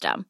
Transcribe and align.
system. 0.00 0.29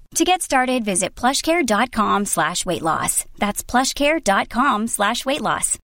To 0.15 0.25
get 0.25 0.41
started, 0.41 0.83
visit 0.83 1.15
plushcare.com 1.15 2.25
slash 2.25 2.65
weight 2.65 2.81
loss. 2.81 3.23
That's 3.39 3.63
plushcare.com 3.63 4.87
slash 4.87 5.25
weight 5.25 5.41
loss. 5.41 5.77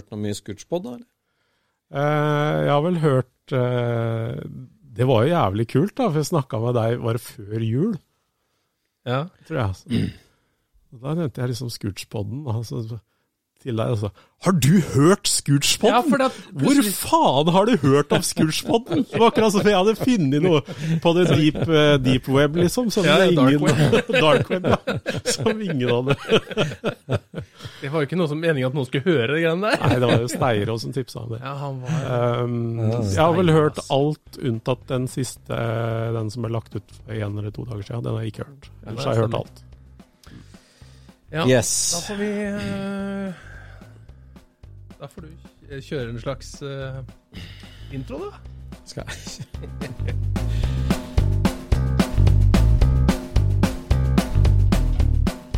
Hørt 0.00 0.10
noe 0.10 0.18
mye 0.24 0.34
Scootspod, 0.34 0.82
da? 0.88 0.94
eller? 0.96 1.06
Eh, 1.94 2.58
jeg 2.66 2.72
har 2.74 2.82
vel 2.82 2.98
hørt 2.98 3.54
uh, 3.54 4.40
Det 4.96 5.06
var 5.06 5.22
jo 5.22 5.30
jævlig 5.30 5.66
kult, 5.70 5.94
da, 6.00 6.08
for 6.08 6.18
jeg 6.18 6.30
snakka 6.32 6.58
med 6.64 6.74
deg 6.80 6.98
bare 7.04 7.22
før 7.22 7.62
jul, 7.62 7.94
Ja. 9.06 9.20
tror 9.46 9.56
jeg. 9.60 9.66
Altså. 9.68 10.10
da 11.04 11.14
nevnte 11.14 11.42
jeg 11.44 11.52
liksom 11.52 11.70
Scootspoden. 11.70 12.42
Altså, 12.50 12.98
til 13.64 13.76
deg, 13.80 13.94
altså. 13.96 14.12
Har 14.44 14.52
du 14.60 14.74
hørt 14.92 15.24
Scootspodden? 15.30 15.94
Ja, 15.94 16.00
for 16.04 16.20
det 16.20 16.26
at 16.28 16.36
Hvor 16.60 16.78
faen 16.92 17.48
har 17.54 17.64
du 17.70 17.78
hørt 17.80 18.10
om 18.12 18.20
Scootspodden? 18.28 19.06
Det 19.08 19.16
var 19.22 19.30
akkurat 19.30 19.54
som 19.54 19.64
jeg 19.64 19.78
hadde 19.78 19.94
funnet 19.96 20.44
noe 20.44 20.60
på 21.00 21.12
det 21.16 21.24
deep, 21.30 21.56
eh, 21.64 21.94
deep 22.04 22.28
web, 22.28 22.58
liksom. 22.60 22.90
Som 22.92 23.06
Ja, 23.08 23.16
ingen, 23.24 23.40
dark 23.40 23.64
web. 23.64 24.10
dark 24.26 24.50
web, 24.52 24.68
ja. 24.68 24.98
Som 25.32 25.62
ingen 25.64 25.88
hadde. 25.88 26.16
Det 27.80 27.88
var 27.88 28.02
jo 28.02 28.08
ikke 28.10 28.18
noe 28.20 28.28
som 28.34 28.42
meningen 28.44 28.68
at 28.68 28.76
noen 28.76 28.88
skulle 28.90 29.06
høre 29.08 29.30
det 29.32 29.40
greiene 29.46 29.70
der. 29.72 29.80
Nei, 29.86 29.96
det 30.04 30.10
var 30.12 30.20
jo 30.26 30.28
Steirås 30.34 30.84
som 30.84 30.92
tipsa 30.98 31.24
om 31.24 31.32
det. 31.32 31.40
Ja, 31.40 31.54
han 31.64 31.80
var 31.86 32.04
Um, 32.44 32.78
jeg 32.82 33.16
har 33.20 33.32
vel 33.36 33.50
hørt 33.54 33.78
alt 33.92 34.38
unntatt 34.44 34.84
den 34.90 35.08
siste, 35.08 35.56
den 36.14 36.28
som 36.32 36.44
ble 36.44 36.52
lagt 36.52 36.76
ut 36.76 36.94
for 37.00 37.16
en 37.16 37.38
eller 37.40 37.50
to 37.54 37.64
dager 37.64 37.82
siden. 37.88 38.04
Den 38.04 38.12
har 38.18 38.26
jeg 38.26 38.34
ikke 38.34 38.44
hørt. 38.50 38.68
Ellers 38.86 39.08
har 39.08 39.16
jeg 39.16 39.24
hørt 39.24 39.40
alt. 39.40 39.64
ja. 41.32 41.48
Yes. 41.48 41.72
Da 41.96 42.04
får 42.10 42.20
vi 42.20 42.30
eh, 42.50 43.42
Da 45.04 45.08
får 45.12 45.20
du 45.20 45.28
kjøre 45.84 46.10
en 46.14 46.20
slags 46.20 46.62
uh, 46.62 47.04
intro, 47.92 48.16
da. 48.22 48.30
Skal 48.88 49.04
jeg 49.04 49.16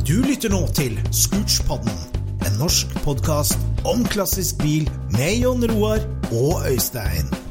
Du 0.02 0.18
lytter 0.26 0.50
nå 0.50 0.66
til 0.74 0.98
Scootspodden, 1.14 1.94
en 2.42 2.58
norsk 2.58 2.90
podkast 3.06 3.58
om 3.86 4.02
klassisk 4.10 4.58
bil 4.66 4.90
med 5.14 5.38
Jon 5.44 5.62
Roar 5.70 6.02
og 6.34 6.66
Øystein. 6.66 7.45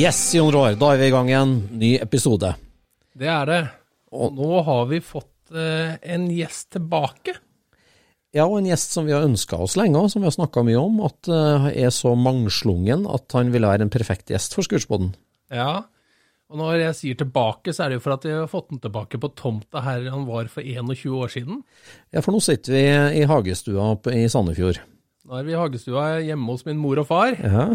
Yes, 0.00 0.30
Jon 0.32 0.48
Roar, 0.48 0.78
da 0.80 0.94
er 0.94 1.00
vi 1.02 1.08
i 1.10 1.12
gang 1.12 1.28
igjen. 1.28 1.50
Ny 1.76 1.88
episode. 2.00 2.54
Det 3.20 3.28
er 3.28 3.48
det. 3.50 3.58
Og- 4.16 4.32
nå 4.32 4.62
har 4.64 4.86
vi 4.88 5.00
fått 5.04 5.52
eh, 5.52 5.98
en 6.14 6.24
gjest 6.32 6.70
tilbake. 6.72 7.34
Ja, 8.32 8.46
og 8.46 8.58
en 8.58 8.70
gjest 8.70 8.94
som 8.94 9.04
vi 9.04 9.12
har 9.12 9.26
ønska 9.26 9.58
oss 9.60 9.76
lenge, 9.76 9.98
og 10.00 10.08
som 10.08 10.22
vi 10.22 10.30
har 10.30 10.32
snakka 10.32 10.62
mye 10.64 10.80
om, 10.80 11.02
at 11.04 11.28
uh, 11.28 11.66
er 11.68 11.90
så 11.90 12.14
mangslungen 12.16 13.04
at 13.12 13.28
han 13.36 13.50
vil 13.52 13.66
være 13.66 13.82
en 13.82 13.92
perfekt 13.92 14.30
gjest 14.30 14.54
for 14.54 14.64
Scootspoden. 14.64 15.10
Ja. 15.52 15.82
Og 16.48 16.56
når 16.56 16.78
jeg 16.78 16.96
sier 16.96 17.18
tilbake, 17.20 17.74
så 17.74 17.84
er 17.84 17.90
det 17.90 17.98
jo 17.98 18.04
for 18.06 18.14
at 18.14 18.24
vi 18.24 18.32
har 18.32 18.48
fått 18.48 18.70
den 18.70 18.80
tilbake 18.80 19.20
på 19.20 19.34
tomta 19.36 19.82
her 19.84 20.08
han 20.08 20.24
var 20.24 20.48
for 20.48 20.62
21 20.62 21.12
år 21.12 21.28
siden. 21.28 21.60
Ja, 22.14 22.22
for 22.22 22.32
nå 22.32 22.40
sitter 22.40 22.72
vi 22.72 22.86
i 23.20 23.28
hagestua 23.28 23.98
i 24.14 24.24
Sandefjord. 24.32 24.80
Nå 25.30 25.38
er 25.38 25.44
vi 25.46 25.52
i 25.54 25.58
hagestua 25.58 26.04
hjemme 26.26 26.50
hos 26.50 26.64
min 26.66 26.78
mor 26.82 26.98
og 26.98 27.06
far, 27.06 27.36
Ja, 27.38 27.68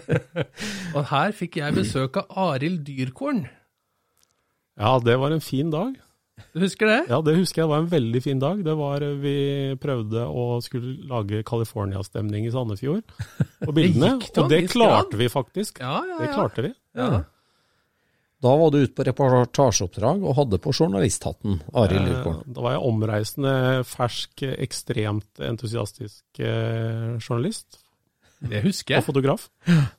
og 0.96 1.02
her 1.10 1.34
fikk 1.36 1.58
jeg 1.60 1.74
besøk 1.76 2.16
av 2.22 2.30
Arild 2.54 2.80
Dyrkorn. 2.86 3.42
Ja, 4.80 4.94
det 5.04 5.18
var 5.20 5.34
en 5.36 5.44
fin 5.44 5.68
dag. 5.72 5.98
Du 6.56 6.62
husker 6.64 6.88
det? 6.88 6.96
Ja, 7.12 7.18
det 7.20 7.34
husker 7.36 7.62
jeg 7.62 7.68
var 7.70 7.82
en 7.84 7.90
veldig 7.92 8.22
fin 8.24 8.40
dag. 8.40 8.62
Det 8.64 8.72
var 8.78 9.04
Vi 9.20 9.34
prøvde 9.82 10.24
å 10.32 10.46
skulle 10.64 10.94
lage 11.10 11.42
California-stemning 11.46 12.48
i 12.48 12.52
Sandefjord 12.54 13.04
på 13.60 13.74
bildene. 13.76 14.14
gikk 14.24 14.40
og 14.40 14.48
det 14.50 14.62
klarte 14.72 15.12
grad. 15.12 15.18
vi 15.20 15.28
faktisk. 15.32 15.82
Ja, 15.84 16.00
ja, 16.08 16.18
Det 16.24 16.32
klarte 16.32 16.64
vi. 16.70 16.72
Ja. 16.96 17.10
Da 18.42 18.52
var 18.58 18.72
du 18.74 18.80
ute 18.82 18.94
på 18.98 19.04
reportasjeoppdrag 19.06 20.24
og 20.26 20.34
hadde 20.40 20.58
på 20.58 20.72
journalisthatten, 20.74 21.60
Arild. 21.78 22.08
Eh, 22.10 22.40
Da 22.56 22.64
var 22.64 22.72
jeg 22.74 22.82
omreisende, 22.88 23.52
fersk, 23.86 24.42
ekstremt 24.58 25.38
entusiastisk 25.46 26.40
eh, 26.42 27.18
journalist 27.22 27.78
Det 28.42 28.64
husker 28.64 28.96
jeg. 28.96 29.04
og 29.04 29.06
fotograf. 29.06 29.44
fotograf. 29.62 29.92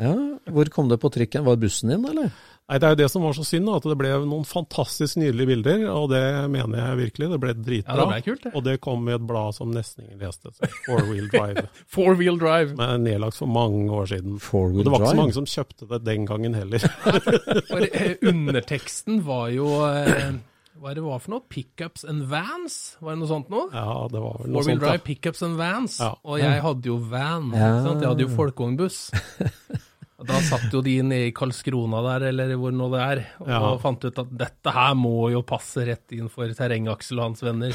Ja, 0.00 0.14
hvor 0.48 0.70
kom 0.72 0.88
det 0.88 0.96
på 1.02 1.10
trykken? 1.12 1.44
Var 1.44 1.56
det 1.58 1.66
bussen 1.66 1.92
din, 1.92 2.06
eller? 2.08 2.30
Nei, 2.70 2.78
Det 2.78 2.86
er 2.86 2.92
jo 2.94 2.98
det 3.02 3.08
som 3.10 3.22
var 3.26 3.32
så 3.36 3.44
synd, 3.44 3.68
at 3.68 3.82
det 3.84 3.96
ble 4.00 4.10
noen 4.24 4.44
fantastisk 4.48 5.18
nydelige 5.20 5.48
bilder, 5.50 5.82
og 5.92 6.06
det 6.12 6.22
mener 6.48 6.78
jeg 6.78 6.98
virkelig. 7.00 7.26
Det 7.34 7.40
ble 7.42 7.54
dritbra. 7.58 7.96
Ja, 7.96 7.98
det 8.00 8.06
ble 8.12 8.20
kult, 8.28 8.44
det. 8.46 8.52
Og 8.56 8.64
det 8.64 8.76
kom 8.80 9.08
i 9.10 9.12
et 9.16 9.26
blad 9.28 9.56
som 9.58 9.74
nesten 9.74 10.06
ingen 10.06 10.22
leste. 10.22 10.52
Four 10.86 11.02
Wheel 11.10 11.26
Drive. 11.34 11.66
Four 11.94 12.14
wheel 12.16 12.38
drive. 12.40 12.76
Men 12.78 13.04
nedlagt 13.04 13.36
for 13.36 13.50
mange 13.50 13.90
år 13.92 14.06
siden. 14.14 14.38
Four 14.40 14.70
Og 14.70 14.78
Drive? 14.78 14.84
det 14.86 14.94
var 14.94 15.02
ikke 15.04 15.12
så 15.16 15.20
mange 15.20 15.36
som 15.36 15.50
kjøpte 15.52 15.90
det 15.90 16.00
den 16.06 16.24
gangen 16.30 16.54
heller. 16.56 16.86
For 17.72 17.84
eh, 17.90 18.14
underteksten 18.30 19.20
var 19.26 19.50
jo 19.52 19.68
eh, 19.90 20.32
Hva 20.80 20.90
er 20.94 20.96
det 20.98 21.04
var 21.04 21.20
for 21.20 21.34
noe? 21.34 21.44
Pickups 21.52 22.06
and 22.08 22.24
vans? 22.30 22.78
Var 23.02 23.12
det 23.12 23.20
noe 23.20 23.28
sånt 23.30 23.50
noe? 23.52 23.68
Ja, 23.74 24.06
det 24.10 24.22
var 24.22 24.38
vel 24.40 24.48
noe 24.54 24.62
Four 24.62 24.70
wheel 24.70 24.78
sånt. 24.78 24.86
drive, 24.86 25.02
Da. 25.02 25.06
pickups 25.10 25.42
and 25.46 25.58
vans. 25.60 25.98
Ja. 26.00 26.14
Og 26.24 26.40
jeg 26.40 26.62
hadde 26.64 26.88
jo 26.88 26.96
van. 27.12 27.52
Ja. 27.52 27.68
Jeg 27.92 28.08
hadde 28.08 28.24
jo 28.24 28.32
folkevognbuss. 28.38 29.02
Da 30.26 30.38
satt 30.46 30.68
jo 30.72 30.80
de 30.84 30.94
nede 31.02 31.28
i 31.30 31.32
Karlskrona 31.34 32.00
der, 32.06 32.28
eller 32.30 32.52
hvor 32.60 32.72
nå 32.74 32.86
det 32.92 33.00
er, 33.02 33.20
og 33.42 33.48
Ja. 33.50 33.60
fant 33.82 34.04
ut 34.04 34.18
at 34.22 34.30
dette 34.38 34.70
her 34.74 34.94
må 34.98 35.30
jo 35.32 35.42
passe 35.46 35.84
rett 35.88 36.12
inn 36.14 36.28
for 36.32 36.46
Terrengaksel 36.54 37.18
og 37.18 37.24
hans 37.30 37.42
venner. 37.42 37.72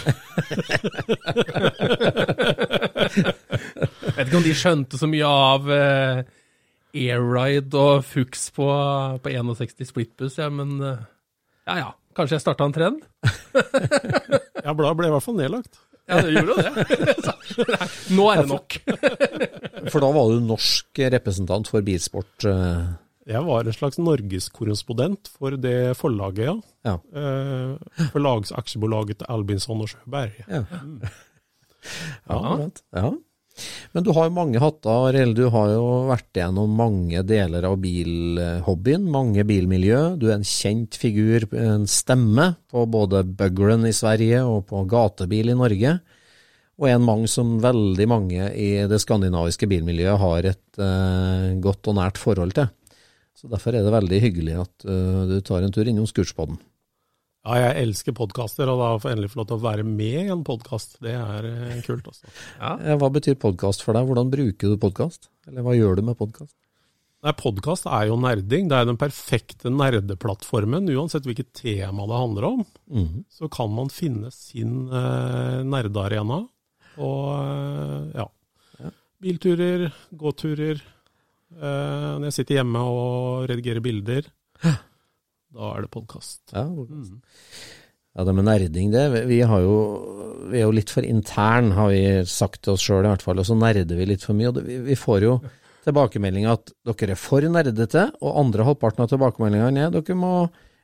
Jeg 3.18 4.16
Vet 4.18 4.28
ikke 4.28 4.40
om 4.40 4.46
de 4.48 4.56
skjønte 4.58 5.00
så 5.00 5.10
mye 5.10 5.28
av 5.28 5.68
eh, 5.74 6.22
Airride 6.98 7.78
og 7.78 8.06
Fuchs 8.08 8.48
på, 8.56 8.68
på 9.24 9.34
61 9.34 9.86
splittbuss, 9.92 10.40
ja, 10.42 10.50
men 10.54 10.78
eh, 10.82 11.04
ja 11.68 11.76
ja, 11.82 11.90
kanskje 12.18 12.38
jeg 12.40 12.46
starta 12.48 12.68
en 12.70 12.76
trend? 12.78 13.04
Ja, 14.68 14.74
bladet 14.76 14.98
ble 15.00 15.08
i 15.08 15.12
hvert 15.14 15.24
fall 15.24 15.38
nedlagt. 15.40 15.78
Ja, 16.08 16.22
det 16.24 16.32
gjorde 16.36 16.54
jo 16.54 16.58
det. 16.64 16.72
Nei, 17.74 17.88
Nå 18.16 18.28
er 18.32 18.42
det 18.44 18.48
nok. 18.52 18.78
For 19.92 20.04
da 20.04 20.10
var 20.16 20.32
du 20.32 20.40
norsk 20.48 21.02
representant 21.18 21.68
for 21.72 21.84
bilsport. 21.86 22.46
eh, 22.48 22.86
Jeg 23.28 23.42
var 23.48 23.68
en 23.68 23.76
slags 23.76 24.00
norgeskorrespondent 24.00 25.28
for 25.36 25.56
det 25.60 25.76
forlaget, 26.00 26.48
ja. 26.48 26.56
Ja. 26.88 26.96
Eh, 27.12 28.08
Forlagsaksjebolaget 28.14 29.20
til 29.22 29.32
Albinsson 29.36 29.84
og 29.84 29.92
Sjøberg. 29.92 30.38
Ja. 30.48 30.64
Ja, 32.28 32.36
akkurat. 32.36 32.82
ja. 32.96 33.12
Men 33.96 34.06
du 34.06 34.12
har 34.16 34.28
jo 34.28 34.36
mange 34.36 34.62
hatter, 34.62 35.08
Arild. 35.10 35.38
Du 35.40 35.48
har 35.54 35.72
jo 35.74 35.86
vært 36.10 36.38
gjennom 36.38 36.76
mange 36.78 37.24
deler 37.28 37.66
av 37.70 37.80
bilhobbyen, 37.82 39.08
mange 39.12 39.46
bilmiljø. 39.48 40.02
Du 40.20 40.28
er 40.30 40.38
en 40.38 40.48
kjent 40.48 40.98
figur, 41.00 41.48
en 41.58 41.88
stemme 41.90 42.52
på 42.72 42.86
både 42.94 43.24
buglen 43.40 43.88
i 43.90 43.96
Sverige 43.96 44.44
og 44.46 44.68
på 44.70 44.84
gatebil 44.90 45.54
i 45.54 45.58
Norge. 45.58 45.98
Og 46.78 46.90
en 46.92 47.06
mang 47.06 47.24
som 47.30 47.56
veldig 47.64 48.06
mange 48.10 48.52
i 48.54 48.70
det 48.90 49.00
skandinaviske 49.02 49.70
bilmiljøet 49.70 50.22
har 50.22 50.52
et 50.52 50.82
eh, 50.84 51.56
godt 51.64 51.90
og 51.90 51.98
nært 51.98 52.22
forhold 52.22 52.54
til. 52.60 52.70
Så 53.38 53.50
Derfor 53.50 53.76
er 53.76 53.86
det 53.86 53.94
veldig 53.94 54.20
hyggelig 54.22 54.56
at 54.64 54.86
uh, 54.90 55.26
du 55.30 55.38
tar 55.46 55.62
en 55.62 55.74
tur 55.74 55.86
innom 55.86 56.08
Scootspoden. 56.10 56.58
Ja, 57.48 57.56
jeg 57.72 57.86
elsker 57.86 58.12
podkaster, 58.18 58.68
og 58.68 58.80
da 58.82 58.88
får 59.00 59.08
jeg 59.12 59.16
endelig 59.18 59.30
få 59.32 59.40
lov 59.40 59.46
til 59.48 59.56
å 59.56 59.64
være 59.64 59.84
med 59.88 60.16
i 60.26 60.32
en 60.34 60.42
podkast. 60.48 60.98
Det 61.04 61.14
er 61.16 61.46
eh, 61.48 61.78
kult, 61.86 62.08
Også. 62.12 62.28
Ja. 62.60 62.74
Hva 63.00 63.08
betyr 63.16 63.38
podkast 63.40 63.86
for 63.86 63.96
deg? 63.96 64.08
Hvordan 64.10 64.32
bruker 64.34 64.74
du 64.74 64.80
podkast? 64.82 65.30
Eller 65.48 65.64
hva 65.64 65.76
gjør 65.78 66.00
du 66.02 66.04
med 66.10 66.18
podkast? 66.20 66.52
Podkast 67.40 67.88
er 67.92 68.10
jo 68.10 68.18
nerding. 68.20 68.68
Det 68.72 68.76
er 68.78 68.86
den 68.88 69.00
perfekte 69.00 69.72
nerdeplattformen. 69.74 70.86
Uansett 70.94 71.26
hvilket 71.28 71.50
tema 71.60 72.06
det 72.08 72.20
handler 72.20 72.50
om, 72.52 72.66
Mhm. 72.92 73.24
så 73.32 73.50
kan 73.52 73.72
man 73.74 73.90
finne 73.90 74.30
sin 74.32 74.90
eh, 74.92 75.64
nerdearena. 75.64 76.42
Og 76.98 77.32
eh, 77.38 78.20
ja. 78.20 78.28
Bilturer, 79.24 79.88
gåturer. 80.14 80.84
Eh, 81.56 82.12
når 82.20 82.28
jeg 82.28 82.34
sitter 82.42 82.60
hjemme 82.60 82.84
og 82.84 83.48
redigerer 83.50 83.82
bilder, 83.82 84.28
da 85.56 85.70
er 85.76 85.82
det 85.86 85.92
podkast. 85.94 86.42
Ja, 86.54 86.64
mm. 86.68 87.22
ja, 88.18 88.24
det 88.28 88.34
med 88.36 88.46
nerding, 88.48 88.92
det 88.92 89.06
vi- 89.28 89.40
jo, 89.40 89.78
vi 90.52 90.58
er 90.60 90.66
jo 90.66 90.72
litt 90.76 90.90
for 90.94 91.04
intern, 91.04 91.72
har 91.78 91.90
vi 91.94 92.02
sagt 92.26 92.62
til 92.64 92.74
oss 92.74 92.82
sjøl 92.84 93.06
i 93.06 93.12
hvert 93.12 93.24
fall, 93.26 93.40
og 93.40 93.46
så 93.48 93.56
nerder 93.58 93.96
vi 93.98 94.06
litt 94.06 94.24
for 94.24 94.34
mye. 94.34 94.48
og 94.50 94.56
det, 94.60 94.66
vi, 94.68 94.78
vi 94.92 94.96
får 94.96 95.22
jo 95.24 95.40
tilbakemeldinger 95.88 96.52
at 96.52 96.72
dere 96.84 97.12
er 97.16 97.22
for 97.22 97.42
nerdete, 97.42 98.10
og 98.22 98.38
andre 98.44 98.64
halvparten 98.68 99.04
av 99.06 99.10
tilbakemeldingene 99.14 99.86
er 99.88 99.92
dere 99.96 100.16
må 100.16 100.34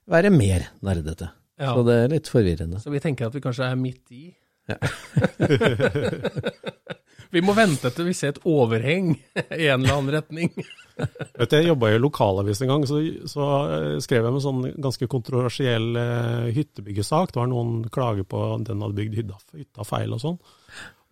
være 0.07 0.29
mer 0.31 0.69
nerdete. 0.81 1.27
Ja. 1.59 1.73
Så 1.75 1.83
det 1.85 1.93
er 1.99 2.07
litt 2.15 2.27
forvirrende. 2.31 2.79
Så 2.81 2.89
vi 2.91 2.99
tenker 3.03 3.27
at 3.27 3.35
vi 3.35 3.41
kanskje 3.43 3.67
er 3.69 3.75
midt 3.79 4.11
i. 4.11 4.33
vi 7.33 7.41
må 7.45 7.55
vente 7.57 7.89
til 7.93 8.07
vi 8.07 8.15
ser 8.17 8.33
et 8.33 8.41
overheng 8.49 9.13
i 9.15 9.67
en 9.67 9.81
eller 9.81 9.97
annen 9.97 10.13
retning. 10.13 10.51
Vet 10.93 11.49
du, 11.49 11.55
Jeg 11.57 11.69
jobba 11.71 11.89
i 11.89 12.01
lokalavisen 12.01 12.67
en 12.67 12.73
gang, 12.75 12.87
så, 12.89 12.99
så 13.29 13.47
eh, 13.73 13.95
skrev 14.03 14.21
jeg 14.21 14.33
med 14.33 14.41
en 14.41 14.45
sånn 14.45 14.65
ganske 14.85 15.09
kontroversiell 15.09 15.97
eh, 15.99 16.51
hyttebyggesak. 16.53 17.33
Det 17.33 17.41
var 17.41 17.49
noen 17.49 17.81
klager 17.93 18.27
på 18.29 18.43
at 18.51 18.67
den 18.69 18.83
hadde 18.85 18.99
bygd 18.99 19.17
hytta, 19.21 19.39
hytta 19.57 19.87
feil 19.87 20.13
og 20.13 20.21
sånn. 20.21 20.37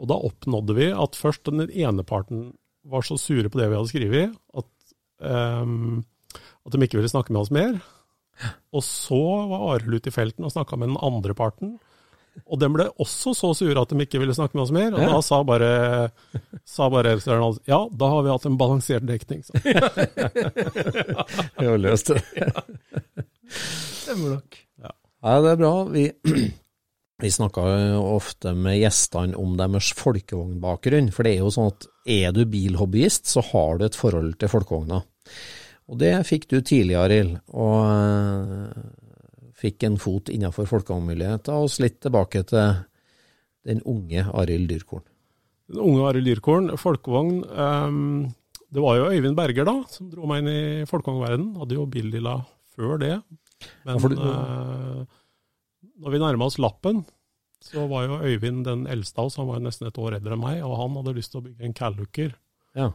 Og 0.02 0.10
da 0.10 0.18
oppnådde 0.30 0.78
vi 0.78 0.92
at 0.94 1.18
først 1.18 1.50
den 1.50 1.66
ene 1.70 2.06
parten 2.08 2.52
var 2.90 3.06
så 3.06 3.18
sure 3.22 3.50
på 3.50 3.60
det 3.60 3.70
vi 3.70 3.78
hadde 3.78 3.92
skrevet, 3.92 4.38
at, 4.58 4.96
um, 5.22 6.00
at 6.66 6.74
de 6.74 6.86
ikke 6.86 6.98
ville 6.98 7.12
snakke 7.12 7.34
med 7.34 7.44
oss 7.44 7.54
mer. 7.54 7.76
Og 8.74 8.82
så 8.86 9.22
var 9.52 9.68
Arild 9.76 10.00
ute 10.00 10.10
i 10.10 10.16
felten 10.16 10.48
og 10.48 10.54
snakka 10.54 10.80
med 10.80 10.90
den 10.90 11.02
andre 11.06 11.36
parten. 11.38 11.76
Og 12.52 12.60
den 12.60 12.74
ble 12.76 12.88
også 13.00 13.34
så 13.38 13.52
sure 13.56 13.82
at 13.82 13.92
de 13.92 14.06
ikke 14.06 14.20
ville 14.22 14.36
snakke 14.36 14.58
med 14.58 14.66
oss 14.66 14.74
mer. 14.76 14.96
Og 14.96 15.04
da 15.04 15.20
sa 15.26 15.42
bare, 15.48 15.72
sa 16.68 16.90
bare 16.92 17.14
redaktøren 17.14 17.46
hans 17.46 17.62
ja, 17.70 17.80
da 17.92 18.10
har 18.14 18.26
vi 18.26 18.34
hatt 18.34 18.48
en 18.50 18.58
balansert 18.60 19.08
dekning. 19.08 19.44
Så. 19.48 19.54
Vi 21.62 21.68
har 21.68 21.80
løst 21.80 22.12
det. 22.12 22.22
Stemmer 23.52 24.38
nok. 24.38 24.60
Ja, 24.82 25.38
det 25.44 25.52
er 25.52 25.60
bra. 25.60 25.74
Vi, 25.94 26.06
vi 27.22 27.32
snakker 27.32 27.76
jo 27.94 28.04
ofte 28.16 28.56
med 28.58 28.80
gjestene 28.80 29.38
om 29.40 29.54
deres 29.60 29.92
folkevognbakgrunn. 30.00 31.12
For 31.14 31.28
det 31.28 31.36
er 31.36 31.44
jo 31.44 31.52
sånn 31.54 31.70
at 31.70 31.90
er 32.10 32.34
du 32.36 32.44
bilhobbyist, 32.50 33.30
så 33.30 33.44
har 33.52 33.78
du 33.78 33.86
et 33.86 33.98
forhold 34.00 34.34
til 34.42 34.52
folkevogna. 34.52 35.04
Og 35.92 36.00
det 36.02 36.16
fikk 36.26 36.48
du 36.50 36.58
tidlig, 36.64 36.96
Arild. 36.98 37.38
Og 37.54 37.78
fikk 39.62 39.84
en 39.88 39.98
fot 40.02 40.30
innenfor 40.34 40.66
folkevognmiljøet. 40.70 41.50
og 41.54 41.68
oss 41.68 41.80
litt 41.84 42.00
tilbake 42.02 42.42
til 42.50 42.80
den 43.68 43.82
unge 43.86 44.24
Arild 44.34 44.70
Dyrkorn. 44.72 45.04
Den 45.70 45.80
unge 45.86 46.08
Arild 46.10 46.26
Dyrkorn, 46.26 46.72
folkevogn. 46.82 47.44
Um, 47.54 48.34
det 48.74 48.82
var 48.82 48.98
jo 48.98 49.10
Øyvind 49.12 49.36
Berger 49.38 49.68
da, 49.68 49.76
som 49.92 50.10
dro 50.10 50.26
meg 50.30 50.42
inn 50.42 50.50
i 50.52 50.86
folkevognverdenen. 50.90 51.56
Hadde 51.62 51.78
jo 51.78 51.86
Billila 51.92 52.38
før 52.76 52.98
det. 53.02 53.18
Men 53.86 54.00
Ja, 54.00 54.08
du- 54.10 54.16
eh, 54.16 55.06
når 56.02 56.12
vi 56.16 56.20
nærma 56.24 56.46
oss 56.48 56.58
lappen, 56.58 57.04
så 57.62 57.88
var 57.88 58.08
jo 58.08 58.18
Øyvind 58.26 58.64
den 58.66 58.88
eldste 58.88 59.20
av 59.20 59.26
oss. 59.30 59.36
Han 59.38 59.48
var 59.48 59.60
nesten 59.60 59.88
et 59.88 59.98
år 60.02 60.16
eldre 60.18 60.34
enn 60.34 60.42
meg, 60.42 60.64
og 60.66 60.78
han 60.80 60.96
hadde 60.98 61.14
lyst 61.20 61.32
til 61.32 61.42
å 61.42 61.46
bygge 61.46 61.66
en 61.68 61.74
Calluker. 61.78 62.34
Ja. 62.76 62.90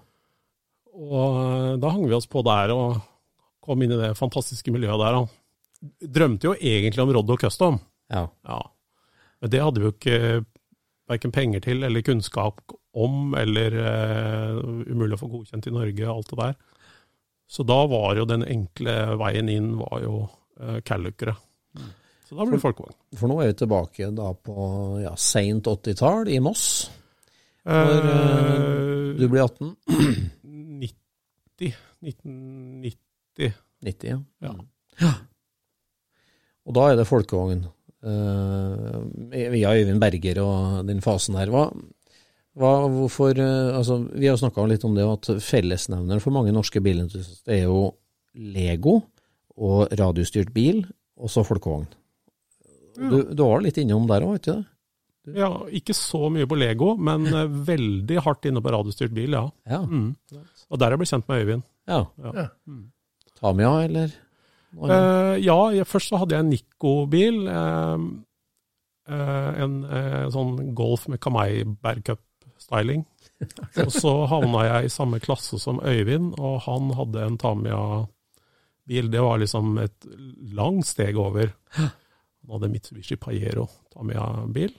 Og 0.97 1.37
eh, 1.45 1.77
da 1.79 1.91
hang 1.93 2.07
vi 2.09 2.17
oss 2.17 2.27
på 2.27 2.43
der 2.43 2.73
og 2.75 2.99
kom 3.63 3.83
inn 3.83 3.93
i 3.93 4.01
det 4.01 4.17
fantastiske 4.19 4.73
miljøet 4.75 4.99
der. 4.99 5.15
Han 5.21 5.29
drømte 6.01 6.51
jo 6.51 6.57
egentlig 6.57 7.03
om 7.05 7.13
Roddo 7.17 7.37
og 7.37 7.47
Custom. 7.47 7.81
ja. 8.13 8.27
Ja. 8.47 8.63
Men 9.41 9.53
det 9.53 9.61
hadde 9.61 9.81
vi 9.81 9.85
jo 9.85 9.93
ikke 9.93 10.45
verken 11.11 11.33
penger 11.35 11.63
til 11.65 11.85
eller 11.87 12.05
kunnskap 12.05 12.73
om, 12.97 13.35
eller 13.37 13.77
uh, 13.77 14.61
umulig 14.89 15.19
å 15.19 15.21
få 15.21 15.29
godkjent 15.31 15.69
i 15.69 15.75
Norge, 15.75 16.09
alt 16.09 16.31
det 16.33 16.39
der. 16.41 16.57
Så 17.47 17.67
da 17.69 17.77
var 17.87 18.17
jo 18.19 18.25
den 18.27 18.43
enkle 18.43 18.95
veien 19.21 19.51
inn 19.53 19.75
var 19.79 20.01
jo 20.03 20.15
uh, 20.25 20.79
Callukere. 20.87 21.37
Så 22.27 22.35
da 22.35 22.43
ble 22.43 22.57
det 22.57 22.65
folkevogn. 22.65 22.97
For 23.15 23.31
nå 23.31 23.37
er 23.43 23.53
vi 23.53 23.59
tilbake 23.61 24.09
da 24.17 24.33
på 24.35 24.57
ja, 25.05 25.13
seint 25.21 25.69
80-tall 25.71 26.33
i 26.33 26.41
Moss. 26.43 26.65
Når 27.69 28.09
uh, 28.09 29.13
du 29.21 29.29
blir 29.29 29.45
18. 29.45 29.77
90. 30.81 31.77
1990. 32.03 33.55
90, 33.85 34.25
ja. 34.41 34.57
Ja. 34.99 35.15
Og 36.67 36.75
da 36.75 36.89
er 36.91 36.97
det 36.99 37.07
folkevogn. 37.09 37.65
eh, 38.07 39.51
via 39.55 39.73
Øyvind 39.75 40.01
Berger 40.03 40.41
og 40.43 40.87
den 40.87 41.01
fasen 41.03 41.35
her. 41.39 41.51
Hva, 41.51 41.65
hva, 42.57 42.73
hvorfor, 42.93 43.39
eh, 43.39 43.77
altså, 43.77 44.01
vi 44.13 44.27
har 44.31 44.37
snakka 44.41 44.67
litt 44.69 44.85
om 44.87 44.95
det 44.95 45.07
at 45.07 45.31
fellesnevneren 45.43 46.23
for 46.23 46.35
mange 46.35 46.53
norske 46.55 46.81
bilentusiaster 46.83 47.53
er 47.57 47.63
jo 47.67 47.95
Lego 48.37 49.01
og 49.57 49.89
radiostyrt 49.97 50.51
bil, 50.53 50.83
og 51.17 51.31
så 51.33 51.43
folkevogn. 51.47 51.87
Du, 52.97 53.23
du 53.33 53.43
var 53.45 53.63
litt 53.65 53.79
innom 53.81 54.07
der 54.09 54.25
òg, 54.27 54.39
ikke 54.41 54.57
det? 54.59 54.67
Ja, 55.37 55.49
ikke 55.75 55.95
så 55.97 56.29
mye 56.31 56.47
på 56.47 56.55
Lego, 56.61 56.93
men 56.97 57.27
eh, 57.27 57.49
veldig 57.67 58.21
hardt 58.23 58.47
inne 58.47 58.61
på 58.63 58.71
radiostyrt 58.75 59.15
bil, 59.17 59.33
ja. 59.35 59.47
Ja. 59.67 59.81
Mm. 59.83 60.13
Og 60.71 60.79
der 60.79 60.87
er 60.87 60.95
jeg 60.95 61.03
blitt 61.03 61.13
kjent 61.15 61.29
med 61.33 61.43
Øyvind. 61.43 61.67
ja. 61.91 62.03
Ja. 62.23 62.47
Tamia, 63.41 63.73
eller? 63.85 64.13
Eh, 64.75 65.35
ja, 65.45 65.59
jeg, 65.73 65.89
først 65.89 66.13
så 66.13 66.21
hadde 66.21 66.37
jeg 66.37 66.45
en 66.45 66.51
Nico-bil. 66.53 67.43
Uh, 67.49 68.07
uh, 69.09 69.61
en 69.63 69.77
sånn 70.35 70.57
Golf 70.77 71.07
med 71.13 71.23
Kamei 71.23 71.63
bærcup-styling. 71.65 73.07
og 73.85 73.93
så 73.93 74.13
havna 74.31 74.65
jeg 74.67 74.89
i 74.89 74.93
samme 74.93 75.21
klasse 75.23 75.61
som 75.61 75.81
Øyvind, 75.85 76.35
og 76.41 76.63
han 76.67 76.93
hadde 76.97 77.25
en 77.25 77.39
Tamia-bil. 77.41 79.11
Det 79.13 79.25
var 79.25 79.41
liksom 79.43 79.77
et 79.85 80.11
langt 80.57 80.89
steg 80.89 81.19
over. 81.21 81.53
Han 81.77 82.57
hadde 82.57 82.73
Mitsubishi 82.73 83.19
Pajero 83.21 83.69
Tamiya-bil. 83.95 84.73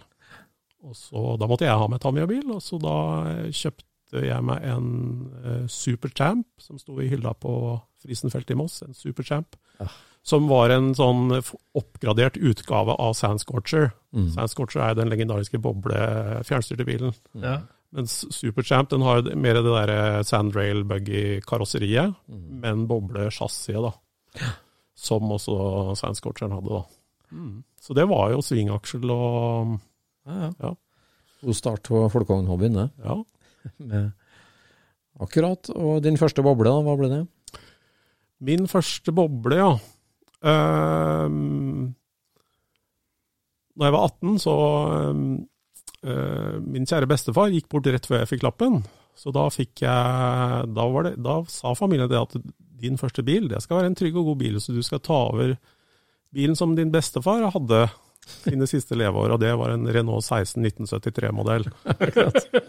Og 0.88 0.96
så, 0.96 1.36
Da 1.40 1.50
måtte 1.50 1.66
jeg 1.66 1.78
ha 1.78 1.88
meg 1.90 2.02
Tamiya-bil, 2.02 2.50
og 2.56 2.62
så 2.64 2.80
da 2.82 2.98
kjøpte 3.50 4.24
jeg 4.24 4.44
meg 4.46 4.64
en 4.64 5.68
Superchamp 5.68 6.48
som 6.64 6.80
sto 6.80 6.96
i 7.04 7.10
hylla 7.12 7.34
på 7.36 7.52
Frisenfeltet 8.02 8.56
i 8.56 8.60
Moss. 8.60 8.82
En 8.86 8.96
Superchamp. 8.96 9.58
Som 10.28 10.50
var 10.52 10.70
en 10.76 10.90
sånn 10.98 11.30
oppgradert 11.78 12.36
utgave 12.38 12.92
av 13.00 13.14
Sandscorcher. 13.16 13.94
Mm. 14.12 14.26
Sandscorcher 14.34 14.82
er 14.90 14.98
den 15.00 15.08
legendariske 15.14 15.60
boble 15.64 16.00
fjernstyrte 16.44 16.84
bilen. 16.88 17.14
Ja. 17.40 17.62
Mens 17.96 18.26
Superchamp 18.36 18.90
den 18.92 19.06
har 19.08 19.22
mer 19.40 19.62
det 19.62 19.64
der 19.64 20.24
sandrail 20.28 20.82
buggy-karosseriet, 20.90 22.18
men 22.28 22.84
boble-chassiset, 22.90 23.80
da. 23.88 24.50
Som 24.98 25.32
også 25.32 25.56
Sandscorcheren 25.96 26.52
hadde, 26.58 26.82
da. 26.82 26.84
Så 27.80 27.96
det 27.96 28.08
var 28.12 28.34
jo 28.36 28.44
svingaksjel 28.44 29.08
og 29.14 29.78
Ja, 30.28 30.36
ja. 30.44 30.52
Ja. 30.60 30.74
God 31.46 31.56
start 31.56 31.84
på 31.88 32.04
folkevognhobbyen, 32.12 32.74
det. 32.82 32.90
Ja. 33.06 33.16
Med- 33.78 34.12
Akkurat. 35.24 35.70
Og 35.74 36.02
din 36.04 36.18
første 36.20 36.44
boble, 36.46 36.68
da, 36.70 36.82
hva 36.86 36.94
ble 37.00 37.08
det? 37.10 37.24
Min 38.46 38.68
første 38.70 39.14
boble, 39.16 39.58
ja. 39.58 39.72
Ehm, 40.46 41.94
når 43.78 43.88
jeg 43.88 43.96
var 43.96 44.06
18, 44.06 44.38
så 44.42 44.56
ehm, 44.98 45.26
eh, 46.06 46.56
min 46.62 46.86
kjære 46.86 47.10
bestefar 47.10 47.54
gikk 47.54 47.70
bort 47.72 47.90
rett 47.90 48.06
før 48.10 48.22
jeg 48.22 48.32
fikk 48.36 48.46
lappen. 48.46 48.82
Så 49.18 49.34
da 49.34 49.48
fikk 49.50 49.82
jeg 49.82 50.74
Da, 50.78 50.84
var 50.94 51.08
det, 51.08 51.16
da 51.26 51.40
sa 51.50 51.74
familien 51.74 52.10
det 52.10 52.20
at 52.20 52.36
din 52.78 53.00
første 53.02 53.24
bil, 53.26 53.48
det 53.50 53.64
skal 53.64 53.80
være 53.80 53.90
en 53.90 53.98
trygg 53.98 54.18
og 54.20 54.32
god 54.32 54.38
bil, 54.44 54.60
så 54.62 54.76
du 54.76 54.84
skal 54.86 55.02
ta 55.02 55.24
over 55.32 55.56
bilen 56.36 56.56
som 56.56 56.76
din 56.78 56.92
bestefar 56.94 57.48
hadde 57.50 57.88
sine 58.28 58.68
siste 58.70 58.94
leveår, 59.00 59.34
og 59.34 59.42
det 59.42 59.54
var 59.58 59.72
en 59.74 59.88
Renault 59.90 60.26
16 60.26 60.62
1973-modell. 60.68 61.66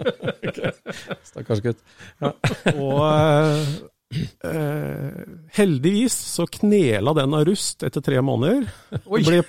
Stakkars 1.29 1.61
gutt. 1.65 1.83
Og 2.79 3.03
eh, 4.15 5.23
heldigvis 5.59 6.15
så 6.37 6.47
knela 6.47 7.15
den 7.17 7.35
av 7.37 7.45
rust 7.49 7.83
etter 7.87 8.05
tre 8.05 8.21
måneder. 8.25 8.69
Ble 9.09 9.43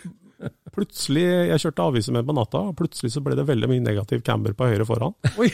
plutselig, 0.72 1.24
Jeg 1.50 1.60
kjørte 1.66 1.86
aviser 1.89 2.16
med 2.16 2.28
på 2.28 2.36
natta, 2.38 2.62
og 2.70 2.78
plutselig 2.80 3.12
så 3.12 3.24
ble 3.25 3.36
det 3.36 3.48
veldig 3.50 3.68
mye 3.72 3.84
negativ 3.84 4.22
camber 4.24 4.54
på 4.56 4.70
høyre 4.72 4.86
foran. 4.88 5.16
Oi. 5.42 5.50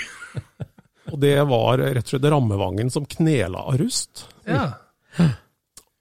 Og 1.14 1.20
det 1.22 1.36
var 1.50 1.80
rett 1.82 2.06
og 2.06 2.12
slett 2.16 2.28
rammevangen 2.34 2.90
som 2.94 3.06
knela 3.10 3.64
av 3.70 3.78
rust. 3.82 4.26
Ja. 4.50 4.68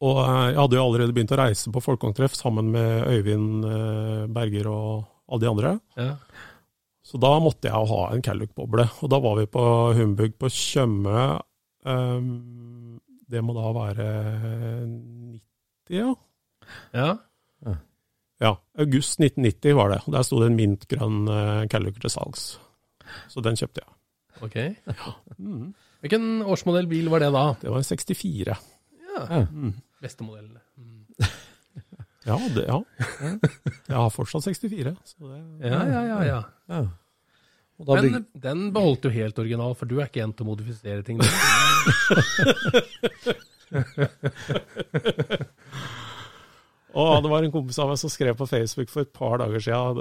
Og 0.05 0.19
eh, 0.21 0.47
jeg 0.53 0.59
hadde 0.61 0.77
jo 0.79 0.85
allerede 0.85 1.15
begynt 1.17 1.33
å 1.33 1.41
reise 1.41 1.73
på 1.73 1.81
folkehåndtreff 1.85 2.35
sammen 2.37 2.69
med 2.75 3.07
Øyvind 3.13 3.65
eh, 3.69 4.25
Berger 4.33 4.69
og 4.73 5.05
alle 5.29 5.45
de 5.47 5.53
andre. 5.53 5.77
ja. 6.01 6.15
Så 7.05 7.19
da 7.21 7.35
måtte 7.37 7.69
jeg 7.69 7.77
jo 7.77 7.89
ha 7.93 8.05
en 8.15 8.23
Calluc-boble. 8.25 8.87
Og 9.05 9.11
da 9.13 9.19
var 9.21 9.35
vi 9.37 9.45
på 9.53 9.63
Humbug 9.99 10.39
på 10.41 10.49
Tjøme. 10.51 11.25
ehm, 11.85 12.31
det 13.31 13.41
må 13.45 13.55
da 13.57 13.71
være 13.77 14.09
90, 14.85 15.41
ja. 15.95 17.09
ja. 17.65 17.75
Ja, 18.43 18.51
august 18.83 19.21
1990 19.23 19.77
var 19.79 19.93
det. 19.95 20.01
Der 20.11 20.25
sto 20.27 20.41
det 20.43 20.51
en 20.51 20.59
mintgrønn 20.59 21.29
uh, 21.31 21.67
Calluc 21.71 22.01
til 22.03 22.13
salgs. 22.13 22.47
Så 23.31 23.45
den 23.45 23.57
kjøpte 23.57 23.85
jeg. 23.85 23.93
Ok. 24.43 24.57
Hvilken 26.03 26.43
årsmodell 26.43 26.89
bil 26.91 27.09
var 27.13 27.23
det 27.23 27.31
da? 27.33 27.45
Det 27.63 27.71
var 27.71 27.81
en 27.81 27.87
64. 27.87 28.57
Ja. 29.15 29.45
Beste 30.03 30.27
modellen. 30.27 30.59
Mm. 30.77 31.31
Ja, 32.25 32.39
det, 32.57 32.65
ja. 32.67 32.79
Jeg 33.91 33.97
har 33.97 34.13
fortsatt 34.13 34.47
64. 34.49 34.95
Så 35.05 35.29
det, 35.29 35.41
Ja, 35.69 35.81
ja, 35.87 36.03
ja. 36.09 36.21
ja. 36.25 36.43
Ja. 36.73 36.83
Og 37.81 37.87
da 37.89 37.93
Men 37.99 38.05
bygg... 38.07 38.27
den 38.45 38.61
beholdt 38.75 39.03
du 39.03 39.11
helt 39.11 39.39
original, 39.43 39.75
for 39.79 39.87
du 39.91 39.99
er 39.99 40.07
ikke 40.07 40.23
en 40.25 40.33
til 40.33 40.45
å 40.47 40.51
modifisere 40.53 41.03
ting. 41.07 41.19
Og 46.95 47.23
det 47.25 47.31
var 47.33 47.43
en 47.43 47.51
kompis 47.55 47.79
av 47.83 47.89
meg 47.91 47.99
som 47.99 48.11
skrev 48.13 48.35
på 48.39 48.47
Facebook 48.47 48.89
for 48.93 49.01
et 49.03 49.11
par 49.15 49.35
dager 49.43 49.59
siden 49.65 49.97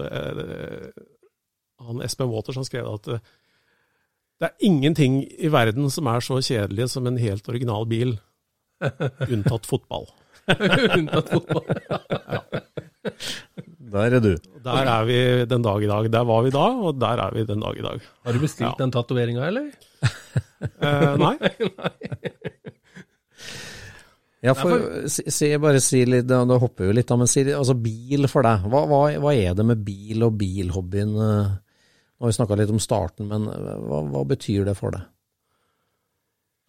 Han 1.81 2.03
Espen 2.05 2.29
Waters 2.29 2.59
han 2.61 2.67
skrev 2.67 2.85
at 2.91 3.05
det, 3.09 3.17
det 4.37 4.49
er 4.49 4.67
ingenting 4.67 5.13
i 5.23 5.49
verden 5.49 5.89
som 5.93 6.07
er 6.11 6.19
så 6.21 6.37
kjedelig 6.43 6.89
som 6.93 7.07
en 7.07 7.17
helt 7.21 7.47
original 7.49 7.85
bil, 7.89 8.19
unntatt 9.31 9.65
fotball. 9.69 10.05
Unntatt 10.99 11.29
fotball. 11.31 11.65
Der 13.93 14.15
er 14.17 14.21
du. 14.23 14.31
Der 14.63 14.87
er 14.89 15.03
vi 15.05 15.17
den 15.49 15.61
dag 15.65 15.83
i 15.83 15.89
dag. 15.91 16.07
Der 16.13 16.23
var 16.25 16.41
vi 16.45 16.49
da, 16.55 16.63
og 16.87 16.95
der 17.01 17.19
er 17.27 17.33
vi 17.35 17.43
den 17.45 17.59
dag 17.61 17.77
i 17.77 17.83
dag. 17.85 17.99
Har 18.25 18.33
du 18.33 18.39
bestilt 18.41 18.69
Ja. 18.69 18.73
den 18.79 18.93
tatoveringa, 18.95 19.45
eller? 19.51 19.69
Eh, 20.63 21.17
nei, 21.19 21.35
Ja, 24.43 24.51
for, 24.59 25.05
si, 25.11 25.23
si, 25.31 25.47
bare 25.59 25.79
si 25.83 26.01
litt, 26.07 26.25
da, 26.27 26.41
da 26.47 26.57
hopper 26.59 26.89
vi 26.89 26.95
litt 26.97 27.07
da, 27.07 27.15
men 27.19 27.29
si, 27.31 27.43
altså 27.55 27.75
bil 27.79 28.27
for 28.31 28.43
deg. 28.43 28.65
Hva, 28.71 28.81
hva, 28.89 28.99
hva 29.23 29.31
er 29.39 29.55
det 29.55 29.63
med 29.69 29.83
bil 29.87 30.23
og 30.27 30.35
bilhobbyen? 30.39 31.13
eh? 31.15 31.53
Nå 31.53 32.27
har 32.27 32.31
vi 32.31 32.35
snakka 32.35 32.57
litt 32.59 32.71
om 32.73 32.81
starten, 32.83 33.29
men 33.31 33.47
eh, 33.51 33.77
hva, 33.87 34.01
hva 34.11 34.23
betyr 34.33 34.65
det 34.67 34.75
for 34.79 34.95
deg? 34.95 35.05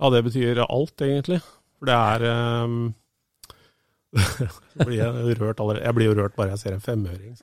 ja, 0.03 0.09
det 0.11 0.25
betyr 0.27 0.59
alt, 0.67 1.03
egentlig. 1.07 1.39
For 1.79 1.87
det 1.89 1.95
er 1.97 2.25
ehm, 2.31 2.79
Så 4.15 4.85
blir 4.87 4.97
jeg 5.01 5.37
rørt 5.41 5.61
allerede. 5.61 5.85
Jeg 5.85 5.95
blir 5.97 6.07
jo 6.11 6.15
rørt 6.21 6.35
bare 6.39 6.53
jeg 6.55 6.61
ser 6.63 6.75
en 6.77 6.83
femøring. 6.85 7.35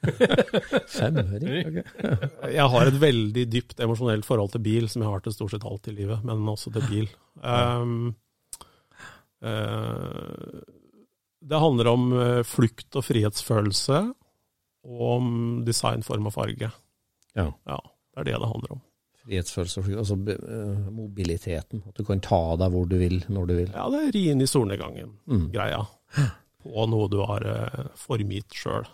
Femøring? 1.00 1.68
Ok. 1.68 1.80
Jeg 2.58 2.68
har 2.74 2.88
et 2.92 3.00
veldig 3.02 3.46
dypt 3.52 3.80
emosjonelt 3.84 4.26
forhold 4.28 4.52
til 4.54 4.64
bil, 4.66 4.88
som 4.92 5.04
jeg 5.04 5.12
har 5.12 5.24
til 5.26 5.34
stort 5.36 5.52
sett 5.56 5.66
alt 5.68 5.88
i 5.92 5.94
livet, 5.96 6.24
men 6.28 6.48
også 6.52 6.72
til 6.76 6.86
bil. 6.90 7.10
Um, 7.44 8.14
uh, 9.44 10.62
det 11.42 11.58
handler 11.58 11.88
om 11.90 12.04
eh, 12.22 12.44
flukt 12.46 12.94
og 13.00 13.02
frihetsfølelse, 13.08 14.02
og 14.86 15.00
om 15.16 15.30
design, 15.66 16.04
form 16.06 16.28
og 16.30 16.36
farge. 16.36 16.70
Ja. 17.34 17.48
Ja, 17.66 17.78
det 18.14 18.22
er 18.22 18.28
det 18.30 18.36
det 18.44 18.50
handler 18.52 18.76
om. 18.76 18.82
Frihetsfølelse, 19.24 19.82
altså 20.04 20.18
be- 20.22 20.38
eh, 20.38 20.84
mobiliteten. 20.94 21.82
At 21.90 21.98
du 21.98 22.04
kan 22.06 22.22
ta 22.22 22.42
deg 22.62 22.70
hvor 22.76 22.86
du 22.90 22.96
vil, 23.02 23.24
når 23.30 23.50
du 23.50 23.56
vil. 23.58 23.74
Ja, 23.74 23.88
det 23.94 24.04
er 24.04 24.14
ri 24.14 24.24
inn 24.36 24.46
i 24.46 24.50
solnedgangen-greia. 24.50 25.82
På 26.64 26.86
noe 26.90 27.10
du 27.12 27.20
har 27.26 27.46
eh, 27.48 27.92
formgitt 28.00 28.54
sjøl. 28.56 28.88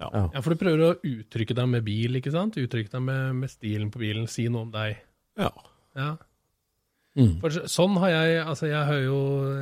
Ja. 0.00 0.08
Ja. 0.10 0.40
For 0.42 0.54
du 0.54 0.60
prøver 0.60 0.82
å 0.86 0.94
uttrykke 1.06 1.54
deg 1.54 1.68
med 1.70 1.84
bil, 1.86 2.18
ikke 2.18 2.32
sant? 2.34 2.58
Uttrykke 2.58 2.90
deg 2.90 3.04
med, 3.06 3.36
med 3.42 3.52
stilen 3.52 3.90
på 3.92 4.00
bilen, 4.02 4.26
si 4.30 4.48
noe 4.50 4.66
om 4.66 4.74
deg. 4.74 5.00
ja. 5.40 5.52
Ja. 5.92 6.14
Mm. 7.12 7.34
For 7.42 7.52
sånn 7.68 7.98
har 8.00 8.08
jeg 8.08 8.38
Altså, 8.40 8.70
jeg 8.70 8.86
har 8.88 9.00
jo 9.04 9.16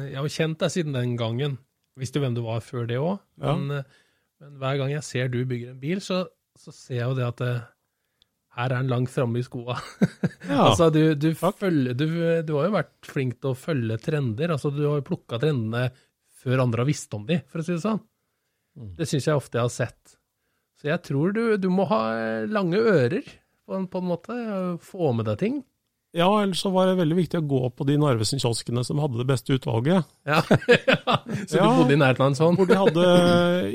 Jeg 0.06 0.14
har 0.14 0.28
kjent 0.30 0.60
deg 0.60 0.70
siden 0.70 0.94
den 0.94 1.16
gangen. 1.18 1.56
Visste 1.98 2.20
jo 2.20 2.22
hvem 2.22 2.36
du 2.36 2.44
var 2.44 2.60
før 2.62 2.86
det 2.86 3.00
òg. 3.02 3.16
Ja. 3.42 3.56
Men, 3.56 3.80
eh, 3.80 4.04
men 4.38 4.52
hver 4.60 4.76
gang 4.78 4.92
jeg 4.92 5.02
ser 5.02 5.32
du 5.32 5.40
bygger 5.42 5.72
en 5.72 5.80
bil, 5.82 5.98
så, 5.98 6.20
så 6.54 6.70
ser 6.70 7.00
jeg 7.00 7.08
jo 7.08 7.16
det 7.18 7.26
at 7.26 7.42
det, 7.42 7.50
her 8.56 8.72
er 8.72 8.80
han 8.80 8.90
langt 8.90 9.10
framme 9.12 9.40
i 9.40 9.46
skoa. 9.46 9.76
Ja. 10.50 10.64
altså, 10.70 10.88
du, 10.90 11.14
du, 11.14 11.28
følger, 11.38 11.94
du, 11.94 12.06
du 12.46 12.54
har 12.56 12.64
jo 12.70 12.72
vært 12.74 12.94
flink 13.06 13.36
til 13.38 13.52
å 13.52 13.58
følge 13.58 13.98
trender. 14.02 14.50
Altså, 14.54 14.72
du 14.74 14.80
har 14.86 14.96
jo 14.98 15.06
plukka 15.10 15.38
trendene 15.42 15.90
før 16.40 16.62
andre 16.64 16.82
har 16.84 16.88
visst 16.88 17.12
om 17.16 17.26
de, 17.28 17.40
for 17.50 17.60
å 17.60 17.66
si 17.66 17.74
det 17.76 17.82
sånn. 17.84 18.00
Det 18.96 19.06
syns 19.10 19.26
jeg 19.28 19.36
ofte 19.36 19.58
jeg 19.58 19.66
har 19.66 19.72
sett. 19.74 20.16
Så 20.80 20.88
jeg 20.88 21.02
tror 21.04 21.34
du, 21.36 21.42
du 21.60 21.68
må 21.68 21.84
ha 21.90 21.98
lange 22.48 22.78
ører, 22.80 23.26
på 23.68 23.76
en, 23.76 23.84
på 23.90 24.00
en 24.00 24.08
måte. 24.08 24.36
Få 24.82 25.10
med 25.14 25.26
deg 25.28 25.38
ting. 25.42 25.58
ja, 26.16 26.26
ellers 26.42 26.62
så 26.64 26.70
var 26.74 26.88
det 26.88 26.96
veldig 26.98 27.16
viktig 27.18 27.38
å 27.38 27.46
gå 27.46 27.58
på 27.76 27.84
de 27.86 27.94
Narvesen-kioskene 28.00 28.82
som 28.86 28.98
hadde 28.98 29.20
det 29.20 29.26
beste 29.28 29.54
utvalget. 29.54 30.08
Ja. 30.26 30.40
Så 31.50 31.60
Ja. 31.60 31.68
du 31.68 31.82
bodde 31.82 31.94
i 31.94 32.00
nærheten 32.00 32.24
av 32.24 32.30
en 32.32 32.38
sånn? 32.38 32.56
Hvor 32.58 32.66
de 32.66 32.78
hadde 32.80 33.04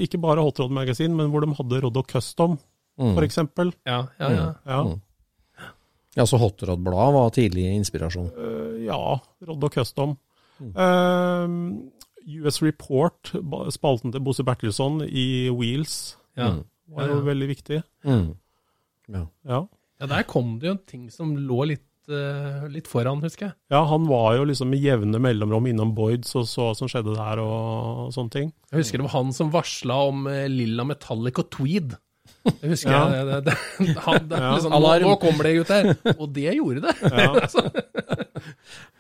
ikke 0.04 0.20
bare 0.20 0.44
Hot 0.44 0.60
Rod-magasin, 0.60 1.14
men 1.16 1.30
hvor 1.32 1.46
de 1.46 1.54
hadde 1.56 1.80
Rodd 1.86 2.02
og 2.02 2.08
Custom, 2.12 2.58
Mm. 3.00 3.14
for 3.14 3.24
eksempel. 3.28 3.74
Ja, 3.86 4.06
ja, 4.20 4.30
ja. 4.32 4.44
Ja, 4.66 4.82
Mm. 4.88 5.02
Ja, 6.16 6.24
så 6.24 6.38
Hotrod-bladet 6.40 7.14
var 7.14 7.30
tidlig 7.36 7.66
inspirasjon. 7.76 8.30
Uh, 8.32 8.78
ja 8.88 9.20
Rodd 9.44 9.64
og 9.68 9.74
Custom. 9.74 10.14
Eh, 10.64 11.48
US 12.26 12.62
Report, 12.66 13.32
spalten 13.74 14.12
til 14.14 14.24
Bosse 14.26 14.44
Bertilsson 14.48 15.02
i 15.06 15.50
Wheels, 15.54 16.16
ja. 16.38 16.52
Mm. 16.56 16.64
var 16.96 17.08
jo 17.10 17.14
Ja, 17.16 17.20
ja. 17.20 17.26
veldig 17.32 17.48
viktig. 17.52 17.82
Mm. 18.06 18.30
Ja. 19.14 19.26
Ja. 19.46 19.60
Ja, 20.02 20.08
der 20.12 20.24
kom 20.28 20.58
det 20.60 20.68
jo 20.68 20.76
ting 20.90 21.10
som 21.14 21.36
lå 21.38 21.66
litt, 21.70 21.86
eh, 22.10 22.66
litt 22.70 22.88
foran, 22.92 23.22
husker 23.24 23.48
jeg. 23.48 23.56
ja, 23.72 23.84
han 23.88 24.08
var 24.10 24.36
jo 24.38 24.44
liksom 24.50 24.70
med 24.70 24.82
jevne 24.84 25.20
mellomrom 25.22 25.66
innom 25.70 25.94
Boyds 25.96 26.36
og 26.36 26.46
så 26.50 26.68
hva 26.70 26.76
som 26.76 26.90
skjedde 26.92 27.16
der 27.16 27.40
og 27.40 28.12
sånne 28.14 28.32
ting. 28.34 28.50
Jeg 28.72 28.82
husker 28.84 28.98
det 29.00 29.08
var 29.08 29.16
han 29.24 29.32
som 29.34 29.52
varsla 29.54 30.00
om 30.10 30.28
eh, 30.28 30.48
lilla 30.52 30.84
metallic 30.84 31.40
og 31.40 31.50
tweed. 31.56 31.96
Det 32.46 32.70
husker 32.70 32.92
Ja. 32.94 33.04
jeg. 33.10 33.26
Det, 33.26 33.38
det, 33.48 33.56
det, 33.88 33.96
han, 34.06 34.28
det, 34.30 34.38
Ja. 34.40 34.50
liksom, 34.56 34.72
nå, 34.72 34.78
Alarm. 34.78 35.06
nå 35.10 35.16
kommer 35.22 35.48
det, 35.48 35.54
gutter! 35.58 36.16
Og 36.20 36.28
det 36.36 36.52
gjorde 36.56 36.82
det. 36.86 36.96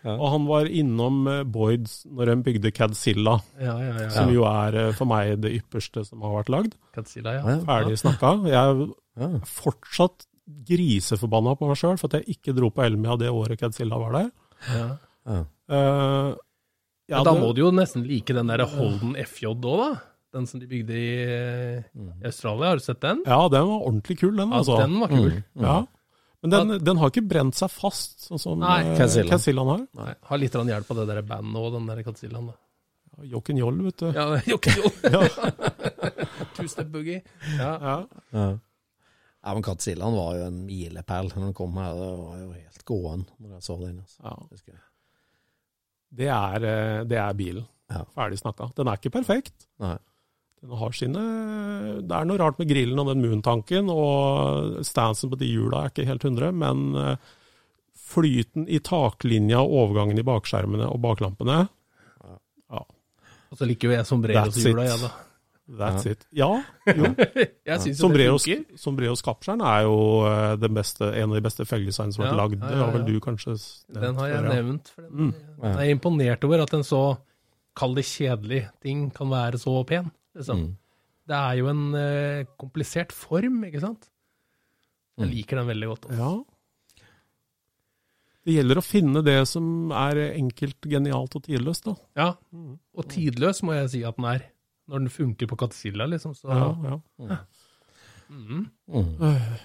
Ja. 0.05 0.13
Og 0.21 0.27
han 0.29 0.43
var 0.45 0.67
innom 0.69 1.23
eh, 1.29 1.39
Boyds 1.49 2.03
når 2.05 2.29
de 2.29 2.35
bygde 2.45 2.69
Cadzilla, 2.77 3.39
Ja, 3.57 3.73
ja, 3.81 3.93
ja. 4.03 4.09
som 4.13 4.29
jo 4.33 4.43
er 4.45 4.75
eh, 4.77 4.91
for 4.97 5.09
meg 5.09 5.39
det 5.41 5.51
ypperste 5.57 6.03
som 6.05 6.21
har 6.25 6.35
vært 6.39 6.51
lagd. 6.53 6.75
Cadzilla, 6.93 7.33
ja. 7.39 7.55
Ferdig 7.65 7.97
snakka. 8.01 8.31
Jeg 8.49 8.85
er 9.25 9.35
fortsatt 9.49 10.27
griseforbanna 10.69 11.55
på 11.57 11.69
meg 11.71 11.79
sjøl 11.81 11.97
for 11.97 12.09
at 12.11 12.19
jeg 12.21 12.37
ikke 12.37 12.53
dro 12.57 12.69
på 12.73 12.85
Elmia 12.85 13.17
det 13.17 13.31
året 13.33 13.57
Cadzilla 13.61 13.97
var 14.01 14.13
der. 14.19 14.29
ja. 14.75 14.87
Ja. 15.25 15.39
Eh, 15.73 16.35
ja, 17.09 17.19
da 17.25 17.31
må 17.37 17.49
du 17.57 17.63
jo 17.63 17.71
nesten 17.73 18.03
like 18.05 18.33
den 18.33 18.49
der 18.49 18.61
Holden 18.69 19.15
FJ 19.25 19.47
òg, 19.51 19.65
da. 19.65 19.89
Den 20.35 20.47
som 20.49 20.59
de 20.59 20.67
bygde 20.67 20.95
i, 20.99 21.11
i 21.95 22.25
Australia. 22.27 22.73
Har 22.73 22.81
du 22.81 22.83
sett 22.83 22.99
den? 23.03 23.21
Ja, 23.23 23.39
den 23.51 23.67
var 23.69 23.85
ordentlig 23.87 24.17
kul, 24.19 24.33
den. 24.35 24.51
altså. 24.53 24.75
Ja, 24.81 24.87
den 24.89 24.99
var 24.99 25.13
kul. 25.13 25.31
Mm. 25.31 25.63
Ja. 25.63 25.77
Men 26.45 26.51
den, 26.53 26.73
den 26.85 26.99
har 27.01 27.09
ikke 27.09 27.23
brent 27.25 27.55
seg 27.57 27.71
fast, 27.73 28.27
sånn 28.27 28.41
som 28.41 28.59
Nei. 28.61 28.81
eh, 28.83 28.99
har. 28.99 29.85
Nei, 29.97 30.11
har 30.29 30.41
litt 30.41 30.53
hjelp 30.53 30.91
av 30.93 30.99
det 30.99 31.05
der 31.09 31.23
bandet 31.25 31.57
òg, 31.57 31.71
den 31.73 31.87
der 31.89 32.03
Godzillaen. 32.05 32.51
da. 32.51 32.59
Jokken 33.31 33.57
Joll, 33.57 33.79
vet 33.87 33.97
du. 34.03 34.07
Ja, 34.13 34.25
Jokken 34.51 34.77
Joll. 34.81 35.29
Two-step 36.57 36.91
boogie. 36.91 37.21
Ja. 37.57 37.71
Ja. 37.81 37.95
Ja. 38.35 38.47
ja, 38.51 39.53
men 39.53 39.63
Katsillaen 39.63 40.17
var 40.19 40.35
jo 40.39 40.49
en 40.49 40.59
milepæl 40.67 41.31
når 41.31 41.47
den 41.47 41.55
kom 41.57 41.77
her. 41.79 41.95
Det 41.95 42.09
var 42.19 42.41
jo 42.43 42.49
helt 42.51 42.85
gåen 42.91 43.23
når 43.39 43.55
jeg 43.55 43.67
så 43.69 43.77
den. 43.81 44.01
Altså. 44.03 44.19
Ja. 44.27 44.81
Det, 46.15 46.27
er, 46.31 46.67
eh, 46.71 47.05
det 47.07 47.21
er 47.21 47.39
bilen. 47.39 47.65
Ja. 47.91 48.03
Ferdig 48.15 48.39
snakka. 48.41 48.69
Den 48.77 48.89
er 48.91 48.99
ikke 48.99 49.13
perfekt. 49.17 49.67
Nei. 49.81 49.95
Den 50.65 50.77
har 50.81 50.95
sine 50.97 51.23
Det 52.07 52.15
er 52.17 52.25
noe 52.25 52.39
rart 52.41 52.57
med 52.61 52.69
grillen 52.71 52.99
og 53.03 53.09
den 53.11 53.21
moon-tanken, 53.21 53.89
og 53.93 54.79
stansen 54.87 55.29
på 55.29 55.37
de 55.37 55.49
hjula 55.51 55.83
er 55.85 55.91
ikke 55.93 56.07
helt 56.09 56.25
100, 56.25 56.51
men 56.57 56.85
eh, 56.97 57.35
flyten 58.05 58.65
i 58.69 58.79
taklinja 58.85 59.61
og 59.61 59.75
overgangen 59.83 60.19
i 60.21 60.25
bakskjermene 60.25 60.87
og 60.89 60.99
baklampene 61.05 61.59
Ja, 62.71 62.81
Og 63.51 63.59
så 63.59 63.67
liker 63.69 63.91
jo 63.91 63.95
jeg 63.97 64.07
sombreros 64.09 64.55
That's 64.55 64.65
i 64.65 64.71
jula, 64.73 64.83
it. 64.85 64.89
jeg, 64.89 64.99
da. 65.05 65.11
that's 65.81 66.05
it. 66.11 66.25
Ja, 66.37 66.49
jo. 66.89 67.11
Jeg 67.69 67.79
syns 67.81 67.85
jo 67.85 67.93
det 67.93 67.99
Sombreros, 68.01 68.43
funker. 68.45 68.77
Sombreros 68.77 69.23
Kapskjern 69.25 69.63
er 69.65 69.85
jo 69.87 69.95
eh, 70.29 70.51
den 70.61 70.75
beste, 70.77 71.07
en 71.17 71.31
av 71.31 71.39
de 71.39 71.45
beste 71.45 71.65
felgdesignene 71.65 72.13
som 72.17 72.25
har 72.25 72.29
Ja, 72.29 72.35
vært 72.35 72.41
lagd. 72.43 72.59
ja, 72.61 72.67
Det 72.69 72.77
ja, 72.77 72.83
har 72.85 72.93
vel 72.97 73.05
du 73.07 73.15
kanskje 73.25 73.55
nevnt? 73.55 74.01
Den 74.03 74.19
har 74.21 74.27
jeg 74.29 74.37
før, 74.41 74.45
ja. 74.49 74.57
nevnt. 74.59 74.91
For 74.95 75.07
den, 75.07 75.15
Mm. 75.15 75.31
Jeg 75.65 75.87
er 75.87 75.95
imponert 75.95 76.43
over 76.49 76.61
at 76.67 76.73
en 76.77 76.83
så, 76.85 77.01
kall 77.75 77.95
det 77.97 78.05
kjedelig, 78.05 78.61
ting 78.85 79.07
kan 79.15 79.29
være 79.33 79.57
så 79.59 79.73
pen. 79.89 80.11
Liksom. 80.35 80.59
Mm. 80.65 80.73
Det 81.27 81.35
er 81.39 81.55
jo 81.57 81.67
en 81.71 81.83
eh, 81.95 82.43
komplisert 82.61 83.11
form, 83.15 83.63
ikke 83.65 83.81
sant? 83.81 84.09
Jeg 85.17 85.27
Mm. 85.29 85.31
liker 85.31 85.55
den 85.61 85.67
veldig 85.67 85.87
godt. 85.87 86.05
Også. 86.09 86.17
Ja. 86.19 86.33
Det 88.45 88.53
gjelder 88.59 88.77
å 88.77 88.83
finne 88.85 89.23
det 89.25 89.47
som 89.49 89.91
er 89.91 90.19
enkelt, 90.35 90.81
genialt 90.85 91.35
og 91.39 91.43
tidløst, 91.47 91.85
da. 91.87 91.95
Ja, 92.15 92.27
og 92.93 93.07
tidløs 93.09 93.63
må 93.65 93.73
jeg 93.73 93.89
si 93.89 94.03
at 94.05 94.17
den 94.19 94.25
er. 94.29 94.43
Når 94.87 94.99
den 94.99 95.09
funker 95.09 95.47
på 95.49 95.57
Katzilla, 95.57 96.05
liksom. 96.05 96.35
Så, 96.37 96.45
Ja, 96.45 96.99
ja. 97.17 97.37
Mhm. 98.29 98.69
Mm. 98.87 99.57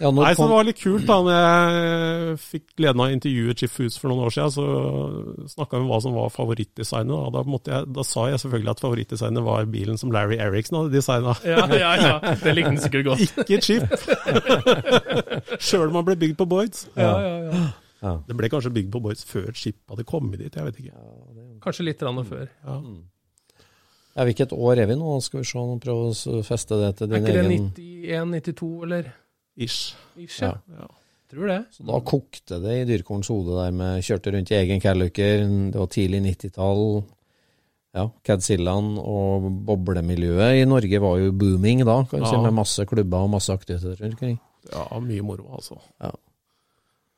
Ja, 0.00 0.10
når 0.10 0.24
Nei, 0.24 0.32
så 0.38 0.46
det 0.46 0.54
var 0.54 0.66
litt 0.66 0.80
kult 0.80 1.06
da 1.08 1.16
når 1.26 1.36
jeg 1.36 2.36
fikk 2.44 2.64
gleden 2.78 3.02
av 3.02 3.08
å 3.08 3.14
intervjue 3.14 3.56
Chief 3.58 3.72
Foods 3.74 3.98
for 4.00 4.12
noen 4.12 4.24
år 4.28 4.34
siden. 4.34 4.54
Så 4.54 5.52
snakka 5.54 5.78
vi 5.78 5.84
om 5.84 5.90
hva 5.90 6.00
som 6.04 6.16
var 6.16 6.32
favorittdesignet. 6.34 7.12
Da, 7.12 7.30
Da, 7.34 7.44
måtte 7.50 7.74
jeg, 7.74 7.90
da 7.96 8.06
sa 8.06 8.26
jeg 8.30 8.40
selvfølgelig 8.44 8.72
at 8.74 8.82
favorittdesignet 8.84 9.46
var 9.46 9.68
bilen 9.74 10.00
som 10.00 10.14
Larry 10.14 10.38
Eriksen 10.42 10.80
hadde 10.80 10.94
designa. 10.94 11.36
Ja, 11.46 11.66
ja, 11.74 11.92
ja. 12.00 12.16
Det 12.40 12.56
likte 12.56 12.74
den 12.74 12.82
sikkert 12.82 13.08
godt. 13.10 13.26
Ikke 13.26 13.60
Chip! 13.64 13.86
Sjøl 15.68 15.88
om 15.88 16.00
han 16.00 16.08
ble 16.08 16.18
bygd 16.20 16.38
på 16.40 16.48
Boyds. 16.50 16.86
Ja, 16.94 17.12
ja, 17.20 17.36
ja. 17.50 17.62
ja. 18.04 18.16
Det 18.26 18.36
ble 18.38 18.50
kanskje 18.52 18.72
bygd 18.74 18.92
på 18.94 19.02
Boyds 19.06 19.26
før 19.28 19.50
Chip 19.56 19.80
hadde 19.90 20.06
kommet 20.08 20.42
dit, 20.42 20.54
jeg 20.54 20.66
vet 20.70 20.84
ikke. 20.84 21.06
Kanskje 21.64 21.90
litt 21.90 22.04
rann 22.06 22.22
før. 22.26 22.46
Ja. 22.66 22.78
Ja, 24.16 24.24
Hvilket 24.26 24.52
år 24.52 24.80
er 24.82 24.88
vi 24.90 24.96
nå? 24.98 25.16
Skal 25.22 25.44
vi 25.44 25.48
se, 25.48 25.60
prøve 25.84 26.10
å 26.10 26.40
feste 26.46 26.78
det 26.80 26.94
til 26.98 27.12
Er 27.14 27.20
din 27.20 27.28
ikke 27.28 27.36
det 27.36 28.54
91-92, 28.58 28.70
eller? 28.88 29.10
Ish. 29.60 29.94
Ish, 30.20 30.40
ja. 30.42 30.54
Ja. 30.74 30.88
Tror 31.30 31.46
det. 31.46 31.58
Så 31.76 31.84
da 31.86 32.00
kokte 32.02 32.56
det 32.64 32.72
i 32.80 32.86
Dyrkorns 32.88 33.28
hode 33.30 33.54
der 33.60 33.70
med 33.76 34.02
kjørte 34.02 34.32
rundt 34.34 34.50
i 34.50 34.56
egen 34.58 34.80
Calluker. 34.82 35.44
Det 35.70 35.78
var 35.78 35.90
tidlig 35.92 36.22
90-tall. 36.26 36.82
Ja, 37.94 38.04
Cadzillaen 38.26 38.96
og 39.02 39.46
boblemiljøet 39.66 40.60
i 40.60 40.66
Norge 40.66 41.00
var 41.02 41.18
jo 41.18 41.30
booming 41.34 41.80
da, 41.86 41.96
kan 42.10 42.22
du 42.22 42.26
si, 42.30 42.36
med 42.38 42.54
masse 42.54 42.84
klubber 42.86 43.24
og 43.26 43.32
masse 43.32 43.50
aktiviteter 43.54 43.98
rundt 44.02 44.14
omkring. 44.18 44.36
ja, 44.72 44.84
mye 45.02 45.22
moro, 45.26 45.46
altså. 45.58 45.78
Ja. 46.02 46.10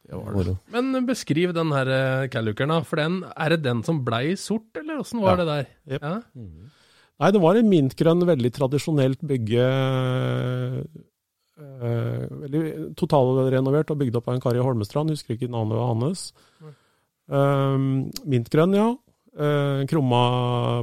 Det 0.08 0.16
var 0.18 0.28
det. 0.32 0.36
Moro. 0.38 0.54
Men 0.72 1.06
beskriv 1.08 1.52
den 1.56 1.72
her 1.76 1.88
eh, 1.92 2.28
Callukeren, 2.32 2.72
da. 2.72 2.80
For 2.88 3.00
den, 3.00 3.20
er 3.36 3.52
det 3.54 3.60
den 3.64 3.82
som 3.86 4.00
blei 4.04 4.34
sort, 4.40 4.68
eller 4.80 5.00
åssen 5.04 5.20
var 5.24 5.36
Ja. 5.36 5.44
det 5.44 5.46
der? 5.52 5.68
Yep. 5.92 6.02
Ja? 6.02 6.14
Nei, 7.22 7.30
det 7.36 7.40
var 7.44 7.56
en 7.60 7.68
mintgrønn, 7.70 8.24
veldig 8.28 8.52
tradisjonelt 8.56 9.20
bygge. 9.28 9.68
Eh, 11.58 12.26
veldig 12.44 12.94
totalrenovert 12.96 13.90
og 13.92 13.98
bygd 14.00 14.16
opp 14.20 14.28
av 14.28 14.34
en 14.34 14.40
kar 14.44 14.56
i 14.56 14.62
Holmestrand, 14.64 15.10
husker 15.10 15.34
ikke 15.36 15.50
navnet 15.52 15.78
hans. 15.78 16.26
Um, 17.32 18.10
mintgrønn, 18.28 18.74
ja. 18.76 18.88
Uh, 19.32 19.84
krumma 19.88 20.22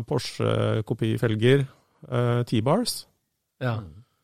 Porsche-kopifelger. 0.10 1.66
Uh, 2.10 2.44
T-bars. 2.48 3.06
ja. 3.62 3.80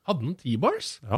Hadde 0.06 0.22
den 0.22 0.36
T-bars? 0.38 1.00
Ja. 1.10 1.18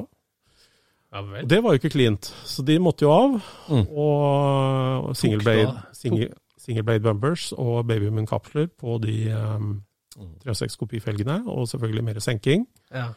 Ja 1.12 1.22
vel. 1.22 1.44
Og 1.44 1.50
det 1.52 1.58
var 1.64 1.74
jo 1.76 1.80
ikke 1.82 1.90
cleant, 1.92 2.30
så 2.48 2.64
de 2.64 2.78
måtte 2.80 3.04
jo 3.04 3.12
av. 3.12 3.34
Mm. 3.68 3.82
Og 4.00 5.10
single 5.20 5.44
blade, 5.44 5.66
da- 5.74 5.94
single, 5.96 6.30
single 6.58 6.84
blade 6.88 7.04
bumpers 7.04 7.50
og 7.58 7.86
babymoon-kapsler 7.88 8.70
på 8.80 8.98
de 9.04 9.18
um, 9.36 9.84
Mm. 10.18 10.32
306-kopifelgene, 10.42 11.44
og 11.46 11.68
selvfølgelig 11.70 12.04
mer 12.04 12.18
senking. 12.20 12.64
Ja. 12.90 13.12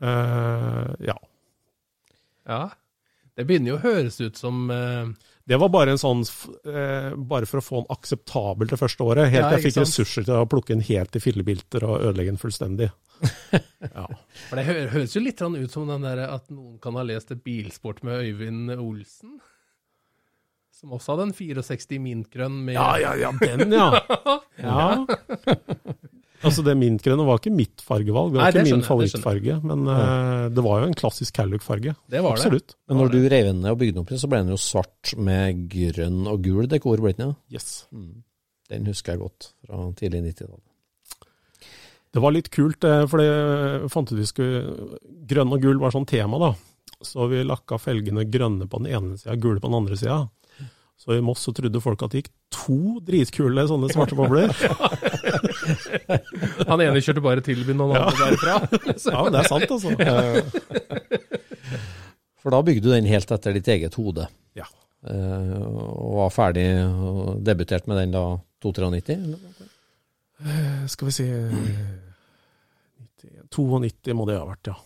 Uh, 0.00 0.94
ja. 1.04 1.16
ja. 2.48 2.62
Det 3.36 3.44
begynner 3.48 3.74
jo 3.74 3.80
å 3.80 3.84
høres 3.84 4.20
ut 4.20 4.40
som 4.40 4.70
uh... 4.72 5.10
Det 5.50 5.58
var 5.58 5.70
bare 5.72 5.94
en 5.94 5.98
sånn 5.98 6.20
eh, 6.22 7.10
Bare 7.16 7.46
for 7.48 7.58
å 7.58 7.64
få 7.64 7.80
den 7.80 7.88
akseptabel 7.90 8.68
det 8.70 8.76
første 8.78 9.02
året. 9.02 9.32
Helt 9.32 9.40
Ja, 9.40 9.48
til 9.48 9.56
jeg 9.56 9.64
fikk 9.64 9.74
sant? 9.78 9.88
ressurser 9.88 10.26
til 10.28 10.36
å 10.38 10.46
plukke 10.46 10.76
den 10.76 10.84
helt 10.86 11.16
i 11.18 11.22
Fillebilter 11.24 11.86
og 11.88 12.04
ødelegge 12.04 12.34
den 12.34 12.38
fullstendig. 12.38 12.90
ja. 13.96 14.04
For 14.46 14.60
det 14.60 14.66
høres 14.68 15.16
jo 15.16 15.22
litt 15.24 15.40
grann 15.40 15.58
ut 15.58 15.74
som 15.74 15.90
den 15.90 16.06
der 16.06 16.22
at 16.28 16.46
noen 16.54 16.76
kan 16.82 16.94
ha 17.00 17.02
lest 17.08 17.34
et 17.34 17.42
bilsport 17.42 18.04
med 18.06 18.22
Øyvind 18.28 18.76
Olsen. 18.76 19.40
Som 20.76 20.94
også 20.96 21.16
hadde 21.16 21.26
en 21.32 21.34
64 21.34 21.98
mintgrønn 22.00 22.62
med 22.68 22.78
ja, 22.78 22.92
ja, 23.02 23.16
ja, 23.18 23.32
den, 23.42 23.74
ja. 23.74 23.90
ja. 24.62 24.86
Altså, 26.40 26.62
det 26.64 26.72
mintgrønne 26.80 27.24
var 27.28 27.40
ikke 27.40 27.52
mitt 27.52 27.82
fargevalg. 27.84 28.32
Det 28.32 28.38
var 28.38 28.46
Nei, 28.46 28.52
det 28.54 28.62
ikke 28.62 28.70
min 28.70 28.80
det 28.80 28.88
favorittfarge, 28.88 29.56
men 29.66 29.82
uh, 29.90 30.46
det 30.48 30.64
var 30.64 30.80
jo 30.80 30.88
en 30.88 30.96
klassisk 30.96 31.36
Calluck-farge. 31.36 31.92
Det 32.08 32.22
var 32.24 32.38
det. 32.38 32.46
Absolutt. 32.46 32.76
Men 32.88 33.00
når 33.02 33.12
du 33.12 33.18
rev 33.20 33.50
den 33.50 33.60
ned 33.60 33.74
og 33.74 33.82
bygde 33.82 33.96
den 33.98 34.04
opp 34.04 34.12
igjen, 34.14 34.22
så 34.22 34.30
ble 34.32 34.40
den 34.40 34.54
jo 34.54 34.60
svart 34.60 35.12
med 35.20 35.66
grønn 35.74 36.24
og 36.30 36.40
gul 36.46 36.70
dekor, 36.70 37.04
ble 37.04 37.12
den 37.18 37.28
ja? 37.28 37.36
Yes. 37.52 37.70
Den 38.70 38.88
husker 38.88 39.14
jeg 39.14 39.24
godt 39.26 39.50
fra 39.66 39.84
tidlig 39.98 40.24
90-tall. 40.30 40.58
Det 42.10 42.24
var 42.24 42.34
litt 42.34 42.50
kult, 42.50 42.84
eh, 42.88 43.04
for 43.06 43.22
det 43.22 43.90
fant 43.92 44.10
ut 44.10 44.18
vi 44.18 44.26
skulle 44.26 44.96
Grønn 45.30 45.52
og 45.54 45.62
gul 45.62 45.78
var 45.78 45.92
sånn 45.94 46.08
tema, 46.10 46.40
da. 46.42 46.54
Så 47.06 47.28
vi 47.30 47.44
lakka 47.46 47.78
felgene 47.80 48.26
grønne 48.28 48.66
på 48.68 48.80
den 48.82 48.90
ene 48.96 49.20
sida, 49.20 49.36
gule 49.38 49.60
på 49.60 49.70
den 49.70 49.78
andre 49.78 49.98
sida. 50.00 50.24
Så 51.00 51.14
i 51.16 51.22
Moss 51.24 51.46
så 51.46 51.52
trodde 51.56 51.80
folk 51.80 52.02
at 52.04 52.12
det 52.12 52.24
gikk 52.24 52.32
to 52.52 52.98
dritkule 53.06 53.64
sånne 53.70 53.88
svarte 53.92 54.18
bobler. 54.18 54.52
Han 56.70 56.80
ene 56.84 57.00
kjørte 57.04 57.22
bare 57.24 57.42
til 57.44 57.58
og 57.64 57.68
han 57.70 57.80
andre 57.96 58.26
derfra. 58.30 58.54
Ja, 59.12 59.18
men 59.24 59.32
det 59.34 59.40
er 59.42 59.48
sant, 59.50 59.70
altså. 59.70 59.90
For 62.40 62.48
da 62.54 62.58
bygde 62.64 62.84
du 62.86 62.90
den 62.94 63.08
helt 63.10 63.30
etter 63.34 63.52
ditt 63.56 63.68
eget 63.68 63.94
hode. 64.00 64.24
Ja. 64.56 64.64
Eh, 65.04 65.58
og 65.60 66.14
var 66.22 66.30
ferdig 66.32 66.64
og 66.84 67.42
debutert 67.44 67.84
med 67.90 67.96
den 68.00 68.14
da 68.16 68.22
293? 68.64 69.18
eller? 69.18 69.40
Eh, 70.40 70.82
Skal 70.88 71.06
vi 71.10 71.14
si 71.18 71.26
92 73.50 74.14
må 74.16 74.24
det 74.28 74.38
ha 74.38 74.46
vært, 74.48 74.70
ja. 74.70 74.76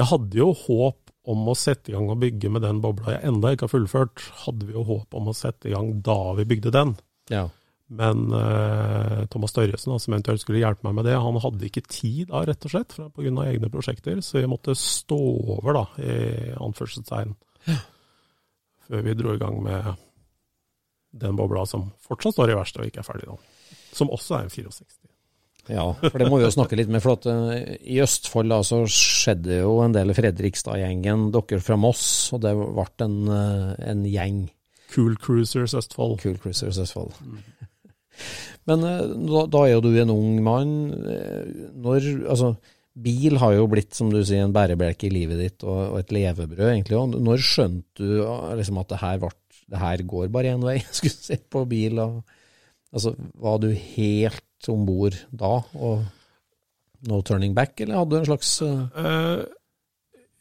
Jeg 0.00 0.08
hadde 0.10 0.38
jo 0.40 0.50
håp 0.66 0.98
om 1.32 1.46
å 1.48 1.54
sette 1.56 1.92
i 1.92 1.94
gang 1.94 2.08
og 2.10 2.18
bygge 2.20 2.48
med 2.50 2.64
den 2.66 2.80
bobla 2.82 3.12
jeg 3.14 3.28
enda 3.30 3.52
ikke 3.54 3.66
har 3.68 3.72
fullført. 3.76 4.16
Hadde 4.44 4.64
vi 4.68 4.74
jo 4.74 4.82
håp 4.88 5.14
om 5.16 5.30
å 5.30 5.34
sette 5.36 5.70
i 5.70 5.74
gang 5.74 5.88
da 6.04 6.16
vi 6.38 6.44
bygde 6.50 6.70
den. 6.74 6.90
Ja. 7.30 7.44
Men 7.92 8.32
eh, 8.32 9.24
Thomas 9.32 9.52
Størresen, 9.52 9.92
da, 9.92 9.98
som 10.00 10.14
eventuelt 10.14 10.40
skulle 10.40 10.62
hjelpe 10.62 10.86
meg 10.86 10.96
med 10.96 11.08
det, 11.10 11.18
han 11.20 11.40
hadde 11.44 11.66
ikke 11.68 11.84
tid 11.84 12.30
da, 12.30 12.44
rett 12.48 12.64
og 12.68 12.72
slett, 12.72 12.94
pga. 12.96 13.32
egne 13.44 13.68
prosjekter. 13.72 14.22
Så 14.24 14.40
vi 14.40 14.48
måtte 14.48 14.76
stå 14.78 15.18
over, 15.58 15.76
da, 15.76 15.84
i 16.00 16.54
anførselstegn, 16.56 17.34
før 18.88 19.06
vi 19.06 19.18
dro 19.18 19.36
i 19.36 19.42
gang 19.42 19.60
med 19.64 19.92
den 21.12 21.36
bobla 21.36 21.66
som 21.68 21.90
fortsatt 22.00 22.38
står 22.38 22.52
i 22.52 22.56
verkstedet 22.56 22.86
og 22.86 22.92
ikke 22.92 23.02
er 23.02 23.08
ferdig 23.10 23.28
nå. 23.28 23.38
Som 23.92 24.12
også 24.14 24.38
er 24.38 24.46
en 24.46 24.54
64. 24.54 25.02
Ja, 25.70 25.84
for 25.94 26.18
det 26.18 26.26
må 26.26 26.40
vi 26.40 26.46
jo 26.46 26.54
snakke 26.54 26.78
litt 26.78 26.90
med. 26.90 27.02
For 27.04 27.20
at 27.20 27.28
uh, 27.28 27.52
i 27.86 28.00
Østfold 28.02 28.50
da, 28.50 28.62
så 28.66 28.80
skjedde 28.90 29.60
jo 29.60 29.76
en 29.84 29.94
del 29.94 30.14
Fredrikstad-gjengen, 30.16 31.28
dere 31.34 31.60
fra 31.62 31.76
Moss, 31.78 32.06
og 32.34 32.42
det 32.42 32.56
ble 32.56 32.88
en, 33.04 33.18
uh, 33.28 33.76
en 33.92 34.02
gjeng. 34.08 34.46
Cool 34.92 35.14
Cruisers 35.20 35.76
Østfold. 35.78 36.18
Cool 36.24 36.40
Cruisers 36.40 36.80
Østfold. 36.82 37.14
Men 38.68 38.84
eh, 38.86 39.02
da, 39.30 39.46
da 39.50 39.64
er 39.66 39.74
jo 39.74 39.82
du 39.84 39.90
en 40.02 40.14
ung 40.14 40.38
mann. 40.44 40.74
eh, 41.08 41.66
Når, 41.82 42.08
altså, 42.30 42.52
bil 42.92 43.38
har 43.40 43.56
jo 43.56 43.68
blitt, 43.72 43.94
som 43.96 44.10
du 44.12 44.20
sier, 44.20 44.44
en 44.44 44.54
bærebjelke 44.54 45.08
i 45.08 45.14
livet 45.14 45.40
ditt, 45.40 45.64
og, 45.64 45.80
og 45.94 45.98
et 46.02 46.12
levebrød, 46.14 46.68
egentlig. 46.68 46.98
Og 46.98 47.16
når 47.24 47.44
skjønte 47.46 48.02
du 48.04 48.22
eh, 48.22 48.52
liksom, 48.60 48.80
at 48.82 48.92
det 48.92 49.00
her, 49.02 49.22
ble, 49.22 49.32
det 49.72 49.82
her 49.82 50.04
går 50.14 50.30
bare 50.34 50.54
én 50.54 50.66
vei, 50.66 50.78
skulle 50.96 51.16
se 51.16 51.40
på 51.42 51.64
bil? 51.70 52.02
Og, 52.04 52.20
altså, 52.92 53.16
var 53.42 53.62
du 53.62 53.70
helt 53.72 54.70
om 54.70 54.84
bord 54.86 55.16
da, 55.34 55.56
og 55.74 56.04
no 57.08 57.18
turning 57.26 57.56
back, 57.56 57.80
eller 57.82 57.98
hadde 57.98 58.14
du 58.14 58.20
en 58.20 58.30
slags 58.30 58.54
Eh, 58.62 59.42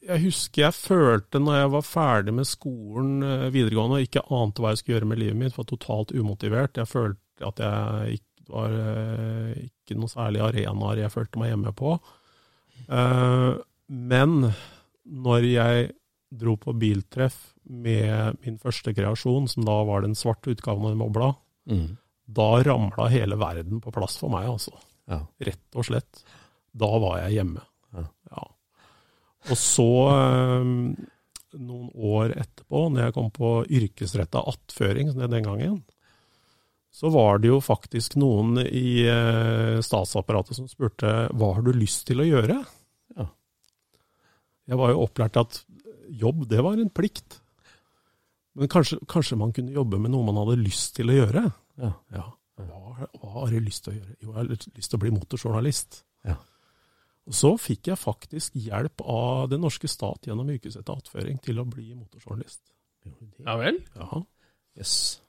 jeg 0.01 0.23
husker 0.23 0.63
jeg 0.63 0.73
følte 0.73 1.37
når 1.37 1.57
jeg 1.59 1.69
var 1.75 1.83
ferdig 1.85 2.33
med 2.33 2.47
skolen 2.49 3.19
videregående 3.53 3.99
og 3.99 4.05
ikke 4.07 4.23
ante 4.33 4.63
hva 4.63 4.71
jeg 4.73 4.79
skulle 4.79 4.95
gjøre 4.95 5.09
med 5.11 5.19
livet 5.21 5.37
mitt, 5.37 5.57
var 5.57 5.67
totalt 5.69 6.13
umotivert. 6.17 6.79
Jeg 6.81 6.89
følte 6.89 7.21
at 7.47 7.61
jeg 7.63 8.19
ikke 8.19 8.31
var 8.51 8.73
eh, 8.75 9.67
ikke 9.67 9.97
noe 9.99 10.11
særlig 10.11 10.43
arenaer 10.43 11.03
jeg 11.03 11.13
følte 11.13 11.41
meg 11.41 11.51
hjemme 11.53 11.73
på. 11.77 11.95
Eh, 12.87 13.51
men 13.91 14.37
når 15.11 15.47
jeg 15.47 15.89
dro 16.41 16.55
på 16.59 16.73
biltreff 16.79 17.37
med 17.67 18.39
min 18.45 18.59
første 18.61 18.93
kreasjon, 18.95 19.49
som 19.51 19.65
da 19.67 19.81
var 19.87 20.05
den 20.05 20.15
svarte 20.17 20.53
utgaven 20.53 20.87
av 20.91 20.99
Mobla, 20.99 21.33
mm, 21.69 21.89
da 22.31 22.49
ramla 22.63 23.09
hele 23.11 23.37
verden 23.39 23.81
på 23.83 23.91
plass 23.95 24.15
for 24.21 24.31
meg, 24.33 24.47
altså. 24.51 24.73
ja. 25.11 25.21
Rett 25.43 25.79
og 25.79 25.87
slett. 25.87 26.23
Da 26.71 26.91
var 27.03 27.19
jeg 27.25 27.41
hjemme. 27.41 27.63
Ja. 27.97 28.05
Ja. 28.31 28.45
Og 29.51 29.57
så, 29.59 29.89
eh, 30.13 30.71
noen 31.59 31.89
år 31.91 32.35
etterpå, 32.37 32.85
når 32.87 33.07
jeg 33.07 33.15
kom 33.17 33.31
på 33.35 33.49
yrkesretta 33.67 34.43
attføring 34.47 35.11
som 35.11 35.19
det 35.23 35.31
den 35.33 35.47
gangen, 35.47 35.81
så 36.91 37.09
var 37.09 37.39
det 37.39 37.47
jo 37.47 37.61
faktisk 37.63 38.17
noen 38.19 38.59
i 38.65 39.03
eh, 39.07 39.79
statsapparatet 39.83 40.57
som 40.57 40.67
spurte 40.67 41.29
hva 41.31 41.53
har 41.55 41.63
du 41.63 41.71
lyst 41.75 42.03
til 42.09 42.19
å 42.19 42.27
gjøre? 42.27 42.57
Ja. 43.15 43.27
Jeg 44.67 44.81
var 44.81 44.91
jo 44.91 45.05
opplært 45.05 45.39
at 45.39 45.61
jobb, 46.11 46.43
det 46.51 46.59
var 46.65 46.75
en 46.75 46.91
plikt. 46.91 47.39
Men 48.59 48.67
kanskje, 48.71 48.99
kanskje 49.07 49.39
man 49.39 49.53
kunne 49.55 49.71
jobbe 49.71 49.99
med 50.03 50.11
noe 50.11 50.27
man 50.27 50.41
hadde 50.43 50.59
lyst 50.59 50.97
til 50.97 51.13
å 51.13 51.15
gjøre? 51.15 51.45
Ja. 51.79 51.93
Ja. 52.11 52.27
Hva, 52.59 53.07
hva 53.07 53.33
har 53.39 53.55
jeg 53.55 53.63
lyst 53.65 53.85
til 53.85 53.93
å 53.93 53.97
gjøre? 53.97 54.15
Jo, 54.19 54.33
jeg 54.33 54.39
har 54.41 54.49
lyst 54.51 54.91
til 54.91 54.99
å 54.99 55.03
bli 55.05 55.13
motorjournalist. 55.15 56.01
Ja. 56.27 56.35
Og 57.31 57.37
så 57.37 57.53
fikk 57.61 57.87
jeg 57.91 58.01
faktisk 58.01 58.59
hjelp 58.59 59.03
av 59.07 59.47
den 59.53 59.63
norske 59.63 59.87
stat 59.89 60.27
gjennom 60.27 60.51
yrkesrettet 60.51 60.91
attføring 60.91 61.39
til 61.43 61.61
å 61.61 61.67
bli 61.69 61.93
motorjournalist. 61.95 62.65
Ja 63.41 63.55
vel? 63.57 63.79
Ja. 63.95 64.23
Yes. 64.77 65.21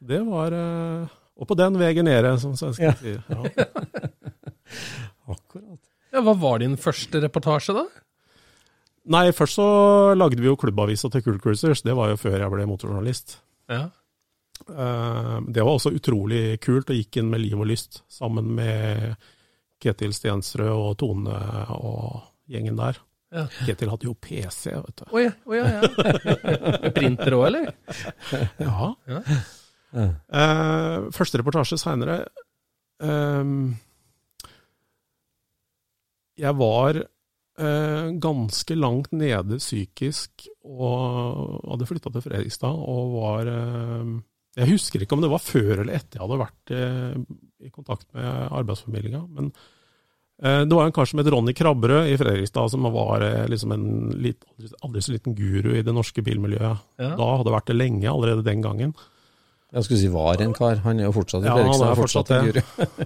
Det 0.00 0.20
var 0.26 0.52
eh, 0.54 1.08
Og 1.38 1.48
på 1.48 1.56
den 1.58 1.78
veien 1.78 2.04
nede, 2.06 2.34
som 2.42 2.54
svenskene 2.58 2.92
Ja. 2.92 2.94
sier. 2.98 3.22
Ja. 3.28 3.42
Akkurat. 5.28 5.80
Ja, 6.12 6.22
Hva 6.24 6.34
var 6.40 6.58
din 6.62 6.76
første 6.80 7.20
reportasje, 7.22 7.74
da? 7.76 7.84
Nei, 9.08 9.28
først 9.32 9.56
så 9.56 9.66
lagde 10.16 10.40
vi 10.40 10.48
jo 10.50 10.56
klubbavisa 10.60 11.08
til 11.12 11.22
Cool 11.24 11.38
Cruisers. 11.40 11.82
Det 11.84 11.94
var 11.96 12.10
jo 12.12 12.18
før 12.20 12.38
jeg 12.42 12.52
ble 12.52 12.66
motorjournalist. 12.68 13.38
Ja. 13.72 13.86
Eh, 14.68 15.36
Det 15.48 15.62
var 15.64 15.74
også 15.78 15.92
utrolig 15.96 16.58
kult, 16.64 16.90
og 16.90 16.96
gikk 16.96 17.20
inn 17.20 17.30
med 17.32 17.40
liv 17.44 17.58
og 17.60 17.68
lyst 17.70 18.02
sammen 18.12 18.50
med 18.56 19.14
Ketil 19.80 20.12
Stensrød 20.16 20.72
og 20.74 20.96
Tone 20.98 21.36
og 21.76 22.22
gjengen 22.50 22.76
der. 22.80 22.98
Ja. 23.32 23.44
Ketil 23.66 23.90
hadde 23.92 24.08
jo 24.08 24.14
PC, 24.16 24.72
vet 24.72 24.96
du. 24.96 25.04
Å 25.12 25.20
ja, 25.22 25.32
oi, 25.46 25.58
ja, 25.60 25.66
ja. 25.68 26.90
Printer 26.96 27.36
òg, 27.36 27.46
eller? 27.50 27.72
Ja. 28.58 28.92
Ja. 29.06 29.20
Eh, 29.94 30.96
første 31.16 31.40
reportasje 31.40 31.78
seinere 31.80 32.18
Jeg 36.38 36.54
var 36.58 36.98
uh, 37.02 38.08
ganske 38.22 38.76
langt 38.78 39.14
nede 39.16 39.58
psykisk 39.60 40.48
og 40.68 41.62
hadde 41.64 41.88
flytta 41.88 42.12
til 42.14 42.24
Fredrikstad 42.24 42.82
og 42.92 43.14
var 43.16 43.48
eh, 43.50 44.12
Jeg 44.58 44.70
husker 44.74 45.02
ikke 45.02 45.16
om 45.16 45.24
det 45.24 45.30
var 45.32 45.42
før 45.42 45.80
eller 45.80 45.96
etter 45.96 46.18
jeg 46.18 46.24
hadde 46.24 46.40
vært 46.42 46.72
eh, 46.76 47.16
i 47.64 47.72
kontakt 47.72 48.06
med 48.14 48.28
arbeidsformidlinga, 48.60 49.24
men 49.34 49.50
det 50.38 50.70
var 50.70 50.86
en 50.86 50.92
kar 50.94 51.08
som 51.10 51.18
het 51.18 51.26
Ronny 51.34 51.50
Krabberød 51.50 52.12
i 52.12 52.18
Fredrikstad, 52.20 52.68
som 52.70 52.84
var 52.94 53.24
liksom 53.50 53.72
en 53.74 53.86
litt, 54.22 54.44
aldri 54.86 55.00
så 55.02 55.10
liten 55.16 55.34
guru 55.34 55.72
i 55.74 55.82
det 55.82 55.90
norske 55.90 56.22
bilmiljøet. 56.22 56.84
Ja. 57.02 57.08
Da 57.18 57.26
hadde 57.40 57.54
vært 57.56 57.72
det 57.72 57.74
lenge, 57.74 58.06
allerede 58.06 58.44
den 58.46 58.62
gangen. 58.62 58.92
Jeg 59.72 59.84
skulle 59.84 60.00
si 60.00 60.08
var 60.08 60.40
en 60.40 60.54
kar. 60.56 60.76
Han 60.86 60.98
er 61.00 61.04
jo 61.10 61.12
fortsatt 61.12 61.44
i 61.44 61.46
Ja, 61.50 61.56
han 61.58 61.68
er 61.68 61.98
fortsatt 61.98 62.28
fortsatt 62.28 62.28
det. 62.28 62.64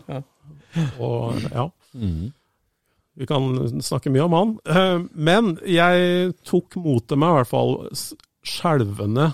guru. 0.09 0.23
Og 1.07 1.41
ja, 1.53 1.69
Mm. 1.93 2.33
vi 3.21 3.27
kan 3.29 3.49
snakke 3.85 4.09
mye 4.15 4.25
om 4.25 4.33
han. 4.33 4.53
Eh, 4.65 5.03
Men 5.13 5.59
jeg 5.69 6.33
tok 6.49 6.77
mot 6.81 7.07
til 7.07 7.19
meg 7.21 7.29
i 7.29 7.37
hvert 7.43 7.51
fall 7.51 7.75
skjelvende 8.43 9.33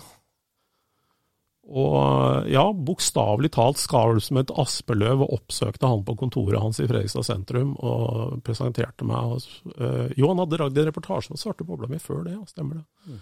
og 1.69 2.47
ja, 2.49 2.63
bokstavelig 2.73 3.51
talt 3.53 3.77
skalv 3.77 4.23
som 4.25 4.39
et 4.41 4.51
aspeløv 4.57 5.21
og 5.27 5.35
oppsøkte 5.37 5.85
han 5.91 6.01
på 6.07 6.15
kontoret 6.17 6.63
hans 6.63 6.79
i 6.81 6.87
Fredrikstad 6.89 7.27
sentrum 7.29 7.75
og 7.85 8.39
presenterte 8.47 9.05
meg. 9.05 9.35
Og, 9.37 9.75
eh, 9.77 10.15
jo, 10.17 10.31
han 10.33 10.41
hadde 10.41 10.61
lagd 10.63 10.79
en 10.81 10.89
reportasje 10.89 11.31
om 11.31 11.37
svarte 11.41 11.67
bobla 11.69 11.91
mi 11.93 11.99
før 12.01 12.25
det, 12.25 12.33
ja, 12.39 12.45
stemmer 12.49 12.81
det. 12.81 13.19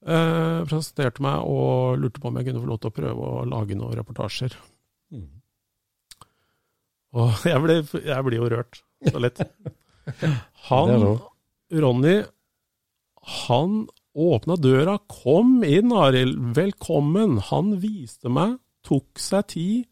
Eh, 0.00 0.60
presenterte 0.64 1.20
meg 1.20 1.44
og 1.44 2.00
lurte 2.00 2.22
på 2.22 2.30
om 2.30 2.38
jeg 2.40 2.48
kunne 2.48 2.62
få 2.62 2.70
lov 2.70 2.80
til 2.80 2.88
å 2.92 2.96
prøve 2.96 3.30
å 3.30 3.44
lage 3.48 3.76
noen 3.76 3.98
reportasjer. 3.98 4.56
Mm. 5.12 5.28
Og 7.20 7.44
jeg 7.50 7.60
ble, 7.64 7.80
jeg 8.06 8.26
blir 8.26 8.40
jo 8.40 8.50
rørt 8.54 8.80
så 9.10 9.20
lett. 9.20 9.42
Han. 10.70 11.18
Ronny, 11.70 12.16
han 13.46 13.88
åpna 14.14 14.56
døra. 14.56 14.98
Kom 15.06 15.60
inn, 15.64 15.92
Arild. 15.94 16.38
Velkommen. 16.56 17.38
Han 17.50 17.76
viste 17.82 18.32
meg, 18.32 18.56
tok 18.86 19.20
seg 19.20 19.46
tid. 19.52 19.84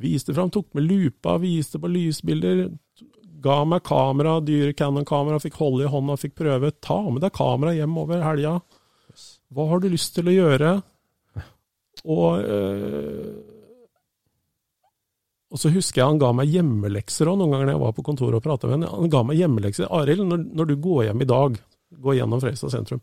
Viste 0.00 0.32
fram, 0.32 0.48
tok 0.50 0.70
med 0.72 0.86
lupa, 0.88 1.36
viste 1.42 1.80
på 1.80 1.90
lysbilder. 1.92 2.70
Ga 3.42 3.58
meg 3.68 3.82
kamera, 3.84 4.38
dyre 4.40 4.72
Canon-kamera, 4.78 5.40
fikk 5.42 5.58
holde 5.60 5.84
i 5.84 5.90
hånda, 5.92 6.16
fikk 6.20 6.38
prøve. 6.38 6.72
Ta 6.80 7.02
med 7.10 7.20
deg 7.24 7.34
kamera 7.36 7.74
hjem 7.76 7.98
over 8.00 8.22
helga. 8.24 8.54
Hva 9.52 9.68
har 9.68 9.82
du 9.82 9.88
lyst 9.92 10.14
til 10.16 10.30
å 10.30 10.34
gjøre? 10.34 10.76
Og 12.02 12.28
øh, 12.40 13.32
og 15.52 15.60
så 15.60 15.68
husker 15.68 16.00
jeg 16.00 16.08
han 16.08 16.20
ga 16.20 16.30
meg 16.32 16.48
hjemmelekser 16.48 17.28
òg, 17.28 17.36
noen 17.36 17.52
ganger 17.52 17.68
når 17.68 17.74
jeg 17.74 17.82
var 17.82 17.96
på 17.96 18.04
kontoret 18.06 18.38
og 18.38 18.44
pratet 18.46 18.70
med 18.70 18.78
henne. 18.78 18.92
Han 18.96 19.12
ga 19.12 19.20
meg 19.28 19.36
hjemmelekser. 19.36 19.90
Arild, 19.92 20.24
når, 20.24 20.46
når 20.56 20.70
du 20.70 20.78
går 20.80 21.02
hjem 21.10 21.24
i 21.24 21.28
dag, 21.28 21.58
går 22.06 22.16
gjennom 22.16 22.40
Fredrikstad 22.40 22.72
sentrum, 22.72 23.02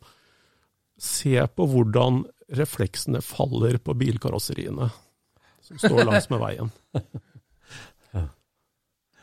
se 0.97 1.35
på 1.53 1.67
hvordan 1.69 2.23
refleksene 2.57 3.21
faller 3.21 3.77
på 3.83 3.93
bilkarosseriene 4.01 4.89
som 5.61 5.77
står 5.77 6.07
langs 6.09 6.25
med 6.33 6.41
veien. 6.41 6.73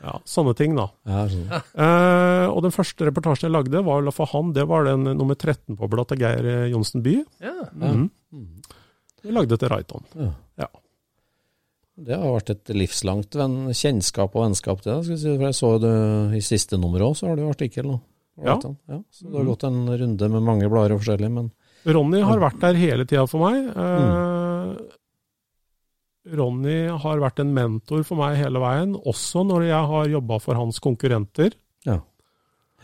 Ja, 0.03 0.13
sånne 0.29 0.53
ting, 0.57 0.75
da. 0.77 0.87
Ja, 1.09 1.23
sånn. 1.31 1.47
Eh, 1.87 2.45
og 2.47 2.61
den 2.65 2.73
første 2.73 3.07
reportasjen 3.07 3.47
jeg 3.47 3.55
lagde, 3.55 3.83
var 3.85 4.01
vel 4.01 4.13
for 4.15 4.29
han, 4.31 4.51
det 4.55 4.67
var 4.69 4.85
den 4.87 5.07
nummer 5.17 5.37
13-bobla 5.37 6.05
til 6.09 6.21
Geir 6.21 6.49
eh, 6.51 6.67
Johnsen 6.73 7.03
By. 7.05 7.15
Ja. 7.43 7.55
Mhm. 7.73 8.09
Vi 9.25 9.33
lagde 9.33 9.57
til 9.59 9.71
Raiton. 9.73 10.05
Ja. 10.15 10.29
Ja. 10.61 10.67
Det 11.97 12.17
har 12.21 12.35
vært 12.35 12.51
et 12.53 12.69
livslangt 12.77 13.33
venn, 13.35 13.71
kjennskap 13.73 14.35
og 14.37 14.45
vennskap, 14.45 14.83
det. 14.85 14.99
Skal 15.07 15.17
si. 15.17 15.31
For 15.33 15.47
jeg 15.49 15.57
så 15.57 15.71
det 15.81 15.95
i 16.37 16.43
siste 16.45 16.77
nummer 16.77 17.01
òg, 17.07 17.15
så 17.17 17.31
har 17.31 17.39
du 17.39 17.47
jo 17.47 17.53
artikkel 17.55 17.89
nå. 17.89 17.97
Ja. 18.45 18.59
ja. 18.61 18.99
Så 19.09 19.25
det 19.25 19.33
har 19.39 19.47
gått 19.49 19.65
en 19.65 19.81
runde 19.89 20.29
med 20.29 20.45
mange 20.45 20.69
blader 20.69 20.93
og 20.93 21.01
forskjellig, 21.01 21.31
men 21.33 21.49
Ronny 21.87 22.21
har 22.25 22.41
vært 22.41 22.61
der 22.61 22.77
hele 22.77 23.05
tida 23.07 23.23
for 23.29 23.47
meg. 23.47 23.69
Eh, 23.71 24.96
Ronny 26.35 26.87
har 26.89 27.21
vært 27.23 27.41
en 27.43 27.53
mentor 27.55 28.03
for 28.07 28.19
meg 28.19 28.39
hele 28.39 28.61
veien, 28.63 28.95
også 28.97 29.45
når 29.47 29.67
jeg 29.69 29.91
har 29.91 30.09
jobba 30.11 30.39
for 30.43 30.59
hans 30.59 30.79
konkurrenter. 30.83 31.55
Ja. 31.87 31.99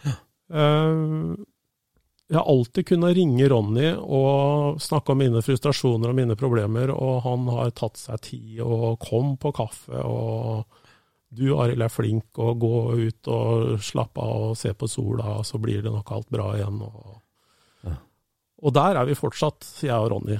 ja. 0.05 0.13
jeg 0.53 2.37
har 2.37 2.51
alltid 2.53 2.87
kunnet 2.91 3.17
ringe 3.17 3.49
Ronny 3.51 3.89
og 3.97 4.79
snakke 4.83 5.11
om 5.13 5.19
mine 5.23 5.43
frustrasjoner 5.43 6.13
og 6.13 6.19
mine 6.21 6.37
problemer, 6.39 6.93
og 6.93 7.23
han 7.27 7.49
har 7.51 7.75
tatt 7.75 7.99
seg 7.99 8.23
tid 8.29 8.63
og 8.65 9.01
kom 9.03 9.35
på 9.41 9.51
kaffe. 9.55 9.99
og 9.99 10.63
du 11.33 11.47
Arild 11.57 11.81
er 11.81 11.89
flink, 11.89 12.37
og 12.37 12.59
gå 12.61 12.79
ut 13.07 13.29
og 13.33 13.81
slappe 13.83 14.21
av 14.21 14.49
og 14.51 14.57
se 14.57 14.73
på 14.77 14.89
sola, 14.89 15.39
så 15.45 15.57
blir 15.61 15.81
det 15.81 15.93
nok 15.93 16.11
alt 16.13 16.29
bra 16.33 16.53
igjen. 16.57 16.81
Og, 16.85 17.21
Ja. 17.83 17.95
og 18.61 18.73
der 18.73 19.01
er 19.01 19.05
vi 19.05 19.17
fortsatt, 19.17 19.65
jeg 19.81 19.97
og 19.97 20.11
Ronny. 20.11 20.37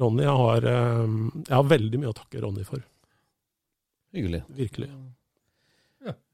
Ronny 0.00 0.24
har, 0.24 0.64
eh, 0.64 1.06
Jeg 1.48 1.54
har 1.56 1.66
veldig 1.68 1.98
mye 2.00 2.12
å 2.12 2.16
takke 2.16 2.40
Ronny 2.42 2.64
for, 2.64 2.80
hyggelig. 4.14 4.42
virkelig. 4.56 4.88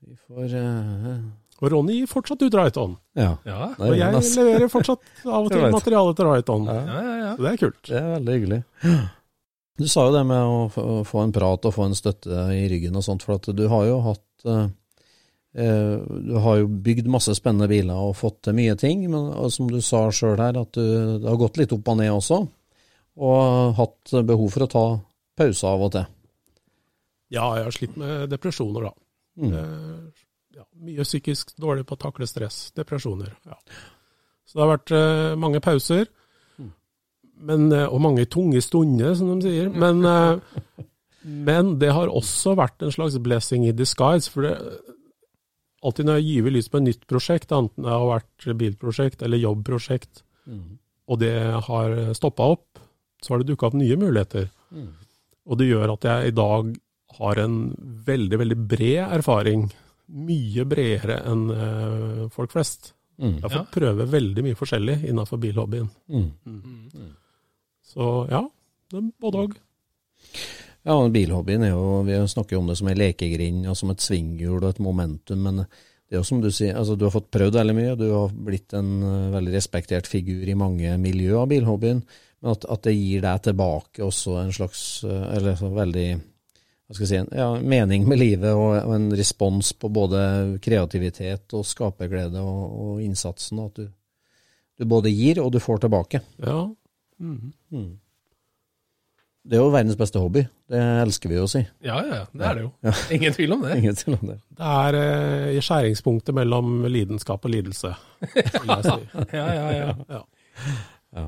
Vi 0.09 0.15
får 0.29 0.55
uh... 0.57 1.19
Og 1.59 1.73
Ronny 1.73 1.97
gir 1.99 2.07
fortsatt 2.07 2.41
ut 2.47 2.55
Raiton. 2.55 2.93
Ja. 3.19 3.33
Ja. 3.45 3.73
Og 3.83 3.97
jeg 3.99 4.15
leverer 4.15 4.69
fortsatt 4.71 5.03
av 5.27 5.43
og 5.43 5.51
til 5.53 5.65
materiale 5.75 6.15
til 6.15 6.29
Raiton. 6.31 6.69
Ja. 6.71 6.77
Ja, 6.87 6.99
ja, 7.03 7.15
ja. 7.19 7.31
Så 7.35 7.43
det 7.45 7.51
er 7.51 7.61
kult. 7.65 7.81
Det 7.89 7.97
er 7.99 8.11
veldig 8.15 8.37
hyggelig. 8.37 8.61
Du 9.79 9.87
sa 9.91 10.05
jo 10.07 10.15
det 10.15 10.23
med 10.31 10.39
å 10.39 11.03
få- 11.07 11.23
en 11.25 11.35
prat 11.35 11.67
og 11.67 11.75
få 11.75 11.89
en 11.89 11.97
støtte 11.99 12.45
i 12.55 12.63
ryggen 12.71 12.95
og 12.99 13.05
sånt, 13.07 13.27
for 13.27 13.37
at 13.41 13.51
du 13.59 13.65
har 13.71 13.85
jo 13.91 13.99
hatt 14.07 14.47
eh, 14.47 14.69
eh, 15.59 15.97
Du 16.31 16.33
har 16.47 16.61
jo 16.63 16.71
bygd 16.87 17.11
masse 17.11 17.35
spennende 17.39 17.69
biler 17.71 17.99
og 18.07 18.15
fått 18.23 18.41
til 18.47 18.55
mye 18.59 18.79
ting, 18.79 19.05
men 19.11 19.29
som 19.51 19.67
du 19.71 19.81
sa 19.83 20.07
sjøl 20.15 20.39
her, 20.39 20.59
at 20.63 20.73
du, 20.79 21.19
det 21.19 21.27
har 21.29 21.43
gått 21.43 21.59
litt 21.59 21.75
opp 21.75 21.91
og 21.91 21.99
ned 22.01 22.15
også. 22.15 22.41
Og 23.19 23.75
hatt 23.79 24.13
behov 24.29 24.53
for 24.55 24.67
å 24.67 24.71
ta 24.71 24.85
pauser 25.39 25.69
av 25.73 25.85
og 25.89 25.93
til. 25.97 26.07
Ja, 27.35 27.49
jeg 27.59 27.67
har 27.67 27.75
slitt 27.75 27.97
med 28.01 28.31
depresjoner, 28.33 28.89
da. 28.89 28.93
Mm. 29.39 29.55
Eh, 29.55 30.27
ja, 30.59 30.65
mye 30.87 31.05
psykisk 31.07 31.53
dårlig 31.61 31.85
på 31.87 31.97
å 31.99 32.03
takle 32.07 32.27
stress, 32.31 32.71
depresjoner. 32.79 33.35
Ja. 33.47 33.59
Så 34.49 34.57
det 34.57 34.65
har 34.65 34.71
vært 34.77 34.93
eh, 34.97 35.35
mange 35.39 35.61
pauser, 35.61 36.07
men, 37.39 37.69
eh, 37.71 37.85
og 37.87 38.01
mange 38.03 38.25
tunge 38.27 38.63
stunder, 38.65 39.13
som 39.19 39.35
de 39.35 39.47
sier. 39.51 39.69
Men, 39.71 40.01
eh, 40.09 40.87
men 41.51 41.75
det 41.83 41.93
har 41.95 42.11
også 42.11 42.57
vært 42.59 42.83
en 42.87 42.95
slags 42.95 43.19
blessing 43.23 43.67
in 43.69 43.77
disguise. 43.79 44.31
For 44.33 44.47
det, 44.49 44.55
alltid 45.85 46.09
når 46.09 46.19
jeg 46.19 46.31
gyver 46.33 46.57
lys 46.57 46.71
på 46.73 46.81
et 46.81 46.89
nytt 46.89 47.07
prosjekt, 47.11 47.53
enten 47.55 47.85
det 47.87 47.93
har 47.93 48.09
vært 48.09 48.49
bilprosjekt 48.63 49.27
eller 49.27 49.43
jobbprosjekt, 49.45 50.25
Mm. 50.49 50.79
og 51.13 51.19
det 51.21 51.35
har 51.67 51.91
stoppa 52.17 52.47
opp, 52.55 52.79
så 53.23 53.35
har 53.35 53.43
det 53.43 53.51
dukka 53.51 53.69
opp 53.71 53.79
nye 53.79 53.97
muligheter. 53.99 54.49
Og 55.49 55.59
det 55.59 55.69
gjør 55.71 55.95
at 55.95 56.07
jeg 56.09 56.31
i 56.31 56.37
dag 56.37 56.75
har 57.19 57.41
en 57.43 57.57
veldig, 58.07 58.39
veldig 58.45 58.59
bred 58.69 59.17
erfaring 59.19 59.69
mye 60.09 60.65
bredere 60.69 61.19
enn 61.29 61.49
uh, 61.53 62.29
folk 62.33 62.53
flest. 62.55 62.93
Mm. 63.19 63.41
Jeg 63.41 63.45
har 63.45 63.55
fått 63.57 63.75
prøve 63.75 64.07
veldig 64.09 64.45
mye 64.47 64.59
forskjellig 64.59 65.01
innenfor 65.11 65.41
bilhobbyen. 65.43 65.89
Mm. 66.09 67.11
Så 67.89 68.07
ja, 68.31 68.45
det 68.93 69.01
er 69.01 69.11
både 69.21 69.45
òg. 69.45 69.59
Ja, 70.87 70.95
og 70.95 71.11
bilhobbyen 71.13 71.67
er 71.67 71.75
jo, 71.75 72.01
vi 72.07 72.17
snakker 72.31 72.57
jo 72.57 72.63
om 72.63 72.71
det 72.71 72.79
som 72.79 72.89
en 72.89 72.99
lekegrind 73.01 73.67
og 73.69 73.77
som 73.77 73.91
et 73.93 74.05
svinghjul 74.05 74.63
og 74.63 74.71
et 74.71 74.83
momentum, 74.85 75.43
men 75.45 75.65
det 76.09 76.17
er 76.17 76.23
jo 76.23 76.29
som 76.29 76.41
du 76.41 76.49
sier, 76.55 76.77
altså 76.79 76.95
du 76.97 77.05
har 77.05 77.13
fått 77.13 77.29
prøvd 77.35 77.59
veldig 77.59 77.75
mye, 77.77 77.97
du 78.01 78.07
har 78.15 78.33
blitt 78.33 78.73
en 78.79 78.95
eh, 79.05 79.27
veldig 79.35 79.53
respektert 79.53 80.09
figur 80.09 80.47
i 80.49 80.57
mange 80.57 80.95
miljø 81.03 81.35
av 81.43 81.51
bilhobbyen, 81.51 82.01
men 82.43 82.51
at, 82.55 82.65
at 82.71 82.83
det 82.87 82.95
gir 82.97 83.23
deg 83.25 83.43
tilbake 83.49 84.05
også 84.07 84.37
en 84.45 84.53
slags, 84.55 84.83
eh, 85.05 85.25
eller 85.37 85.57
så 85.59 85.71
veldig, 85.75 86.09
hva 86.19 86.95
skal 86.97 87.05
jeg 87.05 87.11
si, 87.11 87.21
en- 87.21 87.33
ja, 87.39 87.49
mening 87.61 88.07
med 88.09 88.21
livet 88.21 88.53
og, 88.55 88.77
og 88.85 88.95
en 88.95 89.09
respons 89.19 89.73
på 89.75 89.91
både 89.93 90.21
kreativitet 90.65 91.55
og 91.59 91.67
skaperglede 91.67 92.39
og, 92.41 92.67
og 92.85 93.01
innsatsen, 93.03 93.59
at 93.67 93.81
du, 93.83 93.89
du 94.79 94.87
både 94.89 95.11
gir 95.11 95.41
og 95.43 95.51
du 95.53 95.59
får 95.61 95.83
tilbake. 95.87 96.23
Ja. 96.45 96.61
Mhm. 97.19 97.51
Mm. 97.75 97.89
Det 99.49 99.57
er 99.57 99.63
jo 99.63 99.71
verdens 99.73 99.97
beste 99.97 100.21
hobby, 100.21 100.43
det 100.69 100.81
elsker 101.07 101.31
vi 101.33 101.37
å 101.41 101.47
si. 101.49 101.63
Ja, 101.81 101.97
ja, 102.05 102.19
det 102.37 102.45
er 102.45 102.59
det 102.59 102.65
jo. 102.67 102.71
Ingen 103.17 103.33
tvil 103.33 103.55
om 103.55 103.63
det. 103.65 103.79
Ingen 103.81 103.97
tvil 103.97 104.17
om 104.19 104.27
det. 104.29 104.35
Det 104.59 104.73
er 104.75 104.99
eh, 104.99 105.47
i 105.57 105.63
skjæringspunktet 105.65 106.37
mellom 106.37 106.83
lidenskap 106.93 107.47
og 107.49 107.55
lidelse, 107.55 107.95
vil 108.35 108.73
jeg 108.75 108.85
si. 108.91 108.99
Ja, 109.33 109.47
ja, 109.57 109.69
ja. 109.73 109.95
Ja. 110.13 110.21
Ja. 111.17 111.25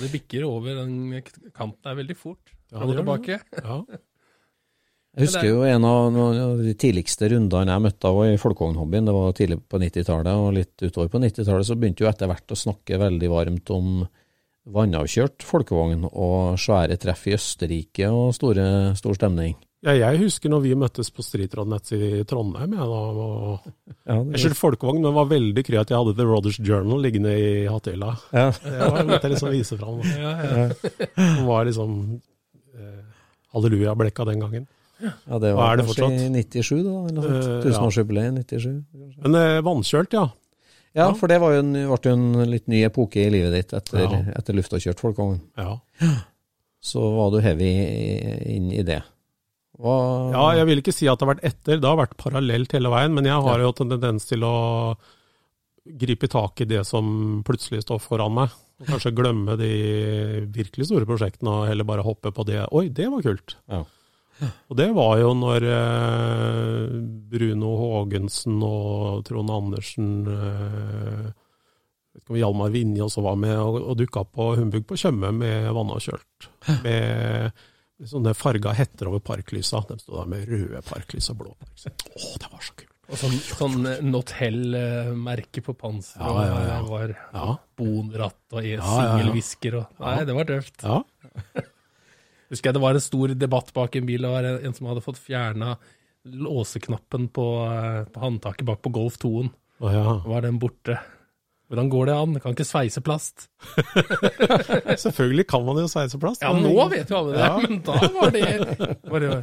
Og 0.00 0.06
det 0.06 0.14
bikker 0.14 0.46
over 0.48 0.78
den 0.80 1.18
kanten 1.52 1.82
der 1.84 1.98
veldig 1.98 2.14
fort. 2.16 2.54
Ja, 2.70 2.80
det 2.80 2.94
gjør 2.94 3.02
tilbake. 3.02 3.42
Ja. 3.60 3.82
Jeg 5.10 5.26
husker 5.26 5.48
jo 5.48 5.62
en 5.66 5.84
av 5.84 6.16
av 6.22 6.60
de 6.62 6.72
tidligste 6.78 7.26
rundene 7.32 7.74
jeg 7.74 7.82
møtte 7.82 8.06
av 8.06 8.18
i 8.28 8.36
folkevognhobbyen, 8.38 9.08
det 9.08 9.14
var 9.16 9.32
tidlig 9.34 9.56
på 9.66 9.80
90-tallet, 9.82 10.38
og 10.38 10.52
litt 10.54 10.84
utover 10.84 11.08
på 11.10 11.20
90-tallet, 11.24 11.66
så 11.66 11.74
begynte 11.74 12.04
jo 12.04 12.10
etter 12.12 12.30
hvert 12.30 12.54
å 12.54 12.58
snakke 12.60 13.00
veldig 13.02 13.30
varmt 13.32 13.72
om 13.74 13.88
vannavkjørt 14.70 15.42
folkevogn 15.42 16.06
og 16.12 16.54
svære 16.62 16.94
treff 17.02 17.26
i 17.26 17.34
Østerrike 17.34 18.12
og 18.14 18.30
store, 18.38 18.68
stor 19.02 19.18
stemning. 19.18 19.58
Ja, 19.80 19.94
jeg 19.96 20.18
husker 20.20 20.50
når 20.52 20.60
vi 20.66 20.74
møttes 20.76 21.08
på 21.08 21.22
Streetrodnett 21.24 21.88
i 21.96 22.20
Trondheim. 22.28 22.74
Jeg, 22.76 22.88
da, 22.90 22.98
og, 23.24 23.68
Ja, 24.04 24.16
jeg 24.34 24.42
kjørte 24.42 24.58
folkevogn, 24.58 24.98
men 25.00 25.14
var 25.16 25.28
veldig 25.30 25.62
kry 25.64 25.78
at 25.80 25.88
Jeg 25.88 25.96
hadde 26.02 26.12
The 26.18 26.26
Rodders 26.28 26.58
Journal 26.60 27.00
liggende 27.00 27.32
i 27.32 27.62
hattehylla. 27.70 28.10
ja. 28.36 28.50
Det 28.60 28.74
var 28.92 29.06
måtte 29.08 29.22
jeg 29.24 29.32
liksom 29.36 29.54
vise 29.54 29.78
fram. 29.80 30.02
Ja, 30.04 30.32
ja. 30.44 30.66
Det 31.16 31.46
var 31.46 31.64
liksom 31.70 31.94
eh, 32.76 32.98
halleluja-blekka 33.56 34.26
den 34.28 34.44
gangen. 34.44 34.66
ja, 35.00 35.38
det 35.40 35.54
var 35.56 35.78
det 35.80 35.86
kanskje 35.88 36.10
i 36.26 36.28
97 36.44 36.82
da, 36.84 36.96
eller 37.08 37.16
noe 37.16 37.30
sånt. 37.30 37.46
Eh. 37.54 37.62
Tusenårsjubileet 37.64 38.28
i 38.28 38.44
97. 38.44 38.74
kanskje. 38.92 39.22
Men 39.24 39.38
eh, 39.40 39.60
vannkjølt, 39.64 40.12
ja. 40.18 40.26
Ja, 40.98 41.06
for 41.14 41.30
det 41.30 41.38
var 41.40 41.54
jo 41.54 41.62
en, 41.62 41.72
ble 41.72 41.86
jo 41.86 42.12
en 42.18 42.50
litt 42.50 42.66
ny 42.68 42.82
epoke 42.84 43.22
i 43.22 43.30
livet 43.32 43.54
ditt 43.54 43.72
etter, 43.78 44.02
Ja. 44.04 44.20
etter 44.36 44.58
luftavkjørt 44.58 45.00
folkevogn. 45.00 45.40
ja. 45.56 45.78
Så 46.84 47.00
var 47.16 47.30
du 47.32 47.40
heavy 47.44 47.68
inn 48.56 48.70
i 48.72 48.80
det. 48.84 49.00
Hva, 49.80 49.96
Ja, 50.34 50.44
jeg 50.60 50.68
vil 50.68 50.82
ikke 50.82 50.94
si 50.94 51.08
at 51.08 51.20
det 51.20 51.26
har 51.26 51.34
vært 51.34 51.46
etter, 51.50 51.80
det 51.80 51.88
har 51.88 52.00
vært 52.00 52.18
parallelt 52.20 52.74
hele 52.76 52.92
veien, 52.92 53.14
men 53.16 53.28
jeg 53.28 53.46
har 53.46 53.62
jo 53.62 53.70
hatt 53.70 53.84
en 53.84 53.94
tendens 53.94 54.28
til 54.28 54.44
å 54.46 54.56
gripe 56.00 56.28
tak 56.30 56.60
i 56.60 56.68
det 56.68 56.82
som 56.86 57.40
plutselig 57.46 57.84
står 57.86 58.02
foran 58.04 58.36
meg, 58.36 58.52
og 58.80 58.88
kanskje 58.92 59.14
glemme 59.16 59.56
de 59.60 59.72
virkelig 60.52 60.90
store 60.90 61.08
prosjektene 61.08 61.62
og 61.62 61.70
heller 61.70 61.88
bare 61.88 62.04
hoppe 62.06 62.32
på 62.36 62.46
det. 62.48 62.62
Oi, 62.76 62.88
det 62.92 63.08
var 63.12 63.24
kult. 63.24 63.56
Ja. 63.72 63.84
Og 64.72 64.76
det 64.78 64.88
var 64.96 65.18
jo 65.20 65.34
når 65.36 65.66
eh, 65.68 66.92
Bruno 67.28 67.74
Haagensen 67.76 68.56
og 68.64 69.20
Trond 69.28 69.52
Andersen 69.52 70.14
eh, 70.32 71.26
vet 72.16 72.38
Hjalmar 72.40 72.72
Vinje 72.72 73.04
også 73.04 73.24
var 73.24 73.36
med 73.40 73.56
og, 73.58 73.76
og 73.82 73.98
dukka 74.00 74.24
på 74.32 74.54
Humbug 74.58 74.86
på 74.88 74.96
Tjøme 75.00 75.32
med 75.36 75.68
vannavkjølt. 75.76 76.48
Med 76.86 77.60
sånne 78.08 78.32
farga 78.38 78.72
hetter 78.76 79.08
over 79.10 79.20
parklysa. 79.20 79.82
De 79.88 79.98
sto 80.00 80.16
der 80.20 80.30
med 80.30 80.48
røde 80.48 80.80
parklys 80.86 81.28
og 81.32 81.36
blå 81.42 81.52
parklys. 81.60 81.86
Å, 81.90 82.38
det 82.40 82.48
var 82.52 82.64
så 82.64 82.76
kult! 82.78 82.86
Og 83.10 83.18
sånn, 83.18 83.32
sånn 83.42 83.86
eh, 83.90 84.00
Not 84.06 84.30
Hell-merke 84.38 85.64
på 85.66 85.74
panseret. 85.74 86.22
Ja, 86.22 86.44
ja, 86.46 86.58
ja. 86.68 86.76
og 86.78 86.84
Det 86.86 86.90
var 86.92 87.14
Ja. 87.34 87.56
bonratt 87.80 88.54
og 88.54 88.62
singelhvisker 88.62 89.80
og 89.80 89.98
Nei, 90.04 90.16
det 90.28 90.36
var 90.36 90.46
tøft. 90.46 90.84
Ja. 90.86 91.00
Husker 92.50 92.70
jeg 92.70 92.76
det 92.78 92.82
var 92.82 92.94
en 92.98 93.02
stor 93.02 93.34
debatt 93.38 93.72
bak 93.74 93.96
en 93.98 94.06
bil. 94.06 94.22
Det 94.26 94.30
var 94.30 94.46
en 94.52 94.74
som 94.78 94.86
hadde 94.90 95.02
fått 95.04 95.18
fjerna 95.22 95.74
låseknappen 96.30 97.28
på, 97.34 97.46
eh, 97.66 98.04
på 98.12 98.20
håndtaket 98.22 98.66
bak 98.68 98.82
på 98.82 98.92
Golf 98.94 99.18
2-en. 99.22 99.50
Oh, 99.80 99.90
ja. 99.94 100.16
Var 100.26 100.42
den 100.46 100.58
borte? 100.62 100.98
Hvordan 101.70 101.90
går 101.92 102.08
det 102.10 102.14
an? 102.18 102.32
Kan 102.42 102.54
ikke 102.56 102.66
sveise 102.66 102.98
plast. 103.06 103.44
Selvfølgelig 105.04 105.46
kan 105.52 105.62
man 105.66 105.78
jo 105.78 105.86
sveise 105.90 106.18
plast. 106.18 106.42
Ja, 106.42 106.50
nå 106.56 106.72
vet 106.90 107.10
jo 107.12 107.20
alle 107.20 107.36
det, 107.36 107.44
Ja. 107.44 107.58
men 107.62 107.78
da 107.86 107.98
var 108.16 108.34
det, 108.34 108.48
var 109.12 109.20
det 109.24 109.36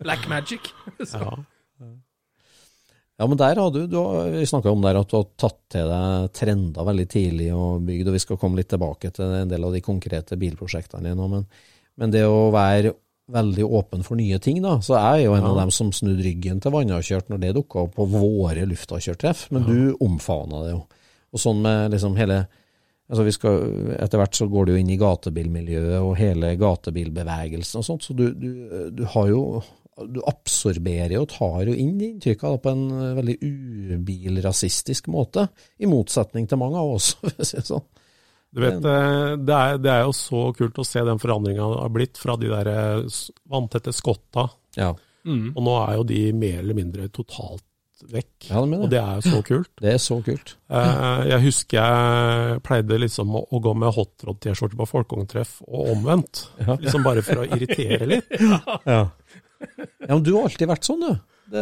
black 0.00 0.28
magic. 0.32 0.72
Så. 1.04 1.20
Ja. 1.76 1.92
Ja, 3.16 3.24
men 3.26 3.38
der 3.40 3.56
har 3.56 3.70
du, 3.72 3.86
du 3.88 3.94
har, 3.96 4.26
vi 4.28 4.42
snakka 4.44 4.68
om 4.68 4.82
der 4.84 4.98
at 5.00 5.08
du 5.08 5.14
har 5.16 5.22
tatt 5.40 5.56
til 5.72 5.86
deg 5.88 6.26
trender 6.36 6.84
veldig 6.84 7.06
tidlig 7.08 7.46
og 7.56 7.78
bygd, 7.86 8.10
og 8.10 8.16
vi 8.16 8.20
skal 8.20 8.36
komme 8.36 8.58
litt 8.60 8.68
tilbake 8.68 9.08
til 9.16 9.32
en 9.38 9.48
del 9.48 9.64
av 9.64 9.72
de 9.72 9.80
konkrete 9.80 10.36
bilprosjektene 10.36 11.08
dine. 11.14 11.28
Men, 11.32 11.46
men 11.96 12.12
det 12.12 12.26
å 12.28 12.50
være 12.52 12.92
veldig 13.32 13.64
åpen 13.64 14.04
for 14.04 14.20
nye 14.20 14.36
ting, 14.44 14.60
da, 14.60 14.74
så 14.84 14.98
jeg 14.98 15.22
er 15.22 15.24
jo 15.30 15.38
en 15.38 15.48
av 15.48 15.56
dem 15.62 15.72
som 15.72 15.88
snudde 15.96 16.26
ryggen 16.28 16.60
til 16.60 16.74
vannavkjørt 16.76 17.32
når 17.32 17.40
det 17.46 17.54
dukka 17.56 17.86
opp 17.86 17.96
på 17.96 18.04
våre 18.12 18.68
luftavkjørtreff, 18.68 19.46
men 19.56 19.64
du 19.64 19.78
omfavna 20.04 20.60
det 20.66 20.74
jo. 20.76 20.82
Og 21.34 21.42
sånn 21.42 21.58
med 21.64 21.90
liksom 21.96 22.14
hele 22.20 22.44
altså 23.06 23.22
vi 23.26 23.32
skal, 23.34 23.56
Etter 24.02 24.18
hvert 24.18 24.34
så 24.34 24.46
går 24.50 24.66
det 24.66 24.72
jo 24.74 24.82
inn 24.82 24.90
i 24.90 24.98
gatebilmiljøet 24.98 25.98
og 26.02 26.16
hele 26.18 26.52
gatebilbevegelsen 26.58 27.78
og 27.82 27.84
sånt, 27.86 28.06
så 28.06 28.14
du, 28.18 28.28
du, 28.34 28.48
du 28.90 29.04
har 29.14 29.28
jo 29.30 29.42
du 30.10 30.18
absorberer 30.28 31.14
og 31.22 31.28
tar 31.32 31.68
jo 31.70 31.72
inn 31.72 31.94
de 31.96 32.10
inntrykka 32.12 32.50
på 32.60 32.68
en 32.72 32.82
eh, 32.92 33.12
veldig 33.16 33.36
ubilrasistisk 33.96 35.06
måte, 35.12 35.46
i 35.80 35.88
motsetning 35.88 36.48
til 36.50 36.60
mange 36.60 36.80
av 36.80 36.96
oss, 36.98 37.14
for 37.20 37.32
å 37.32 37.46
si 37.46 37.56
det 37.60 37.66
sånn. 37.70 37.86
Du 38.56 38.60
vet, 38.62 38.76
eh, 38.88 39.32
det 39.42 39.56
er, 39.56 39.80
det 39.82 39.92
er 39.92 40.02
jo 40.06 40.12
så 40.16 40.42
kult 40.56 40.78
å 40.80 40.86
se 40.86 41.02
den 41.04 41.20
forandringa 41.22 41.66
har 41.82 41.92
blitt 41.92 42.20
fra 42.20 42.36
de 42.40 42.50
der 42.52 42.70
eh, 42.72 43.20
vanntette 43.52 43.94
skotta, 43.96 44.48
Ja, 44.78 44.94
Mm. 45.26 45.56
og 45.56 45.62
nå 45.66 45.72
er 45.82 45.94
jo 45.96 46.02
de 46.06 46.18
mer 46.38 46.60
eller 46.60 46.76
mindre 46.78 47.08
totalt 47.10 47.64
vekk. 48.12 48.48
ja 48.50 48.60
det 48.66 48.78
Og 48.82 48.90
det 48.92 48.98
er 49.00 49.14
jo 49.20 49.30
så 49.30 49.42
kult. 49.46 49.70
Det 49.80 49.92
er 49.94 50.00
så 50.02 50.18
kult. 50.26 50.56
Eh, 50.68 51.22
Jeg 51.30 51.40
husker 51.46 51.78
jeg 51.80 52.60
pleide 52.66 52.98
liksom 53.00 53.34
å, 53.38 53.44
å 53.50 53.60
gå 53.64 53.72
med 53.78 53.94
hotrod-T-skjorte 53.96 54.76
på 54.76 54.88
folkeungtreff, 54.90 55.62
og 55.68 55.94
omvendt. 55.96 56.46
Ja. 56.66 56.76
Liksom 56.80 57.02
bare 57.06 57.22
for 57.22 57.44
å 57.44 57.48
irritere 57.48 58.06
litt. 58.16 58.36
Ja. 58.86 59.08
ja, 60.04 60.12
men 60.12 60.22
du 60.22 60.34
har 60.36 60.50
alltid 60.50 60.68
vært 60.68 60.84
sånn, 60.84 61.00
du. 61.00 61.16
Det, 61.46 61.60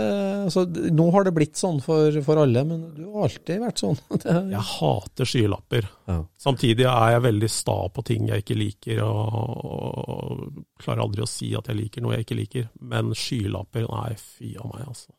altså, 0.48 0.62
nå 0.96 1.04
har 1.12 1.26
det 1.26 1.32
blitt 1.36 1.58
sånn 1.60 1.76
for, 1.84 2.14
for 2.24 2.40
alle, 2.40 2.62
men 2.64 2.86
du 2.96 3.02
har 3.12 3.26
alltid 3.28 3.60
vært 3.60 3.82
sånn. 3.82 3.98
Det, 4.24 4.32
Jeg 4.54 4.62
hater 4.70 5.28
skylapper. 5.28 5.86
ja. 6.08 6.16
Samtidig 6.40 6.86
er 6.88 7.10
jeg 7.14 7.24
veldig 7.26 7.50
sta 7.52 7.76
på 7.92 8.02
ting 8.08 8.30
jeg 8.32 8.42
ikke 8.46 8.56
liker, 8.56 9.02
og, 9.04 9.60
og 9.68 10.62
klarer 10.80 11.04
aldri 11.04 11.22
å 11.26 11.28
si 11.28 11.52
at 11.54 11.68
jeg 11.68 11.76
liker 11.82 12.02
noe 12.04 12.16
jeg 12.16 12.24
ikke 12.26 12.38
liker. 12.40 12.70
Men 12.80 13.12
skylapper, 13.12 13.84
nei, 13.92 14.14
fy 14.18 14.54
av 14.56 14.72
meg, 14.72 14.88
altså. 14.88 15.12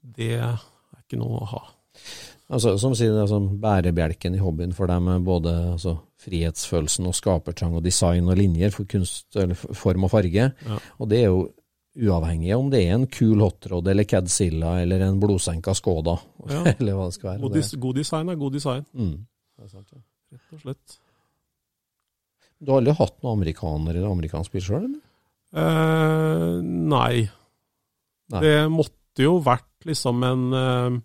Det 0.00 0.34
er 0.38 0.58
ikke 1.02 1.20
noe 1.20 1.42
å 1.42 1.50
ha. 1.52 1.62
Altså, 2.50 2.74
som 2.82 2.96
sier 2.98 3.12
det 3.14 3.22
er 3.22 3.30
sånn 3.30 3.48
bærebjelken 3.62 4.34
i 4.34 4.42
hobbyen 4.42 4.72
for 4.74 4.90
dem 4.90 5.06
med 5.06 5.26
både 5.26 5.52
altså, 5.76 5.94
frihetsfølelsen 6.22 7.06
og 7.06 7.14
skapertrang 7.14 7.76
og 7.78 7.84
design 7.84 8.26
og 8.30 8.38
linjer 8.40 8.74
for 8.74 8.88
kunst, 8.90 9.28
eller 9.38 9.54
form 9.54 10.08
og 10.08 10.12
farge. 10.12 10.48
Ja. 10.50 10.78
Og 10.98 11.10
det 11.12 11.20
er 11.22 11.28
jo 11.30 11.44
uavhengig 12.00 12.52
om 12.56 12.70
det 12.72 12.84
er 12.86 12.96
en 12.96 13.06
kul 13.10 13.42
hotrod 13.42 13.88
eller 13.90 14.06
Cadzilla 14.08 14.76
eller 14.82 15.02
en 15.06 15.20
blodsenka 15.22 15.74
Skoda, 15.78 16.16
Ja. 16.48 16.64
eller 16.78 16.98
hva 16.98 17.06
det 17.10 17.18
skal 17.18 17.32
være. 17.32 17.42
God, 17.46 17.78
god 17.86 18.00
design 18.00 18.32
er 18.32 18.40
god 18.40 18.58
design, 18.58 18.84
mm. 18.92 19.14
det 19.58 19.66
er 19.66 19.72
sant, 19.72 19.94
ja. 19.94 20.02
rett 20.34 20.58
og 20.58 20.64
slett. 20.64 20.98
Du 22.60 22.72
har 22.72 22.82
aldri 22.82 22.94
hatt 22.98 23.16
noen 23.22 23.38
amerikaner 23.38 23.96
eller 23.96 24.10
amerikansk 24.10 24.52
bil 24.52 24.64
sjøl, 24.64 24.86
eller? 24.90 25.00
Eh, 25.50 26.58
nei. 26.62 27.24
Nei. 28.30 28.42
Det 28.44 28.56
måtte 28.70 29.24
jo 29.24 29.38
vært 29.42 29.69
liksom 29.88 30.24
en 30.26 30.44
eh, 30.56 30.98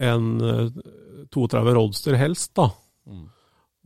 en 0.00 0.40
eh, 0.40 0.70
32 1.30 1.74
Roadster 1.76 2.16
helst, 2.18 2.54
da. 2.58 2.70
Mm. 3.06 3.28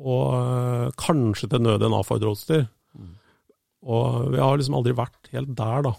Og 0.05 0.35
eh, 0.39 0.89
kanskje 1.01 1.51
til 1.51 1.65
nød 1.67 1.85
en 1.85 1.97
A-Ford 1.99 2.25
Roadster. 2.25 2.67
Mm. 2.95 3.15
Og 3.85 4.31
vi 4.33 4.43
har 4.43 4.59
liksom 4.59 4.79
aldri 4.79 4.95
vært 4.97 5.33
helt 5.35 5.55
der, 5.59 5.89
da. 5.91 5.95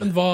Men 0.00 0.14
hva 0.16 0.30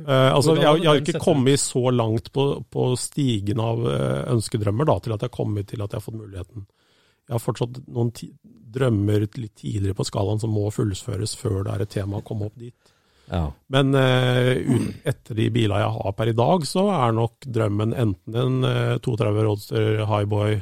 Eh, 0.00 0.32
altså, 0.34 0.54
jeg, 0.56 0.80
jeg 0.80 0.88
har 0.88 1.00
ikke 1.00 1.22
kommet 1.22 1.60
så 1.60 1.90
langt 1.92 2.30
på, 2.32 2.44
på 2.72 2.84
stigen 2.98 3.60
av 3.62 3.82
eh, 3.90 4.22
ønskedrømmer 4.32 4.88
da, 4.88 4.96
til 5.02 5.14
at 5.14 5.24
jeg 5.24 5.30
har 5.30 5.36
kommet 5.36 5.68
til 5.70 5.82
at 5.84 5.92
jeg 5.92 6.00
har 6.00 6.06
fått 6.06 6.20
muligheten. 6.20 6.64
Jeg 7.28 7.36
har 7.36 7.42
fortsatt 7.42 7.82
noen 7.86 8.12
ti 8.16 8.30
drømmer 8.70 9.26
litt 9.26 9.56
tidligere 9.58 9.96
på 9.98 10.06
skalaen 10.06 10.38
som 10.42 10.52
må 10.54 10.68
fullføres 10.70 11.34
før 11.38 11.64
det 11.66 11.72
er 11.74 11.84
et 11.84 11.92
tema 11.96 12.20
å 12.20 12.26
komme 12.26 12.46
opp 12.46 12.58
dit. 12.58 12.89
Ja. 13.30 13.44
Men 13.70 13.94
uh, 13.94 14.52
etter 15.06 15.38
de 15.38 15.46
bilene 15.54 15.80
jeg 15.84 15.94
har 15.96 16.14
per 16.18 16.32
i 16.32 16.36
dag, 16.36 16.66
så 16.66 16.88
er 16.90 17.14
nok 17.14 17.46
drømmen 17.46 17.94
enten 17.94 18.38
en 18.42 18.66
uh, 18.66 18.98
32 18.98 19.46
Roadster 19.46 20.04
Highboy 20.10 20.58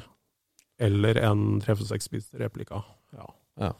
eller 0.78 1.18
en 1.24 1.44
346 1.64 2.09
Speedster 2.11 2.44
replika. 2.44 2.85
Ja. 3.16 3.28
Ja. 3.59 3.72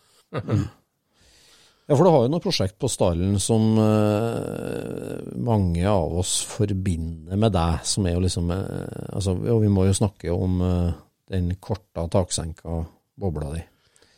Ja, 1.89 1.97
for 1.97 2.05
du 2.05 2.11
har 2.13 2.25
jo 2.27 2.29
noe 2.35 2.45
prosjekt 2.45 2.75
på 2.77 2.89
stallen 2.93 3.39
som 3.41 3.79
uh, 3.81 5.23
mange 5.41 5.87
av 5.89 6.19
oss 6.21 6.35
forbinder 6.45 7.39
med 7.41 7.55
deg, 7.55 7.79
som 7.89 8.05
er 8.05 8.19
jo 8.19 8.25
liksom 8.27 8.51
eh, 8.53 9.07
altså, 9.17 9.33
Og 9.55 9.63
vi 9.63 9.71
må 9.73 9.87
jo 9.89 9.95
snakke 9.97 10.35
om 10.35 10.61
eh, 10.67 10.91
den 11.33 11.55
korta 11.65 12.05
taksenka 12.13 12.83
bobla 13.19 13.55
di. 13.55 13.63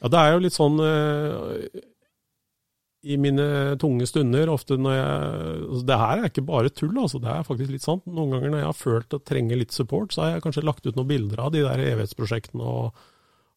Ja, 0.00 0.11
det 0.11 0.18
er 0.18 0.35
jo 0.35 0.42
litt 0.42 0.56
sånn 0.56 0.83
eh, 0.83 1.78
i 3.02 3.16
mine 3.16 3.44
tunge 3.80 4.04
stunder, 4.08 4.50
ofte 4.52 4.76
når 4.76 4.92
jeg 4.92 5.12
altså 5.70 5.84
Det 5.88 5.96
her 6.02 6.18
er 6.20 6.26
ikke 6.28 6.44
bare 6.44 6.68
tull, 6.68 6.92
altså. 7.00 7.20
Det 7.22 7.30
er 7.32 7.46
faktisk 7.46 7.70
litt 7.72 7.84
sant. 7.86 8.02
Noen 8.06 8.34
ganger 8.34 8.50
når 8.52 8.58
jeg 8.60 8.68
har 8.68 8.76
følt 8.76 9.06
at 9.14 9.20
jeg 9.22 9.28
trenger 9.30 9.56
litt 9.62 9.72
support, 9.72 10.12
så 10.12 10.22
har 10.26 10.34
jeg 10.34 10.42
kanskje 10.44 10.64
lagt 10.68 10.84
ut 10.86 10.96
noen 10.98 11.08
bilder 11.08 11.40
av 11.46 11.52
de 11.54 11.62
der 11.64 11.80
evighetsprosjektene 11.94 12.60
og, 12.60 13.00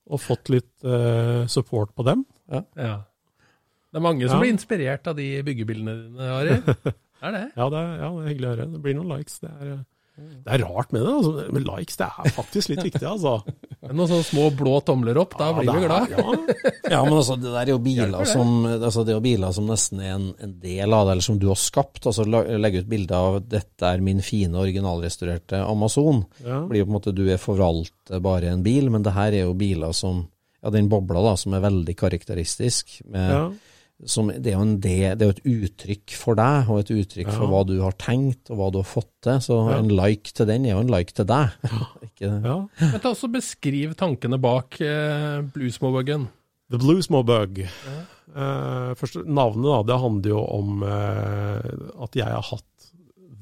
og 0.07 0.21
fått 0.23 0.51
litt 0.53 0.71
uh, 0.87 1.43
support 1.51 1.91
på 1.95 2.05
dem. 2.07 2.23
Ja. 2.51 2.63
Det 2.73 3.99
er 3.99 4.05
mange 4.07 4.25
som 4.29 4.39
Ja. 4.39 4.43
blir 4.45 4.53
inspirert 4.55 5.07
av 5.11 5.15
de 5.19 5.27
byggebildene 5.45 5.97
dine, 6.05 6.29
Ari. 6.39 6.55
Det 6.63 6.93
er 7.27 7.35
det. 7.35 7.43
Ja, 7.57 7.67
det 7.69 7.81
er, 7.83 7.91
ja, 7.99 8.07
det 8.15 8.23
er 8.23 8.31
hyggelig 8.31 8.47
å 8.47 8.53
høre. 8.55 8.69
Det 8.73 8.81
blir 8.87 8.95
noen 8.97 9.11
likes. 9.17 9.39
Det 9.43 9.51
er, 9.51 9.73
eh, 9.75 9.83
det 10.13 10.51
er 10.53 10.61
rart 10.61 10.91
med 10.93 11.01
det, 11.01 11.09
altså. 11.09 11.31
men 11.55 11.63
likes 11.65 11.97
det 11.97 12.05
er 12.05 12.33
faktisk 12.35 12.69
litt 12.69 12.83
viktig, 12.85 13.05
altså. 13.09 13.39
Men 13.83 13.97
Noen 13.99 14.07
sånne 14.11 14.23
små 14.27 14.43
blå 14.55 14.73
tomler 14.87 15.17
opp, 15.19 15.33
da 15.39 15.49
Ja, 15.49 15.55
blir 15.57 15.73
vi 15.73 15.79
er- 15.83 15.87
glad. 15.89 16.11
Ja, 16.13 16.93
Ja, 16.93 16.99
men 17.03 17.15
altså, 17.17 17.35
det 17.41 17.49
der 17.51 17.61
er 17.65 17.71
jo 17.73 17.79
biler 17.83 18.23
som 18.29 18.51
altså, 18.67 19.03
Det 19.03 19.11
er 19.11 19.17
jo 19.17 19.23
biler 19.25 19.51
som 19.57 19.65
nesten 19.67 19.99
er 19.99 20.13
en, 20.15 20.27
en 20.39 20.53
del 20.61 20.93
av 20.95 21.07
det, 21.07 21.15
eller 21.17 21.25
som 21.25 21.39
du 21.41 21.47
har 21.49 21.59
skapt. 21.59 22.05
Altså 22.07 22.23
legge 22.29 22.83
ut 22.83 22.87
bilde 22.93 23.11
av 23.17 23.41
'dette 23.41 23.83
er 23.89 23.99
min 24.05 24.21
fine, 24.23 24.55
originalrestaurerte 24.55 25.59
Amazon'. 25.65 26.23
ja. 26.45 26.61
Blir 26.69 26.83
jo 26.83 26.85
på 26.85 26.93
en 26.93 26.99
måte 26.99 27.15
du 27.15 27.25
er 27.33 27.41
forvalter 27.41 28.21
bare 28.23 28.53
en 28.53 28.63
bil, 28.63 28.89
men 28.93 29.03
det 29.03 29.13
her 29.17 29.33
er 29.33 29.43
jo 29.49 29.53
biler 29.57 29.91
som 29.93 30.27
Ja, 30.63 30.69
den 30.71 30.87
bobla 30.87 31.19
da, 31.25 31.35
som 31.35 31.53
er 31.57 31.59
veldig 31.59 31.97
karakteristisk. 31.99 33.01
Med, 33.11 33.31
ja. 33.35 33.49
Som, 34.09 34.27
det 34.33 34.51
er 34.51 34.55
jo 34.57 34.63
en 34.65 34.75
del, 34.83 35.17
det 35.17 35.25
er 35.25 35.29
jo 35.31 35.35
et 35.35 35.69
uttrykk 35.69 36.13
for 36.19 36.35
deg, 36.39 36.69
og 36.71 36.79
et 36.81 36.91
uttrykk 36.95 37.29
for 37.31 37.51
hva 37.51 37.61
du 37.69 37.75
har 37.81 37.95
tenkt, 38.01 38.49
og 38.51 38.57
hva 38.59 38.69
du 38.73 38.79
har 38.81 38.87
fått 38.89 39.09
til. 39.23 39.39
Så 39.45 39.57
Ja. 39.69 39.77
en 39.79 39.91
like 39.93 40.33
til 40.35 40.49
den 40.49 40.65
er 40.65 40.75
jo 40.75 40.81
en 40.83 40.91
like 40.91 41.13
til 41.15 41.25
deg. 41.29 41.53
Ikke, 42.09 42.31
ja. 42.43 42.57
Men 42.81 42.99
ta 43.03 43.11
også 43.13 43.29
Beskriv 43.33 43.93
tankene 43.99 44.39
bak 44.41 44.79
eh, 44.81 45.41
Bluesmobuggen. 45.55 46.27
The 46.73 46.79
Blue 46.81 47.01
Small 47.05 47.23
Bug. 47.27 47.59
Eh, 47.59 48.93
først, 48.97 49.19
navnet 49.27 49.67
da, 49.67 49.79
det 49.91 49.97
handler 50.01 50.29
jo 50.31 50.39
om 50.55 50.83
eh, 50.87 51.67
at 52.01 52.15
jeg 52.17 52.25
har 52.25 52.41
hatt 52.49 52.69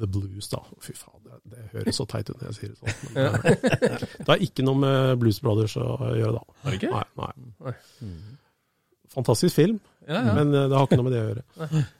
The 0.01 0.07
Blues, 0.09 0.49
da. 0.49 0.59
Fy 0.81 0.95
faen, 0.97 1.21
det, 1.23 1.37
det 1.53 1.65
høres 1.75 1.95
så 2.01 2.07
teit 2.09 2.27
ut 2.31 2.41
når 2.41 2.49
jeg 2.49 2.57
sier 2.57 2.73
det 2.73 2.79
sånn. 2.81 3.13
Men, 3.13 4.01
det 4.17 4.27
har 4.33 4.41
ikke 4.47 4.65
noe 4.65 4.81
med 4.81 5.19
Blues 5.21 5.39
Brothers 5.45 5.77
å 5.79 5.85
gjøre, 6.17 6.39
da. 6.41 6.57
Har 6.65 6.73
det 6.73 6.79
ikke? 6.81 6.91
Nei, 6.97 7.05
nei. 7.21 7.53
Nei. 7.69 7.75
Fantastisk 9.13 9.55
film, 9.59 9.79
Ja, 10.11 10.21
ja. 10.27 10.35
men 10.37 10.53
eh, 10.53 10.67
det 10.67 10.77
har 10.77 10.87
ikke 10.87 10.99
noe 10.99 11.07
med 11.07 11.17
det 11.17 11.23
å 11.23 11.31
gjøre. 11.31 11.83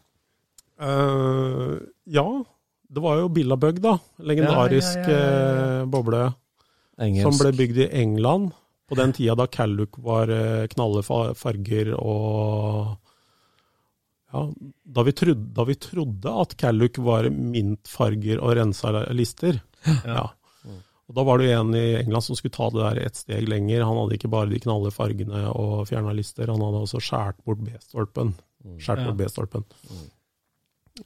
Uh, 0.82 1.76
ja, 2.10 2.24
det 2.90 3.02
var 3.04 3.20
jo 3.20 3.28
Billabug, 3.30 3.78
da. 3.84 3.92
Legendarisk 4.26 4.98
Ja, 4.98 5.04
ja, 5.04 5.12
ja, 5.12 5.20
ja, 5.20 5.60
ja. 5.60 5.66
eh, 5.76 5.84
boble. 5.94 6.22
engelsk. 6.98 7.28
Som 7.28 7.38
ble 7.38 7.52
bygd 7.54 7.84
i 7.84 7.88
England 8.02 8.48
på 8.90 8.98
den 9.00 9.14
tida 9.14 9.38
da 9.40 9.46
Calluc 9.48 10.00
var 10.04 10.32
eh, 10.34 10.66
knalle 10.74 11.04
farger 11.06 11.94
og 11.96 12.98
ja, 14.32 14.44
da 14.84 15.04
vi, 15.04 15.14
trodde, 15.16 15.48
da 15.56 15.68
vi 15.68 15.78
trodde 15.80 16.34
at 16.44 16.58
Calluc 16.60 17.00
var 17.04 17.30
mintfarger 17.32 18.42
og 18.42 18.56
rensa 18.60 18.92
lister. 19.16 19.62
Ja. 20.08 20.30
Og 21.12 21.16
Da 21.18 21.26
var 21.28 21.42
det 21.42 21.50
en 21.52 21.74
i 21.76 21.98
England 22.00 22.24
som 22.24 22.38
skulle 22.40 22.56
ta 22.56 22.70
det 22.72 22.80
der 22.80 23.02
et 23.04 23.18
steg 23.20 23.44
lenger. 23.52 23.84
Han 23.84 23.98
hadde 24.00 24.16
ikke 24.16 24.32
bare 24.32 24.48
de 24.48 24.62
knalle 24.64 24.94
fargene 24.96 25.42
og 25.52 25.84
fjerna 25.90 26.14
lister, 26.16 26.48
han 26.48 26.64
hadde 26.64 26.80
også 26.86 27.02
skåret 27.04 27.36
bort 27.44 27.60
B-stolpen. 27.66 28.32
Skjært 28.80 29.04
bort 29.10 29.20
B-stolpen. 29.20 29.66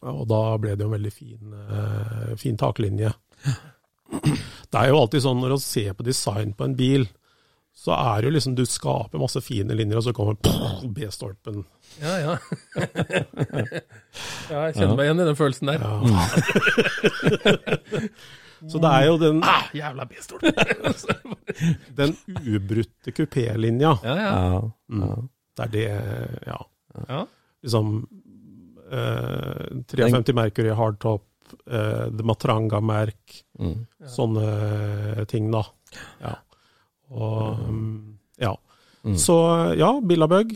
Og 0.05 0.27
da 0.29 0.57
ble 0.61 0.75
det 0.75 0.85
jo 0.85 0.91
en 0.91 0.97
veldig 0.99 1.13
fin, 1.13 1.53
eh, 1.57 2.35
fin 2.37 2.53
taklinje. 2.57 3.09
Det 4.13 4.77
er 4.77 4.87
jo 4.91 5.01
alltid 5.01 5.21
sånn 5.25 5.41
når 5.41 5.49
man 5.55 5.65
ser 5.65 5.93
på 5.97 6.05
design 6.05 6.53
på 6.53 6.63
en 6.69 6.77
bil, 6.77 7.09
så 7.75 7.91
er 7.97 8.21
det 8.21 8.27
jo 8.29 8.35
liksom 8.37 8.55
du 8.55 8.65
skaper 8.69 9.17
masse 9.19 9.41
fine 9.41 9.73
linjer, 9.73 9.97
og 9.97 10.05
så 10.05 10.13
kommer 10.13 10.37
B-stolpen. 10.85 11.65
Ja, 11.97 12.13
ja. 12.21 12.37
ja, 14.53 14.69
jeg 14.69 14.77
kjenner 14.77 14.95
meg 14.95 15.05
igjen 15.09 15.25
i 15.25 15.29
den 15.33 15.41
følelsen 15.41 15.73
der. 15.73 15.81
Så 18.71 18.79
det 18.81 18.91
er 18.91 19.05
jo 19.09 19.17
den, 19.21 19.41
Ah, 19.43 19.67
jævla 19.75 20.05
B-stol! 20.09 20.39
den 21.99 22.15
ubrutte 22.41 23.11
kupélinja. 23.11 23.95
ja, 24.03 24.15
ja. 24.15 24.31
Ja, 24.35 25.05
ja. 25.05 25.15
Det 25.55 25.63
er 25.65 25.71
det, 25.71 25.85
ja. 26.47 26.57
ja. 27.07 27.21
Liksom 27.63 27.91
eh, 28.91 29.81
53 29.87 30.33
Mercury 30.35 30.73
hardtop, 30.75 31.23
eh, 31.71 32.05
The 32.11 32.23
Matranga-merk, 32.27 33.39
mm. 33.59 33.75
sånne 34.11 35.25
ting, 35.31 35.47
da. 35.53 35.63
Ja. 36.21 36.33
Og 37.15 37.59
mm, 37.69 38.17
ja. 38.41 38.55
Mm. 39.05 39.17
Så 39.21 39.35
ja, 39.77 39.93
Billabug. 40.03 40.55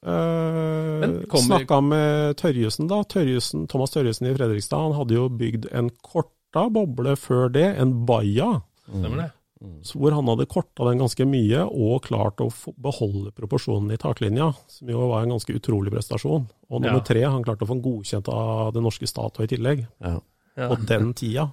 Uh, 0.00 1.24
kommer- 1.28 1.44
Snakka 1.44 1.80
med 1.84 2.36
Tørjesen, 2.40 2.86
da. 2.88 3.02
Tørjesen, 3.04 3.66
Thomas 3.68 3.90
Tørjesen 3.92 4.30
i 4.30 4.34
Fredrikstad. 4.36 4.80
Han 4.86 4.94
hadde 4.96 5.16
jo 5.18 5.26
bygd 5.28 5.66
en 5.76 5.90
korta 6.50 6.70
boble 6.72 7.16
før 7.16 7.50
det, 7.52 7.76
en 7.78 8.04
Baia. 8.06 8.62
Stemmer 8.88 9.16
det. 9.22 9.30
så 9.84 9.98
Hvor 10.00 10.12
han 10.16 10.26
hadde 10.26 10.46
korta 10.48 10.84
den 10.88 10.98
ganske 10.98 11.24
mye, 11.28 11.62
og 11.70 12.02
klart 12.02 12.40
å 12.40 12.48
beholde 12.80 13.30
proporsjonen 13.32 13.92
i 13.92 13.96
taklinja. 14.00 14.54
Som 14.68 14.88
jo 14.88 15.08
var 15.10 15.22
en 15.22 15.30
ganske 15.36 15.54
utrolig 15.54 15.92
prestasjon. 15.92 16.48
Og 16.70 16.80
nummer 16.80 16.98
Ja. 16.98 17.04
tre, 17.04 17.22
han 17.24 17.44
klarte 17.44 17.62
å 17.62 17.66
få 17.68 17.74
den 17.80 17.82
godkjent 17.82 18.28
av 18.28 18.72
det 18.72 18.82
norske 18.82 19.06
Statoil 19.06 19.44
i 19.44 19.56
tillegg. 19.56 19.86
ja. 20.00 20.20
Ja. 20.56 20.68
På 20.68 20.84
den 20.84 21.14
tida. 21.14 21.52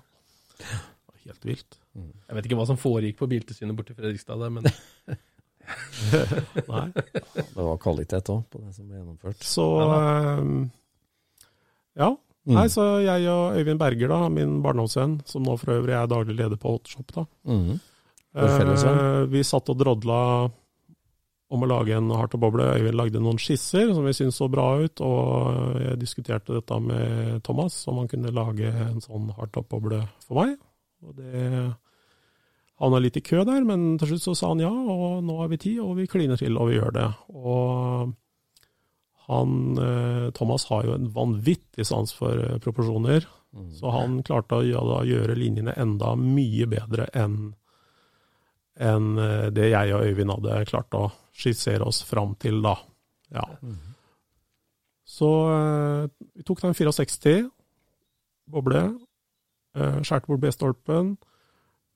Det 0.57 0.65
var 0.65 1.19
Helt 1.23 1.43
vilt. 1.45 1.77
Jeg 1.95 2.35
vet 2.35 2.45
ikke 2.45 2.57
hva 2.57 2.65
som 2.65 2.77
foregikk 2.77 3.17
på 3.17 3.27
Biltilsynet 3.29 3.75
borte 3.75 3.91
i 3.91 3.95
Fredrikstad, 3.95 4.39
der, 4.39 4.49
men 4.49 4.63
Nei. 6.67 6.91
Det 6.93 7.55
var 7.55 7.77
kvalitet 7.77 8.29
òg 8.33 8.43
på 8.49 8.59
det 8.63 8.73
som 8.73 8.87
ble 8.87 8.97
gjennomført. 8.97 9.43
Så 9.43 10.69
ja. 11.95 12.15
Mm. 12.47 12.55
Nei, 12.55 12.67
så 12.71 12.85
jeg 13.03 13.27
og 13.27 13.57
Øyvind 13.59 13.79
Berger, 13.81 14.07
da, 14.07 14.29
min 14.31 14.61
barndomsvenn, 14.63 15.17
som 15.27 15.43
nå 15.43 15.57
for 15.59 15.73
øvrig 15.75 15.97
er 15.97 16.07
daglig 16.07 16.37
leder 16.37 16.59
på 16.59 16.77
Hotshop, 16.77 17.11
da. 17.11 17.25
Mm. 17.43 17.73
Eh, 18.37 19.25
vi 19.33 19.43
satt 19.43 19.71
og 19.73 19.79
drodla 19.79 20.19
om 21.47 21.63
å 21.63 21.67
lage 21.67 21.95
en 21.95 22.11
Harto-boble. 22.11 22.69
Øyvind 22.77 22.95
lagde 22.99 23.23
noen 23.23 23.39
skisser 23.41 23.91
som 23.91 24.07
vi 24.07 24.15
syntes 24.15 24.39
så 24.39 24.47
bra 24.51 24.69
ut, 24.79 25.03
og 25.03 25.81
jeg 25.83 25.99
diskuterte 25.99 26.55
dette 26.55 26.79
med 26.83 27.41
Thomas, 27.47 27.81
om 27.91 28.01
han 28.01 28.07
kunne 28.11 28.35
lage 28.35 28.71
en 28.71 29.03
sånn 29.03 29.27
hardtop-boble 29.35 30.01
for 30.27 30.41
meg. 30.41 30.55
Og 31.03 31.19
det 31.19 31.51
havna 32.77 33.01
litt 33.01 33.17
i 33.17 33.25
kø 33.25 33.43
der, 33.47 33.63
men 33.65 33.95
til 33.99 34.13
slutt 34.13 34.25
så 34.27 34.35
sa 34.37 34.53
han 34.53 34.61
ja, 34.61 34.71
og 34.71 35.23
nå 35.25 35.37
har 35.41 35.51
vi 35.51 35.59
tid, 35.61 35.79
og 35.83 35.95
vi 35.97 36.07
kliner 36.09 36.39
til, 36.39 36.57
og 36.59 36.71
vi 36.71 36.77
gjør 36.77 36.95
det. 36.95 37.07
Og 37.33 38.13
han, 39.27 39.77
eh, 39.77 40.27
Thomas 40.37 40.65
har 40.71 40.85
jo 40.87 40.95
en 40.95 41.09
vanvittig 41.11 41.85
sans 41.87 42.13
for 42.15 42.31
proporsjoner, 42.63 43.27
proporsjoner, 43.27 43.73
så 43.75 43.91
han 43.91 44.21
klarte 44.23 44.59
å 44.59 44.65
gjøre, 44.65 45.01
gjøre 45.07 45.35
linjene 45.37 45.73
enda 45.79 46.13
mye 46.19 46.67
bedre 46.69 47.07
enn 47.17 47.55
enn 48.77 49.17
eh, 49.17 49.47
det 49.53 49.71
jeg 49.71 49.93
og 49.95 50.05
Øyvind 50.05 50.33
hadde 50.35 50.63
klart 50.69 50.97
å 50.97 51.07
skissere 51.37 51.85
oss 51.87 52.03
fram 52.05 52.35
til 52.39 52.61
da. 52.65 52.75
Ja. 53.33 53.45
Så 55.07 55.31
eh, 55.53 56.03
vi 56.37 56.45
tok 56.45 56.61
den 56.61 56.77
64, 56.77 57.47
boble, 58.47 58.83
skjært 59.77 60.05
skjærte 60.07 60.29
bort 60.31 60.43
B-stolpen, 60.43 61.09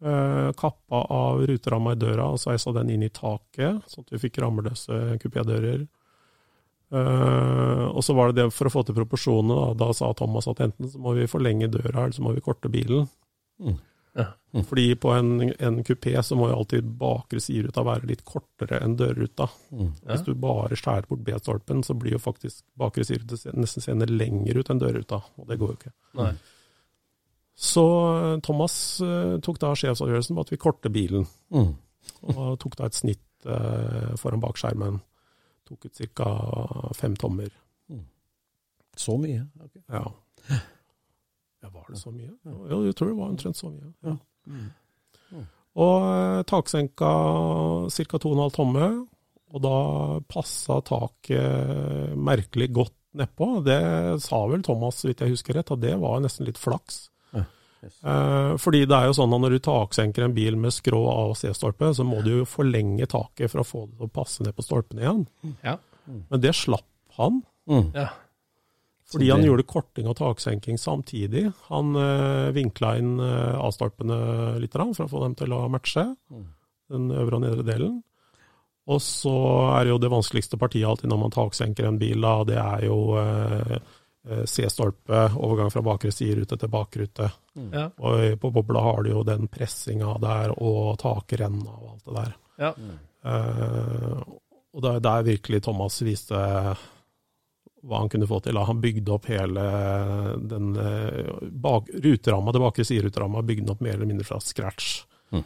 eh, 0.03 0.49
kappa 0.57 1.05
av 1.13 1.45
ruteramma 1.49 1.95
i 1.95 2.01
døra 2.01 2.27
og 2.33 2.41
sveisa 2.41 2.73
den 2.75 2.91
inn 2.93 3.05
i 3.05 3.13
taket, 3.13 3.85
sånn 3.89 4.05
at 4.05 4.13
vi 4.15 4.23
fikk 4.25 4.41
rammeløse 4.43 5.17
kupédører. 5.21 5.85
Eh, 6.91 7.85
og 7.91 8.03
så 8.03 8.15
var 8.17 8.31
det 8.31 8.41
det 8.41 8.49
for 8.55 8.67
å 8.67 8.73
få 8.73 8.83
til 8.87 8.97
proporsjonene, 8.97 9.55
da, 9.55 9.85
da 9.85 9.93
sa 9.95 10.11
Thomas 10.17 10.49
at 10.51 10.59
enten 10.65 10.89
så 10.91 10.99
må 10.99 11.15
vi 11.15 11.29
forlenge 11.31 11.69
døra, 11.71 12.03
eller 12.05 12.17
så 12.17 12.25
må 12.25 12.33
vi 12.35 12.43
korte 12.43 12.71
bilen. 12.71 13.07
Mm. 13.61 13.77
Ja. 14.19 14.25
Fordi 14.67 14.89
på 14.99 15.13
en, 15.15 15.29
en 15.55 15.77
kupé 15.87 16.11
så 16.19 16.35
må 16.35 16.49
jo 16.49 16.57
alltid 16.59 16.87
bakre 16.99 17.39
sideruta 17.39 17.85
være 17.87 18.09
litt 18.09 18.25
kortere 18.27 18.81
enn 18.83 18.97
dørruta. 18.99 19.47
Mm. 19.71 19.93
Ja. 20.01 20.09
Hvis 20.09 20.25
du 20.27 20.33
bare 20.35 20.75
skjærer 20.75 21.07
bort 21.07 21.23
B-stolpen, 21.23 21.83
så 21.87 21.95
blir 21.95 22.17
jo 22.17 22.19
faktisk 22.19 22.65
bakre 22.75 23.05
sideruta 23.07 23.53
nesten 23.55 23.85
seende 23.85 24.09
lenger 24.11 24.59
ut 24.59 24.71
enn 24.73 24.81
dørruta, 24.83 25.21
og 25.39 25.47
det 25.47 25.59
går 25.61 25.71
jo 25.71 25.77
ikke. 25.79 25.93
Nei. 26.19 26.33
Så 27.61 27.85
eh, 28.17 28.35
Thomas 28.43 28.75
uh, 29.05 29.37
tok 29.43 29.59
da 29.61 29.71
sjefsavgjørelsen 29.77 30.35
på 30.37 30.43
at 30.43 30.51
vi 30.55 30.59
korter 30.59 30.91
bilen, 30.91 31.27
Mm. 31.51 31.71
og 32.33 32.55
tok 32.59 32.75
da 32.79 32.87
et 32.89 32.95
snitt 32.97 33.47
uh, 33.47 34.11
foran 34.19 34.41
bakskjermen. 34.43 34.99
Tok 35.71 35.87
ut 35.87 36.01
ca. 36.19 36.31
fem 36.97 37.15
tommer. 37.15 37.51
Så 38.97 39.15
mye? 39.17 39.45
Okay. 39.63 39.81
Ja. 39.87 40.03
ja, 41.61 41.69
var 41.69 41.85
det 41.87 41.99
så 42.01 42.11
mye? 42.11 42.33
Ja, 42.43 42.79
jeg 42.83 42.95
tror 42.99 43.11
det 43.11 43.17
var 43.17 43.31
omtrent 43.31 43.57
så 43.57 43.71
mye. 43.71 43.93
Ja. 44.03 44.17
Mm. 44.51 44.69
Og 45.79 46.07
eh, 46.11 46.41
taksenka 46.51 47.11
ca. 47.87 48.19
2,5 48.19 48.49
tomme, 48.57 48.89
og 49.51 49.63
da 49.63 49.77
passa 50.31 50.81
taket 50.87 52.15
merkelig 52.19 52.67
godt 52.75 52.97
nedpå. 53.19 53.47
Det 53.63 53.79
sa 54.23 54.41
vel 54.51 54.63
Thomas, 54.63 54.99
så 54.99 55.09
vidt 55.09 55.23
jeg 55.23 55.35
husker 55.35 55.57
rett, 55.59 55.71
at 55.71 55.83
det 55.83 55.95
var 56.03 56.19
nesten 56.23 56.47
litt 56.47 56.59
flaks. 56.59 57.05
Yes. 57.81 57.95
Eh, 58.05 58.51
fordi 58.61 58.83
det 58.85 58.93
er 58.97 59.07
jo 59.09 59.15
sånn 59.17 59.33
at 59.33 59.41
når 59.41 59.55
du 59.55 59.59
taksenker 59.65 60.25
en 60.27 60.35
bil 60.37 60.57
med 60.61 60.73
skrå 60.75 60.99
A- 61.09 61.29
og 61.31 61.37
C-stolpe, 61.39 61.89
så 61.97 62.05
må 62.05 62.19
du 62.25 62.31
jo 62.39 62.45
forlenge 62.49 63.07
taket 63.09 63.49
for 63.49 63.63
å 63.63 63.67
få 63.67 63.85
det 63.89 63.97
til 63.97 64.09
å 64.09 64.13
passe 64.13 64.43
ned 64.45 64.53
på 64.57 64.65
stolpene 64.65 65.01
igjen. 65.01 65.23
Ja. 65.65 65.77
Men 66.05 66.41
det 66.43 66.53
slapp 66.57 66.85
han. 67.17 67.41
Mm. 67.69 67.89
ja. 67.95 68.09
Fordi 69.11 69.27
han 69.29 69.43
gjorde 69.43 69.65
korting 69.67 70.07
og 70.07 70.15
taksenking 70.15 70.77
samtidig. 70.79 71.49
Han 71.67 71.95
øh, 71.99 72.53
vinkla 72.55 72.93
inn 73.01 73.17
øh, 73.19 73.57
A-stolpene 73.65 74.19
litt 74.63 74.71
for 74.77 75.03
å 75.03 75.11
få 75.11 75.23
dem 75.25 75.35
til 75.35 75.51
å 75.57 75.65
matche, 75.69 76.05
Mm. 76.31 76.45
den 76.91 77.11
øvre 77.11 77.35
og 77.35 77.41
nedre 77.43 77.65
delen. 77.67 77.97
Og 78.87 79.01
så 79.03 79.33
er 79.77 79.89
jo 79.91 79.97
det 80.01 80.09
vanskeligste 80.11 80.57
partiet 80.57 80.87
alltid 80.87 81.09
når 81.11 81.19
man 81.25 81.33
taksenker 81.35 81.85
en 81.87 81.99
bil, 81.99 82.21
da, 82.23 82.43
det 82.47 82.57
er 82.57 82.85
jo 82.87 82.95
øh, 83.19 83.75
C-stolpe, 84.21 85.23
overgang 85.41 85.71
fra 85.73 85.81
bakre 85.81 86.11
siderute 86.13 86.57
til 86.61 86.69
bakrute. 86.69 87.31
Ja. 87.73 87.87
Og 87.97 88.35
på 88.41 88.51
bobla 88.53 88.83
har 88.85 89.01
du 89.03 89.09
jo 89.15 89.23
den 89.25 89.47
pressinga 89.49 90.13
der, 90.21 90.53
og 90.61 90.99
takrenna 91.01 91.73
og 91.73 91.87
alt 91.95 92.05
det 92.05 92.17
der. 92.19 92.35
Ja. 92.61 92.71
Uh, 93.25 94.21
og 94.71 94.83
det 94.85 94.91
er 94.91 95.03
der 95.03 95.27
virkelig 95.27 95.63
Thomas 95.65 95.99
viste 96.05 96.37
hva 97.81 97.97
han 97.97 98.11
kunne 98.13 98.29
få 98.29 98.39
til. 98.45 98.59
Han 98.61 98.81
bygde 98.81 99.13
opp 99.15 99.27
hele 99.31 99.63
den 100.49 100.75
eh, 100.77 101.31
bak, 101.41 101.89
ruteramma, 102.03 102.53
det 102.53 102.61
bakre 102.61 102.85
sideruteramma, 102.85 103.41
bygde 103.41 103.65
den 103.65 103.73
opp 103.73 103.81
mer 103.81 103.97
eller 103.97 104.09
mindre 104.09 104.27
fra 104.27 104.37
scratch. 104.43 105.01
Mm. 105.33 105.43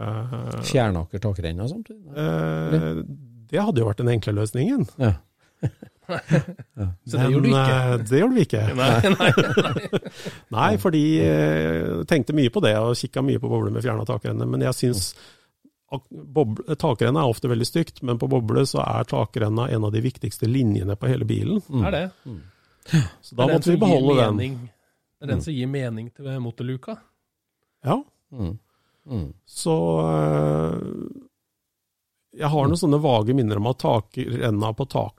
Uh, 0.00 0.58
Fjernaker 0.66 1.22
takrenna 1.22 1.68
samtidig? 1.70 2.10
Uh, 2.10 3.04
det 3.50 3.62
hadde 3.62 3.82
jo 3.82 3.86
vært 3.86 4.02
den 4.02 4.12
enkle 4.16 4.34
løsningen. 4.40 4.86
Ja. 4.98 5.14
Så 7.10 7.16
det 7.18 7.26
gjorde 7.32 7.46
du 7.46 7.50
ikke? 7.50 7.76
eh, 7.76 7.96
det 8.10 8.20
gjorde 8.20 8.34
vi 8.38 8.44
ikke. 8.46 8.62
Nei, 8.78 9.12
nei. 9.14 10.00
Nei, 10.56 10.70
fordi 10.84 11.02
jeg 11.20 12.06
tenkte 12.10 12.36
mye 12.36 12.52
på 12.54 12.62
det 12.64 12.74
og 12.80 12.96
kikka 13.00 13.22
mye 13.26 13.40
på 13.42 13.50
bobler 13.52 13.74
med 13.74 13.84
fjerna 13.84 14.06
takrenne. 14.08 14.46
Men 14.50 14.64
jeg 14.68 14.76
syns 14.78 15.10
takrenna 16.78 17.24
er 17.24 17.30
ofte 17.32 17.48
veldig 17.50 17.66
stygt, 17.66 18.02
men 18.06 18.18
på 18.20 18.28
boble 18.30 18.62
så 18.68 18.82
er 18.84 19.08
takrenna 19.10 19.68
en 19.74 19.84
av 19.88 19.92
de 19.94 20.02
viktigste 20.04 20.46
linjene 20.46 20.94
på 20.96 21.08
hele 21.10 21.26
bilen. 21.26 21.58
Mm. 21.68 21.84
Er 21.88 21.96
det? 21.96 22.04
Så 23.26 23.34
da 23.38 23.48
måtte 23.50 23.72
vi 23.72 23.80
beholde 23.82 24.14
den. 24.20 24.36
mening. 24.38 24.58
Det 25.20 25.26
er 25.26 25.32
den 25.34 25.42
som 25.44 25.52
gir 25.52 25.68
mening 25.68 26.10
til 26.16 26.30
motorluka. 26.44 26.98
Ja, 27.84 28.02
Mm. 28.30 28.52
Mm. 29.10 29.32
så 29.48 29.72
øh, 30.06 31.08
Jeg 32.38 32.46
har 32.52 32.68
noen 32.68 32.78
sånne 32.78 33.00
vage 33.02 33.34
minner 33.34 33.58
om 33.58 33.66
at 33.66 33.80
takrenna 33.82 34.68
på, 34.78 34.84
tak, 34.86 35.16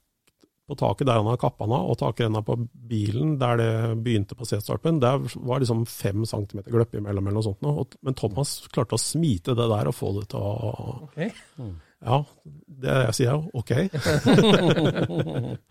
på 0.71 0.77
taket 0.79 1.07
der 1.09 1.19
han 1.19 1.27
har 1.27 1.37
kappa 1.41 1.65
den 1.67 1.75
av, 1.75 1.89
og 1.91 1.97
takrenna 1.99 2.39
på 2.47 2.55
bilen 2.87 3.33
der 3.41 3.59
det 3.59 3.71
begynte 4.05 4.37
på 4.39 4.47
C-stolpen, 4.47 5.01
der 5.03 5.19
var 5.43 5.59
liksom 5.59 5.83
fem 5.91 6.23
centimeter 6.29 6.71
gløpp 6.71 6.95
imellom 6.95 7.27
eller 7.27 7.35
noe 7.41 7.43
sånt. 7.49 7.59
nå. 7.61 7.73
Og- 7.83 7.97
Men 8.01 8.15
Thomas 8.15 8.53
klarte 8.71 8.95
å 8.95 9.01
smite 9.03 9.51
det 9.57 9.67
der 9.75 9.87
og 9.91 9.95
få 9.97 10.13
det 10.19 10.29
til 10.31 10.39
å 10.39 11.03
okay. 11.09 11.31
Ja, 12.01 12.23
det 12.81 12.95
jeg 13.05 13.13
sier 13.19 13.35
jo 13.35 13.51
ok. 13.53 13.71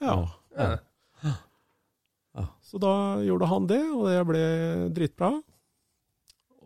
ja. 0.00 0.16
Ja. 2.36 2.44
Så 2.62 2.78
da 2.82 2.92
gjorde 3.24 3.46
han 3.48 3.66
det, 3.70 3.80
og 3.94 4.06
det 4.10 4.20
ble 4.28 4.42
dritbra. 4.94 5.30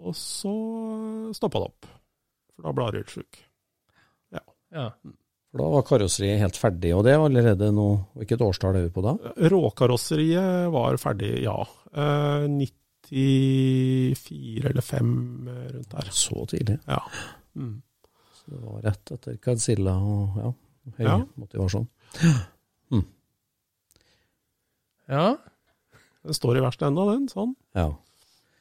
Og 0.00 0.14
så 0.16 0.52
stoppa 1.36 1.60
det 1.60 1.68
opp, 1.70 1.88
for 2.56 2.66
da 2.66 2.72
ble 2.76 2.86
Arild 2.88 3.10
sjuk. 3.12 3.40
Ja. 4.34 4.40
Ja. 4.72 4.86
For 5.50 5.58
da 5.58 5.66
var 5.72 5.82
karosseriet 5.88 6.38
helt 6.44 6.56
ferdig, 6.60 6.92
og 6.94 7.02
det 7.06 7.16
var 7.18 7.26
allerede 7.26 7.72
nå 7.74 7.86
Hvilket 8.20 8.44
årstall 8.46 8.76
er 8.78 8.84
vi 8.86 8.92
på 8.94 9.02
da? 9.02 9.16
Råkarosseriet 9.50 10.68
var 10.70 10.94
ferdig, 11.02 11.32
ja. 11.42 11.56
Eh, 11.90 12.44
94 13.10 14.70
eller 14.70 14.84
5 14.86 15.10
rundt 15.74 15.90
der. 15.96 16.10
Så 16.14 16.44
tidlig. 16.52 16.78
Ja. 16.86 17.00
Mm. 17.58 17.80
Så 18.38 18.44
det 18.54 18.60
var 18.62 18.78
rett 18.86 19.10
etter 19.16 19.36
Cadzilla 19.42 19.96
og 19.98 20.38
ja, 20.38 20.52
høy 21.00 21.04
Ja. 21.08 21.16
motivasjon. 21.42 21.88
ja. 25.10 25.36
Den 26.22 26.36
står 26.36 26.58
i 26.58 26.62
verkstedet 26.62 26.90
ennå, 26.92 27.06
den. 27.10 27.26
Sånn. 27.32 27.54
Ja. 27.74 27.88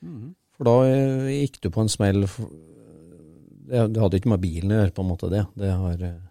Mm. 0.02 0.34
For 0.58 0.64
da 0.68 0.76
eh, 0.88 1.30
gikk 1.44 1.60
du 1.62 1.70
på 1.76 1.82
en 1.84 1.92
smell 1.92 2.24
Det, 3.70 4.00
hadde 4.00 4.18
ikke 4.18 4.32
med 4.32 4.42
bilen 4.42 4.72
å 4.74 4.80
gjøre, 4.80 4.94
på 4.96 5.04
en 5.04 5.10
måte, 5.12 5.30
det. 5.30 5.44
Det 5.60 5.70
har 5.76 6.02
eh, 6.08 6.22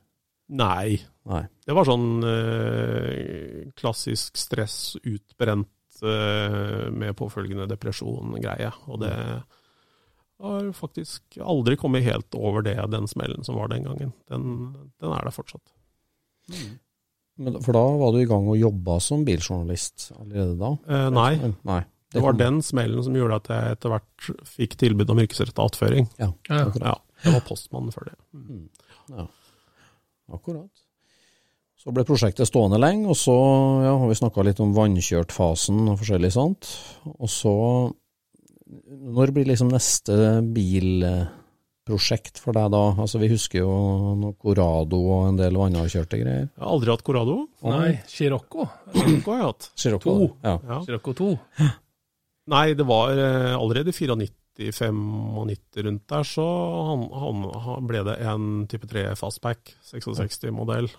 Nei. 0.48 0.96
Nei. 1.28 1.42
Det 1.66 1.74
var 1.76 1.84
sånn 1.88 2.08
eh, 2.24 3.68
klassisk 3.76 4.38
stress, 4.40 4.96
utbrent 5.04 6.00
eh, 6.02 6.88
med 6.94 7.16
påfølgende 7.18 7.66
depresjon-greie. 7.68 8.70
Og 8.88 9.02
det 9.02 9.12
har 10.38 10.68
faktisk 10.78 11.36
aldri 11.42 11.76
kommet 11.76 12.06
helt 12.06 12.34
over 12.38 12.62
det, 12.64 12.76
den 12.92 13.08
smellen 13.10 13.44
som 13.44 13.58
var 13.58 13.68
den 13.72 13.84
gangen. 13.88 14.12
Den, 14.30 14.44
den 15.02 15.12
er 15.12 15.26
der 15.28 15.34
fortsatt. 15.34 15.74
Men, 17.38 17.60
for 17.62 17.76
da 17.76 17.84
var 18.00 18.14
du 18.14 18.22
i 18.22 18.26
gang 18.28 18.48
og 18.50 18.58
jobba 18.58 18.96
som 19.04 19.24
biljournalist 19.26 20.08
allerede 20.16 20.56
da? 20.58 20.72
Eh, 20.90 21.08
nei, 21.14 21.32
Nei. 21.68 21.82
det 22.14 22.22
var 22.24 22.38
den 22.38 22.62
smellen 22.66 23.04
som 23.06 23.14
gjorde 23.18 23.38
at 23.42 23.50
jeg 23.52 23.76
etter 23.76 23.92
hvert 23.94 24.30
fikk 24.56 24.78
tilbud 24.80 25.12
om 25.14 25.20
yrkesrettet 25.22 25.60
attføring. 25.62 26.08
Ja, 26.18 26.32
Ja. 26.48 26.64
Ja, 26.80 26.94
jeg 27.26 27.36
var 27.36 27.44
postmannen 27.46 27.94
før 27.94 28.08
det. 28.10 28.16
Mm. 28.34 28.64
Ja. 29.12 29.26
Akkurat. 30.32 30.70
Så 31.78 31.92
ble 31.94 32.02
prosjektet 32.02 32.48
stående 32.50 32.80
lenge, 32.82 33.06
og 33.12 33.16
så 33.16 33.34
ja, 33.84 33.94
har 34.00 34.08
vi 34.10 34.18
snakka 34.18 34.42
litt 34.42 34.58
om 34.62 34.74
vannkjørtfasen 34.74 35.84
og 35.92 36.00
forskjellig 36.00 36.32
sånt. 36.34 36.70
Og 37.14 37.30
så 37.30 37.54
Når 38.68 39.30
blir 39.32 39.46
liksom 39.48 39.70
neste 39.72 40.42
bilprosjekt 40.52 42.42
for 42.42 42.52
deg 42.58 42.74
da? 42.74 42.82
Altså 42.98 43.20
Vi 43.22 43.30
husker 43.30 43.62
jo 43.62 43.70
noe 44.18 44.34
Corado 44.36 44.98
og 44.98 45.28
en 45.30 45.38
del 45.38 45.56
vannkjørte 45.56 46.18
greier. 46.20 46.48
Jeg 46.50 46.64
har 46.64 46.74
aldri 46.74 46.92
hatt 46.92 47.06
Corrado. 47.06 47.38
Oh, 47.62 47.70
nei, 47.70 47.94
Chirocco. 48.10 48.66
Chirocco 48.92 49.32
har 49.32 49.38
jeg 49.38 49.52
hatt. 49.52 49.70
Chirocco, 49.78 50.18
to. 50.18 50.32
Ja. 50.42 50.58
Ja. 50.66 50.98
2. 51.22 51.30
Nei, 52.48 52.66
det 52.74 52.84
var 52.88 53.14
eh, 53.14 53.54
allerede 53.54 53.94
94 53.94 54.28
90-95 54.58 55.82
rundt 55.86 56.08
der, 56.10 56.24
så 56.26 56.46
han, 56.90 57.04
han, 57.22 57.44
han 57.66 57.86
ble 57.90 58.02
det 58.08 58.16
en 58.26 58.48
type 58.70 58.88
3 58.90 59.04
fastback, 59.18 59.76
66-modell. 59.86 60.90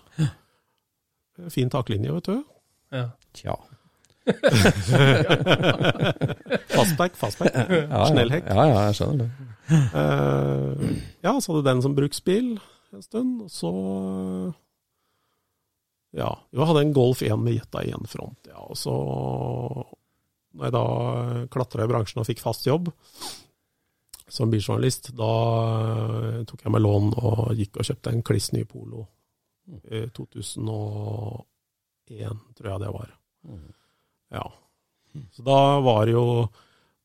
Fin 1.54 1.70
taklinje, 1.72 2.12
vet 2.16 2.30
du. 2.30 2.40
Ja. 2.90 3.10
Tja. 3.36 3.56
fastback, 6.70 7.16
fastback. 7.16 7.54
Ja, 7.54 7.64
ja. 7.84 8.06
Snellhekk. 8.10 8.48
Ja, 8.48 8.66
ja, 8.68 8.82
jeg 8.88 8.98
skjønner 8.98 9.24
det. 9.24 9.30
Uh, 9.70 10.98
ja, 11.22 11.36
så 11.38 11.52
hadde 11.52 11.68
den 11.68 11.82
som 11.84 11.94
bruksbil 11.94 12.56
en 12.90 13.04
stund, 13.04 13.44
og 13.46 13.50
så 13.54 13.70
Ja. 16.16 16.32
Jo, 16.50 16.58
jeg 16.58 16.68
hadde 16.72 16.82
en 16.88 16.96
Golf 16.96 17.22
1 17.22 17.38
med 17.38 17.54
jetta 17.54 17.84
i 17.86 17.92
én 17.94 18.08
front, 18.10 18.48
ja. 18.50 18.58
Og 18.66 18.76
så, 18.76 18.94
når 20.56 20.64
jeg 20.66 20.74
da 20.74 20.86
klatra 21.54 21.86
i 21.86 21.90
bransjen 21.92 22.20
og 22.22 22.26
fikk 22.26 22.42
fast 22.42 22.66
jobb, 22.66 22.90
som 24.30 24.50
biljournalist, 24.50 25.10
da 25.18 25.32
eh, 25.68 26.40
tok 26.48 26.64
jeg 26.64 26.72
meg 26.74 26.84
lån 26.84 27.06
og 27.18 27.54
gikk 27.58 27.80
og 27.80 27.86
kjøpte 27.88 28.12
en 28.14 28.26
kliss 28.26 28.52
ny 28.54 28.62
Polo 28.68 29.06
2001, 30.16 31.44
tror 32.58 32.68
jeg 32.72 32.82
det 32.82 32.92
var. 32.94 33.08
Ja. 34.34 34.44
Så 35.34 35.42
da 35.46 35.80
var 35.82 36.06
det 36.06 36.14
jo 36.14 36.48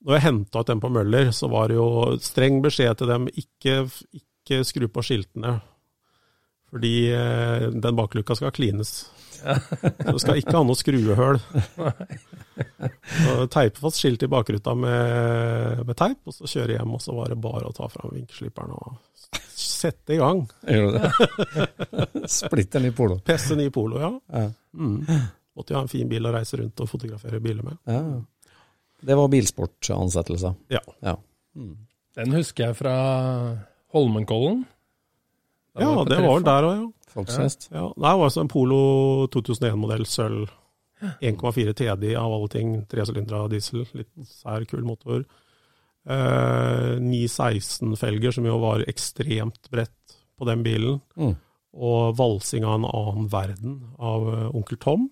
Når 0.06 0.14
jeg 0.14 0.22
henta 0.22 0.62
ut 0.62 0.68
den 0.70 0.82
på 0.82 0.90
Møller, 0.94 1.32
så 1.34 1.48
var 1.50 1.70
det 1.70 1.80
jo 1.80 2.14
streng 2.22 2.60
beskjed 2.62 3.00
til 3.00 3.10
dem 3.10 3.24
ikke, 3.32 3.88
ikke 4.14 4.60
skru 4.68 4.86
på 4.94 5.02
skiltene. 5.02 5.56
Fordi 6.70 7.10
eh, 7.10 7.66
den 7.74 7.98
bakluka 7.98 8.36
skal 8.38 8.54
klines. 8.54 9.08
Så 10.12 10.20
skal 10.24 10.39
ikke 10.41 10.56
ha 10.58 10.64
noe 10.66 10.78
skruehull. 10.80 11.39
Teipe 13.52 13.82
fast 13.82 14.00
skilt 14.02 14.24
i 14.26 14.30
bakruta 14.32 14.74
med, 14.78 15.82
med 15.86 15.98
teip, 16.00 16.20
og 16.26 16.36
så 16.36 16.50
kjøre 16.50 16.78
hjem. 16.78 16.93
Og 16.98 17.02
så 17.04 17.16
var 17.16 17.32
det 17.34 17.39
bare 17.43 17.70
å 17.70 17.76
ta 17.76 17.88
fram 17.91 18.14
vinkelslipperen 18.16 18.74
og 18.76 18.98
sette 19.56 20.16
i 20.16 20.20
gang. 20.22 20.43
Gjør 20.68 20.91
du 20.91 21.00
det? 21.00 21.10
Splitter 22.39 22.84
ny 22.84 22.91
polo. 22.96 23.20
Pesse 23.26 23.58
ny 23.60 23.70
Polo, 23.74 24.00
ja. 24.02 24.12
Ja. 24.34 24.46
Mm. 24.76 25.02
Måtte 25.56 25.74
jo 25.76 25.80
ha 25.80 25.86
en 25.86 25.91
fin 25.91 26.10
bil 26.12 26.26
å 26.28 26.34
reise 26.36 26.60
rundt 26.60 26.82
og 26.84 26.89
fotografere 26.91 27.39
biler 27.43 27.64
med. 27.64 27.78
Ja. 27.88 28.02
Det 29.06 29.16
var 29.20 29.30
bilsportansettelser. 29.32 30.56
Ja. 30.74 30.82
Ja. 31.06 31.16
Mm. 31.56 31.76
Den 32.16 32.36
husker 32.36 32.70
jeg 32.70 32.78
fra 32.80 32.96
Holmenkollen. 33.96 34.64
Da 35.76 35.84
Ja, 35.84 35.91
var 36.00 36.08
det 36.10 36.20
var 36.24 36.38
vel 36.38 36.48
der 36.48 36.68
òg, 36.70 36.76
ja. 36.80 37.05
Folksfest. 37.16 37.70
ja. 37.72 37.88
Nei, 37.95 38.11
det 38.11 38.20
var 38.20 38.28
altså 38.30 38.43
en 38.43 38.51
Polo 38.51 38.80
2001-modell 39.34 40.05
sølv. 40.09 40.51
1,4 41.22 41.74
TDI 41.76 42.13
av 42.18 42.32
alle 42.32 42.47
ting, 42.49 42.70
Tresylindra 42.89 43.43
diesel, 43.51 43.84
litt 43.93 44.09
sær, 44.30 44.63
kul 44.70 44.86
motor. 44.88 45.26
Eh, 46.07 46.95
916-felger, 47.03 48.32
som 48.36 48.47
jo 48.47 48.55
var 48.61 48.84
ekstremt 48.89 49.70
bredt 49.74 50.16
på 50.39 50.47
den 50.49 50.63
bilen. 50.66 51.01
Mm. 51.20 51.36
Og 51.76 52.16
valsing 52.18 52.63
av 52.66 52.78
en 52.80 52.88
annen 52.88 53.30
verden 53.32 53.80
av 53.99 54.28
eh, 54.34 54.55
onkel 54.55 54.80
Tom, 54.82 55.09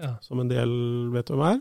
Ja. 0.00 0.14
som 0.24 0.40
en 0.40 0.48
del 0.48 0.70
vet 1.12 1.28
hvem 1.28 1.42
er. 1.48 1.58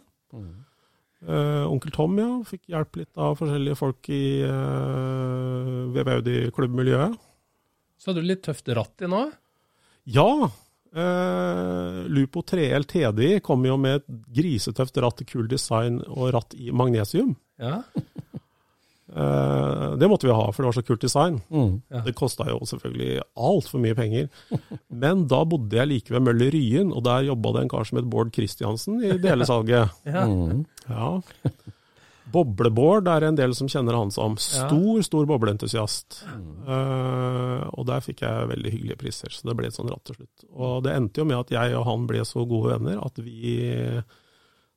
Eh, 1.26 1.66
onkel 1.68 1.92
Tom, 1.92 2.16
ja. 2.22 2.30
Fikk 2.48 2.70
hjelp 2.72 3.02
litt 3.02 3.18
av 3.20 3.36
forskjellige 3.42 3.76
folk 3.76 4.08
i 4.14 4.22
uh, 4.46 6.14
Audi-klubbmiljøet. 6.16 7.18
Så 8.00 8.12
hadde 8.12 8.22
du 8.24 8.30
litt 8.30 8.46
tøft 8.46 8.70
ratt 8.72 9.04
i 9.04 9.10
nå? 9.12 9.26
Ja! 10.10 10.50
eh, 10.96 12.08
Lupo 12.10 12.42
3L 12.42 12.88
TDI 12.90 13.40
kom 13.46 13.66
jo 13.68 13.78
med 13.82 14.02
et 14.02 14.08
grisetøft 14.40 14.98
ratt, 15.04 15.24
kul 15.30 15.48
design 15.52 16.02
og 16.08 16.34
ratt 16.36 16.56
i 16.58 16.72
magnesium. 16.76 17.36
Ja. 17.62 17.82
Eh, 19.10 19.86
det 19.98 20.06
måtte 20.06 20.28
vi 20.28 20.34
ha, 20.38 20.44
for 20.54 20.62
det 20.62 20.68
var 20.70 20.76
så 20.78 20.86
kult 20.86 21.02
design. 21.02 21.40
Mm. 21.50 21.80
Ja. 21.90 22.04
Det 22.06 22.14
kosta 22.18 22.46
jo 22.46 22.60
selvfølgelig 22.70 23.24
altfor 23.42 23.82
mye 23.82 23.98
penger. 23.98 24.28
Men 25.04 25.24
da 25.32 25.40
bodde 25.50 25.80
jeg 25.80 25.90
like 25.90 26.14
ved 26.14 26.28
Møller 26.28 26.54
Ryen, 26.54 26.92
og 26.94 27.02
der 27.08 27.26
jobba 27.32 27.56
det 27.56 27.64
en 27.66 27.72
kar 27.74 27.90
som 27.90 27.98
het 27.98 28.10
Bård 28.12 28.30
Christiansen 28.36 29.02
i 29.02 29.16
delesalget. 29.18 29.96
ja. 30.06 30.28
Mm. 30.30 30.66
Ja. 30.90 31.10
Boblebård 32.32 33.08
er 33.08 33.24
en 33.28 33.36
del 33.40 33.54
som 33.58 33.68
kjenner 33.72 33.96
han 33.98 34.12
som. 34.12 34.36
Stor, 34.38 35.02
stor 35.06 35.26
bobleentusiast. 35.30 36.24
Eh, 36.30 37.64
og 37.74 37.86
der 37.90 38.02
fikk 38.06 38.22
jeg 38.26 38.50
veldig 38.52 38.72
hyggelige 38.76 39.00
priser, 39.02 39.34
så 39.34 39.48
det 39.50 39.56
ble 39.58 39.68
et 39.72 39.78
sånn 39.78 39.90
ratt 39.90 40.04
til 40.10 40.16
slutt. 40.20 40.46
Og 40.54 40.84
det 40.86 40.94
endte 40.96 41.22
jo 41.24 41.26
med 41.30 41.40
at 41.40 41.54
jeg 41.56 41.76
og 41.80 41.86
han 41.90 42.06
ble 42.10 42.22
så 42.28 42.46
gode 42.50 42.76
venner 42.78 43.00
at 43.06 43.18
vi 43.24 43.56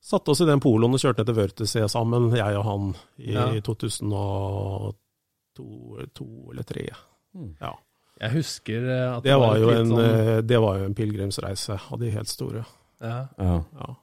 satte 0.02 0.32
oss 0.32 0.40
i 0.42 0.48
den 0.48 0.60
poloen 0.64 0.96
og 0.96 1.02
kjørte 1.02 1.22
ned 1.22 1.28
til 1.30 1.36
Wörthersee 1.38 1.88
sammen, 1.92 2.30
jeg 2.34 2.56
og 2.58 2.64
han, 2.66 2.88
i 3.22 3.32
Ja. 3.36 3.46
2002 3.60 4.94
to 5.54 5.66
eller 6.50 6.64
2003. 6.64 6.86
Mm. 7.36 7.50
Ja. 7.60 7.74
Jeg 8.22 8.30
husker 8.38 8.86
eh, 8.88 9.16
at 9.18 9.22
Det 9.26 9.34
var, 9.36 9.56
jo 9.58 9.68
litt 9.68 9.78
en, 9.82 9.90
sånn- 9.92 10.20
eh, 10.38 10.40
det 10.42 10.58
var 10.62 10.78
jo 10.78 10.84
en 10.88 10.94
pilegrimsreise 10.94 11.76
av 11.92 11.98
de 12.00 12.10
helt 12.10 12.28
store. 12.28 12.64
ja. 13.02 13.26
Ja. 13.38 13.62
Ja. 13.78 13.94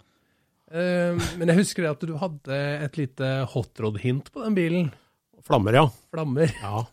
Eh, 0.70 1.17
Men 1.39 1.51
jeg 1.51 1.61
husker 1.63 1.86
det 1.86 1.91
at 1.95 2.05
du 2.05 2.15
hadde 2.22 2.61
et 2.86 2.99
lite 2.99 3.30
hotrod-hint 3.53 4.32
på 4.34 4.45
den 4.45 4.57
bilen. 4.57 4.91
Flammer, 5.45 5.74
ja. 5.74 5.86
Flammer. 6.13 6.51
Ja. 6.61 6.86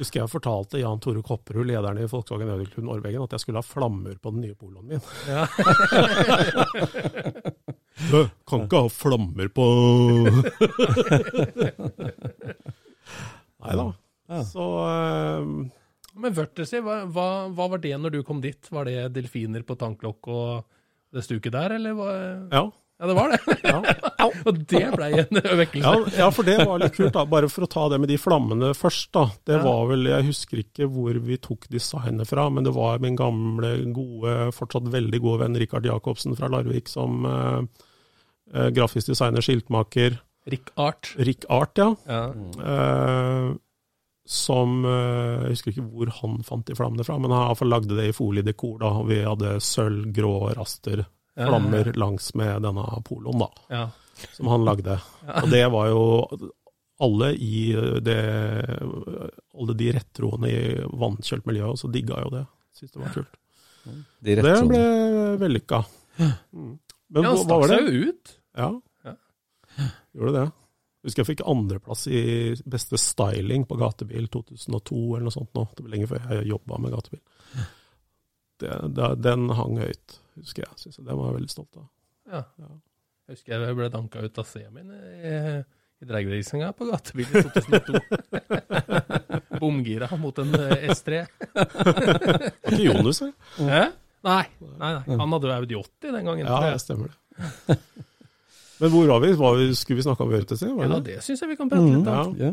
Husker 0.00 0.22
jeg 0.22 0.30
fortalte 0.32 0.80
Jan 0.80 1.00
Tore 1.02 1.20
Kopperud, 1.22 1.66
lederen 1.68 1.98
i 2.00 2.06
Volkswagen 2.08 2.48
Ødelklub 2.48 2.86
Norwegen, 2.86 3.22
at 3.26 3.34
jeg 3.36 3.42
skulle 3.42 3.60
ha 3.60 3.66
flammer 3.66 4.14
på 4.16 4.32
den 4.32 4.46
nye 4.46 4.56
poloen 4.56 4.86
min. 4.94 5.02
Ja. 5.28 5.46
Du, 8.00 8.22
kan 8.48 8.62
ikke 8.64 8.78
ha 8.80 8.88
flammer 8.88 9.50
på 9.52 9.64
Nei 13.60 13.74
da. 13.76 13.84
Ja. 14.30 14.38
Så 14.48 14.64
um... 14.64 15.50
Men 16.20 16.34
hva, 16.34 16.46
hva, 17.12 17.26
hva 17.52 17.66
var 17.74 17.82
det 17.82 17.92
når 18.00 18.14
du 18.14 18.22
kom 18.24 18.40
dit? 18.40 18.70
Var 18.72 18.88
det 18.88 19.10
delfiner 19.18 19.66
på 19.68 19.76
tanklokk 19.78 20.30
og 20.32 20.64
det 21.12 21.24
stuket 21.26 21.52
der, 21.52 21.76
eller 21.78 21.96
hva? 21.98 22.12
ja. 22.52 22.70
Ja, 23.00 23.06
det 23.08 23.14
var 23.16 23.30
det. 23.32 23.38
Ja. 24.20 24.26
og 24.44 24.58
det 24.68 24.80
blei 24.92 25.06
en 25.22 25.38
vekkelse. 25.56 25.80
Ja, 25.88 26.10
ja, 26.18 26.26
for 26.36 26.44
det 26.44 26.58
var 26.68 26.82
litt 26.82 26.92
kult. 26.98 27.14
da. 27.14 27.22
Bare 27.24 27.48
for 27.48 27.64
å 27.64 27.68
ta 27.72 27.86
det 27.88 27.96
med 28.02 28.10
de 28.12 28.18
flammene 28.20 28.74
først. 28.76 29.08
da. 29.16 29.22
Det 29.48 29.54
Ja. 29.56 29.62
var 29.64 29.86
vel, 29.88 30.04
Jeg 30.10 30.26
husker 30.26 30.60
ikke 30.60 30.84
hvor 30.92 31.16
vi 31.24 31.38
tok 31.40 31.64
designet 31.72 32.28
fra, 32.28 32.44
men 32.52 32.62
det 32.68 32.74
var 32.76 32.98
min 33.00 33.16
gamle, 33.16 33.70
gode, 33.96 34.52
fortsatt 34.52 34.90
veldig 34.92 35.20
gode 35.24 35.40
venn 35.46 35.56
Rikard 35.56 35.88
Jacobsen 35.88 36.36
fra 36.36 36.48
Larvik 36.52 36.88
som 36.92 37.24
eh, 37.24 37.62
eh, 38.52 38.68
grafisk 38.76 39.06
designer, 39.14 39.40
skiltmaker. 39.40 40.20
Rick 40.52 40.68
Art. 40.76 41.14
Rick 41.16 41.46
Art, 41.48 41.78
ja. 41.80 41.94
Ja. 42.06 42.20
Eh, 42.60 43.54
som 44.30 44.84
eh, 44.86 45.40
Jeg 45.48 45.56
husker 45.56 45.72
ikke 45.72 45.86
hvor 45.90 46.10
han 46.20 46.36
fant 46.46 46.68
de 46.68 46.76
flammene 46.78 47.02
fra, 47.06 47.16
men 47.18 47.32
han 47.34 47.70
lagde 47.70 47.96
det 47.98 48.08
i 48.10 48.14
foliedekor. 48.14 48.76
da, 48.78 48.92
og 49.00 49.08
Vi 49.10 49.18
hadde 49.26 49.56
sølv, 49.64 50.04
grå 50.14 50.34
raster, 50.54 51.02
Ja, 51.36 51.48
flammer 51.48 51.90
langs 51.98 52.30
med 52.38 52.62
denne 52.62 52.84
poloen, 53.06 53.38
da, 53.42 53.48
Ja. 53.70 53.82
som 54.36 54.46
han 54.52 54.64
lagde. 54.66 55.00
Og 55.42 55.50
det 55.50 55.64
var 55.72 55.88
jo 55.90 56.04
alle 57.00 57.30
i 57.40 57.72
det 58.04 58.20
Alle 59.56 59.74
de 59.76 59.92
rettroende 59.96 60.50
i 60.52 60.62
vannkjølt 61.00 61.46
miljø 61.48 61.70
også 61.72 61.90
digga 61.92 62.20
jo 62.24 62.30
det. 62.34 62.44
Syns 62.76 62.92
det 62.94 63.02
var 63.02 63.14
kult. 63.14 63.36
De 64.20 64.34
Det 64.36 64.68
ble 64.68 64.84
vellykka. 65.40 65.82
Mm. 66.20 66.78
Men 67.10 67.24
ja, 67.24 67.30
hva, 67.32 67.38
stakk 67.42 67.60
var 67.64 67.68
det? 67.72 67.78
seg 67.80 67.94
jo 67.94 68.10
ut. 68.12 68.34
Ja. 68.60 68.68
Ja. 69.08 69.14
Gjorde 70.14 70.32
det. 70.36 70.46
Husker 71.00 71.22
jeg 71.22 71.30
fikk 71.30 71.46
andreplass 71.48 72.04
i 72.12 72.20
beste 72.68 72.98
styling 73.00 73.64
på 73.68 73.78
gatebil 73.80 74.26
2002 74.28 74.98
eller 75.16 75.26
noe 75.28 75.32
sånt 75.32 75.54
nå. 75.56 75.64
Det 75.76 75.84
var 75.86 75.94
lenge 75.94 76.08
før 76.10 76.26
jeg 76.28 76.50
jobba 76.50 76.80
med 76.82 76.92
gatebil. 76.92 77.22
Det, 78.60 78.74
det, 78.98 79.08
den 79.24 79.46
hang 79.56 79.78
høyt, 79.80 80.18
husker 80.36 80.66
jeg. 80.66 80.76
Synes 80.82 80.98
jeg. 81.00 81.06
Det 81.08 81.16
var 81.16 81.30
jeg 81.30 81.38
veldig 81.38 81.52
stolt 81.54 81.80
av. 81.80 81.86
Ja. 82.30 82.42
Ja. 82.60 82.72
Jeg 83.30 83.38
husker 83.38 83.64
jeg 83.64 83.78
ble 83.78 83.88
danka 83.94 84.26
ut 84.26 84.42
av 84.42 84.48
semien 84.50 84.92
i, 84.92 85.32
i 86.04 86.10
dragracinga 86.10 86.68
på 86.76 86.90
gatebil 86.90 87.32
i 87.32 87.44
2002. 87.48 88.02
Bomgira 89.62 90.10
mot 90.20 90.36
en 90.42 90.52
eh, 90.58 90.84
S3. 90.92 91.22
Var 91.54 92.74
ikke 92.74 92.84
Jonas, 92.84 93.22
eller? 93.24 93.96
Nei, 94.20 94.44
nei, 94.60 94.92
nei. 94.98 95.16
Han 95.16 95.32
hadde 95.32 95.48
jo 95.48 95.56
Audi 95.56 95.80
80 95.80 96.16
den 96.18 96.28
gangen. 96.28 96.44
Ja, 96.44 96.60
det 96.66 96.84
stemmer 96.84 97.08
det. 97.14 97.80
Men 98.80 98.92
hvor 98.92 99.06
var 99.10 99.20
vi? 99.24 99.32
Var 99.36 99.56
vi 99.60 99.70
skulle 99.76 100.00
vi 100.00 100.06
snakke 100.06 100.24
om 100.24 100.30
var 100.32 100.40
Ja, 100.40 100.98
det 100.98 101.04
det? 101.04 101.22
syns 101.24 101.42
jeg 101.42 101.50
vi 101.52 101.56
kan 101.60 101.70
prate 101.70 101.88
litt 101.88 102.08
om. 102.08 102.36
Ja. 102.38 102.50
Ja. 102.50 102.52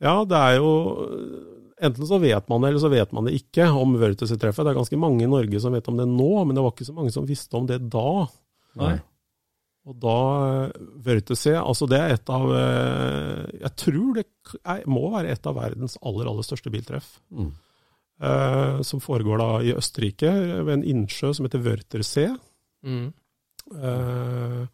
Ja, 0.00 0.14
det 0.24 0.38
er 0.38 0.54
jo 0.56 0.70
Enten 1.80 2.04
så 2.04 2.18
vet 2.20 2.48
man 2.48 2.60
det, 2.60 2.68
eller 2.68 2.82
så 2.82 2.90
vet 2.92 3.12
man 3.16 3.24
det 3.24 3.38
ikke 3.38 3.64
om 3.72 3.94
Wörthersee-treffet. 3.96 4.66
Det 4.66 4.72
er 4.74 4.76
ganske 4.76 4.98
mange 5.00 5.24
i 5.24 5.28
Norge 5.30 5.60
som 5.62 5.72
vet 5.72 5.86
om 5.88 5.96
det 5.96 6.04
nå, 6.10 6.26
men 6.44 6.52
det 6.52 6.60
var 6.60 6.74
ikke 6.74 6.84
så 6.90 6.92
mange 6.92 7.12
som 7.14 7.24
visste 7.24 7.56
om 7.56 7.64
det 7.70 7.78
da. 7.88 8.26
Nei. 8.76 8.98
Og 9.88 9.96
da 9.96 10.16
Vørtese, 11.00 11.54
altså 11.56 11.88
det 11.88 11.96
er 11.96 12.12
et 12.18 12.28
av 12.28 12.50
eh, 12.52 13.46
Jeg 13.62 13.72
tror 13.80 14.10
det 14.18 14.26
er, 14.60 14.82
må 14.92 15.06
være 15.14 15.32
et 15.32 15.48
av 15.48 15.56
verdens 15.56 15.96
aller, 16.04 16.28
aller 16.28 16.44
største 16.44 16.68
biltreff. 16.74 17.14
Mm. 17.32 17.48
Eh, 18.20 18.82
som 18.84 19.00
foregår 19.00 19.40
da 19.40 19.48
i 19.64 19.72
Østerrike, 19.72 20.28
ved 20.68 20.74
en 20.74 20.84
innsjø 20.84 21.32
som 21.32 21.48
heter 21.48 21.64
Wörthersee. 21.64 22.34
Mm. 22.84 23.08
Uh, 23.68 24.64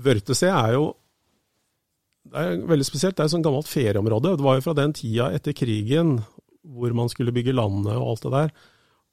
Vørtesee 0.00 0.52
er 0.54 0.72
jo 0.76 0.84
det 2.30 2.36
er 2.36 2.60
veldig 2.68 2.84
spesielt. 2.86 3.16
Det 3.16 3.22
er 3.24 3.28
et 3.30 3.32
sånt 3.32 3.46
gammelt 3.46 3.68
ferieområde. 3.70 4.36
Det 4.38 4.44
var 4.44 4.54
jo 4.58 4.64
fra 4.66 4.74
den 4.76 4.92
tida 4.94 5.30
etter 5.34 5.52
krigen 5.56 6.08
hvor 6.62 6.92
man 6.94 7.08
skulle 7.10 7.32
bygge 7.34 7.54
landet 7.56 7.96
og 7.96 8.08
alt 8.12 8.24
det 8.26 8.32
der. 8.34 8.50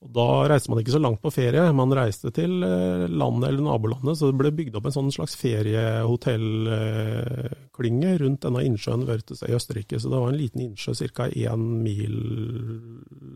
Og 0.06 0.10
Da 0.14 0.26
reiste 0.52 0.70
man 0.70 0.80
ikke 0.84 0.94
så 0.94 1.00
langt 1.02 1.22
på 1.24 1.32
ferie, 1.34 1.64
man 1.74 1.96
reiste 1.98 2.30
til 2.36 2.52
eh, 2.62 3.08
landet 3.10 3.48
eller 3.50 3.64
nabolandet. 3.66 4.18
Så 4.20 4.24
det 4.30 4.38
ble 4.38 4.52
bygd 4.60 4.76
opp 4.78 4.86
en 4.86 4.94
sånn 4.94 5.10
slags 5.16 5.34
feriehotellklynge 5.40 8.12
rundt 8.22 8.44
denne 8.46 8.62
innsjøen 8.68 9.08
Wörthersee 9.08 9.50
i 9.50 9.58
Østerrike. 9.58 9.98
Så 9.98 10.06
det 10.12 10.20
var 10.22 10.30
en 10.30 10.42
liten 10.44 10.62
innsjø, 10.68 10.92
ca. 11.18 11.26
én 11.32 11.64
mil 11.82 12.16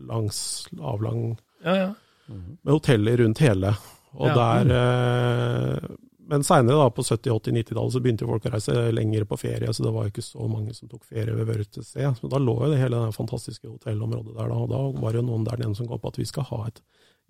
langs, 0.06 0.38
avlang 0.78 1.34
Ja, 1.64 1.74
ja. 1.74 1.90
med 2.30 2.70
hoteller 2.70 3.16
rundt 3.24 3.42
hele. 3.42 3.74
Og 4.14 4.26
Ja. 4.28 4.34
der, 4.64 4.72
eh, 4.76 5.96
men 6.28 6.42
seinere, 6.44 6.90
på 6.94 7.02
70-, 7.04 7.32
80-, 7.32 7.52
90-tallet, 7.52 7.92
så 7.92 8.00
begynte 8.00 8.26
folk 8.28 8.44
å 8.46 8.52
reise 8.54 8.92
lenger 8.92 9.24
på 9.28 9.36
ferie, 9.40 9.72
så 9.72 9.82
det 9.84 9.92
var 9.92 10.06
ikke 10.08 10.22
så 10.24 10.48
mange 10.48 10.74
som 10.74 10.88
tok 10.88 11.04
ferie 11.04 11.34
ved 11.34 11.46
Wörthersee. 11.48 12.14
Så 12.20 12.28
da 12.30 12.38
lå 12.40 12.54
jo 12.64 12.70
det 12.72 12.78
hele 12.80 13.00
det 13.06 13.14
fantastiske 13.16 13.68
hotellområdet 13.68 14.34
der, 14.36 14.48
da. 14.48 14.54
Og 14.54 14.68
da 14.70 15.00
var 15.00 15.12
det 15.12 15.20
jo 15.22 15.26
noen 15.28 15.44
der 15.44 15.56
nede 15.60 15.76
som 15.76 15.88
kom 15.88 16.00
på 16.00 16.08
at 16.12 16.16
vi 16.20 16.24
skal 16.28 16.44
ha 16.44 16.66
et 16.68 16.80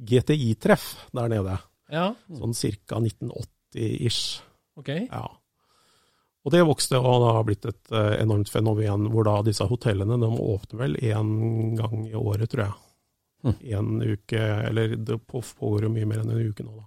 GTI-treff 0.02 1.08
der 1.12 1.28
nede. 1.28 1.58
ja. 1.90 2.14
Sånn 2.30 2.54
ca. 2.86 2.98
1980-ish. 3.00 4.40
Ok. 4.78 4.88
Ja. 5.10 5.26
Og 6.44 6.50
det 6.50 6.64
vokste 6.66 6.98
og 6.98 7.20
det 7.22 7.34
har 7.36 7.44
blitt 7.46 7.66
et 7.70 7.92
eh, 7.94 8.16
enormt 8.22 8.48
fenomen, 8.50 9.04
hvor 9.12 9.24
da 9.28 9.42
disse 9.46 9.62
hotellene 9.70 10.16
de 10.18 10.26
åpner 10.26 10.78
vel 10.80 10.96
én 10.98 11.76
gang 11.78 12.06
i 12.08 12.14
året, 12.18 12.50
tror 12.50 12.64
jeg. 12.66 12.72
En 13.42 14.02
uke, 14.02 14.38
eller 14.68 14.96
det 14.96 15.18
pågår 15.26 15.88
jo 15.88 15.92
mye 15.92 16.06
mer 16.06 16.22
enn 16.22 16.30
en 16.30 16.46
uke 16.52 16.62
nå, 16.66 16.76
da. 16.78 16.86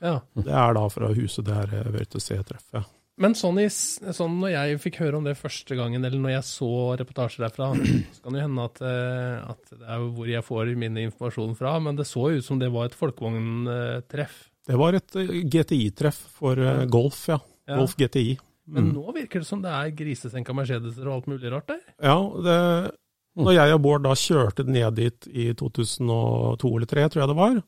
Ja. 0.00 0.14
Det 0.32 0.54
er 0.56 0.74
da 0.78 0.86
fra 0.88 1.10
huset 1.12 1.44
huse 1.44 1.44
det 1.44 1.58
her 1.58 1.90
VTC-treffet. 1.92 2.88
Men 3.20 3.34
sånn, 3.36 3.58
i, 3.60 3.66
sånn 3.68 4.38
når 4.40 4.52
jeg 4.54 4.78
fikk 4.80 5.00
høre 5.02 5.18
om 5.18 5.26
det 5.26 5.34
første 5.36 5.76
gangen, 5.76 6.00
eller 6.08 6.22
når 6.22 6.32
jeg 6.38 6.46
så 6.48 6.70
reportasjer 6.96 7.44
derfra, 7.44 7.66
så 8.16 8.22
kan 8.24 8.36
det 8.36 8.44
hende 8.46 8.64
at, 8.64 8.80
eh, 8.80 9.50
at 9.52 9.74
det 9.74 9.84
er 9.84 10.06
hvor 10.16 10.30
jeg 10.30 10.46
får 10.46 10.70
min 10.80 10.96
informasjon 11.02 11.52
fra, 11.58 11.74
men 11.84 11.98
det 12.00 12.08
så 12.08 12.30
ut 12.32 12.46
som 12.46 12.60
det 12.62 12.70
var 12.72 12.88
et 12.88 12.96
folkevogntreff. 12.96 14.38
Det 14.70 14.78
var 14.80 14.96
et 14.96 15.18
eh, 15.20 15.34
GTI-treff 15.52 16.22
for 16.38 16.64
eh, 16.64 16.86
Golf, 16.88 17.26
ja. 17.28 17.36
Ja. 17.68 17.76
Golf 17.82 17.98
GTI. 18.00 18.38
Men 18.70 18.84
Mm. 18.88 18.92
nå 18.94 19.12
virker 19.16 19.40
det 19.42 19.48
som 19.48 19.60
det 19.64 19.70
er 19.74 19.90
grisesenka 19.98 20.54
Mercedeser 20.54 21.08
og 21.08 21.14
alt 21.16 21.26
mulig 21.26 21.50
rart 21.50 21.66
der. 21.72 21.80
Ja, 21.98 22.14
det, 22.44 22.56
når 23.38 23.54
jeg 23.54 23.74
og 23.76 23.82
Bård 23.84 24.02
da 24.04 24.14
kjørte 24.18 24.64
ned 24.66 24.96
dit 24.98 25.28
i 25.30 25.50
2002 25.54 26.08
eller 26.10 26.88
2003, 26.90 27.04
tror 27.12 27.22
jeg 27.22 27.30
det 27.30 27.38
var, 27.38 27.60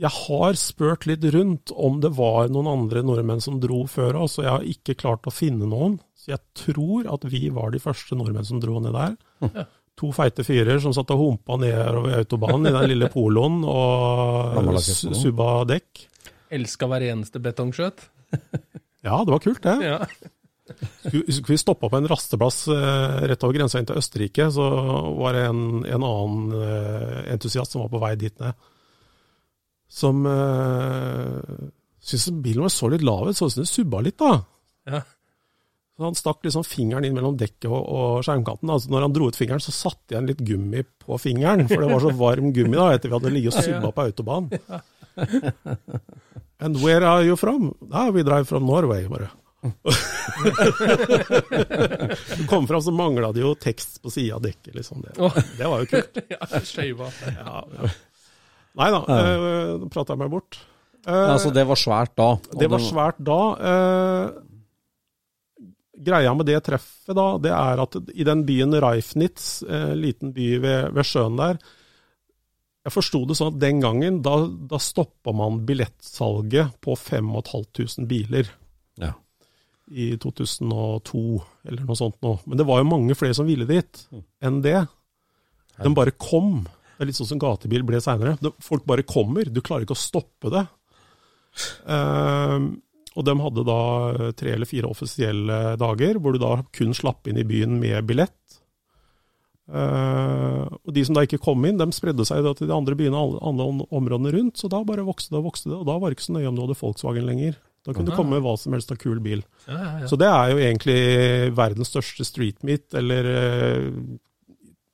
Jeg 0.00 0.12
har 0.14 0.54
spurt 0.56 1.06
litt 1.10 1.24
rundt 1.34 1.72
om 1.74 1.98
det 2.00 2.12
var 2.16 2.48
noen 2.48 2.70
andre 2.70 3.02
nordmenn 3.04 3.42
som 3.42 3.58
dro 3.60 3.82
før 3.90 4.22
oss, 4.22 4.38
og 4.38 4.46
jeg 4.46 4.54
har 4.54 4.68
ikke 4.74 4.96
klart 5.02 5.26
å 5.26 5.34
finne 5.34 5.66
noen. 5.68 5.98
Så 6.16 6.32
jeg 6.32 6.40
tror 6.56 7.08
at 7.10 7.26
vi 7.28 7.48
var 7.52 7.74
de 7.74 7.82
første 7.82 8.16
nordmenn 8.16 8.46
som 8.46 8.60
dro 8.62 8.78
ned 8.80 8.94
der. 8.96 9.66
To 10.00 10.12
feite 10.16 10.46
fyrer 10.46 10.78
som 10.80 10.94
satt 10.96 11.10
og 11.12 11.20
humpa 11.20 11.58
nedover 11.60 12.14
autobanen 12.22 12.70
i 12.70 12.72
den 12.72 12.86
lille 12.94 13.10
poloen 13.12 13.58
og 13.68 14.78
subba 14.80 15.66
dekk. 15.68 16.06
Elska 16.56 16.88
hver 16.88 17.04
eneste 17.10 17.42
betongskjøt. 17.42 18.06
Ja, 19.04 19.18
det 19.24 19.32
var 19.32 19.42
kult, 19.44 19.62
det. 19.64 19.76
Ja. 19.84 19.98
Skulle, 21.04 21.32
skulle 21.32 21.54
vi 21.54 21.62
stoppa 21.62 21.90
på 21.90 21.98
en 21.98 22.08
rasteplass 22.10 22.64
eh, 22.72 23.20
rett 23.30 23.46
over 23.46 23.58
grensa 23.58 23.80
inn 23.80 23.88
til 23.88 24.00
Østerrike, 24.00 24.48
så 24.54 24.66
var 25.18 25.36
det 25.36 25.46
en, 25.48 25.62
en 25.84 26.06
annen 26.06 26.56
eh, 26.56 27.20
entusiast 27.34 27.74
som 27.74 27.84
var 27.84 27.92
på 27.92 28.02
vei 28.02 28.14
dit 28.20 28.36
ned, 28.42 28.68
som 29.90 30.26
eh, 30.30 31.64
syntes 32.00 32.28
bilen 32.44 32.66
var 32.66 32.74
så 32.74 32.90
litt 32.92 33.06
lav 33.06 33.30
ut, 33.30 33.38
så 33.38 33.48
ut 33.48 33.56
som 33.56 33.64
det 33.64 33.72
subba 33.72 34.04
litt, 34.06 34.20
da. 34.20 34.36
Ja. 34.90 35.02
Så 36.00 36.06
han 36.06 36.16
stakk 36.16 36.46
liksom 36.46 36.64
fingeren 36.64 37.04
inn 37.04 37.16
mellom 37.16 37.34
dekket 37.36 37.66
og, 37.68 37.82
og 37.84 38.22
skjermkanten. 38.24 38.70
Altså 38.72 38.88
når 38.88 39.02
han 39.04 39.12
dro 39.12 39.26
ut 39.28 39.36
fingeren, 39.36 39.60
så 39.60 39.74
satte 39.74 40.14
igjen 40.14 40.30
litt 40.30 40.40
gummi 40.40 40.80
på 41.04 41.18
fingeren, 41.20 41.66
for 41.68 41.82
det 41.82 41.90
var 41.90 42.06
så 42.06 42.12
varm 42.16 42.54
gummi 42.56 42.78
da, 42.78 42.86
etter 42.94 43.10
vi 43.10 43.16
hadde 43.18 43.32
ligget 43.34 43.52
og 43.52 43.66
subba 43.66 43.90
på 43.92 44.06
autobanen. 44.08 44.48
And 46.60 46.80
where 46.80 47.04
are 47.04 47.24
you 47.24 47.36
from? 47.36 47.74
Ah, 47.92 48.10
we 48.10 48.22
drive 48.22 48.48
from 48.48 48.64
Norway, 48.64 49.06
bare. 49.08 49.30
Du 52.36 52.46
kom 52.46 52.66
fram, 52.66 52.82
så 52.82 52.92
mangla 52.94 53.32
det 53.32 53.42
jo 53.44 53.54
tekst 53.60 54.02
på 54.02 54.10
sida 54.12 54.36
av 54.38 54.42
dekket, 54.44 54.74
liksom. 54.74 55.02
Det, 55.04 55.12
det 55.58 55.66
var 55.68 55.82
jo 55.82 55.86
kult. 55.90 56.20
ja. 56.32 56.38
Ja, 57.36 57.64
ja. 57.76 57.90
Nei 58.80 58.90
da, 58.94 59.00
eh, 59.16 59.72
nå 59.82 59.88
prata 59.90 60.14
jeg 60.14 60.22
meg 60.22 60.30
bort. 60.32 60.60
Eh, 61.06 61.26
Altså, 61.34 61.50
det 61.54 61.64
var 61.68 61.78
svært 61.80 62.14
da. 62.20 62.30
det 62.60 62.68
var 62.70 62.82
svært 62.84 63.18
da. 63.26 63.40
Eh, 63.72 64.30
greia 66.00 66.32
med 66.38 66.46
det 66.48 66.60
treffet 66.64 67.16
da, 67.18 67.26
det 67.42 67.52
er 67.52 67.82
at 67.82 67.98
i 68.14 68.24
den 68.24 68.46
byen 68.48 68.72
Reifnitz, 68.80 69.62
eh, 69.68 69.92
liten 69.98 70.32
by 70.36 70.46
ved, 70.62 70.90
ved 70.96 71.04
sjøen 71.08 71.36
der, 71.40 71.58
jeg 72.80 72.94
forsto 72.94 73.18
det 73.28 73.36
sånn 73.36 73.50
at 73.52 73.58
den 73.60 73.82
gangen, 73.82 74.22
da, 74.24 74.38
da 74.70 74.78
stoppa 74.80 75.34
man 75.36 75.58
billettsalget 75.68 76.78
på 76.80 76.94
5500 76.96 78.06
biler 78.08 78.48
Ja. 79.00 79.12
I 79.90 80.12
2002, 80.22 81.20
eller 81.66 81.86
noe 81.86 81.98
sånt 81.98 82.18
nå. 82.22 82.36
Men 82.46 82.60
det 82.60 82.66
var 82.68 82.80
jo 82.80 82.90
mange 82.90 83.16
flere 83.18 83.36
som 83.36 83.48
ville 83.48 83.66
dit 83.68 84.02
enn 84.42 84.60
det. 84.64 84.84
De 85.80 85.92
bare 85.96 86.14
kom. 86.14 86.62
Det 86.64 87.02
er 87.02 87.10
litt 87.10 87.18
sånn 87.18 87.32
som 87.32 87.40
gatebil 87.42 87.84
ble 87.88 88.00
seinere. 88.04 88.36
Folk 88.62 88.86
bare 88.88 89.06
kommer. 89.08 89.48
Du 89.50 89.62
klarer 89.64 89.86
ikke 89.86 89.96
å 89.96 90.00
stoppe 90.00 90.52
det. 90.52 90.66
Ehm, 91.90 92.70
og 93.16 93.26
de 93.26 93.34
hadde 93.42 93.66
da 93.66 93.80
tre 94.38 94.54
eller 94.54 94.68
fire 94.68 94.90
offisielle 94.90 95.60
dager, 95.80 96.20
hvor 96.20 96.36
du 96.36 96.42
da 96.42 96.60
kun 96.76 96.94
slapp 96.94 97.26
inn 97.30 97.40
i 97.40 97.46
byen 97.48 97.78
med 97.80 98.06
billett. 98.06 98.36
Uh, 99.70 100.66
og 100.82 100.90
de 100.96 101.02
som 101.06 101.14
da 101.14 101.22
ikke 101.22 101.38
kom 101.42 101.62
inn, 101.66 101.78
de 101.78 101.86
spredde 101.94 102.24
seg 102.26 102.42
til 102.58 102.66
de 102.66 102.74
andre 102.74 102.96
byene, 102.98 103.18
alle 103.18 103.38
andre 103.46 103.86
områdene 103.94 104.32
rundt. 104.34 104.58
Så 104.58 104.70
da 104.70 104.82
bare 104.86 105.06
vokste 105.06 105.34
det 105.34 105.40
og 105.42 105.50
vokste 105.52 105.70
det, 105.70 105.78
og 105.78 105.86
da 105.88 105.98
var 105.98 106.10
det 106.10 106.18
ikke 106.18 106.26
så 106.26 106.36
nøye 106.36 106.50
om 106.50 106.58
du 106.58 106.64
hadde 106.64 106.78
Volkswagen 106.80 107.28
lenger. 107.28 107.58
Da 107.86 107.94
kunne 107.96 108.10
du 108.10 108.16
komme 108.16 108.36
med 108.36 108.44
hva 108.44 108.56
som 108.60 108.74
helst 108.76 108.90
av 108.92 108.98
kul 109.00 109.20
bil. 109.24 109.40
Ja, 109.66 109.76
ja, 109.78 109.92
ja. 110.02 110.08
Så 110.10 110.18
det 110.20 110.28
er 110.28 110.50
jo 110.52 110.58
egentlig 110.60 110.98
verdens 111.56 111.88
største 111.88 112.26
street 112.28 112.60
meet, 112.66 112.90
eller 112.98 113.28
eh, 113.30 113.86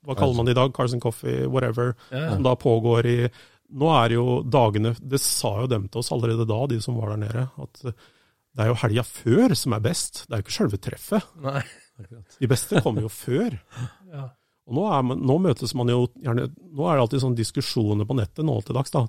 hva 0.07 0.15
kaller 0.15 0.39
man 0.39 0.47
det 0.47 0.55
i 0.55 0.59
dag? 0.61 0.75
Cars 0.77 0.95
and 0.95 1.03
Coffee, 1.03 1.49
whatever. 1.51 1.97
Ja, 2.13 2.29
ja. 2.29 2.35
Som 2.37 2.47
da 2.47 2.55
pågår 2.59 3.11
i 3.11 3.19
Nå 3.67 3.89
er 3.91 4.13
jo 4.15 4.25
dagene 4.47 4.93
Det 5.03 5.19
sa 5.19 5.49
jo 5.65 5.67
dem 5.67 5.89
til 5.91 5.99
oss 5.99 6.13
allerede 6.15 6.45
da, 6.47 6.61
de 6.71 6.77
som 6.79 6.95
var 7.01 7.11
der 7.11 7.25
nede, 7.25 7.49
at 7.59 7.81
det 8.57 8.63
er 8.63 8.71
jo 8.71 8.77
helga 8.79 9.03
før 9.05 9.53
som 9.59 9.75
er 9.75 9.83
best. 9.85 10.23
Det 10.29 10.33
er 10.33 10.41
jo 10.41 10.45
ikke 10.47 10.55
sjølve 10.55 10.79
treffet. 10.81 11.27
Nei. 11.45 11.61
De 12.39 12.49
beste 12.49 12.81
kommer 12.85 13.05
jo 13.09 13.13
før. 13.13 13.59
Ja. 14.17 14.29
Og 14.67 14.75
nå, 14.75 14.85
er 14.91 15.03
man, 15.07 15.21
nå 15.23 15.35
møtes 15.43 15.75
man 15.79 15.91
jo 15.91 16.09
gjerne 16.23 16.47
Nå 16.51 16.87
er 16.89 16.97
det 16.97 17.03
alltid 17.05 17.21
sånne 17.23 17.39
diskusjoner 17.39 18.07
på 18.09 18.17
nettet 18.19 18.47
nå 18.47 18.55
til 18.67 18.75
dags. 18.79 18.91
da. 18.95 19.03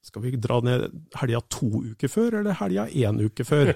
Skal 0.00 0.22
vi 0.24 0.32
dra 0.40 0.60
ned 0.64 0.86
helga 1.20 1.42
to 1.52 1.68
uker 1.92 2.08
før, 2.08 2.38
eller 2.40 2.56
helga 2.56 2.86
én 2.88 3.20
uke 3.20 3.44
før? 3.44 3.74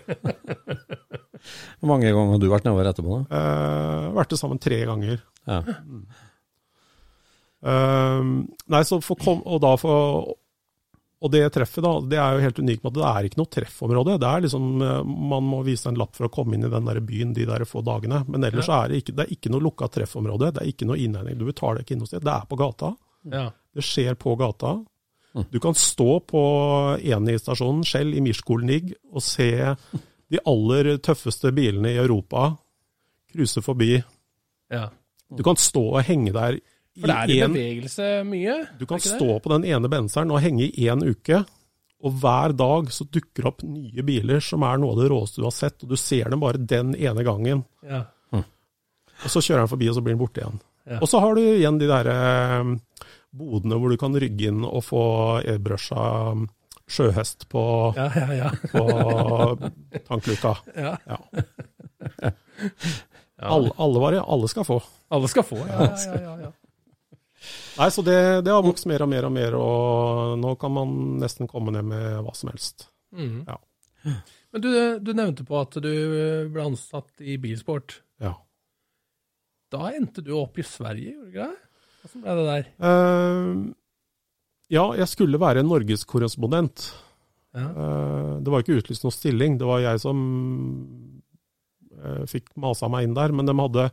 Hvor 1.78 1.90
mange 1.90 2.08
ganger 2.08 2.32
har 2.32 2.40
du 2.40 2.46
vært 2.48 2.64
nedover 2.68 2.88
etterpå? 2.88 3.18
da? 3.18 3.40
Eh, 3.40 4.06
vært 4.16 4.32
det 4.32 4.38
sammen 4.40 4.62
tre 4.62 4.78
ganger. 4.88 5.20
Ja. 5.44 5.60
Ehm, 7.64 8.32
nei, 8.72 8.80
så 8.88 9.00
for 9.04 9.20
kom, 9.20 9.44
og 9.44 9.60
da 9.64 9.74
for 9.80 10.32
og 11.24 11.30
det 11.32 11.40
treffet, 11.54 11.80
da, 11.80 11.92
det 12.04 12.18
er 12.20 12.34
jo 12.36 12.42
helt 12.44 12.58
unikt 12.60 12.82
med 12.84 12.90
at 12.90 12.96
det 12.98 13.04
er 13.08 13.26
ikke 13.28 13.38
noe 13.40 13.52
treffområde. 13.56 14.16
Det 14.20 14.28
er 14.28 14.42
liksom, 14.44 14.64
eh, 14.84 15.04
Man 15.32 15.46
må 15.48 15.62
vise 15.64 15.88
en 15.88 15.96
lapp 15.96 16.12
for 16.18 16.28
å 16.28 16.32
komme 16.32 16.56
inn 16.56 16.66
i 16.66 16.72
den 16.72 16.84
der 16.84 17.00
byen 17.00 17.32
de 17.32 17.46
der 17.48 17.64
få 17.64 17.80
dagene. 17.80 18.26
Men 18.28 18.44
ellers 18.44 18.68
er 18.68 18.90
det 18.92 19.00
ikke, 19.00 19.14
det 19.16 19.24
er 19.24 19.32
ikke 19.32 19.52
noe 19.54 19.64
lukka 19.64 19.88
treffområde. 19.88 20.52
Det 20.52 20.60
er 20.60 20.68
ikke 20.68 20.88
noe 20.90 21.00
innhegning. 21.00 21.38
Du 21.40 21.46
betaler 21.48 21.80
ikke 21.80 21.96
inn 21.96 22.02
noe 22.04 22.10
sted. 22.10 22.26
Det 22.26 22.34
er 22.34 22.44
på 22.50 22.58
gata. 22.60 22.92
Ja. 23.32 23.46
Det 23.72 23.86
skjer 23.86 24.18
på 24.20 24.36
gata. 24.36 24.74
Du 25.50 25.58
kan 25.62 25.74
stå 25.74 26.20
på 26.30 26.42
Eni-stasjonen, 27.02 27.82
Shell 27.86 28.12
i 28.14 28.20
Mirskolenig, 28.22 28.94
og 29.10 29.22
se 29.24 29.50
de 30.30 30.42
aller 30.46 30.96
tøffeste 31.02 31.50
bilene 31.54 31.90
i 31.90 31.98
Europa 31.98 32.52
cruise 33.32 33.62
forbi. 33.62 33.96
ja. 34.70 34.90
Du 35.34 35.42
kan 35.42 35.56
stå 35.58 35.80
og 35.96 36.02
henge 36.06 36.30
der 36.30 36.58
For 37.00 37.10
det 37.10 37.14
er 37.16 37.30
i 37.32 37.34
i 37.34 37.40
en 37.42 37.54
bevegelse 37.56 38.08
mye? 38.28 38.56
Du 38.78 38.84
kan 38.86 39.00
stå 39.02 39.40
på 39.42 39.50
den 39.50 39.64
ene 39.66 39.88
benseren 39.90 40.30
og 40.30 40.38
henge 40.44 40.68
i 40.68 40.84
én 40.86 41.02
uke, 41.02 41.40
og 42.04 42.18
hver 42.20 42.52
dag 42.54 42.92
så 42.94 43.06
dukker 43.08 43.48
opp 43.50 43.64
nye 43.66 44.04
biler 44.06 44.44
som 44.44 44.62
er 44.62 44.78
noe 44.78 44.92
av 44.94 45.00
det 45.00 45.08
råeste 45.10 45.40
du 45.40 45.48
har 45.48 45.56
sett, 45.56 45.82
og 45.82 45.90
du 45.90 45.96
ser 45.98 46.30
dem 46.30 46.44
bare 46.44 46.60
den 46.60 46.92
ene 46.94 47.24
gangen. 47.26 47.64
Ja. 47.82 48.04
Og 48.30 49.32
så 49.32 49.42
kjører 49.42 49.64
han 49.64 49.72
forbi, 49.72 49.88
og 49.90 49.96
så 49.96 50.04
blir 50.04 50.14
han 50.14 50.22
borte 50.22 50.42
igjen. 50.44 50.60
Ja. 50.84 51.00
Og 51.00 51.08
så 51.08 51.20
har 51.24 51.34
du 51.34 51.42
igjen 51.42 51.80
de 51.80 51.88
der 51.88 52.10
eh, 52.12 52.72
bodene 53.34 53.78
hvor 53.80 53.90
du 53.92 53.98
kan 54.00 54.14
rygge 54.20 54.50
inn 54.50 54.62
og 54.66 54.82
få 54.86 55.00
airbrusha 55.42 56.04
sjøhest 56.84 57.46
på, 57.48 57.62
Ja, 57.96 58.10
ja, 58.14 58.34
ja. 58.38 58.50
på 58.70 60.04
tankluka. 60.08 60.56
ja. 60.76 60.96
Ja. 63.34 63.48
Alle, 63.50 63.70
alle, 63.82 63.98
var, 64.00 64.14
alle 64.14 64.48
skal 64.48 64.64
få. 64.64 64.76
Alle 65.12 65.28
skal 65.28 65.42
få, 65.44 65.56
ja. 65.66 65.88
ja, 66.06 66.20
ja, 66.22 66.34
ja. 66.46 66.50
Nei, 67.76 67.88
så 67.90 68.04
det, 68.06 68.14
det 68.46 68.52
har 68.54 68.62
vokst 68.64 68.86
mer 68.88 69.02
og 69.04 69.10
mer 69.10 69.26
og 69.26 69.32
mer, 69.34 69.56
og 69.58 70.36
nå 70.40 70.52
kan 70.62 70.72
man 70.72 70.92
nesten 71.20 71.50
komme 71.50 71.74
ned 71.74 71.84
med 71.90 72.20
hva 72.24 72.32
som 72.38 72.52
helst. 72.52 72.86
Mm. 73.12 73.42
Ja. 73.50 73.58
Men 74.54 74.62
du, 74.64 74.70
du 75.02 75.10
nevnte 75.18 75.44
på 75.48 75.58
at 75.60 75.74
du 75.82 75.90
ble 76.54 76.62
ansatt 76.70 77.10
i 77.26 77.34
bilsport. 77.42 77.98
Ja. 78.22 78.36
Da 79.74 79.90
endte 79.98 80.22
du 80.24 80.30
opp 80.38 80.62
i 80.62 80.64
Sverige, 80.64 81.16
gjorde 81.18 81.26
du 81.26 81.34
ikke 81.34 81.50
det? 81.50 81.63
Hvordan 82.04 82.24
ble 82.24 82.34
det 82.36 82.44
der? 82.50 82.66
Uh, 82.84 83.72
ja, 84.72 84.84
jeg 85.00 85.08
skulle 85.08 85.40
være 85.40 85.64
norgeskorrespondent. 85.64 86.90
Ja. 87.56 87.68
Uh, 87.70 88.32
det 88.44 88.52
var 88.52 88.64
ikke 88.64 88.80
utlyst 88.80 89.06
noen 89.06 89.14
stilling, 89.14 89.56
det 89.60 89.68
var 89.68 89.80
jeg 89.80 90.02
som 90.02 90.18
uh, 91.96 92.24
fikk 92.28 92.50
masa 92.60 92.90
meg 92.92 93.08
inn 93.08 93.16
der. 93.16 93.32
Men 93.32 93.48
de 93.48 93.56
hadde, 93.56 93.86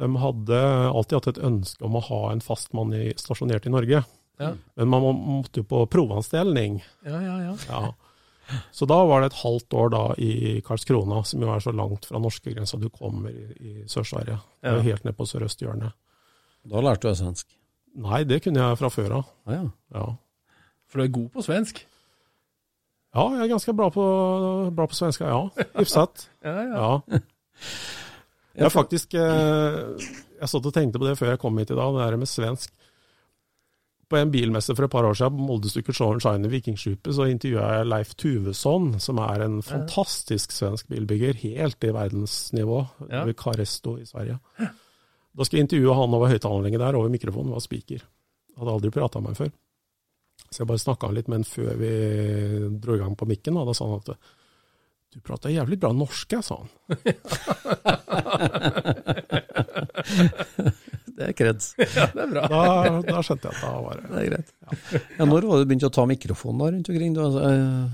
de 0.00 0.10
hadde 0.24 0.62
alltid 0.88 1.18
hatt 1.18 1.30
et 1.34 1.42
ønske 1.50 1.84
om 1.84 1.98
å 2.00 2.06
ha 2.08 2.22
en 2.30 2.44
fastmann 2.44 2.94
i, 2.96 3.10
stasjonert 3.20 3.68
i 3.68 3.74
Norge. 3.74 4.04
Ja. 4.40 4.54
Men 4.80 4.88
man 4.88 5.04
må, 5.04 5.12
måtte 5.42 5.60
jo 5.60 5.68
på 5.68 5.84
provanstilling. 5.92 6.80
Ja, 7.04 7.20
ja, 7.20 7.36
ja. 7.50 7.58
Ja. 7.68 7.92
Så 8.74 8.88
da 8.90 8.96
var 9.06 9.20
det 9.22 9.30
et 9.30 9.42
halvt 9.42 9.76
år 9.78 9.92
da 9.92 10.00
i 10.20 10.60
Karlskrona, 10.66 11.20
som 11.28 11.44
jo 11.44 11.52
er 11.52 11.60
så 11.62 11.72
langt 11.76 12.08
fra 12.08 12.20
norskegrensa 12.20 12.80
du 12.80 12.88
kommer 12.92 13.30
i, 13.30 13.44
i 13.60 13.74
Sør-Sverige. 13.88 14.40
Er. 14.64 14.80
Helt 14.88 15.04
ned 15.06 15.16
på 15.16 15.28
sørøsthjørnet. 15.28 15.94
Da 16.70 16.80
lærte 16.84 17.02
du 17.02 17.08
deg 17.10 17.18
svensk. 17.18 17.46
Nei, 18.02 18.22
det 18.24 18.38
kunne 18.44 18.62
jeg 18.62 18.78
fra 18.80 18.88
før 18.92 19.16
av. 19.18 19.30
Ah, 19.46 19.54
ja. 19.56 19.64
Ja. 19.96 20.04
For 20.88 21.00
du 21.00 21.04
er 21.06 21.14
god 21.18 21.30
på 21.34 21.42
svensk? 21.46 21.82
ja, 23.12 23.24
jeg 23.34 23.42
er 23.44 23.50
ganske 23.50 23.72
bra 23.76 23.90
på, 23.92 24.04
bra 24.72 24.86
på 24.88 24.96
svenska, 24.96 25.26
ja. 25.28 25.66
Hyfsat. 25.76 26.28
Ja, 26.46 26.54
ja. 26.62 26.70
Ja. 27.10 27.18
Jeg 28.52 28.66
er 28.66 28.72
faktisk 28.74 29.14
eh, 29.16 29.76
Jeg 30.42 30.48
satt 30.50 30.66
og 30.68 30.74
tenkte 30.76 30.98
på 31.00 31.06
det 31.06 31.14
før 31.16 31.30
jeg 31.30 31.38
kom 31.40 31.56
hit 31.56 31.70
i 31.72 31.76
dag, 31.78 31.94
det 31.94 32.02
der 32.04 32.16
med 32.20 32.28
svensk. 32.28 32.72
På 34.12 34.18
en 34.20 34.32
bilmesse 34.34 34.74
for 34.76 34.84
et 34.84 34.92
par 34.92 35.06
år 35.08 35.16
siden, 35.16 35.38
på 35.38 35.46
Moldestykker 35.48 35.96
Shine 35.96 36.50
Vikingskipet, 36.52 37.14
så 37.16 37.24
intervjua 37.32 37.70
jeg 37.78 37.86
Leif 37.88 38.10
Tuvesson, 38.20 38.90
som 39.00 39.22
er 39.24 39.46
en 39.46 39.62
fantastisk 39.64 40.52
svensk 40.52 40.90
bilbygger, 40.92 41.32
helt 41.40 41.84
i 41.88 41.94
verdensnivå, 41.96 42.82
Ja. 43.08 43.22
ved 43.24 43.38
Caresto 43.40 43.96
i 43.96 44.04
Sverige. 44.04 44.36
Da 45.32 45.44
skal 45.46 45.58
jeg 45.58 45.64
intervjue 45.66 45.96
han 45.96 46.14
over 46.16 46.32
høyttaleranlegget 46.32 46.82
der, 46.82 46.98
over 46.98 47.08
mikrofonen, 47.12 47.54
var 47.54 47.62
spiker. 47.64 48.00
Hadde 48.58 48.74
aldri 48.76 48.90
prata 48.92 49.16
med 49.22 49.30
ham 49.32 49.40
før. 49.40 49.50
Så 50.52 50.56
jeg 50.60 50.68
bare 50.68 50.82
snakka 50.82 51.04
litt 51.14 51.28
med 51.32 51.38
han 51.40 51.48
før 51.48 51.72
vi 51.80 51.92
dro 52.82 52.92
i 52.96 53.00
gang 53.00 53.14
på 53.16 53.28
mikken, 53.30 53.54
og 53.56 53.64
da 53.70 53.74
sa 53.76 53.82
han 53.88 54.02
at 54.02 54.08
du 55.12 55.18
prater 55.24 55.52
jævlig 55.52 55.76
bra 55.80 55.90
norsk, 55.96 56.26
jeg, 56.32 56.42
sa 56.44 56.54
han. 56.60 56.68
Det 61.12 61.26
er 61.28 61.34
kreds. 61.36 61.74
Ja, 61.78 62.06
det 62.10 62.22
er 62.24 62.30
bra. 62.32 62.42
Da, 62.48 62.60
da 63.04 63.22
skjønte 63.22 63.48
jeg 63.50 63.56
at 63.58 63.62
da 63.62 63.72
var 63.84 63.94
det 64.00 64.08
Det 64.08 64.16
er 64.22 64.26
greit. 64.30 64.48
Ja, 65.18 65.24
når 65.28 65.40
var 65.46 65.54
det 65.60 65.64
du 65.66 65.68
begynte 65.70 65.90
å 65.90 65.94
ta 65.94 66.04
mikrofonen 66.08 66.60
da 66.62 66.66
rundt 66.72 66.88
omkring? 66.90 67.12
Du, 67.14 67.20
altså, 67.26 67.40
eh, 67.50 67.84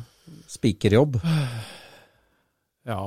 Spikerjobb? 0.55 1.13
Ja. 2.89 3.03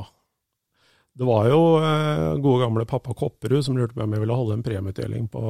Det 1.22 1.28
var 1.30 1.46
jo 1.52 1.58
eh, 1.78 2.40
gode 2.42 2.64
gamle 2.64 2.84
pappa 2.90 3.14
Kopperud 3.14 3.62
som 3.62 3.76
lurte 3.78 3.94
på 3.94 4.02
om 4.02 4.14
jeg 4.16 4.24
ville 4.24 4.38
holde 4.40 4.56
en 4.58 4.64
premieutdeling 4.66 5.28
på 5.30 5.42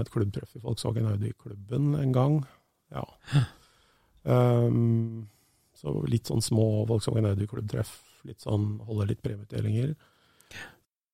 et 0.00 0.08
klubbtreff 0.14 0.54
i 0.56 0.62
Volkswagen 0.64 1.10
Audi-klubben 1.10 1.90
en 2.00 2.14
gang. 2.16 2.38
Ja. 2.96 3.04
Um, 4.24 5.26
så 5.76 5.92
litt 6.08 6.30
sånn 6.30 6.40
små 6.40 6.86
Volkswagen 6.88 7.28
Audi-klubbtreff. 7.28 7.92
Litt 8.24 8.40
sånn 8.46 8.78
holde 8.88 9.10
litt 9.10 9.20
premieutdelinger. 9.20 9.92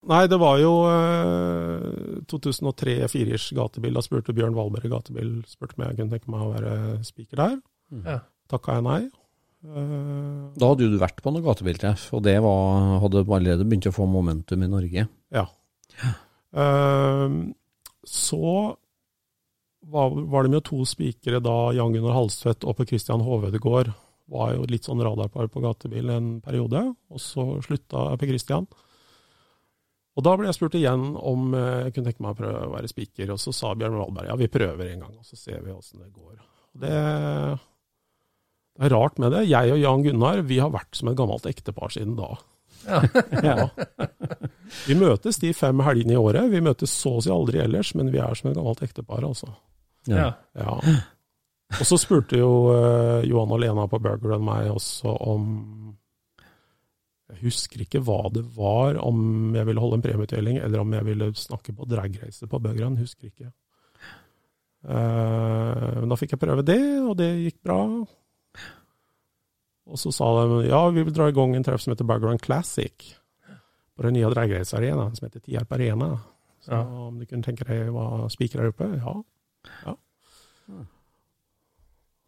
Nei, 0.07 0.23
det 0.31 0.39
var 0.39 0.63
jo 0.63 0.73
eh, 0.93 2.23
2003-2004-ers 2.31 3.49
gatebil. 3.59 3.99
Da 3.99 4.07
spurte 4.07 4.37
Bjørn 4.37 4.55
Valberg 4.55 4.95
gatebil 4.95 5.35
spurte 5.51 5.75
om 5.75 5.89
jeg 5.89 5.99
kunne 5.99 6.15
tenke 6.15 6.31
meg 6.31 6.47
å 6.47 6.55
være 6.55 6.79
spiker 7.11 7.43
der. 7.43 7.61
Ja. 8.07 8.19
Takka 8.55 8.79
jeg 8.79 8.87
nei. 8.87 9.03
Eh, 9.65 10.53
Da 10.61 10.71
hadde 10.71 10.87
jo 10.87 10.93
du 10.93 11.01
vært 11.01 11.23
på 11.25 11.33
noe 11.33 11.45
gatebiltreff, 11.45 12.11
og 12.17 12.25
det 12.27 12.37
var, 12.45 13.01
hadde 13.03 13.25
allerede 13.25 13.65
begynt 13.67 13.89
å 13.89 13.95
få 13.97 14.07
momentum 14.11 14.63
i 14.63 14.71
Norge. 14.71 15.07
Ja. 15.35 15.47
Ehm, 16.55 17.39
så 18.05 18.77
var, 19.85 20.11
var 20.11 20.45
det 20.45 20.55
med 20.55 20.65
to 20.65 20.85
spikere 20.89 21.41
da 21.45 21.73
Jan 21.77 21.93
Gunnar 21.95 22.17
Halstvedt 22.17 22.65
og 22.65 22.77
Per 22.79 22.89
Christian 22.89 23.25
Håvedegård 23.25 23.93
var 24.33 24.55
jo 24.55 24.65
litt 24.69 24.87
sånn 24.87 25.03
radarpar 25.05 25.51
på 25.53 25.61
gatebil 25.65 26.09
en 26.13 26.31
periode, 26.45 26.81
og 27.13 27.21
så 27.21 27.45
slutta 27.65 28.15
Per 28.21 28.31
Christian. 28.31 28.69
Og 30.15 30.23
da 30.23 30.37
ble 30.39 30.47
jeg 30.47 30.57
spurt 30.57 30.77
igjen 30.79 31.13
om 31.19 31.53
eh, 31.59 31.89
jeg 31.89 31.97
kunne 31.97 32.11
tenke 32.13 32.23
meg 32.23 32.37
å 32.37 32.39
prøve 32.39 32.67
å 32.69 32.73
være 32.77 32.91
spiker, 32.93 33.33
og 33.35 33.41
så 33.43 33.53
sa 33.53 33.73
Bjørn 33.75 33.99
Valberg 33.99 34.31
ja, 34.31 34.37
vi 34.39 34.53
prøver 34.53 34.93
en 34.93 35.07
gang, 35.09 35.17
og 35.19 35.27
så 35.27 35.37
ser 35.41 35.65
vi 35.65 35.75
åssen 35.75 36.05
det 36.05 36.13
går. 36.15 36.37
Og 36.75 36.85
det, 36.85 36.95
det 38.75 38.89
er 38.89 38.95
rart 38.97 39.21
med 39.23 39.31
det. 39.35 39.45
Jeg 39.47 39.71
og 39.71 39.79
Jan 39.79 40.03
Gunnar 40.03 40.43
vi 40.49 40.59
har 40.59 40.73
vært 40.75 40.99
som 40.99 41.11
et 41.11 41.19
gammelt 41.19 41.47
ektepar 41.47 41.95
siden 41.95 42.17
da. 42.19 42.33
Ja. 43.45 43.69
Vi 44.89 44.97
møtes 44.99 45.39
de 45.41 45.53
fem 45.57 45.79
helgene 45.87 46.17
i 46.17 46.21
året. 46.21 46.51
Vi 46.53 46.63
møtes 46.65 46.93
så 46.93 47.17
å 47.19 47.23
si 47.23 47.31
aldri 47.33 47.61
ellers, 47.63 47.95
men 47.95 48.11
vi 48.13 48.21
er 48.21 48.35
som 48.37 48.51
et 48.51 48.57
gammelt 48.59 48.83
ektepar, 48.85 49.25
altså. 49.25 49.53
Ja. 50.11 50.33
Ja. 50.59 50.79
Og 51.75 51.87
så 51.89 51.99
spurte 52.01 52.39
jo 52.39 52.51
uh, 52.75 53.25
Johan 53.25 53.55
og 53.55 53.63
Lena 53.63 53.87
på 53.91 54.01
Burger 54.03 54.37
og 54.37 54.45
meg 54.45 54.69
også 54.75 55.15
om 55.25 55.47
Jeg 57.31 57.41
husker 57.47 57.85
ikke 57.87 58.03
hva 58.05 58.19
det 58.35 58.45
var, 58.57 58.99
om 59.01 59.55
jeg 59.57 59.67
ville 59.71 59.83
holde 59.83 59.99
en 59.99 60.05
premieutdeling, 60.05 60.59
eller 60.61 60.83
om 60.83 60.93
jeg 60.99 61.09
ville 61.09 61.31
snakke 61.39 61.75
på 61.75 61.89
dragreise 61.91 62.51
på 62.51 62.61
Burger 62.63 62.99
husker 63.01 63.31
ikke. 63.31 63.55
Uh, 64.85 66.03
Men 66.03 66.13
da 66.13 66.21
fikk 66.21 66.37
jeg 66.37 66.43
prøve 66.43 66.67
det, 66.67 66.83
og 67.01 67.17
det 67.23 67.31
gikk 67.47 67.63
bra. 67.65 67.81
Og 69.87 69.99
så 70.01 70.13
sa 70.15 70.31
de 70.47 70.63
ja, 70.71 70.81
vi 70.91 71.03
vil 71.05 71.13
dra 71.17 71.29
i 71.29 71.35
gang 71.37 71.55
en 71.57 71.65
treff 71.67 71.83
som 71.85 71.93
heter 71.93 72.07
Background 72.09 72.41
Classic 72.41 73.11
på 73.95 74.03
den 74.07 74.17
nye 74.17 74.31
dragrace-arenaen 74.33 75.15
som 75.17 75.29
heter 75.29 75.41
Tierp 75.45 75.73
Arena. 75.77 76.19
Så 76.65 76.73
Ja. 76.73 76.81
om 76.83 77.19
du 77.21 77.27
kunne 77.27 77.45
tenke 77.45 77.65
deg 77.69 77.91
å 77.91 77.95
være 77.95 78.31
spiker 78.33 78.63
der 78.63 78.73
oppe? 78.73 78.89
Ja. 78.97 79.15
ja. 79.87 79.95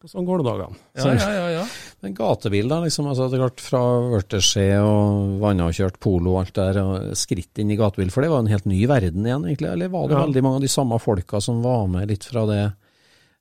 Og 0.04 0.10
sånn 0.12 0.26
går 0.28 0.42
det 0.42 0.46
dagene. 0.46 0.76
Ja, 1.00 1.06
ja, 1.16 1.30
ja, 1.32 1.46
ja. 1.56 1.62
Men 2.04 2.12
gatebil, 2.14 2.68
da, 2.68 2.82
liksom, 2.84 3.08
altså, 3.10 3.30
det 3.32 3.38
er 3.38 3.46
klart 3.46 3.62
fra 3.64 3.80
vørteskje 4.12 4.66
og 4.84 5.72
kjørt 5.74 5.96
polo 6.04 6.34
og 6.36 6.42
alt 6.44 6.54
der, 6.54 6.78
og 6.84 7.16
skritt 7.18 7.58
inn 7.58 7.72
i 7.72 7.78
gatebil, 7.80 8.12
for 8.12 8.22
det 8.22 8.30
var 8.30 8.44
en 8.44 8.52
helt 8.52 8.68
ny 8.68 8.82
verden 8.86 9.24
igjen, 9.26 9.46
egentlig? 9.48 9.72
Eller 9.72 9.88
var 9.88 10.06
det 10.06 10.18
Ja. 10.18 10.26
veldig 10.26 10.42
mange 10.44 10.60
av 10.60 10.66
de 10.66 10.68
samme 10.68 11.00
folka 11.00 11.40
som 11.42 11.62
var 11.64 11.88
med 11.88 12.08
litt 12.12 12.24
fra 12.28 12.44
det 12.46 12.74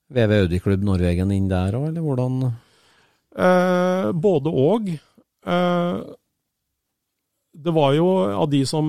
VV 0.09 0.31
Audi 0.41 0.59
Klubb 0.63 0.81
Norwegen 0.81 1.31
inn 1.35 1.49
der 1.49 1.73
òg, 1.75 1.89
eller 1.89 2.01
hvordan? 2.01 2.53
Eh, 3.35 4.11
både 4.15 4.51
og. 4.51 4.89
Eh, 5.45 5.97
det 7.55 7.71
var 7.75 7.93
jo 7.95 8.07
av 8.35 8.49
de 8.51 8.63
som 8.67 8.85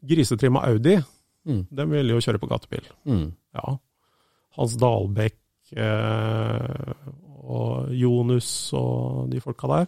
grisetrimma 0.00 0.64
Audi, 0.68 0.98
Mm. 1.46 1.62
de 1.72 1.84
ville 1.88 2.12
jo 2.12 2.20
kjøre 2.20 2.38
på 2.38 2.48
gatebil. 2.50 2.84
Mm. 3.08 3.30
Ja. 3.56 3.78
Hans 4.58 4.74
Dahlbekk 4.76 5.38
eh, 5.72 6.92
og 7.48 7.88
Jonus 7.96 8.50
og 8.76 9.30
de 9.32 9.40
folka 9.40 9.70
der. 9.72 9.86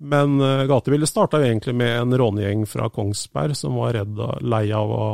Men 0.00 0.40
eh, 0.40 0.64
gatebil 0.70 1.04
starta 1.06 1.38
jo 1.42 1.50
egentlig 1.50 1.74
med 1.76 1.92
en 2.00 2.16
rånegjeng 2.16 2.64
fra 2.66 2.88
Kongsberg 2.88 3.54
som 3.60 3.76
var 3.76 3.92
redd 3.98 4.16
lei 4.40 4.70
av 4.72 4.88
å, 4.94 5.06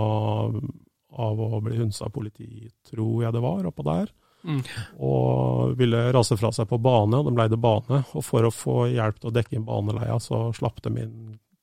av 1.19 1.41
å 1.41 1.61
bli 1.67 1.81
hunsa 1.83 2.07
av 2.07 2.15
politi, 2.15 2.69
tror 2.87 3.25
jeg 3.27 3.35
det 3.35 3.43
var, 3.43 3.67
oppå 3.73 3.83
der. 3.91 4.12
Mm. 4.45 4.61
Og 5.01 5.74
ville 5.78 6.03
rase 6.14 6.36
fra 6.36 6.51
seg 6.53 6.68
på 6.70 6.78
bane, 6.84 7.16
og 7.20 7.30
de 7.30 7.36
leide 7.38 7.59
bane. 7.61 8.03
Og 8.14 8.24
for 8.26 8.45
å 8.45 8.53
få 8.55 8.76
hjelp 8.92 9.18
til 9.20 9.30
å 9.30 9.34
dekke 9.34 9.57
inn 9.59 9.64
baneleia, 9.68 10.18
så 10.20 10.47
slapp 10.57 10.82
de 10.84 10.92
inn 11.05 11.16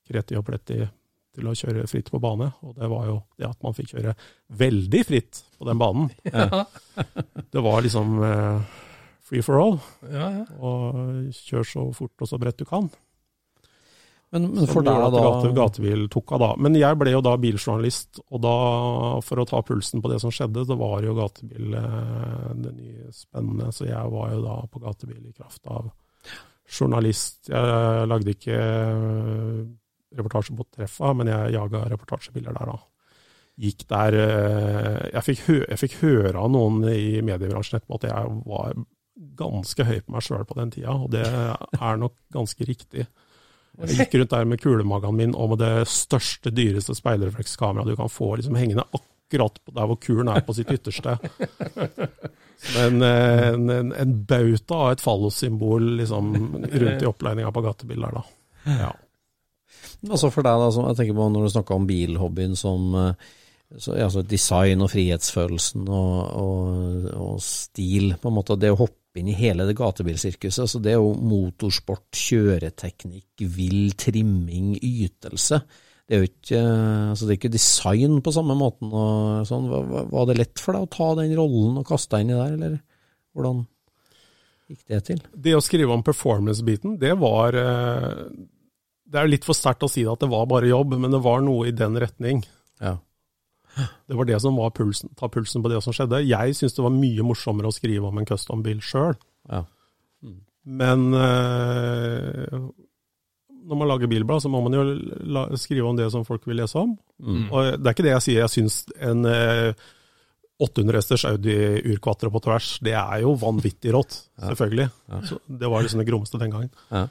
Kreti 0.08 0.36
og 0.38 0.44
Pletti 0.48 0.80
til 1.32 1.48
å 1.48 1.54
kjøre 1.56 1.86
fritt 1.88 2.10
på 2.12 2.20
bane. 2.20 2.50
Og 2.66 2.74
det 2.76 2.88
var 2.92 3.06
jo 3.08 3.18
det 3.40 3.48
at 3.48 3.62
man 3.64 3.76
fikk 3.76 3.94
kjøre 3.94 4.16
veldig 4.60 5.04
fritt 5.08 5.44
på 5.58 5.68
den 5.70 5.80
banen. 5.80 6.10
Ja, 6.28 6.64
Det 7.52 7.62
var 7.64 7.80
liksom 7.84 8.18
eh, 8.26 8.74
free 9.24 9.44
for 9.46 9.60
all. 9.62 9.78
ja, 10.10 10.26
ja. 10.40 10.44
Og 10.60 11.32
kjør 11.38 11.64
så 11.68 11.86
fort 11.96 12.26
og 12.26 12.28
så 12.28 12.40
bredt 12.42 12.60
du 12.60 12.66
kan. 12.68 12.90
Men, 14.32 14.46
men 14.54 14.68
for 14.70 14.84
deg 14.86 15.02
da? 15.12 15.22
gate, 15.26 15.50
gatebil 15.56 16.06
tok 16.12 16.32
av 16.32 16.40
da. 16.40 16.50
Men 16.64 16.76
jeg 16.80 16.96
ble 17.00 17.12
jo 17.12 17.20
da 17.24 17.34
biljournalist, 17.40 18.22
og 18.32 18.40
da, 18.40 18.54
for 19.26 19.42
å 19.42 19.48
ta 19.48 19.60
pulsen 19.66 20.00
på 20.00 20.08
det 20.08 20.22
som 20.22 20.32
skjedde, 20.32 20.64
så 20.68 20.76
var 20.80 21.04
jo 21.04 21.16
gatebil 21.18 21.76
eh, 21.76 22.46
det 22.64 22.72
nye 22.78 23.12
spennende. 23.12 23.68
Så 23.76 23.90
jeg 23.90 24.14
var 24.14 24.32
jo 24.32 24.40
da 24.46 24.56
på 24.72 24.80
gatebil 24.80 25.20
i 25.28 25.34
kraft 25.36 25.68
av 25.68 25.90
journalist. 26.64 27.50
Jeg 27.52 28.08
lagde 28.08 28.32
ikke 28.32 28.56
eh, 28.56 29.60
reportasje 30.16 30.56
på 30.56 30.66
treffa, 30.78 31.12
men 31.18 31.28
jeg 31.28 31.52
jaga 31.58 31.84
reportasjebiler 31.92 32.56
der 32.56 32.72
da. 32.72 32.78
Gikk 33.62 33.84
der 33.90 34.16
eh, 34.16 35.02
jeg 35.10 35.26
fikk, 35.26 35.44
hø 35.50 35.58
jeg 35.60 35.80
fikk 35.82 35.98
høre 36.00 36.38
av 36.40 36.48
noen 36.54 36.86
i 36.88 37.20
mediebransjen 37.20 37.82
etterpå 37.82 38.00
at 38.00 38.08
jeg 38.08 38.32
var 38.48 38.80
ganske 39.36 39.84
høy 39.86 39.98
på 40.00 40.14
meg 40.14 40.24
sjøl 40.24 40.48
på 40.48 40.56
den 40.56 40.72
tida, 40.72 40.96
og 40.96 41.12
det 41.12 41.26
er 41.28 42.00
nok 42.00 42.16
ganske 42.32 42.64
riktig. 42.64 43.04
Jeg 43.80 43.96
gikk 43.96 44.18
rundt 44.20 44.34
der 44.34 44.48
med 44.50 44.60
kulemagen 44.60 45.16
min 45.16 45.34
og 45.34 45.54
med 45.54 45.62
det 45.62 45.88
største, 45.90 46.52
dyreste 46.52 46.94
speilreflekskameraet 46.98 47.88
du 47.88 47.96
kan 47.96 48.12
få, 48.12 48.34
liksom 48.36 48.58
hengende 48.60 48.84
akkurat 48.92 49.56
der 49.72 49.88
hvor 49.88 49.98
kulen 50.02 50.28
er 50.28 50.44
på 50.44 50.54
sitt 50.56 50.70
ytterste. 50.74 51.16
En, 52.78 53.00
en, 53.02 53.70
en, 53.74 53.88
en 53.98 54.12
bauta 54.28 54.76
av 54.84 54.92
et 54.92 55.00
fallossymbol 55.02 55.96
liksom, 55.98 56.28
rundt 56.68 57.02
i 57.02 57.08
oppleininga 57.08 57.50
på 57.50 57.64
gatebil 57.64 58.04
der, 58.04 58.20
da. 58.20 58.76
Ja. 58.84 58.90
Altså 60.06 60.30
for 60.34 60.46
deg, 60.46 60.60
da, 60.60 60.68
jeg 60.90 60.98
tenker 61.00 61.16
på 61.18 61.28
når 61.32 61.46
du 61.46 61.54
snakker 61.56 61.78
om 61.78 61.88
bilhobbyen 61.88 62.54
som 62.58 62.94
eh, 62.98 63.30
så, 63.78 63.96
altså 63.96 64.22
design 64.26 64.84
og 64.84 64.90
frihetsfølelsen 64.92 65.88
og, 65.88 66.16
og, 66.38 67.06
og 67.16 67.36
stil, 67.42 68.12
på 68.20 68.30
en 68.30 68.36
måte. 68.36 68.58
Det 68.60 68.72
å 68.74 68.78
hoppe 68.84 69.01
inn 69.20 69.30
i 69.32 69.36
hele 69.36 69.66
det 69.68 69.76
gatebilsirkuset. 69.78 70.70
Så 70.70 70.80
Det 70.82 70.94
er 70.94 71.00
jo 71.00 71.14
motorsport, 71.14 72.08
kjøreteknikk, 72.16 73.44
vill 73.56 73.92
trimming, 73.98 74.76
ytelse. 74.78 75.62
Det 76.08 76.16
er 76.16 76.22
jo 76.22 76.30
ikke, 76.30 76.58
eh, 76.58 77.10
altså 77.12 77.26
det 77.26 77.34
er 77.34 77.40
ikke 77.40 77.52
design 77.52 78.22
på 78.24 78.32
samme 78.34 78.56
måten. 78.58 78.90
Sånn. 79.48 79.68
Var, 79.68 80.26
det 80.28 80.38
lett 80.40 80.62
for 80.62 80.76
deg 80.76 80.86
å 80.86 80.90
ta 80.92 81.12
den 81.20 81.36
rollen 81.38 81.78
og 81.80 81.86
kaste 81.88 82.16
deg 82.16 82.26
inn 82.26 82.34
i 82.34 82.40
der, 82.40 82.56
eller 82.58 82.80
hvordan 83.32 83.62
gikk 84.72 84.82
det 84.88 85.04
til? 85.08 85.22
Det 85.32 85.54
å 85.56 85.62
skrive 85.64 85.94
om 85.94 86.04
performance-biten, 86.04 86.98
det 87.00 87.14
var 87.20 87.56
eh, 87.56 88.26
Det 89.04 89.20
er 89.20 89.28
jo 89.28 89.34
litt 89.34 89.46
for 89.46 89.56
sterkt 89.56 89.84
å 89.84 89.90
si 89.92 90.04
at 90.08 90.20
det 90.20 90.30
var 90.32 90.46
bare 90.48 90.70
jobb, 90.70 90.96
men 90.96 91.12
det 91.12 91.22
var 91.24 91.42
noe 91.44 91.68
i 91.68 91.76
den 91.76 91.98
retning. 92.00 92.44
Ja. 92.80 92.96
Det 94.06 94.16
var 94.18 94.28
det 94.28 94.38
som 94.44 94.56
var 94.58 94.72
pulsen, 94.76 95.12
ta 95.18 95.28
pulsen 95.32 95.64
på 95.64 95.70
det 95.72 95.80
som 95.84 95.94
skjedde. 95.96 96.24
Jeg 96.28 96.56
syns 96.58 96.76
det 96.76 96.84
var 96.84 96.94
mye 96.94 97.26
morsommere 97.26 97.70
å 97.70 97.74
skrive 97.74 98.08
om 98.08 98.20
en 98.20 98.28
custom-bil 98.28 98.82
sjøl. 98.84 99.16
Ja. 99.48 99.64
Men 100.62 101.08
eh, 101.18 102.58
når 103.62 103.78
man 103.78 103.90
lager 103.90 104.10
bilblad, 104.10 104.42
så 104.44 104.50
må 104.52 104.60
man 104.62 104.76
jo 104.76 104.84
la, 105.34 105.46
skrive 105.58 105.88
om 105.88 105.98
det 105.98 106.10
som 106.14 106.26
folk 106.26 106.46
vil 106.46 106.60
lese 106.62 106.78
om. 106.78 106.94
Mm. 107.22 107.48
Og 107.48 107.74
det 107.78 107.88
er 107.88 107.96
ikke 107.96 108.06
det 108.06 108.14
jeg 108.14 108.26
sier. 108.26 108.44
Jeg 108.44 108.54
syns 108.56 108.78
en 109.02 109.26
eh, 109.28 109.88
800 110.62 111.00
hesters 111.00 111.24
Audi 111.26 111.56
Urquatre 111.90 112.30
på 112.30 112.42
tvers, 112.44 112.76
det 112.86 112.94
er 112.94 113.24
jo 113.24 113.34
vanvittig 113.40 113.94
rått. 113.94 114.20
Selvfølgelig. 114.38 114.88
Så 115.26 115.40
det 115.48 115.70
var 115.70 115.82
liksom 115.82 116.02
det 116.02 116.08
grommeste 116.10 116.38
den 116.38 116.54
gangen. 116.54 116.70
Ja. 116.92 117.06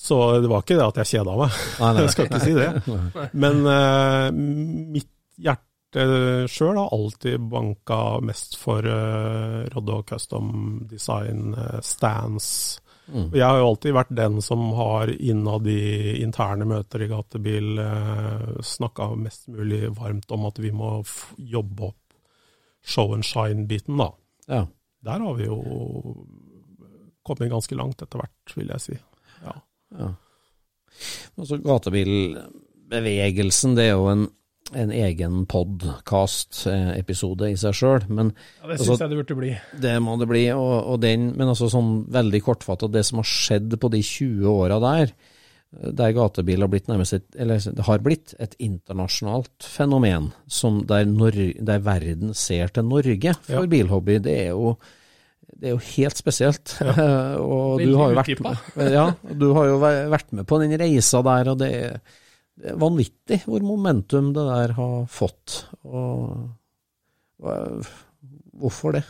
Så 0.00 0.16
det 0.40 0.48
var 0.50 0.64
ikke 0.64 0.78
det 0.78 0.86
at 0.86 1.00
jeg 1.02 1.10
kjeda 1.12 1.36
meg. 1.38 1.56
Nei, 1.82 1.90
nei. 1.94 2.02
Jeg 2.06 2.12
skal 2.14 2.28
ikke 2.28 2.42
si 2.42 2.54
det. 2.56 2.68
Men 3.36 3.66
eh, 3.68 4.28
mitt 4.96 5.10
hjerte 5.40 5.69
sjøl 5.94 6.78
har 6.78 6.94
alltid 6.94 7.48
banka 7.50 8.20
mest 8.22 8.56
for 8.60 8.86
uh, 8.86 9.66
Rodde 9.74 9.98
og 9.98 10.06
custom 10.08 10.86
design, 10.90 11.54
uh, 11.54 11.80
stands. 11.82 12.80
Mm. 13.10 13.32
Jeg 13.34 13.42
har 13.42 13.58
jo 13.58 13.70
alltid 13.72 13.96
vært 13.96 14.12
den 14.14 14.38
som 14.44 14.68
har 14.78 15.10
innad 15.10 15.66
i 15.66 16.20
interne 16.22 16.68
møter 16.70 17.02
i 17.02 17.10
gatebil 17.10 17.80
uh, 17.82 18.60
snakka 18.62 19.10
mest 19.18 19.50
mulig 19.50 19.88
varmt 19.98 20.30
om 20.30 20.46
at 20.46 20.62
vi 20.62 20.70
må 20.70 21.00
jobbe 21.36 21.90
opp 21.90 21.98
show 22.86 23.10
and 23.14 23.26
shine-biten, 23.26 23.98
da. 23.98 24.12
Ja. 24.46 24.66
Der 25.04 25.20
har 25.20 25.34
vi 25.34 25.46
jo 25.46 25.56
kommet 27.26 27.50
ganske 27.50 27.74
langt 27.76 28.02
etter 28.02 28.18
hvert, 28.20 28.56
vil 28.56 28.68
jeg 28.72 28.80
si. 28.84 28.98
Ja. 29.44 29.54
ja. 29.98 30.08
Altså, 31.38 31.56
gatebilbevegelsen, 31.64 33.76
det 33.78 33.84
er 33.88 33.94
jo 33.96 34.06
en, 34.12 34.24
en 34.74 34.90
egen 34.94 35.46
podkast-episode 35.50 37.48
i 37.50 37.56
seg 37.58 37.74
sjøl, 37.76 38.04
Ja, 38.06 38.68
det 38.68 38.76
Altså, 38.78 38.96
jeg 39.00 39.10
det 39.10 39.18
burde 39.20 39.36
bli. 39.38 39.50
det 39.80 39.96
må 40.02 40.16
det 40.20 40.28
bli. 40.30 40.44
Og, 40.54 40.76
og 40.94 41.00
den, 41.02 41.32
men 41.36 41.48
altså 41.48 41.68
sånn 41.72 42.04
veldig 42.12 42.40
kortfattet, 42.46 42.92
det 42.94 43.04
som 43.08 43.18
har 43.22 43.28
skjedd 43.28 43.76
på 43.80 43.90
de 43.92 44.02
20 44.02 44.46
åra 44.50 44.78
der, 44.82 45.12
der 45.70 46.12
gatebil 46.16 46.60
har 46.64 46.68
blitt 46.72 46.88
nærmest 46.90 47.14
et, 47.14 47.26
eller 47.38 47.60
det 47.62 47.84
har 47.86 48.00
blitt 48.02 48.34
et 48.42 48.56
internasjonalt 48.58 49.62
fenomen, 49.62 50.32
som 50.50 50.80
der, 50.86 51.04
Nor 51.06 51.30
der 51.36 51.78
verden 51.86 52.34
ser 52.34 52.72
til 52.74 52.84
Norge 52.90 53.34
for 53.46 53.62
Ja. 53.62 53.66
bilhobby, 53.70 54.18
det 54.22 54.38
er 54.46 54.50
jo 54.50 54.76
det 55.60 55.66
er 55.68 55.74
jo 55.74 55.80
helt 55.96 56.16
spesielt. 56.16 56.76
og 56.80 57.80
du 57.82 57.94
har 57.98 58.10
jo 58.12 58.16
vært 58.16 58.40
med, 58.40 58.90
ja, 58.94 59.06
du 59.34 59.48
har 59.52 59.66
jo 59.68 59.78
vært 59.82 60.30
med 60.32 60.46
på 60.48 60.58
den 60.62 60.74
reisa 60.80 61.20
der, 61.26 61.50
og 61.52 61.58
det 61.60 61.70
er, 61.74 62.00
det 62.60 62.72
er 62.74 62.80
vanvittig 62.80 63.40
hvor 63.46 63.64
momentum 63.64 64.32
det 64.36 64.44
der 64.46 64.74
har 64.76 64.96
fått. 65.10 65.62
Og, 65.88 66.48
og 67.40 67.90
hvorfor 68.60 68.98
det? 68.98 69.04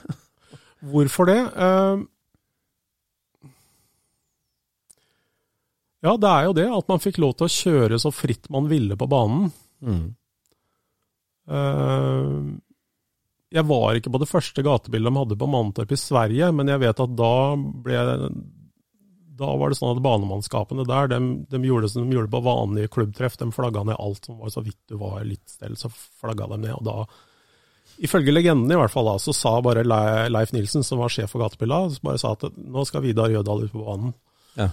Hvorfor 0.81 1.29
det? 1.29 1.41
Eh, 1.41 2.03
ja, 6.07 6.15
det 6.17 6.31
er 6.31 6.47
jo 6.47 6.57
det 6.57 6.69
at 6.73 6.89
man 6.89 7.03
fikk 7.03 7.21
lov 7.21 7.35
til 7.37 7.49
å 7.49 7.55
kjøre 7.57 8.01
så 8.01 8.15
fritt 8.15 8.49
man 8.55 8.71
ville 8.71 8.97
på 8.97 9.09
banen. 9.11 9.51
Mm. 9.85 10.07
Eh, 11.51 12.39
jeg 13.51 13.67
var 13.67 13.99
ikke 13.99 14.13
på 14.15 14.23
det 14.23 14.31
første 14.31 14.63
gatebildet 14.65 15.11
de 15.11 15.21
hadde 15.25 15.41
på 15.41 15.51
Mantorp 15.51 15.93
i 15.93 15.99
Sverige, 15.99 16.53
men 16.55 16.71
jeg 16.71 16.85
vet 16.87 17.03
at 17.03 17.15
da 17.19 17.35
ble 17.59 17.99
da 19.41 19.49
var 19.57 19.73
det 19.73 19.79
sånn 19.79 19.95
at 19.97 20.03
banemannskapene 20.05 20.85
der, 20.89 21.09
de, 21.15 21.19
de 21.49 21.61
gjorde 21.65 21.89
det 21.89 21.93
som 21.95 22.05
de 22.05 22.17
gjorde 22.17 22.33
på 22.33 22.43
vanlige 22.45 22.93
klubbtreff. 22.93 23.39
De 23.41 23.49
flagga 23.55 23.87
ned 23.89 23.97
alt 23.97 24.29
som 24.29 24.37
var 24.43 24.53
så 24.53 24.63
vidt 24.65 24.79
du 24.91 24.99
var 25.01 25.23
litt 25.25 25.47
stell, 25.49 25.79
så 25.81 25.89
flagga 25.91 26.51
de 26.53 26.61
ned. 26.67 26.75
Og 26.77 26.85
da, 26.85 27.07
ifølge 28.05 28.35
legenden 28.35 28.73
i 28.73 28.77
hvert 28.77 28.93
fall, 28.93 29.09
da, 29.09 29.17
så 29.23 29.33
sa 29.37 29.55
bare 29.65 29.87
Leif 29.87 30.53
Nilsen, 30.53 30.85
som 30.85 31.01
var 31.01 31.13
sjef 31.15 31.33
for 31.33 31.41
Gatepilla, 31.45 31.87
bare 32.05 32.21
sa 32.21 32.35
at 32.37 32.45
nå 32.53 32.85
skal 32.89 33.05
Vidar 33.07 33.33
Jødal 33.33 33.65
ut 33.65 33.73
på 33.73 33.87
banen. 33.87 34.13
Ja. 34.61 34.69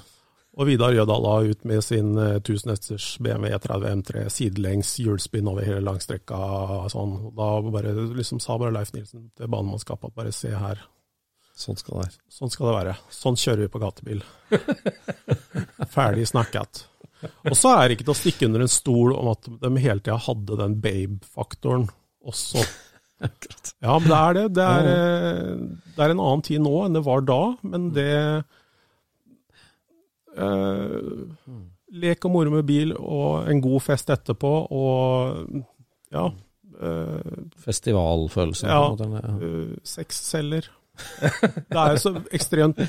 Og 0.58 0.66
Vidar 0.66 0.92
Jødal 0.92 1.22
la 1.22 1.38
ut 1.46 1.64
med 1.70 1.84
sin 1.86 2.18
eh, 2.18 2.40
1000 2.42 2.74
hesters 2.74 3.08
BMW 3.22 3.54
E30 3.54 3.88
M3 4.02 4.28
sidelengs 4.34 4.96
hjulspinn 5.00 5.48
over 5.48 5.64
hele 5.64 5.86
langstrekka. 5.86 6.40
Sånn. 6.92 7.18
Da 7.38 7.50
bare, 7.70 7.94
liksom, 8.18 8.42
sa 8.44 8.58
bare 8.58 8.74
Leif 8.74 8.92
Nilsen 8.96 9.30
til 9.38 9.52
banemannskapet 9.54 10.10
at 10.10 10.18
bare 10.18 10.34
se 10.36 10.52
her, 10.52 10.82
Sånn 11.58 11.80
skal 11.80 11.96
det 11.96 12.04
være. 12.04 12.20
sånn 12.30 12.52
skal 12.54 12.68
det 12.70 12.76
være. 12.76 12.94
Sånn 13.14 13.40
kjører 13.42 13.64
vi 13.64 13.72
på 13.74 13.82
gatebil. 13.82 14.20
Ferdig 15.96 16.28
snakket. 16.30 16.84
Og 17.50 17.56
så 17.58 17.72
er 17.74 17.88
det 17.88 17.98
ikke 17.98 18.06
til 18.06 18.14
å 18.14 18.20
stikke 18.20 18.50
under 18.50 18.66
en 18.66 18.70
stol 18.72 19.16
om 19.16 19.32
at 19.32 19.48
de 19.64 19.72
hele 19.82 20.04
tida 20.04 20.20
hadde 20.28 20.60
den 20.60 20.78
babe-faktoren 20.84 21.90
også. 22.28 22.66
Ja, 23.82 23.96
men 23.98 24.12
det 24.12 24.18
er 24.18 24.36
det. 24.36 24.42
Det 24.54 24.64
er, 24.64 24.88
eh, 24.92 25.54
det 25.96 26.04
er 26.06 26.12
en 26.14 26.20
annen 26.22 26.44
tid 26.46 26.62
nå 26.62 26.74
enn 26.84 26.94
det 26.94 27.02
var 27.02 27.24
da, 27.26 27.40
men 27.66 27.88
det 27.96 28.12
øh, 30.38 31.24
Lek 31.98 32.28
og 32.28 32.34
moro 32.36 32.54
med 32.54 32.68
bil 32.68 32.94
og 32.94 33.50
en 33.50 33.64
god 33.64 33.82
fest 33.88 34.12
etterpå 34.14 34.52
og 34.70 35.64
ja. 36.14 36.28
Øh, 36.78 37.42
Festivalfølelse. 37.64 38.70
Ja. 38.70 38.84
uh, 38.94 39.74
sexceller. 39.82 40.70
Det 41.70 41.78
er 41.78 41.94
jo 41.96 42.02
så 42.02 42.14
ekstremt 42.34 42.82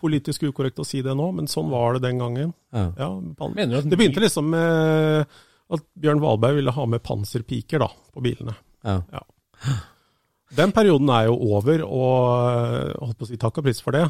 politisk 0.00 0.44
ukorrekt 0.48 0.80
å 0.82 0.86
si 0.86 1.02
det 1.04 1.14
nå, 1.18 1.28
men 1.36 1.50
sånn 1.50 1.70
var 1.72 1.96
det 1.96 2.06
den 2.08 2.20
gangen. 2.22 2.52
Ja. 2.74 2.88
Ja, 2.98 3.08
det 3.22 3.98
begynte 3.98 4.22
liksom 4.24 4.50
med 4.52 5.30
at 5.72 5.86
Bjørn 5.96 6.20
Valberg 6.22 6.58
ville 6.58 6.74
ha 6.74 6.86
med 6.90 7.02
panserpiker 7.04 7.84
da, 7.84 7.88
på 8.12 8.24
bilene. 8.24 8.54
Ja. 8.84 9.00
Den 10.52 10.74
perioden 10.76 11.08
er 11.14 11.30
jo 11.30 11.38
over, 11.56 11.84
og 11.86 12.18
eh, 12.50 12.90
holdt 13.00 13.20
på 13.20 13.28
å 13.28 13.30
si 13.30 13.38
takk 13.40 13.62
og 13.62 13.68
pris 13.68 13.80
for 13.84 13.96
det. 13.96 14.04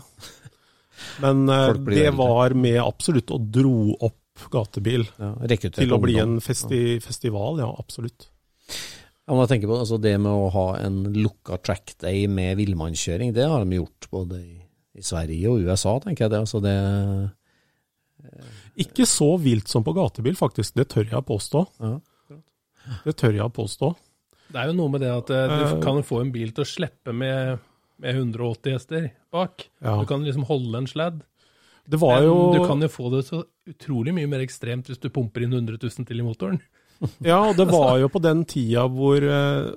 Men 1.22 1.44
eh, 1.50 1.76
det 1.86 2.08
var 2.18 2.56
med 2.58 2.80
absolutt 2.82 3.30
og 3.34 3.46
dro 3.54 3.92
opp 4.00 4.18
gatebil 4.50 5.04
til 5.76 5.92
å 5.92 6.00
bli 6.02 6.16
en 6.18 6.38
festi 6.42 6.98
festival, 7.04 7.60
ja, 7.62 7.68
absolutt. 7.78 8.31
Ja, 9.22 9.32
men 9.36 9.44
jeg 9.44 9.50
tenker 9.52 9.70
på 9.70 9.76
altså 9.78 10.00
Det 10.02 10.16
med 10.18 10.32
å 10.34 10.48
ha 10.50 10.64
en 10.82 10.96
lukka 11.14 11.56
track 11.62 11.92
day 12.02 12.24
med 12.26 12.56
villmannskjøring, 12.58 13.30
det 13.36 13.44
har 13.46 13.62
de 13.64 13.78
gjort 13.78 14.08
både 14.10 14.40
i, 14.42 14.56
i 14.98 15.04
Sverige 15.06 15.52
og 15.52 15.62
USA, 15.62 15.92
tenker 16.02 16.24
jeg. 16.26 16.32
det. 16.34 16.40
Altså 16.42 16.60
det 16.64 16.74
Ikke 18.82 19.06
så 19.08 19.30
vilt 19.40 19.68
som 19.70 19.84
på 19.84 19.94
gatebil, 19.96 20.34
faktisk. 20.38 20.74
Det 20.78 20.88
tør 20.92 21.06
jeg 21.10 21.26
påstå. 21.28 21.62
Ja. 21.82 21.92
Det 23.06 23.14
tør 23.20 23.36
jeg 23.38 23.54
påstå. 23.54 23.92
Det 24.52 24.60
er 24.60 24.70
jo 24.72 24.76
noe 24.76 24.92
med 24.92 25.00
det 25.04 25.10
at 25.14 25.30
eh, 25.32 25.52
du 25.52 25.64
Eh. 25.76 25.80
kan 25.84 26.02
få 26.04 26.20
en 26.20 26.32
bil 26.34 26.50
til 26.52 26.64
å 26.64 26.68
slippe 26.68 27.12
med, 27.14 27.58
med 28.02 28.16
180 28.18 28.72
hester 28.74 29.10
bak. 29.32 29.68
Ja. 29.80 29.98
Du 30.00 30.06
kan 30.06 30.24
liksom 30.26 30.44
holde 30.48 30.78
en 30.82 30.86
sladd. 30.90 31.22
Det 31.88 31.98
var 31.98 32.20
Men 32.20 32.28
jo 32.28 32.34
du 32.52 32.66
kan 32.66 32.80
jo 32.80 32.88
få 32.88 33.10
det 33.14 33.24
så 33.26 33.42
utrolig 33.68 34.12
mye 34.14 34.28
mer 34.30 34.42
ekstremt 34.44 34.86
hvis 34.90 35.00
du 35.02 35.08
pumper 35.10 35.42
inn 35.46 35.52
100 35.54 35.78
000 35.82 36.06
til 36.06 36.20
i 36.20 36.26
motoren. 36.26 36.60
Ja, 37.26 37.40
og 37.48 37.56
det 37.58 37.66
var 37.70 37.96
jo 38.02 38.08
på 38.12 38.22
den 38.22 38.44
tida 38.48 38.86
hvor 38.90 39.24
eh, 39.24 39.72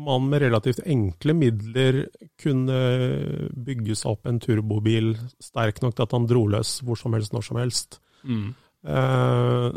man 0.00 0.28
med 0.30 0.42
relativt 0.44 0.82
enkle 0.88 1.34
midler 1.36 2.04
kunne 2.40 2.78
bygge 3.52 3.96
seg 3.98 4.14
opp 4.14 4.28
en 4.28 4.40
turbobil 4.42 5.12
sterk 5.42 5.82
nok 5.84 5.96
til 5.96 6.06
at 6.06 6.16
han 6.16 6.28
dro 6.30 6.46
løs 6.50 6.78
hvor 6.86 6.98
som 7.00 7.16
helst, 7.16 7.34
når 7.36 7.46
som 7.46 7.60
helst. 7.60 8.00
Eh, 8.24 9.68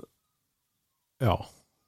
ja. 1.23 1.35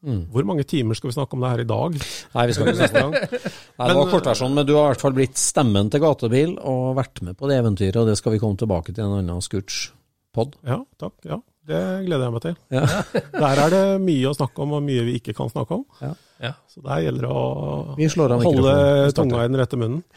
mm. 0.04 0.22
Hvor 0.34 0.48
mange 0.48 0.68
timer 0.68 0.98
skal 0.98 1.12
vi 1.12 1.18
snakke 1.18 1.38
om 1.38 1.46
det 1.46 1.54
her 1.54 1.64
i 1.64 1.70
dag? 1.70 1.98
Nei, 2.36 2.46
vi 2.50 2.56
skal 2.58 2.72
ikke 2.72 2.80
snakke 2.82 3.06
om 3.06 3.16
det. 3.16 3.42
Nei, 3.80 3.90
det 3.90 3.98
var 4.00 4.14
kortversjonen, 4.14 4.60
men 4.60 4.68
du 4.68 4.76
har 4.76 4.88
i 4.88 4.94
hvert 4.94 5.06
fall 5.06 5.18
blitt 5.18 5.42
stemmen 5.42 5.92
til 5.92 6.04
gatebil 6.04 6.56
og 6.60 6.96
vært 7.00 7.24
med 7.26 7.40
på 7.40 7.52
det 7.52 7.60
eventyret, 7.64 8.02
og 8.04 8.12
det 8.12 8.20
skal 8.20 8.36
vi 8.36 8.42
komme 8.44 8.60
tilbake 8.60 8.92
til 8.94 9.04
i 9.04 9.08
en 9.08 9.20
annen 9.22 9.44
Scooch-pod. 9.44 10.58
Ja, 10.68 10.82
takk. 11.02 11.18
Ja, 11.28 11.40
det 11.66 11.82
gleder 12.06 12.28
jeg 12.28 12.36
meg 12.36 12.44
til. 12.46 12.56
Ja. 12.74 12.86
Der 13.46 13.62
er 13.66 13.74
det 13.74 13.84
mye 14.04 14.30
å 14.30 14.38
snakke 14.38 14.64
om, 14.66 14.78
og 14.78 14.86
mye 14.86 15.06
vi 15.08 15.18
ikke 15.20 15.36
kan 15.38 15.52
snakke 15.52 15.80
om. 15.80 15.86
Ja. 16.02 16.14
Ja. 16.44 16.52
Så 16.68 16.82
der 16.84 17.00
gjelder 17.06 17.24
det 17.24 17.32
å 17.32 17.44
holde 18.44 19.12
tunga 19.16 19.46
i 19.46 19.48
den 19.48 19.60
rette 19.62 19.78
munnen. 19.80 20.02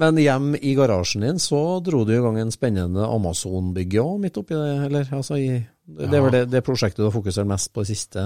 Men 0.00 0.18
hjem 0.18 0.54
i 0.58 0.72
garasjen 0.74 1.22
din 1.22 1.38
så 1.42 1.78
dro 1.84 2.02
du 2.08 2.14
i 2.16 2.22
gang 2.22 2.38
en 2.40 2.50
spennende 2.54 3.04
Amazon-bygge 3.06 4.00
òg, 4.02 4.16
midt 4.24 4.40
oppi 4.40 4.56
det, 4.58 4.72
eller? 4.88 5.12
Altså 5.14 5.38
i, 5.38 5.60
det 6.00 6.08
er 6.08 6.24
vel 6.24 6.34
det, 6.34 6.42
det 6.50 6.64
prosjektet 6.66 7.02
du 7.02 7.06
har 7.06 7.14
fokusert 7.14 7.46
mest 7.46 7.70
på 7.74 7.84
de 7.84 7.92
siste 7.92 8.24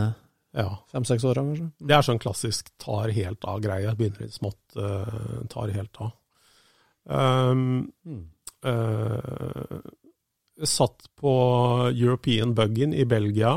Ja. 0.56 0.70
fem-seks 0.94 1.26
åra, 1.28 1.44
kanskje? 1.44 1.68
Det 1.82 1.98
er 1.98 2.06
sånn 2.06 2.22
klassisk 2.22 2.72
tar 2.80 3.12
helt 3.12 3.44
av-greie. 3.44 3.92
Begynner 3.98 4.24
litt 4.24 4.38
smått, 4.38 4.62
uh, 4.80 5.44
tar 5.52 5.74
helt 5.74 6.00
av. 6.06 6.14
Um, 7.08 7.92
mm. 8.06 8.24
Satt 10.66 11.06
på 11.18 11.32
European 11.92 12.54
Buggin 12.56 12.94
i 12.94 13.04
Belgia 13.08 13.52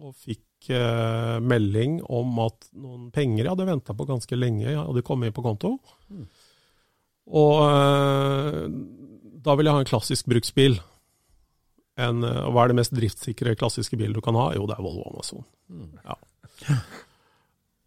og 0.00 0.14
fikk 0.18 0.70
eh, 0.74 1.36
melding 1.44 2.00
om 2.10 2.38
at 2.42 2.70
noen 2.74 3.10
penger 3.14 3.44
jeg 3.44 3.52
hadde 3.52 3.68
venta 3.68 3.96
på 3.96 4.06
ganske 4.08 4.38
lenge, 4.38 4.72
hadde 4.74 5.04
kommet 5.06 5.30
inn 5.30 5.36
på 5.36 5.44
konto. 5.44 5.74
Og 7.30 7.60
eh, 7.66 8.64
da 9.44 9.56
vil 9.56 9.68
jeg 9.68 9.76
ha 9.76 9.84
en 9.84 9.90
klassisk 9.90 10.30
bruksbil. 10.30 10.80
En, 12.00 12.24
eh, 12.26 12.42
og 12.46 12.56
hva 12.56 12.64
er 12.64 12.72
det 12.72 12.80
mest 12.80 12.96
driftssikre 12.96 13.56
klassiske 13.60 13.98
bilen 14.00 14.16
du 14.16 14.22
kan 14.24 14.38
ha? 14.38 14.50
Jo, 14.56 14.66
det 14.70 14.76
er 14.78 14.84
Volvo 14.86 15.06
Amazon. 15.12 15.46
Ja. 16.04 16.18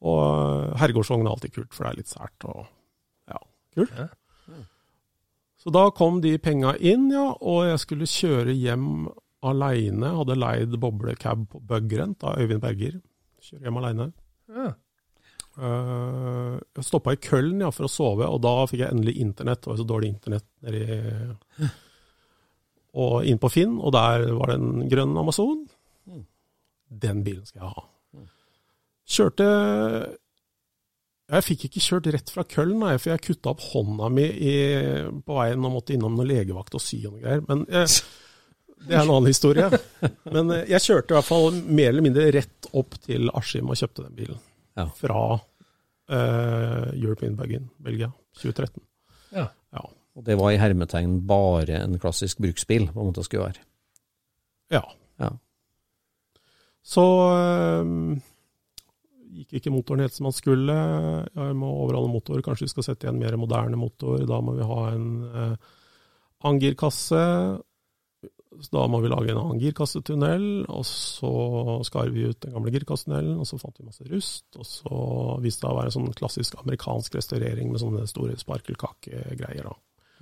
Og 0.04 0.20
eh, 0.24 0.74
herregårdsvogn 0.82 1.28
er 1.28 1.34
alltid 1.34 1.56
kult, 1.56 1.72
for 1.76 1.86
det 1.86 1.94
er 1.94 2.02
litt 2.02 2.12
sært 2.12 2.48
og 2.50 2.66
ja, 3.32 3.40
kult. 3.76 3.96
Ja. 3.98 4.10
Så 5.64 5.72
da 5.72 5.86
kom 5.96 6.20
de 6.24 6.36
penga 6.44 6.74
inn, 6.76 7.08
ja, 7.14 7.30
og 7.40 7.62
jeg 7.70 7.80
skulle 7.80 8.08
kjøre 8.10 8.52
hjem 8.52 9.08
aleine. 9.48 10.10
Hadde 10.18 10.36
leid 10.36 10.74
boblecab 10.80 11.46
på 11.54 11.62
Bugrent 11.70 12.26
av 12.28 12.42
Øyvind 12.42 12.64
Berger. 12.64 12.98
Kjøre 13.44 13.70
hjem 13.70 13.80
aleine. 13.80 14.10
Ja. 14.52 14.74
Uh, 15.54 16.58
jeg 16.74 16.88
stoppa 16.88 17.14
i 17.14 17.20
Køln 17.22 17.62
ja, 17.62 17.70
for 17.72 17.88
å 17.88 17.92
sove, 17.92 18.28
og 18.28 18.42
da 18.44 18.54
fikk 18.68 18.82
jeg 18.84 18.92
endelig 18.92 19.16
internett. 19.24 19.62
Det 19.64 19.72
var 19.72 19.80
så 19.80 19.88
dårlig 19.88 20.10
internett 20.16 20.48
nedi 20.66 20.84
Og 23.00 23.30
inn 23.30 23.40
på 23.42 23.52
Finn, 23.54 23.78
og 23.80 23.94
der 23.96 24.28
var 24.36 24.52
det 24.52 24.58
en 24.60 24.90
grønn 24.90 25.16
Amazon. 25.18 25.64
Den 26.94 27.24
bilen 27.26 27.46
skal 27.48 27.64
jeg 27.64 27.72
ha. 27.72 27.88
Kjørte 29.14 29.48
Jeg 31.32 31.44
fikk 31.48 31.62
ikke 31.70 31.82
kjørt 31.86 32.08
rett 32.14 32.30
fra 32.34 32.44
Køln, 32.44 32.76
nei, 32.82 32.98
for 33.00 33.14
jeg 33.14 33.22
kutta 33.24 33.54
opp 33.54 33.62
hånda 33.72 34.10
mi 34.12 34.26
i, 34.28 34.54
på 35.24 35.38
veien 35.38 35.64
og 35.66 35.72
måtte 35.78 35.96
innom 35.96 36.18
noen 36.18 36.28
legevakt 36.28 36.76
og 36.76 36.84
sy 36.84 37.00
og 37.08 37.14
noe 37.16 37.24
greier. 37.24 37.44
Men 37.48 37.62
eh, 37.72 37.86
det 38.88 38.92
er 38.98 39.00
en 39.06 39.14
annen 39.14 39.30
historie. 39.32 39.70
Men 40.28 40.52
eh, 40.52 40.66
jeg 40.74 40.84
kjørte 40.84 41.14
i 41.14 41.18
hvert 41.18 41.30
fall 41.30 41.56
mer 41.64 41.94
eller 41.94 42.04
mindre 42.06 42.28
rett 42.36 42.68
opp 42.76 42.98
til 43.08 43.32
Askim 43.40 43.72
og 43.72 43.80
kjøpte 43.80 44.04
den 44.10 44.18
bilen 44.20 44.42
Ja. 44.76 44.88
fra 45.00 45.22
eh, 46.12 46.90
European 47.00 47.38
Bug-in, 47.40 47.70
Belgia, 47.88 48.12
2013. 48.42 48.84
Ja. 49.38 49.48
Ja. 49.74 49.86
Og 50.14 50.28
det 50.28 50.36
var 50.38 50.52
i 50.54 50.60
hermetegn 50.62 51.22
bare 51.26 51.80
en 51.86 51.96
klassisk 52.04 52.44
bruksbil, 52.44 52.90
på 52.92 53.00
en 53.00 53.10
måte 53.14 53.24
skulle 53.26 53.48
være. 53.48 53.64
ja. 54.76 54.84
Ja. 55.24 55.30
Så 56.84 57.04
eh, 57.32 58.20
gikk 59.34 59.58
ikke 59.60 59.74
motoren 59.74 60.04
helt 60.06 60.16
som 60.16 60.28
man 60.28 60.36
skulle. 60.36 60.78
Vi 61.34 61.52
må 61.58 61.70
overholde 61.84 62.14
motor, 62.14 62.42
kanskje 62.46 62.68
vi 62.68 62.74
skal 62.74 62.88
sette 62.88 63.08
igjen 63.08 63.22
mer 63.22 63.38
moderne 63.40 63.80
motor. 63.80 64.24
Da 64.30 64.40
må 64.44 64.56
vi 64.58 64.68
ha 64.70 64.82
en 64.94 65.08
eh, 65.28 65.70
angirkasse. 66.50 67.24
Så 68.54 68.70
Da 68.70 68.84
må 68.88 69.00
vi 69.02 69.10
lage 69.10 69.32
en 69.34 69.40
annen 69.42 69.62
girkassetunnel, 69.62 70.44
og 70.70 70.84
så 70.86 71.32
skar 71.88 72.12
vi 72.14 72.28
ut 72.30 72.42
den 72.46 72.54
gamle 72.54 72.74
girkassetunnelen, 72.76 73.40
og 73.42 73.50
så 73.50 73.58
fant 73.58 73.80
vi 73.80 73.88
masse 73.88 74.06
rust. 74.12 74.46
Og 74.60 74.68
så 74.70 75.00
viste 75.42 75.66
det 75.66 75.72
å 75.72 75.80
være 75.80 75.90
en 75.90 75.96
sånn 75.98 76.14
klassisk 76.20 76.60
amerikansk 76.62 77.18
restaurering 77.18 77.72
med 77.74 77.82
sånne 77.82 78.06
store 78.10 78.38
sparkelkakegreier. 78.38 79.72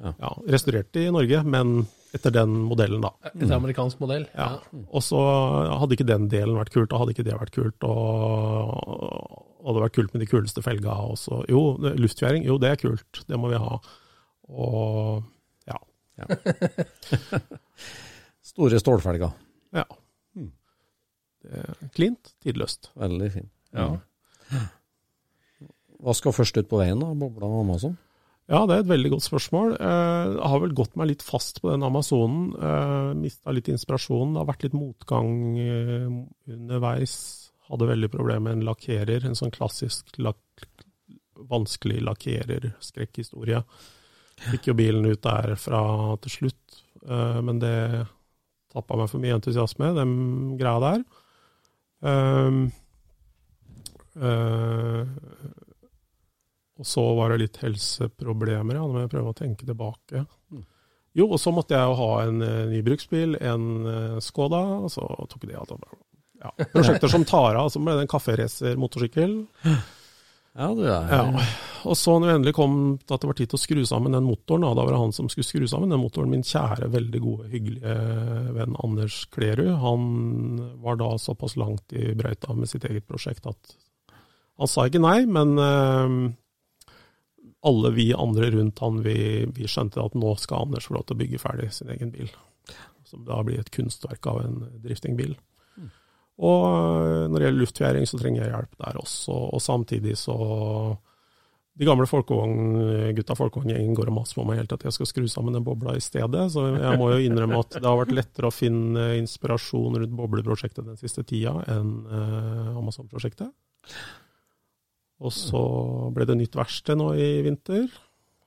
Ja. 0.01 0.13
Ja, 0.15 0.31
restaurert 0.47 0.95
i 0.97 1.09
Norge, 1.13 1.43
men 1.43 1.83
etter 2.15 2.33
den 2.35 2.51
modellen, 2.67 3.03
da. 3.03 3.13
Etter 3.31 3.53
amerikansk 3.55 4.01
modell. 4.03 4.25
Ja. 4.35 4.49
Og 4.91 5.03
så 5.05 5.19
hadde 5.81 5.95
ikke 5.95 6.07
den 6.09 6.27
delen 6.31 6.57
vært 6.59 6.73
kult, 6.73 6.91
og 6.91 7.03
hadde 7.03 7.15
ikke 7.15 7.25
det 7.27 7.37
vært 7.37 7.53
kult, 7.55 7.87
og 7.87 9.47
hadde 9.61 9.83
vært 9.85 9.95
kult 9.95 10.15
med 10.15 10.23
de 10.25 10.29
kuleste 10.31 10.63
felga. 10.65 10.97
også. 11.13 11.43
jo, 11.51 11.61
luftfjæring, 11.79 12.47
jo 12.49 12.57
det 12.61 12.73
er 12.73 12.81
kult, 12.81 13.23
det 13.29 13.39
må 13.39 13.53
vi 13.53 13.61
ha. 13.61 13.77
Og 14.51 15.21
ja. 15.69 15.77
Store 18.51 18.81
stålfelger. 18.83 19.31
ja. 19.75 19.87
Er 21.51 21.71
Klint, 21.95 22.35
tidløst. 22.43 22.91
Veldig 22.99 23.27
fin. 23.33 23.47
Ja. 23.73 23.87
Hva 26.01 26.13
skal 26.17 26.35
først 26.35 26.57
ut 26.59 26.67
på 26.69 26.77
veien, 26.81 26.99
da? 27.01 27.13
Bobla 27.17 27.47
og 27.49 27.63
Amazon? 27.63 27.95
Ja, 28.51 28.65
det 28.67 28.75
er 28.75 28.81
et 28.83 28.89
veldig 28.91 29.13
godt 29.13 29.23
spørsmål. 29.23 29.77
Eh, 29.79 30.31
Jeg 30.35 30.49
har 30.51 30.59
vel 30.59 30.73
gått 30.75 30.97
meg 30.99 31.07
litt 31.13 31.23
fast 31.23 31.61
på 31.63 31.71
den 31.71 31.85
Amazonen. 31.87 32.49
Uh, 32.59 33.13
Mista 33.15 33.53
litt 33.55 33.69
inspirasjon. 33.71 34.33
Det 34.33 34.41
har 34.41 34.49
vært 34.49 34.65
litt 34.67 34.75
motgang 34.75 35.31
eh, 35.55 36.09
underveis. 36.51 37.15
Hadde 37.71 37.87
veldig 37.87 38.09
problemer 38.11 38.43
med 38.49 38.57
en 38.57 38.65
lakkerer, 38.67 39.23
en 39.23 39.37
sånn 39.39 39.53
klassisk 39.55 40.19
lak 40.19 40.67
vanskelig 41.49 42.01
lakkerer-skrekkhistorie. 42.05 43.63
Fikk 44.51 44.67
jo 44.71 44.75
bilen 44.77 45.07
ut 45.07 45.21
der 45.23 45.55
fra 45.59 45.81
til 46.25 46.35
slutt, 46.35 46.81
eh, 47.07 47.39
men 47.45 47.61
det 47.63 48.05
tappa 48.73 48.97
meg 48.99 49.09
for 49.11 49.23
mye 49.23 49.35
entusiasme, 49.37 49.93
den 49.95 50.13
greia 50.59 50.79
der. 50.83 51.01
Um, 52.01 52.71
eh, 54.15 55.07
og 56.81 56.87
så 56.87 57.01
var 57.13 57.29
det 57.29 57.43
litt 57.43 57.59
helseproblemer, 57.61 58.79
ja. 58.79 58.81
Nå 58.81 58.95
må 58.95 59.03
jeg 59.03 59.11
prøve 59.13 59.33
å 59.33 59.37
tenke 59.37 59.67
tilbake. 59.67 60.23
Jo, 61.13 61.27
og 61.27 61.37
så 61.43 61.51
måtte 61.53 61.75
jeg 61.75 61.89
jo 61.91 61.97
ha 61.99 62.11
en 62.23 62.41
eh, 62.41 62.61
ny 62.71 62.79
bruksbil, 62.85 63.35
en 63.37 63.65
eh, 63.85 64.19
Skoda, 64.23 64.61
og 64.87 64.89
så 64.93 65.05
tok 65.29 65.45
det 65.49 65.59
av. 65.59 65.73
Ja. 66.41 66.53
Prosjekter 66.71 67.11
som 67.11 67.27
tar 67.27 67.59
av, 67.59 67.69
så 67.69 67.81
ble 67.83 67.99
det 67.99 68.07
en 68.07 68.13
kafferecer-motorsykkel. 68.15 69.35
Ja, 70.57 70.71
du 70.75 70.81
er 70.87 71.11
Ja. 71.11 71.27
Og 71.81 71.95
så 71.97 72.13
når 72.13 72.27
det 72.27 72.33
endelig 72.37 72.53
kom 72.53 72.73
til 73.01 73.15
at 73.15 73.23
det 73.23 73.29
var 73.29 73.37
tid 73.39 73.49
til 73.49 73.57
å 73.57 73.61
skru 73.61 73.79
sammen 73.89 74.13
den 74.13 74.25
motoren, 74.25 74.65
da, 74.65 74.73
da 74.77 74.83
var 74.85 74.93
det 74.93 74.99
han 75.01 75.13
som 75.15 75.29
skulle 75.33 75.47
skru 75.47 75.63
sammen 75.69 75.89
den 75.89 76.01
motoren, 76.01 76.29
min 76.29 76.43
kjære, 76.45 76.91
veldig 76.93 77.21
gode, 77.23 77.47
hyggelige 77.49 77.95
venn 78.57 78.75
Anders 78.85 79.23
Klerud, 79.33 79.71
han 79.81 80.03
var 80.83 80.99
da 81.01 81.13
såpass 81.21 81.57
langt 81.57 81.95
i 81.97 82.11
brøyta 82.17 82.53
med 82.53 82.69
sitt 82.69 82.85
eget 82.85 83.07
prosjekt 83.09 83.49
at 83.49 83.73
han 84.61 84.69
sa 84.69 84.85
ikke 84.85 85.01
nei, 85.01 85.23
men 85.25 85.55
eh, 85.57 86.15
alle 87.67 87.91
vi 87.93 88.07
andre 88.17 88.49
rundt 88.55 88.79
han, 88.81 89.03
vi, 89.05 89.45
vi 89.53 89.69
skjønte 89.69 90.01
at 90.01 90.17
nå 90.17 90.33
skal 90.41 90.65
Anders 90.65 90.87
få 90.89 90.97
lov 90.97 91.05
til 91.05 91.17
å 91.17 91.21
bygge 91.21 91.41
ferdig 91.41 91.69
sin 91.75 91.91
egen 91.93 92.13
bil. 92.13 92.31
Som 93.05 93.25
da 93.27 93.41
blir 93.45 93.61
et 93.61 93.71
kunstverk 93.73 94.25
av 94.31 94.41
en 94.45 94.59
driftingbil. 94.81 95.35
Og 96.41 96.65
øh, 96.65 97.29
når 97.29 97.35
det 97.35 97.47
gjelder 97.47 97.61
luftfjæring, 97.61 98.09
så 98.09 98.17
trenger 98.17 98.43
jeg 98.43 98.53
hjelp 98.53 98.77
der 98.81 98.99
også. 99.01 99.37
Og 99.53 99.61
samtidig 99.61 100.17
så 100.17 100.37
De 101.79 101.87
gamle 101.87 102.03
folkevogn, 102.05 103.13
gutta 103.15 103.35
folkevogngjengen 103.37 103.93
går 103.95 104.09
og 104.11 104.15
maser 104.17 104.35
på 104.35 104.43
meg 104.45 104.57
helt 104.59 104.73
at 104.75 104.83
jeg 104.83 104.91
skal 104.91 105.07
skru 105.07 105.27
sammen 105.31 105.55
den 105.55 105.63
bobla 105.63 105.93
i 105.95 106.03
stedet. 106.03 106.41
Så 106.51 106.65
jeg 106.67 106.99
må 106.99 107.07
jo 107.13 107.21
innrømme 107.23 107.61
at 107.63 107.77
det 107.77 107.87
har 107.87 107.95
vært 108.01 108.11
lettere 108.11 108.49
å 108.49 108.53
finne 108.53 109.05
inspirasjon 109.21 109.95
rundt 110.01 110.17
bobleprosjektet 110.17 110.89
den 110.89 110.99
siste 110.99 111.23
tida 111.23 111.55
enn 111.71 111.93
øh, 112.09 112.73
Amazon-prosjektet. 112.81 113.53
Og 115.21 115.33
så 115.33 115.61
ble 116.15 116.25
det 116.25 116.37
nytt 116.39 116.57
verksted 116.57 116.97
nå 116.97 117.11
i 117.13 117.29
vinter. 117.45 117.87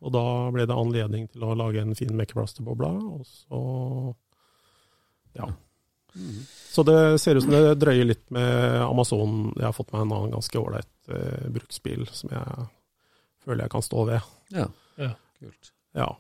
Og 0.05 0.13
da 0.13 0.25
ble 0.53 0.67
det 0.69 0.77
anledning 0.77 1.29
til 1.33 1.45
å 1.47 1.55
lage 1.57 1.81
en 1.81 1.95
fin 1.97 2.13
mekkeplass 2.19 2.57
til 2.57 2.67
bobla. 2.67 2.91
Og 2.91 3.23
så 3.29 3.61
ja. 5.39 5.49
Så 6.71 6.83
det 6.87 7.19
ser 7.23 7.39
ut 7.39 7.47
som 7.47 7.55
det 7.55 7.79
drøyer 7.83 8.07
litt 8.07 8.27
med 8.35 8.83
Amazon. 8.85 9.53
Jeg 9.57 9.67
har 9.67 9.77
fått 9.77 9.93
meg 9.95 10.05
en 10.05 10.13
annen 10.15 10.35
ganske 10.37 10.61
ålreit 10.61 11.11
eh, 11.11 11.47
bruksbil 11.55 12.05
som 12.15 12.31
jeg 12.35 12.67
føler 13.45 13.65
jeg 13.65 13.75
kan 13.75 13.87
stå 13.87 14.05
ved. 14.11 14.29
Ja. 14.55 14.69
Ja. 15.01 15.11
Kult. 15.41 15.73
Ja. 15.97 16.11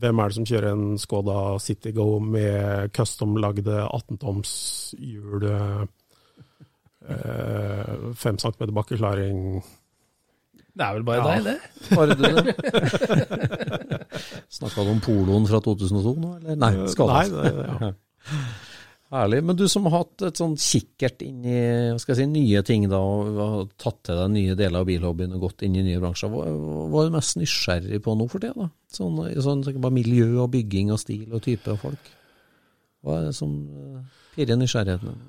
Hvem 0.00 0.20
er 0.20 0.30
det 0.30 0.38
som 0.38 0.48
kjører 0.48 0.72
en 0.72 0.96
Skoda 1.00 1.40
Citygo 1.60 2.06
med 2.24 2.94
custom-lagde 2.96 3.82
18-toms 3.84 4.52
hjul, 4.96 5.44
eh, 5.44 5.84
5 7.06 8.40
cm 8.40 8.72
bakkeklaring 8.72 9.42
Det 10.76 10.84
er 10.84 10.92
vel 10.98 11.04
bare 11.08 11.22
Ja. 11.22 11.24
deg, 11.32 11.44
det. 11.46 11.58
Bare 11.96 12.14
du 12.14 12.22
det? 12.26 12.54
Snakka 14.58 14.84
du 14.84 14.90
om 14.92 15.00
poloen 15.04 15.46
fra 15.48 15.60
2002 15.64 16.12
nå, 16.20 16.32
eller? 16.40 16.58
Nei, 16.60 16.72
skada. 16.92 17.22
Nei, 17.22 17.28
det, 17.32 17.66
ja. 17.66 17.92
Herlig. 19.16 19.38
Men 19.46 19.54
du 19.56 19.62
som 19.70 19.84
har 19.86 20.00
hatt 20.02 20.24
et 20.26 20.40
sånn 20.40 20.56
kikkert 20.58 21.20
inn 21.22 21.44
i 21.46 21.54
hva 21.92 22.00
skal 22.02 22.16
jeg 22.16 22.24
si, 22.24 22.30
nye 22.32 22.62
ting, 22.66 22.88
da, 22.90 22.98
og 22.98 23.36
har 23.38 23.60
tatt 23.78 24.00
til 24.08 24.18
deg 24.18 24.32
nye 24.34 24.56
deler 24.58 24.82
av 24.82 24.88
bilhobbyen 24.88 25.36
og 25.36 25.44
gått 25.46 25.62
inn 25.62 25.76
i 25.78 25.84
nye 25.86 26.00
bransjer, 26.02 26.32
hva, 26.32 26.42
hva 26.90 27.04
er 27.04 27.12
du 27.12 27.14
mest 27.14 27.38
nysgjerrig 27.38 28.00
på 28.02 28.16
nå 28.18 28.26
for 28.32 28.42
tida? 28.42 28.66
da? 28.66 28.68
Sånn, 28.96 29.20
sånn 29.46 29.62
bare 29.78 29.94
miljø 29.94 30.26
og 30.42 30.50
bygging 30.56 30.90
og 30.94 30.98
stil 31.00 31.30
og 31.30 31.44
type 31.46 31.70
av 31.72 31.78
folk. 31.86 32.10
Hva 33.06 33.20
er 33.20 33.28
det 33.30 33.36
som 33.38 33.54
eh, 33.62 34.02
pirrer 34.34 34.58
nysgjerrigheten? 34.58 35.22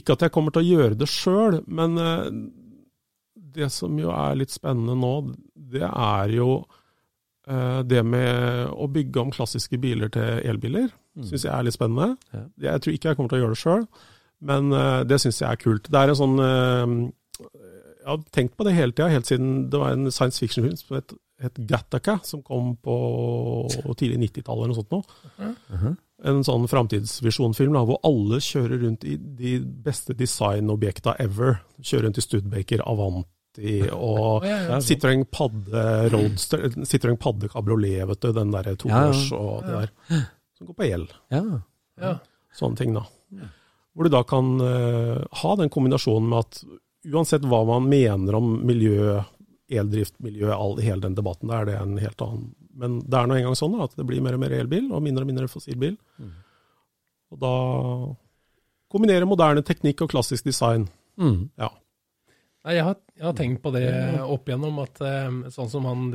Ikke 0.00 0.14
at 0.16 0.24
jeg 0.24 0.32
kommer 0.32 0.54
til 0.56 0.64
å 0.64 0.70
gjøre 0.78 0.96
det 0.96 1.10
sjøl, 1.12 1.60
men 1.68 2.00
eh, 2.00 2.24
det 3.54 3.70
som 3.74 3.96
jo 4.00 4.12
er 4.14 4.38
litt 4.40 4.52
spennende 4.54 4.96
nå, 4.98 5.12
det 5.72 5.86
er 5.86 6.32
jo 6.34 6.50
eh, 7.48 7.80
det 7.88 8.02
med 8.06 8.72
å 8.72 8.88
bygge 8.92 9.22
om 9.22 9.32
klassiske 9.34 9.80
biler 9.82 10.12
til 10.14 10.42
elbiler. 10.48 10.90
Syns 11.18 11.44
jeg 11.44 11.52
er 11.52 11.64
litt 11.66 11.74
spennende. 11.74 12.14
Ja. 12.34 12.44
Jeg 12.68 12.82
tror 12.84 12.94
ikke 12.94 13.10
jeg 13.10 13.18
kommer 13.18 13.32
til 13.32 13.40
å 13.40 13.42
gjøre 13.42 13.56
det 13.56 13.62
sjøl, 13.62 13.86
men 14.50 14.74
eh, 14.80 15.04
det 15.10 15.20
syns 15.22 15.40
jeg 15.42 15.50
er 15.50 15.62
kult. 15.62 15.88
Det 15.90 16.02
er 16.02 16.12
en 16.12 16.20
sånn 16.20 16.42
eh, 16.44 16.98
Jeg 17.98 18.12
har 18.12 18.20
tenkt 18.32 18.58
på 18.58 18.68
det 18.68 18.76
hele 18.76 18.94
tida, 18.94 19.10
helt 19.12 19.30
siden 19.30 19.64
det 19.72 19.80
var 19.82 19.96
en 19.96 20.12
science 20.14 20.40
fiction-film 20.40 20.76
som 20.78 20.96
het, 20.96 21.16
het 21.42 21.58
Gattaca, 21.68 22.18
som 22.24 22.44
kom 22.46 22.76
på 22.82 22.94
tidlig 23.98 24.22
90-tallet 24.28 24.68
eller 24.68 24.76
noe 24.76 24.82
sånt 24.82 24.94
nå 24.94 25.96
en 26.26 26.42
sånn 26.46 26.66
framtidsvisjonfilm 26.70 27.76
hvor 27.86 28.00
alle 28.06 28.40
kjører 28.42 28.82
rundt 28.82 29.06
i 29.06 29.16
de 29.18 29.58
beste 29.62 30.16
designobjekta 30.18 31.14
ever. 31.22 31.60
Kjører 31.78 32.08
rundt 32.08 32.18
i 32.18 32.24
Studbaker, 32.24 32.82
Avanti 33.58 33.90
og 33.92 34.44
Ja, 34.44 34.58
ja. 34.68 34.80
Citroën 34.80 35.24
Padde 35.24 36.10
Roadster, 36.12 36.68
Citroën 36.84 37.16
Padde 37.16 37.48
Cabriolet, 37.48 38.06
vet 38.08 38.20
du, 38.20 38.32
den 38.32 38.50
derre 38.50 38.76
toårs 38.76 39.30
ja. 39.30 39.36
og 39.38 39.62
det 39.64 39.72
der. 39.74 40.26
Som 40.56 40.66
går 40.66 40.74
på 40.74 40.84
el. 40.84 41.06
Ja. 41.30 41.42
Ja. 42.00 42.18
Sånne 42.54 42.76
ting, 42.76 42.94
da. 42.94 43.04
Hvor 43.94 44.06
du 44.06 44.10
da 44.10 44.22
kan 44.22 44.60
uh, 44.60 45.24
ha 45.42 45.56
den 45.58 45.70
kombinasjonen 45.70 46.28
med 46.30 46.38
at 46.38 46.62
uansett 47.08 47.44
hva 47.46 47.64
man 47.66 47.88
mener 47.88 48.34
om 48.38 48.60
miljø, 48.66 49.20
eldriftmiljø, 49.68 50.52
all, 50.54 50.78
hele 50.82 51.02
den 51.02 51.16
debatten, 51.18 51.50
da 51.50 51.60
er 51.60 51.68
det 51.68 51.76
en 51.78 51.98
helt 51.98 52.22
annen 52.24 52.54
Men 52.78 53.00
det 53.02 53.18
er 53.18 53.26
nå 53.26 53.34
engang 53.34 53.56
sånn 53.58 53.74
da, 53.74 53.88
at 53.88 53.96
det 53.98 54.06
blir 54.06 54.22
mer 54.22 54.36
og 54.36 54.42
mer 54.44 54.54
elbil, 54.54 54.92
og 54.92 55.02
mindre 55.02 55.24
og 55.26 55.30
mindre 55.32 55.48
fossilbil. 55.50 55.96
Og 57.34 57.40
da 57.42 57.54
kombinere 58.88 59.26
moderne 59.26 59.64
teknikk 59.66 60.04
og 60.06 60.12
klassisk 60.14 60.46
design. 60.46 60.86
Mm. 61.18 61.50
Ja. 61.58 61.72
Jeg 62.68 62.84
har, 62.84 62.96
jeg 63.18 63.26
har 63.26 63.34
tenkt 63.38 63.62
på 63.64 63.72
det 63.74 63.86
opp 64.22 64.48
igjennom, 64.48 64.78
at 64.84 65.00
eh, 65.02 65.38
sånn 65.54 65.70
som 65.72 65.84
han 65.90 66.08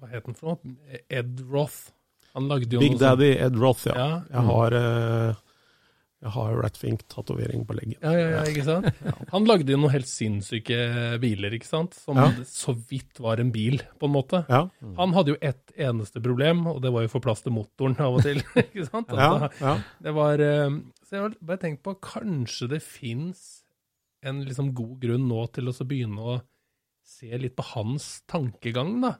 Hva 0.00 0.08
het 0.12 0.26
han 0.28 0.36
for 0.36 0.54
noe? 0.54 0.74
Ed 1.12 1.40
Roth. 1.50 1.90
Han 2.36 2.46
lagde 2.48 2.76
jo 2.76 2.80
Big 2.82 2.94
noe 2.94 3.02
Daddy 3.02 3.32
Ed 3.42 3.56
Roth, 3.58 3.86
ja. 3.90 3.96
Ja. 3.98 4.10
Jeg 4.30 4.44
har, 4.46 4.76
eh, 4.78 5.40
jeg 6.20 6.32
har 6.36 6.52
Ratfink-tatovering 6.62 7.64
på 7.66 7.74
leggen. 7.74 7.96
Ja, 8.04 8.12
ja, 8.14 8.28
ja, 8.36 8.42
ikke 8.48 8.64
sant? 8.66 8.86
Han 9.32 9.48
lagde 9.48 9.72
jo 9.72 9.78
noen 9.80 9.92
helt 9.94 10.08
sinnssyke 10.08 10.78
biler, 11.20 11.56
ikke 11.56 11.66
sant? 11.68 11.96
Som 11.98 12.20
Ja. 12.20 12.28
så 12.46 12.74
vidt 12.76 13.18
var 13.24 13.40
en 13.40 13.50
bil, 13.50 13.80
på 13.98 14.06
en 14.08 14.14
måte. 14.14 14.44
Ja, 14.48 14.66
Han 15.00 15.12
hadde 15.16 15.32
jo 15.34 15.38
ett 15.40 15.72
eneste 15.76 16.20
problem, 16.22 16.66
og 16.70 16.82
det 16.84 16.92
var 16.92 17.02
jo 17.06 17.10
å 17.10 17.14
få 17.16 17.22
plass 17.24 17.40
til 17.42 17.52
motoren 17.56 17.96
av 17.98 18.20
og 18.20 18.22
til. 18.28 18.40
ikke 18.68 18.86
sant? 18.88 19.08
Altså, 19.10 19.50
ja. 19.60 19.74
Det 20.00 20.14
var 20.14 20.44
eh, 20.44 20.68
Så 21.08 21.16
jeg 21.16 21.24
har 21.24 21.34
bare 21.40 21.64
tenkt 21.66 21.82
på 21.82 21.96
kanskje 22.04 22.68
det 22.76 22.82
fins 22.84 23.59
en 24.26 24.42
liksom 24.44 24.72
god 24.76 24.98
grunn 25.02 25.28
nå 25.30 25.44
til 25.54 25.70
å 25.70 25.74
begynne 25.86 26.24
å 26.34 26.38
se 27.06 27.30
litt 27.40 27.56
på 27.58 27.66
hans 27.72 28.20
tankegang, 28.30 28.98
da. 29.02 29.14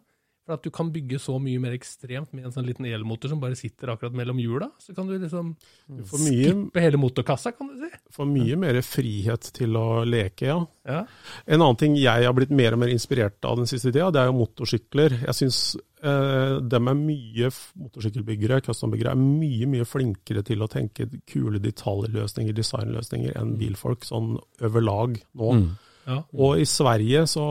For 0.50 0.58
at 0.58 0.66
du 0.66 0.72
kan 0.74 0.88
bygge 0.90 1.20
så 1.22 1.36
mye 1.38 1.60
mer 1.62 1.76
ekstremt 1.76 2.32
med 2.34 2.48
en 2.48 2.54
sånn 2.54 2.66
liten 2.66 2.88
elmotor 2.90 3.30
som 3.30 3.38
bare 3.42 3.54
sitter 3.58 3.92
akkurat 3.92 4.16
mellom 4.18 4.40
hjula. 4.42 4.66
Så 4.82 4.96
kan 4.96 5.06
du 5.06 5.14
liksom 5.14 5.52
Du 5.86 6.02
mye, 6.02 6.48
skippe 6.50 6.82
hele 6.82 6.98
motorkassa, 6.98 7.52
kan 7.54 7.70
du 7.70 7.76
si. 7.84 7.90
får 8.10 8.26
mye 8.26 8.56
mer 8.58 8.80
frihet 8.82 9.52
til 9.54 9.78
å 9.78 10.02
leke, 10.02 10.48
ja. 10.50 10.58
Ja. 10.90 11.04
En 11.46 11.60
annen 11.60 11.78
ting 11.78 11.94
jeg 12.00 12.26
har 12.26 12.34
blitt 12.34 12.50
mer 12.50 12.74
og 12.74 12.82
mer 12.82 12.90
inspirert 12.90 13.38
av 13.46 13.60
den 13.60 13.70
siste 13.70 13.92
tida, 13.92 14.10
det 14.10 14.24
er 14.24 14.30
jo 14.32 14.38
motorsykler. 14.40 15.20
Jeg 15.28 15.38
syns 15.38 15.60
eh, 16.02 16.56
dem 16.58 16.90
er 16.90 16.98
mye 16.98 17.52
motorsykkelbyggere, 17.52 18.00
motorsykkelbyggere, 18.00 18.60
custombyggere, 18.66 19.14
er 19.14 19.20
mye 19.20 19.68
mye 19.70 19.86
flinkere 19.86 20.42
til 20.46 20.64
å 20.64 20.70
tenke 20.70 21.06
kule 21.30 21.62
detaljløsninger, 21.62 22.56
designløsninger, 22.56 23.36
enn 23.38 23.54
bilfolk 23.60 24.08
sånn 24.08 24.34
over 24.66 24.84
lag 24.84 25.14
nå. 25.38 25.52
Mm. 25.60 25.70
Ja. 26.06 26.18
Og 26.32 26.60
i 26.60 26.66
Sverige, 26.68 27.24
så 27.28 27.44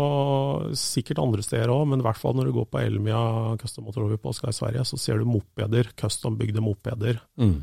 sikkert 0.77 1.21
andre 1.23 1.43
steder 1.45 1.71
òg, 1.73 1.85
men 1.91 2.01
i 2.01 2.05
hvert 2.05 2.19
fall 2.19 2.37
når 2.37 2.49
du 2.49 2.55
går 2.59 2.69
på 2.71 2.81
Elmia 2.81 3.19
custom-motorover 3.61 4.21
på 4.21 4.33
Oscar 4.33 4.53
i 4.53 4.57
Sverige, 4.57 4.85
så 4.87 4.99
ser 5.01 5.19
du 5.19 5.29
mopeder, 5.29 5.91
custombygde 5.99 6.63
mopeder. 6.63 7.21
Mm. 7.39 7.59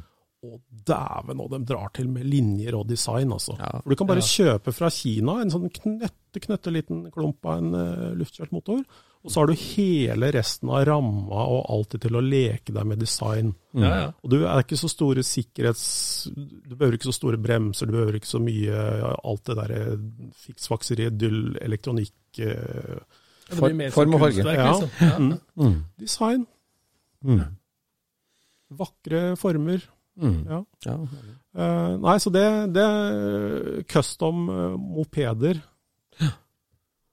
Og 0.46 0.60
dæven, 0.86 1.42
og 1.42 1.50
de 1.54 1.62
drar 1.66 1.90
til 1.96 2.08
med 2.12 2.28
linjer 2.28 2.76
og 2.78 2.86
design, 2.88 3.34
altså. 3.34 3.56
Ja. 3.58 3.80
For 3.80 3.92
du 3.92 3.98
kan 3.98 4.10
bare 4.12 4.24
kjøpe 4.24 4.74
fra 4.76 4.92
Kina 4.94 5.40
en 5.42 5.52
sånn 5.52 5.68
knøtte, 5.74 6.42
knøtte 6.44 6.74
liten 6.74 7.06
klump 7.14 7.48
av 7.48 7.62
en 7.62 7.74
uh, 7.74 8.14
luftkjørt 8.18 8.54
motor, 8.54 8.84
og 9.26 9.32
så 9.32 9.42
har 9.42 9.50
du 9.50 9.58
hele 9.58 10.28
resten 10.30 10.70
av 10.70 10.84
ramma 10.86 11.44
og 11.50 11.64
alt 11.74 11.96
det 11.96 11.98
til 12.04 12.14
å 12.14 12.22
leke 12.22 12.70
deg 12.70 12.84
med 12.86 13.00
design. 13.02 13.48
Ja, 13.74 13.88
ja. 13.98 14.10
Og 14.22 14.30
du 14.30 14.36
er 14.44 14.62
ikke 14.62 14.78
så 14.78 14.86
store 14.92 15.24
sikkerhets... 15.26 15.86
Du 16.30 16.76
behøver 16.76 16.94
ikke 16.94 17.08
så 17.08 17.14
store 17.16 17.40
bremser, 17.42 17.90
du 17.90 17.96
behøver 17.96 18.20
ikke 18.20 18.30
så 18.30 18.38
mye 18.42 18.76
ja, 19.00 19.10
alt 19.26 19.42
det 19.50 19.56
derre 19.58 19.80
fiksfakseriet, 20.44 21.16
dyll, 21.18 21.40
elektronikk 21.58 22.38
eh, 22.46 23.00
for, 23.50 23.74
Form 23.96 24.14
og 24.14 24.22
farge. 24.28 24.46
Ja. 24.46 24.68
liksom. 24.70 24.94
Ja. 25.00 25.18
Mm. 25.18 25.34
Mm. 25.58 25.74
Design. 26.04 26.46
Mm. 27.26 27.42
Vakre 28.78 29.24
former. 29.42 29.90
Mm. 30.22 30.38
Ja. 30.46 30.62
Ja. 30.86 30.96
Uh, 31.56 31.98
nei, 32.06 32.16
så 32.22 32.30
det, 32.30 32.46
det 32.78 32.86
custom 33.90 34.46
eh, 34.54 34.78
mopeder. 34.78 35.58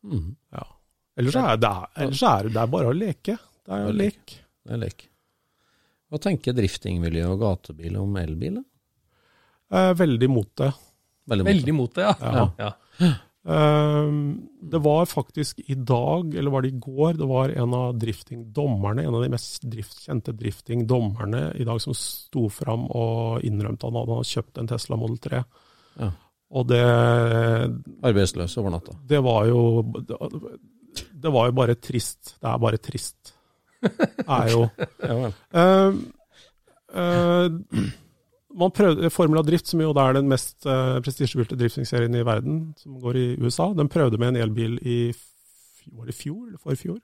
Mm. 0.04 0.36
Ja. 0.54 0.70
Ellers 1.20 1.36
er 1.38 1.58
det, 1.62 1.74
ellers 2.04 2.22
er 2.26 2.48
det, 2.48 2.54
det 2.56 2.62
er 2.64 2.72
bare 2.74 2.90
å 2.90 2.96
leke. 2.98 3.36
Det 3.64 3.76
er 3.76 3.84
jo 3.86 3.98
lek. 3.98 4.38
Det 4.64 4.74
er 4.74 4.80
lek. 4.82 5.04
Hva 6.10 6.22
tenker 6.22 6.56
driftingmiljø 6.58 7.28
og 7.34 7.42
gatebil 7.42 8.00
om 8.02 8.18
elbil? 8.22 8.58
Eh, 9.74 9.92
veldig 9.98 10.30
mot 10.30 10.50
det. 10.62 10.72
Veldig, 11.30 11.46
Veldig 11.48 11.76
mot 11.78 11.94
det, 11.96 12.04
ja. 12.06 12.34
Ja. 12.60 12.72
ja. 13.00 13.12
Eh, 13.44 14.10
det 14.74 14.82
var 14.84 15.06
faktisk 15.10 15.60
i 15.66 15.76
dag, 15.76 16.36
eller 16.36 16.52
var 16.52 16.66
det 16.66 16.74
i 16.74 16.80
går, 16.80 17.14
det 17.20 17.30
var 17.30 17.50
en 17.50 17.74
av 17.78 17.96
driftingdommerne, 18.00 19.04
en 19.04 19.18
av 19.18 19.24
de 19.26 19.32
mest 19.34 19.66
drift, 19.70 20.04
kjente 20.06 20.36
driftingdommerne 20.38 21.50
i 21.60 21.66
dag 21.68 21.82
som 21.84 21.96
sto 21.98 22.46
fram 22.52 22.86
og 22.90 23.44
innrømte 23.48 23.88
at 23.88 23.94
han 23.94 24.02
hadde 24.04 24.30
kjøpt 24.34 24.62
en 24.62 24.70
Tesla 24.74 25.00
Model 25.00 25.18
3. 25.30 25.42
Ja. 26.02 26.12
Og 26.54 26.68
det, 26.70 26.84
Arbeidsløs 28.06 28.54
over 28.62 28.76
natta. 28.76 28.94
det 29.10 29.24
var 29.26 29.48
jo 29.50 29.62
Det 31.24 31.32
var 31.34 31.48
jo 31.50 31.56
bare 31.58 31.76
trist. 31.80 32.36
Det 32.42 32.50
er 32.52 32.62
bare 32.62 32.80
trist. 32.84 33.34
Det 33.84 34.08
er 34.38 34.52
jo. 34.52 34.62
Eh, 35.04 35.98
eh, 36.94 37.48
man 38.54 38.72
prøvde, 38.76 39.10
Formula 39.10 39.42
Drift, 39.42 39.68
som 39.72 39.82
jo 39.82 39.90
er 39.98 40.14
den 40.20 40.28
mest 40.30 40.68
uh, 40.70 41.00
prestisjefylte 41.02 41.58
driftingserien 41.58 42.14
i 42.20 42.22
verden, 42.28 42.60
som 42.78 43.00
går 43.02 43.18
i 43.18 43.24
USA, 43.42 43.72
den 43.74 43.90
prøvde 43.90 44.20
med 44.22 44.36
en 44.36 44.44
elbil 44.46 44.76
i 44.86 44.98
f- 45.10 45.88
var 45.98 46.06
det 46.06 46.14
fjor 46.16 46.44
eller 46.52 46.62
forfjor. 46.62 47.00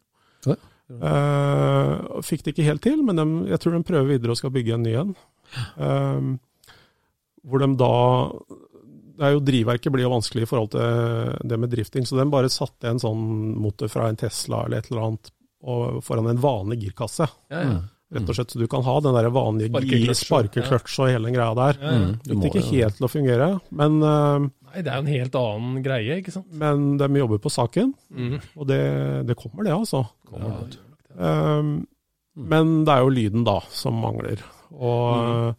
Ja. 0.46 0.56
Uh, 0.90 2.20
fikk 2.26 2.46
det 2.46 2.54
ikke 2.54 2.68
helt 2.70 2.84
til, 2.86 3.02
men 3.06 3.18
de, 3.18 3.26
jeg 3.50 3.60
tror 3.64 3.74
de 3.76 3.82
prøver 3.88 4.12
videre 4.14 4.36
og 4.36 4.38
skal 4.40 4.54
bygge 4.54 4.78
en 4.78 4.86
ny 4.86 4.94
en. 5.02 5.16
Uh, 5.74 6.38
hvor 7.50 7.64
de 7.66 7.72
da 7.82 7.90
det 9.20 9.28
er 9.28 9.34
jo 9.36 9.42
Drivverket 9.44 9.92
blir 9.92 10.06
jo 10.08 10.14
vanskelig 10.14 10.46
i 10.46 10.50
forhold 10.50 10.72
til 10.72 11.48
det 11.52 11.58
med 11.60 11.72
drifting, 11.74 12.06
så 12.08 12.16
den 12.18 12.32
bare 12.32 12.50
satte 12.54 12.88
en 12.88 13.02
sånn 13.04 13.24
motor 13.60 13.92
fra 13.92 14.08
en 14.10 14.16
Tesla 14.20 14.64
eller 14.66 14.80
et 14.80 14.88
eller 14.92 15.06
annet 15.10 15.32
og 15.68 15.98
foran 16.08 16.30
en 16.32 16.40
vanlig 16.40 16.78
girkasse. 16.86 17.28
Ja, 17.52 17.64
ja. 17.68 17.80
Rett 18.10 18.30
og 18.32 18.34
slett, 18.40 18.50
så 18.56 18.58
du 18.58 18.66
kan 18.72 18.82
ha 18.88 18.94
den 19.06 19.14
der 19.14 19.28
vanlige 19.30 19.70
Sparkekløtsj, 19.70 20.22
sparkekløtsj 20.26 20.96
og 21.04 21.10
hele 21.12 21.28
den 21.28 21.36
greia 21.36 21.52
der. 21.60 21.78
Ja, 21.84 21.92
ja. 21.94 22.06
Mm. 22.08 22.40
Fikk 22.46 22.56
ikke 22.58 22.64
helt 22.72 22.96
til 22.98 23.06
å 23.06 23.10
fungere, 23.12 23.50
men, 23.82 24.00
øh, 24.02 24.48
Nei, 24.70 24.82
det 24.86 24.90
er 24.90 24.96
jo 24.96 25.04
en 25.04 25.12
helt 25.14 25.36
annen 25.38 25.84
greie, 25.86 26.18
ikke 26.24 26.34
sant? 26.34 26.48
men 26.64 26.88
de 26.98 27.10
jobber 27.20 27.42
på 27.44 27.52
saken, 27.54 27.92
Mm. 28.10 28.40
og 28.56 28.68
det, 28.72 28.80
det 29.30 29.36
kommer 29.38 29.68
det, 29.68 29.76
altså. 29.76 30.02
Kommer 30.30 30.64
det. 30.72 30.80
Um, 31.20 31.74
men 32.40 32.74
det 32.88 32.96
er 32.96 33.04
jo 33.04 33.14
lyden 33.14 33.44
da 33.46 33.60
som 33.70 33.98
mangler. 34.02 34.42
Og 34.72 35.06
øh, 35.20 35.54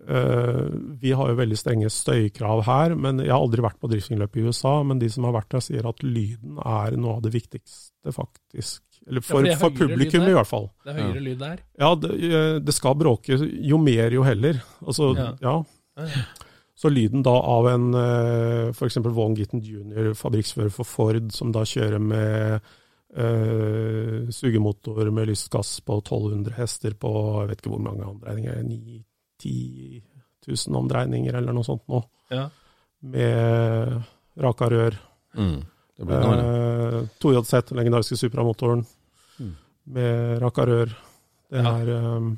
vi 0.00 1.10
har 1.12 1.28
jo 1.28 1.36
veldig 1.38 1.56
strenge 1.60 1.90
støykrav 1.92 2.62
her, 2.66 2.94
men 2.96 3.20
jeg 3.20 3.30
har 3.30 3.42
aldri 3.42 3.62
vært 3.62 3.78
på 3.82 3.90
driftingløp 3.92 4.38
i 4.40 4.44
USA, 4.48 4.72
men 4.86 4.98
de 4.98 5.10
som 5.12 5.26
har 5.28 5.34
vært 5.36 5.50
der 5.52 5.64
sier 5.64 5.88
at 5.90 6.02
lyden 6.02 6.56
er 6.64 6.96
noe 6.96 7.18
av 7.18 7.24
det 7.26 7.34
viktigste 7.34 8.14
faktisk. 8.16 8.82
Eller 9.06 9.24
for, 9.24 9.40
for 9.40 9.48
er 9.48 9.60
for 9.60 9.76
publikum 9.76 10.26
i 10.28 10.34
hvert 10.36 10.48
fall. 10.48 10.70
Det 10.84 10.94
er 10.94 11.00
høyere 11.02 11.24
lyd 11.24 11.40
der. 11.40 11.62
Ja, 11.80 11.94
det, 12.00 12.10
eh, 12.16 12.58
det 12.64 12.74
skal 12.76 12.96
bråke. 13.00 13.38
Jo 13.70 13.80
mer, 13.80 14.12
jo 14.16 14.24
heller. 14.26 14.62
Altså, 14.84 15.12
Ja. 15.16 15.32
ja. 15.40 15.56
Ja, 15.98 16.06
ja. 16.06 16.24
Så 16.80 16.88
lyden 16.88 17.20
da 17.20 17.34
av 17.44 17.66
en 17.68 17.90
f.eks. 18.72 18.96
Vaughan 19.04 19.34
Gitten 19.36 19.60
jr., 19.60 20.14
fabrikksfører 20.16 20.72
for 20.72 20.88
Ford, 20.88 21.26
som 21.36 21.50
da 21.52 21.60
kjører 21.68 22.00
med 22.00 22.70
eh, 23.16 24.30
sugemotor 24.32 25.10
med 25.12 25.28
lystgass 25.28 25.80
på 25.84 25.98
1200 26.00 26.56
hester 26.56 26.96
på 26.96 27.12
jeg 27.42 27.50
vet 27.50 27.60
ikke 27.60 27.74
hvor 27.74 27.84
mange 27.84 28.06
omdreininger, 28.08 28.62
9 28.64 29.02
10 29.40 30.02
000 30.46 30.76
omdreininger 30.80 31.34
eller 31.40 31.52
noe 31.56 31.64
sånt 31.66 31.82
nå, 31.90 32.02
Ja. 32.30 32.48
med 33.02 34.02
raka 34.40 34.68
rør. 34.70 34.96
Mm. 35.36 35.60
Det 35.96 36.06
ble. 36.06 36.16
Eh, 36.16 37.00
2JZ, 37.20 37.68
den 37.68 37.78
legendariske 37.80 38.16
Supra-motoren, 38.20 38.84
Mm. 39.40 39.54
med 39.86 40.42
raka 40.42 40.64
rør. 40.66 40.94
Det 41.50 41.62
Ja. 41.64 41.76
er 41.78 41.88
eh, 41.88 42.36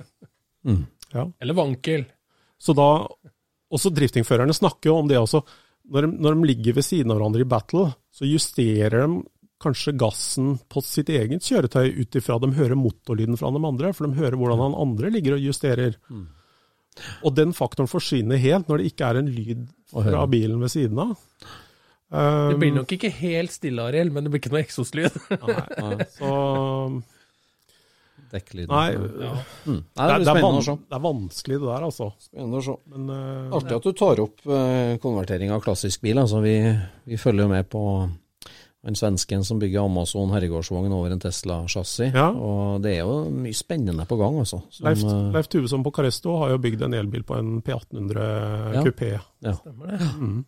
Mm. 0.65 0.87
Ja. 1.13 1.27
Eller 1.41 1.55
vankel. 1.55 2.05
Så 2.61 2.73
da, 2.75 3.07
også 3.73 3.91
driftingførerne 3.91 4.55
snakker 4.55 4.87
jo 4.91 4.97
om 4.99 5.09
det 5.09 5.17
også. 5.19 5.43
Når 5.91 6.01
de, 6.03 6.07
når 6.23 6.35
de 6.37 6.47
ligger 6.47 6.75
ved 6.75 6.85
siden 6.85 7.11
av 7.11 7.19
hverandre 7.19 7.41
i 7.41 7.45
battle, 7.49 7.95
så 8.15 8.25
justerer 8.25 8.91
de 9.09 9.23
kanskje 9.61 9.97
gassen 9.99 10.59
på 10.71 10.81
sitt 10.83 11.09
eget 11.09 11.43
kjøretøy 11.43 12.01
ut 12.01 12.11
ifra 12.15 12.39
de 12.41 12.53
hører 12.53 12.77
motorlyden 12.79 13.37
fra 13.37 13.51
de 13.51 13.59
andre, 13.67 13.93
for 13.93 14.07
de 14.07 14.15
hører 14.15 14.37
hvordan 14.39 14.59
han 14.59 14.75
andre 14.81 15.11
ligger 15.11 15.35
og 15.35 15.41
justerer. 15.41 15.97
Mm. 16.11 16.27
Og 17.25 17.35
den 17.37 17.55
faktoren 17.57 17.91
forsvinner 17.91 18.41
helt 18.41 18.69
når 18.69 18.83
det 18.83 18.93
ikke 18.93 19.09
er 19.09 19.21
en 19.23 19.31
lyd 19.33 19.67
fra 19.93 20.27
bilen 20.31 20.61
ved 20.63 20.73
siden 20.75 21.03
av. 21.03 21.17
Det 22.13 22.21
Um, 22.53 22.59
blir 22.61 22.75
nok 22.77 22.91
ikke 22.93 23.09
helt 23.23 23.55
stille, 23.55 23.87
Ariel, 23.89 24.11
men 24.13 24.27
det 24.27 24.29
blir 24.35 24.43
ikke 24.43 24.51
noe 24.53 24.61
eksoslyd. 24.61 25.15
nei, 25.33 26.05
så 26.13 26.33
Dekkelyden. 28.33 28.73
Nei, 28.73 28.93
Ja. 28.93 29.33
Mm. 29.65 29.79
Nei, 29.97 30.07
det, 30.07 30.07
det 30.07 30.13
er, 30.13 30.25
det, 30.25 30.33
er 30.33 30.77
det 30.89 30.97
er 30.97 31.03
vanskelig 31.05 31.59
det 31.59 31.69
der, 31.69 31.87
altså. 31.89 32.09
Spennende 32.21 32.61
å 32.61 32.65
se. 32.65 32.77
Men 32.93 33.11
eh, 33.13 33.57
Artig 33.59 33.77
at 33.77 33.89
du 33.89 33.93
tar 33.97 34.23
opp 34.25 34.45
uh, 34.49 34.97
konvertering 35.03 35.53
av 35.53 35.65
klassisk 35.65 36.05
bil. 36.05 36.21
Altså, 36.23 36.41
vi, 36.45 36.55
vi 37.09 37.21
følger 37.21 37.45
jo 37.45 37.53
med 37.53 37.69
på 37.73 37.83
han 38.85 38.97
svensken 38.99 39.45
som 39.47 39.61
bygger 39.63 39.85
Amazon 39.85 40.33
herregårdsvogn 40.35 40.91
over 40.93 41.13
en 41.15 41.21
Tesla-chassis. 41.23 42.15
Ja. 42.15 42.31
Og 42.35 42.81
det 42.83 42.97
er 42.97 43.05
jo 43.05 43.29
mye 43.31 43.55
spennende 43.55 44.07
på 44.11 44.17
gang, 44.19 44.41
altså. 44.43 44.59
Som, 44.75 44.87
Leif, 44.89 45.05
eh, 45.07 45.29
Leif 45.37 45.47
Tuvesson 45.53 45.85
på 45.87 45.93
Caresto 45.95 46.35
har 46.41 46.51
jo 46.51 46.59
bygd 46.59 46.83
en 46.83 46.95
elbil 46.99 47.23
på 47.23 47.37
en 47.39 47.61
P1800 47.63 48.27
Ja. 48.75 48.83
kupé. 48.83 49.13
Stemmer 49.61 49.87
det. 49.93 50.01
Mm. 50.19 50.45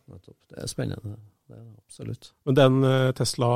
Det 0.50 0.58
er 0.58 0.66
spennende. 0.66 1.16
Det 1.48 1.56
er 1.58 1.66
absolutt. 1.78 2.32
Men 2.46 2.56
den 2.56 2.84
eh, 2.84 3.12
Tesla 3.12 3.46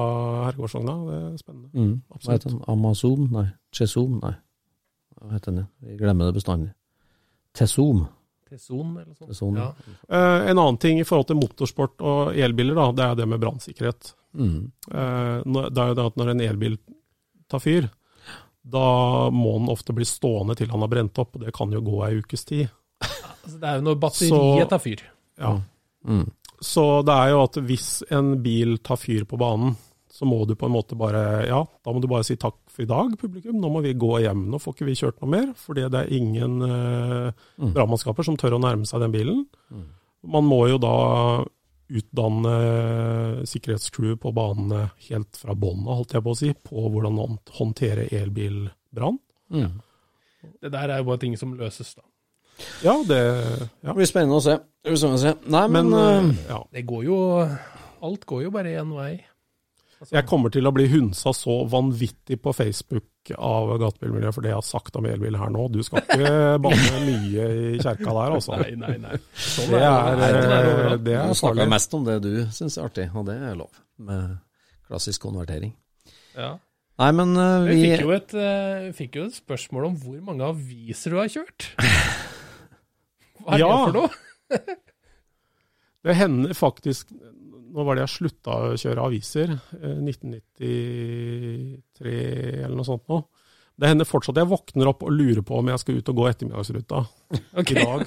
herregårdsvogna, 0.44 0.96
det 1.10 1.18
er 1.32 1.36
spennende. 1.42 1.70
Mm. 1.74 2.02
Hva 2.12 2.32
heter 2.36 2.50
den? 2.50 2.62
Amazon? 2.68 3.28
Nei. 3.32 3.46
Chesom? 3.74 4.20
Nei. 4.22 4.34
Hva 5.18 5.32
heter 5.32 5.52
den? 5.58 5.66
Vi 5.82 5.96
glemmer 5.98 6.30
det 6.30 6.34
bestandig. 6.38 6.70
Tessom. 8.48 8.94
Son, 8.94 8.96
eller 9.02 9.14
sånt. 9.14 9.28
Tesson. 9.30 9.56
Ja. 9.60 9.68
uh, 10.12 10.48
en 10.50 10.58
annen 10.58 10.78
ting 10.82 11.00
i 11.00 11.04
forhold 11.08 11.28
til 11.30 11.36
motorsport 11.40 12.00
og 12.00 12.34
elbiler, 12.36 12.74
da, 12.78 12.88
det 12.92 13.04
er 13.06 13.14
det 13.22 13.28
med 13.28 13.40
brannsikkerhet. 13.42 14.12
Mm. 14.38 14.70
Uh, 14.90 15.68
det 15.68 15.82
er 15.82 15.92
jo 15.92 15.98
det 15.98 16.06
at 16.12 16.18
når 16.20 16.32
en 16.34 16.44
elbil 16.48 16.78
tar 17.48 17.62
fyr, 17.64 17.88
da 18.68 19.30
må 19.32 19.54
den 19.58 19.70
ofte 19.72 19.94
bli 19.96 20.04
stående 20.04 20.56
til 20.58 20.68
han 20.72 20.82
har 20.84 20.90
brent 20.92 21.18
opp, 21.22 21.36
og 21.38 21.44
det 21.46 21.54
kan 21.56 21.72
jo 21.72 21.80
gå 21.84 22.02
ei 22.08 22.18
ukes 22.20 22.44
tid. 22.48 22.66
Altså, 23.00 23.56
det 23.62 23.68
er 23.70 23.78
jo 23.78 23.84
når 23.86 24.00
batteriet 24.02 24.34
Så- 24.34 24.68
tar 24.68 24.82
fyr. 24.84 25.04
Ja. 25.40 25.54
Mm. 26.04 26.26
Så 26.60 26.84
det 27.06 27.14
er 27.14 27.30
jo 27.30 27.42
at 27.46 27.54
hvis 27.68 27.88
en 28.12 28.32
bil 28.42 28.78
tar 28.84 28.98
fyr 29.00 29.24
på 29.24 29.38
banen, 29.40 29.76
så 30.18 30.26
må 30.26 30.40
du 30.48 30.56
på 30.58 30.66
en 30.66 30.72
måte 30.74 30.96
bare 30.98 31.20
Ja, 31.46 31.60
da 31.84 31.92
må 31.94 32.00
du 32.02 32.08
bare 32.10 32.26
si 32.26 32.34
takk 32.40 32.56
for 32.66 32.82
i 32.82 32.88
dag, 32.90 33.12
publikum. 33.20 33.60
Nå 33.62 33.68
må 33.70 33.82
vi 33.84 33.92
gå 33.94 34.16
hjem. 34.24 34.48
Nå 34.50 34.58
får 34.58 34.74
ikke 34.74 34.88
vi 34.88 34.96
kjørt 34.98 35.20
noe 35.22 35.30
mer, 35.30 35.52
fordi 35.54 35.84
det 35.94 36.00
er 36.04 36.16
ingen 36.18 36.56
eh, 36.66 37.28
Mm. 37.58 37.72
brannmannskaper 37.76 38.26
som 38.26 38.36
tør 38.38 38.56
å 38.58 38.62
nærme 38.62 38.86
seg 38.86 39.00
den 39.04 39.14
bilen. 39.14 39.44
Mm. 39.70 39.86
Man 40.34 40.44
må 40.50 40.64
jo 40.72 40.78
da 40.82 40.94
utdanne 41.88 43.46
sikkerhetscrew 43.48 44.16
på 44.20 44.32
banene 44.36 44.88
helt 45.08 45.38
fra 45.40 45.54
bånda, 45.56 45.94
holdt 45.98 46.14
jeg 46.16 46.24
på 46.26 46.34
å 46.34 46.38
si, 46.38 46.50
på 46.52 46.84
hvordan 46.92 47.14
man 47.16 47.38
håndterer 47.58 48.10
elbilbrann. 48.12 49.18
Mm. 49.54 49.78
Det 50.62 50.70
der 50.74 50.92
er 50.94 51.00
jo 51.02 51.08
bare 51.08 51.22
ting 51.24 51.36
som 51.40 51.54
løses, 51.58 51.94
da. 51.98 52.04
Ja, 52.82 52.96
det 53.06 53.18
ja. 53.22 53.92
Det 53.92 53.94
blir 54.00 54.08
spennende 54.10 54.38
å 54.40 54.42
se. 54.42 54.56
Det 54.82 54.90
blir 54.90 54.98
spennende 54.98 55.20
å 55.20 55.24
se. 55.28 55.34
Nei, 55.54 55.64
men, 55.70 55.90
Men 55.94 55.98
eh, 55.98 56.30
eh, 56.42 56.46
ja. 56.50 56.60
Det 56.74 56.82
går 56.90 57.04
jo 57.06 57.18
Alt 58.02 58.24
går 58.30 58.44
jo 58.44 58.50
bare 58.54 58.76
én 58.78 58.90
vei. 58.94 59.12
Jeg 60.12 60.26
kommer 60.30 60.52
til 60.54 60.66
å 60.68 60.70
bli 60.70 60.84
hunsa 60.92 61.32
så 61.34 61.54
vanvittig 61.70 62.36
på 62.42 62.52
Facebook 62.54 63.32
av 63.34 63.72
gatebilmiljøet 63.82 64.34
for 64.36 64.44
det 64.46 64.52
jeg 64.52 64.58
har 64.60 64.66
sagt 64.66 64.94
om 65.00 65.08
elbil 65.10 65.34
her 65.40 65.50
nå. 65.50 65.64
Du 65.74 65.80
skal 65.82 66.04
ikke 66.04 66.30
banne 66.64 67.00
mye 67.02 67.48
i 67.74 67.80
kjerka 67.82 68.06
der, 68.06 68.36
altså. 68.36 68.60
Nei, 68.62 68.76
nei, 68.78 68.94
nei. 69.02 69.18
Sånn 69.34 69.72
Det 69.74 69.80
er, 69.82 70.20
det 70.20 70.28
er 70.28 70.38
det 70.38 70.54
er, 70.54 71.02
Du 71.02 71.10
er 71.18 71.34
snakker 71.42 71.70
mest 71.74 71.98
om 71.98 72.06
det 72.06 72.16
du 72.24 72.30
syns 72.54 72.78
er 72.78 72.86
artig, 72.86 73.08
og 73.18 73.26
det 73.28 73.36
er 73.50 73.58
lov. 73.58 73.74
Med 73.98 74.36
klassisk 74.88 75.26
konvertering. 75.26 75.74
Ja. 76.38 76.54
Nei, 76.98 77.10
men 77.14 77.34
eh, 77.38 77.66
Vi 77.66 77.74
vi 77.74 77.90
fikk 77.90 78.04
jo, 78.06 78.14
et, 78.16 78.32
eh, 78.38 78.86
fikk 78.96 79.18
jo 79.20 79.26
et 79.28 79.36
spørsmål 79.36 79.90
om 79.90 79.98
hvor 80.02 80.22
mange 80.30 80.46
aviser 80.54 81.14
du 81.14 81.18
har 81.20 81.28
kjørt. 81.34 81.68
Hva 83.42 83.54
er 83.58 83.62
Ja. 83.62 83.68
det 83.68 83.82
for 83.82 83.98
noe? 83.98 84.78
Det 86.08 86.14
hender 86.16 86.54
faktisk 86.56 87.10
Nå 87.78 87.84
var 87.86 87.94
det 87.94 88.02
jeg 88.08 88.16
slutta 88.16 88.50
å 88.58 88.74
kjøre 88.80 89.04
aviser, 89.06 89.48
eh, 89.78 89.98
1993 90.02 92.64
eller 92.64 92.74
noe 92.74 92.88
sånt 92.88 93.06
nå. 93.10 93.18
Det 93.78 93.86
hender 93.86 94.06
fortsatt 94.08 94.40
jeg 94.40 94.50
våkner 94.50 94.90
opp 94.90 95.04
og 95.06 95.14
lurer 95.14 95.44
på 95.46 95.54
om 95.60 95.68
jeg 95.70 95.82
skal 95.84 95.98
ut 96.00 96.10
og 96.10 96.16
gå 96.18 96.24
ettermiddagsruta 96.26 96.98
okay. 97.62 97.78
i 97.78 97.80
dag. 97.86 98.00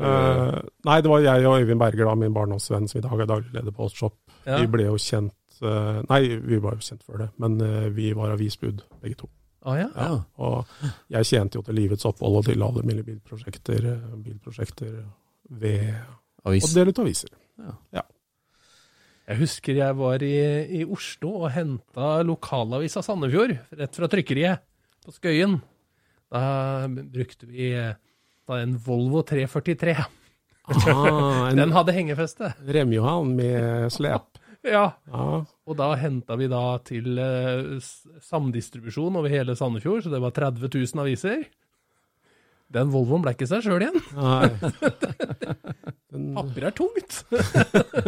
uh, 0.00 0.56
nei, 0.88 0.98
det 1.04 1.10
var 1.12 1.20
jeg 1.20 1.44
og 1.44 1.60
Øyvind 1.60 1.80
Berger, 1.82 2.08
da, 2.08 2.14
min 2.16 2.32
barndomsvenn, 2.32 2.88
som 2.88 2.96
i 3.02 3.04
dag 3.04 3.20
er 3.20 3.28
daglig 3.28 3.52
leder 3.52 3.76
på 3.76 3.84
Hotshop. 3.84 4.16
Ja. 4.46 4.56
Vi 4.62 4.66
ble 4.72 4.88
jo 4.88 4.96
kjent 4.96 5.60
uh, 5.60 6.00
Nei, 6.08 6.40
vi 6.40 6.56
var 6.64 6.72
jo 6.78 6.86
kjent 6.88 7.04
før 7.04 7.20
det, 7.26 7.30
men 7.44 7.60
uh, 7.60 7.92
vi 7.92 8.16
var 8.16 8.32
avisbud 8.32 8.80
begge 9.04 9.20
to. 9.20 9.28
Ah, 9.64 9.78
ja. 9.80 9.88
ja. 9.96 10.16
Og 10.44 10.90
jeg 11.12 11.28
tjente 11.28 11.60
jo 11.60 11.64
til 11.64 11.78
livets 11.78 12.04
opphold 12.08 12.40
og 12.40 12.48
til 12.48 12.64
alle 12.64 12.84
mine 12.84 13.04
bilprosjekter, 13.04 13.86
eh, 13.94 14.10
bilprosjekter 14.26 14.98
ved 15.60 15.86
å 16.44 16.52
Avis. 16.52 16.68
dele 16.76 16.92
ut 16.92 17.00
aviser. 17.00 17.32
Jeg 19.24 19.38
husker 19.40 19.78
jeg 19.78 19.96
var 19.96 20.20
i, 20.26 20.34
i 20.80 20.82
Oslo 20.84 21.30
og 21.44 21.52
henta 21.54 22.18
lokalavisa 22.26 23.00
Sandefjord, 23.04 23.54
rett 23.78 23.96
fra 23.96 24.08
trykkeriet 24.12 24.64
på 25.04 25.14
Skøyen. 25.16 25.56
Da 26.32 26.42
brukte 26.90 27.48
vi 27.48 27.70
da 27.72 28.60
en 28.60 28.76
Volvo 28.84 29.22
343. 29.24 29.96
Ah, 30.64 31.48
en 31.50 31.60
Den 31.60 31.72
hadde 31.76 31.92
hengefeste. 31.96 32.54
Remjohan 32.64 33.34
med 33.36 33.92
slep. 33.94 34.30
Ja. 34.64 34.94
Ja. 35.12 35.24
Og 35.44 35.76
da 35.76 35.90
henta 36.00 36.38
vi 36.40 36.46
da 36.48 36.78
til 36.88 37.18
eh, 37.20 37.74
samdistribusjon 38.24 39.18
over 39.20 39.28
hele 39.28 39.52
Sandefjord, 39.58 40.06
så 40.06 40.12
det 40.14 40.22
var 40.24 40.32
30 40.32 40.70
000 40.72 41.02
aviser. 41.02 41.42
Den 42.74 42.90
Volvoen 42.90 43.22
ble 43.22 43.34
ikke 43.36 43.46
seg 43.46 43.62
sjøl 43.62 43.84
igjen. 43.84 44.00
Nei. 44.18 44.48
Papir 46.34 46.66
er 46.68 46.74
tungt. 46.74 47.20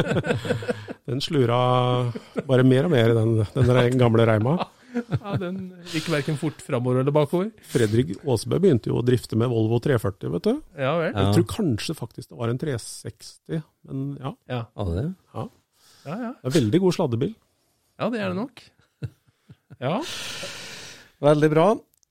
den 1.10 1.22
slura 1.22 1.58
bare 2.46 2.66
mer 2.66 2.88
og 2.88 2.94
mer, 2.94 3.14
den, 3.14 3.38
den 3.54 3.98
gamle 4.00 4.26
reima. 4.26 4.56
Ja, 4.96 5.34
den 5.38 5.58
gikk 5.92 6.08
verken 6.10 6.38
fort 6.40 6.62
framover 6.64 7.02
eller 7.02 7.14
bakover. 7.14 7.50
Fredrik 7.68 8.14
Aasbø 8.24 8.58
begynte 8.62 8.90
jo 8.90 9.00
å 9.00 9.04
drifte 9.06 9.38
med 9.38 9.50
Volvo 9.52 9.78
340, 9.84 10.30
vet 10.36 10.46
du. 10.48 10.62
Ja 10.80 10.94
vel. 10.98 11.10
Ja. 11.10 11.26
Jeg 11.26 11.36
tror 11.36 11.48
kanskje 11.52 11.96
faktisk 11.98 12.30
det 12.32 12.38
var 12.40 12.52
en 12.52 12.60
360, 12.62 13.60
men 13.90 14.06
ja. 14.22 14.32
Ja, 14.50 14.62
det? 14.94 15.08
ja, 15.36 15.46
ja. 16.06 16.32
Det 16.40 16.50
er 16.50 16.56
veldig 16.60 16.82
god 16.86 16.96
sladdebil. 16.96 17.34
ja 18.00 18.08
det 18.14 18.22
er 18.22 18.32
det 18.32 18.40
nok. 18.40 18.64
Ja. 19.82 19.98
Veldig 21.20 21.50
bra. 21.52 21.66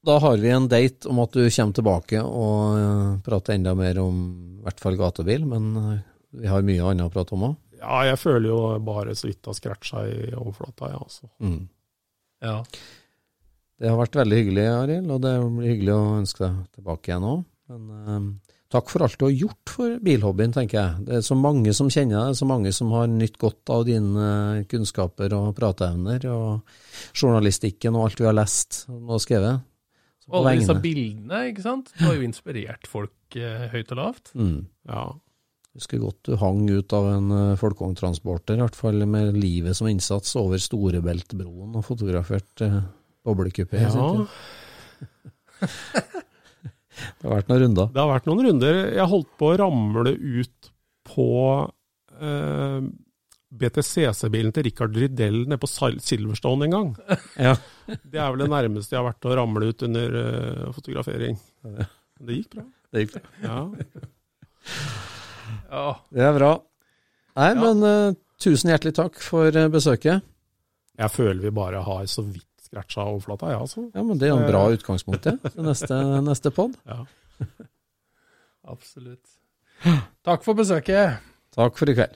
Da 0.05 0.19
har 0.21 0.37
vi 0.37 0.49
en 0.53 0.67
date 0.69 1.09
om 1.09 1.19
at 1.23 1.33
du 1.33 1.47
kommer 1.49 1.73
tilbake 1.73 2.21
og 2.21 2.77
eh, 2.77 3.13
prater 3.25 3.55
enda 3.55 3.73
mer 3.77 3.97
om 4.03 4.19
i 4.59 4.65
hvert 4.65 4.83
fall 4.83 4.99
gatebil, 4.99 5.47
men 5.49 5.71
eh, 5.81 6.03
vi 6.41 6.51
har 6.51 6.65
mye 6.67 6.91
annet 6.91 7.07
å 7.07 7.13
prate 7.13 7.33
om 7.37 7.47
òg. 7.49 7.55
Ja, 7.79 8.03
jeg 8.11 8.19
føler 8.21 8.49
jo 8.49 8.59
bare 8.85 9.15
så 9.17 9.29
vidt 9.29 9.49
har 9.49 9.57
scratcha 9.57 10.05
i 10.09 10.29
overflata, 10.35 10.91
ja, 10.93 11.01
altså. 11.01 11.29
Mm. 11.41 11.65
ja. 12.45 12.59
Det 13.75 13.91
har 13.91 13.99
vært 13.99 14.15
veldig 14.21 14.39
hyggelig, 14.39 14.69
Arild, 14.71 15.11
og 15.11 15.21
det 15.25 15.33
blir 15.43 15.73
hyggelig 15.73 15.95
å 15.97 16.15
ønske 16.21 16.45
deg 16.45 16.61
tilbake 16.77 17.11
igjen 17.11 17.29
òg. 17.33 17.43
Men 17.73 17.91
eh, 17.97 18.55
takk 18.77 18.93
for 18.93 19.05
alt 19.05 19.17
du 19.19 19.27
har 19.27 19.37
gjort 19.41 19.77
for 19.77 19.99
bilhobbyen, 20.05 20.53
tenker 20.55 20.79
jeg. 20.83 21.05
Det 21.09 21.19
er 21.19 21.29
så 21.33 21.37
mange 21.39 21.73
som 21.77 21.89
kjenner 21.89 22.29
deg, 22.29 22.37
så 22.37 22.47
mange 22.49 22.71
som 22.77 22.93
har 22.93 23.09
nytt 23.09 23.39
godt 23.41 23.73
av 23.73 23.87
dine 23.89 24.65
kunnskaper 24.69 25.33
og 25.37 25.53
prateevner, 25.57 26.29
og 26.29 27.15
journalistikken 27.17 27.97
og 27.97 28.11
alt 28.11 28.21
du 28.21 28.29
har 28.29 28.37
lest 28.37 28.85
og 28.93 29.17
skrevet. 29.23 29.65
Og 30.31 30.39
alle 30.39 30.55
disse 30.59 30.75
bildene, 30.81 31.43
ikke 31.51 31.65
sant. 31.65 31.91
Det 31.93 32.07
har 32.07 32.17
jo 32.17 32.25
inspirert 32.25 32.89
folk 32.89 33.37
eh, 33.37 33.67
høyt 33.73 33.93
og 33.93 33.99
lavt. 33.99 34.31
Mm. 34.33 34.65
Ja. 34.89 35.05
Husker 35.75 36.01
godt 36.01 36.21
du 36.25 36.37
hang 36.39 36.63
ut 36.71 36.93
av 36.95 37.09
en 37.11 37.31
uh, 37.35 37.57
folkevogntransporter, 37.59 38.57
i 38.57 38.63
hvert 38.63 38.77
fall 38.79 39.03
med 39.11 39.35
livet 39.37 39.75
som 39.77 39.89
innsats, 39.91 40.31
over 40.39 40.61
Storebeltbroen 40.61 41.75
og 41.75 41.85
fotografert 41.85 42.63
uh, 42.63 42.79
boblekupé. 43.27 43.83
ja. 43.85 44.05
Det 46.95 47.27
har 47.27 47.33
vært 47.33 47.49
noen 47.51 47.61
runder. 47.65 47.89
Det 47.91 47.99
har 47.99 48.07
vært 48.07 48.27
noen 48.29 48.45
runder. 48.45 48.77
Jeg 48.95 49.11
holdt 49.11 49.31
på 49.39 49.49
å 49.49 49.57
ramle 49.59 50.13
ut 50.15 50.69
på 51.05 51.27
eh, 52.15 52.77
BTCC-bilen 53.59 54.51
til 54.55 54.65
Richard 54.67 54.95
Rydell 54.97 55.41
nede 55.45 55.59
på 55.61 55.69
Silverstone 55.71 56.67
en 56.67 56.75
gang. 56.75 56.89
Ja. 57.47 57.55
Det 57.85 58.17
er 58.19 58.31
vel 58.33 58.41
det 58.45 58.49
nærmeste 58.51 58.95
jeg 58.95 59.01
har 59.01 59.07
vært 59.11 59.27
å 59.29 59.35
ramle 59.37 59.67
ut 59.69 59.83
under 59.85 60.15
uh, 60.17 60.71
fotografering. 60.73 61.37
Det 61.63 62.37
gikk 62.39 62.55
bra. 62.55 62.63
Det 62.95 63.03
gikk 63.03 63.17
bra. 63.17 63.25
Ja. 63.45 63.59
Ja. 65.69 65.85
Det 66.09 66.23
er 66.25 66.33
bra. 66.39 66.51
Nei, 67.37 67.51
men 67.59 67.83
uh, 67.85 68.15
tusen 68.41 68.71
hjertelig 68.73 68.95
takk 68.97 69.19
for 69.21 69.51
uh, 69.53 69.67
besøket. 69.73 70.25
Jeg 70.95 71.11
føler 71.11 71.43
vi 71.43 71.53
bare 71.53 71.83
har 71.85 72.05
så 72.09 72.23
vidt 72.25 72.47
scratcha 72.65 73.03
overflata, 73.05 73.51
ja, 73.53 73.59
altså. 73.61 73.85
Ja, 73.93 74.01
men 74.01 74.17
Det 74.17 74.29
er 74.29 74.33
jo 74.33 74.39
en 74.41 74.49
bra 74.49 74.63
utgangspunkt 74.73 75.27
det, 75.27 75.35
Ja. 75.53 75.65
neste, 75.67 75.99
neste 76.25 76.51
pod. 76.55 76.73
Ja. 76.89 77.03
Absolutt. 78.71 79.21
Takk 80.25 80.45
for 80.47 80.57
besøket. 80.57 81.19
Takk 81.55 81.77
for 81.77 81.91
i 81.91 81.95
kveld. 81.99 82.15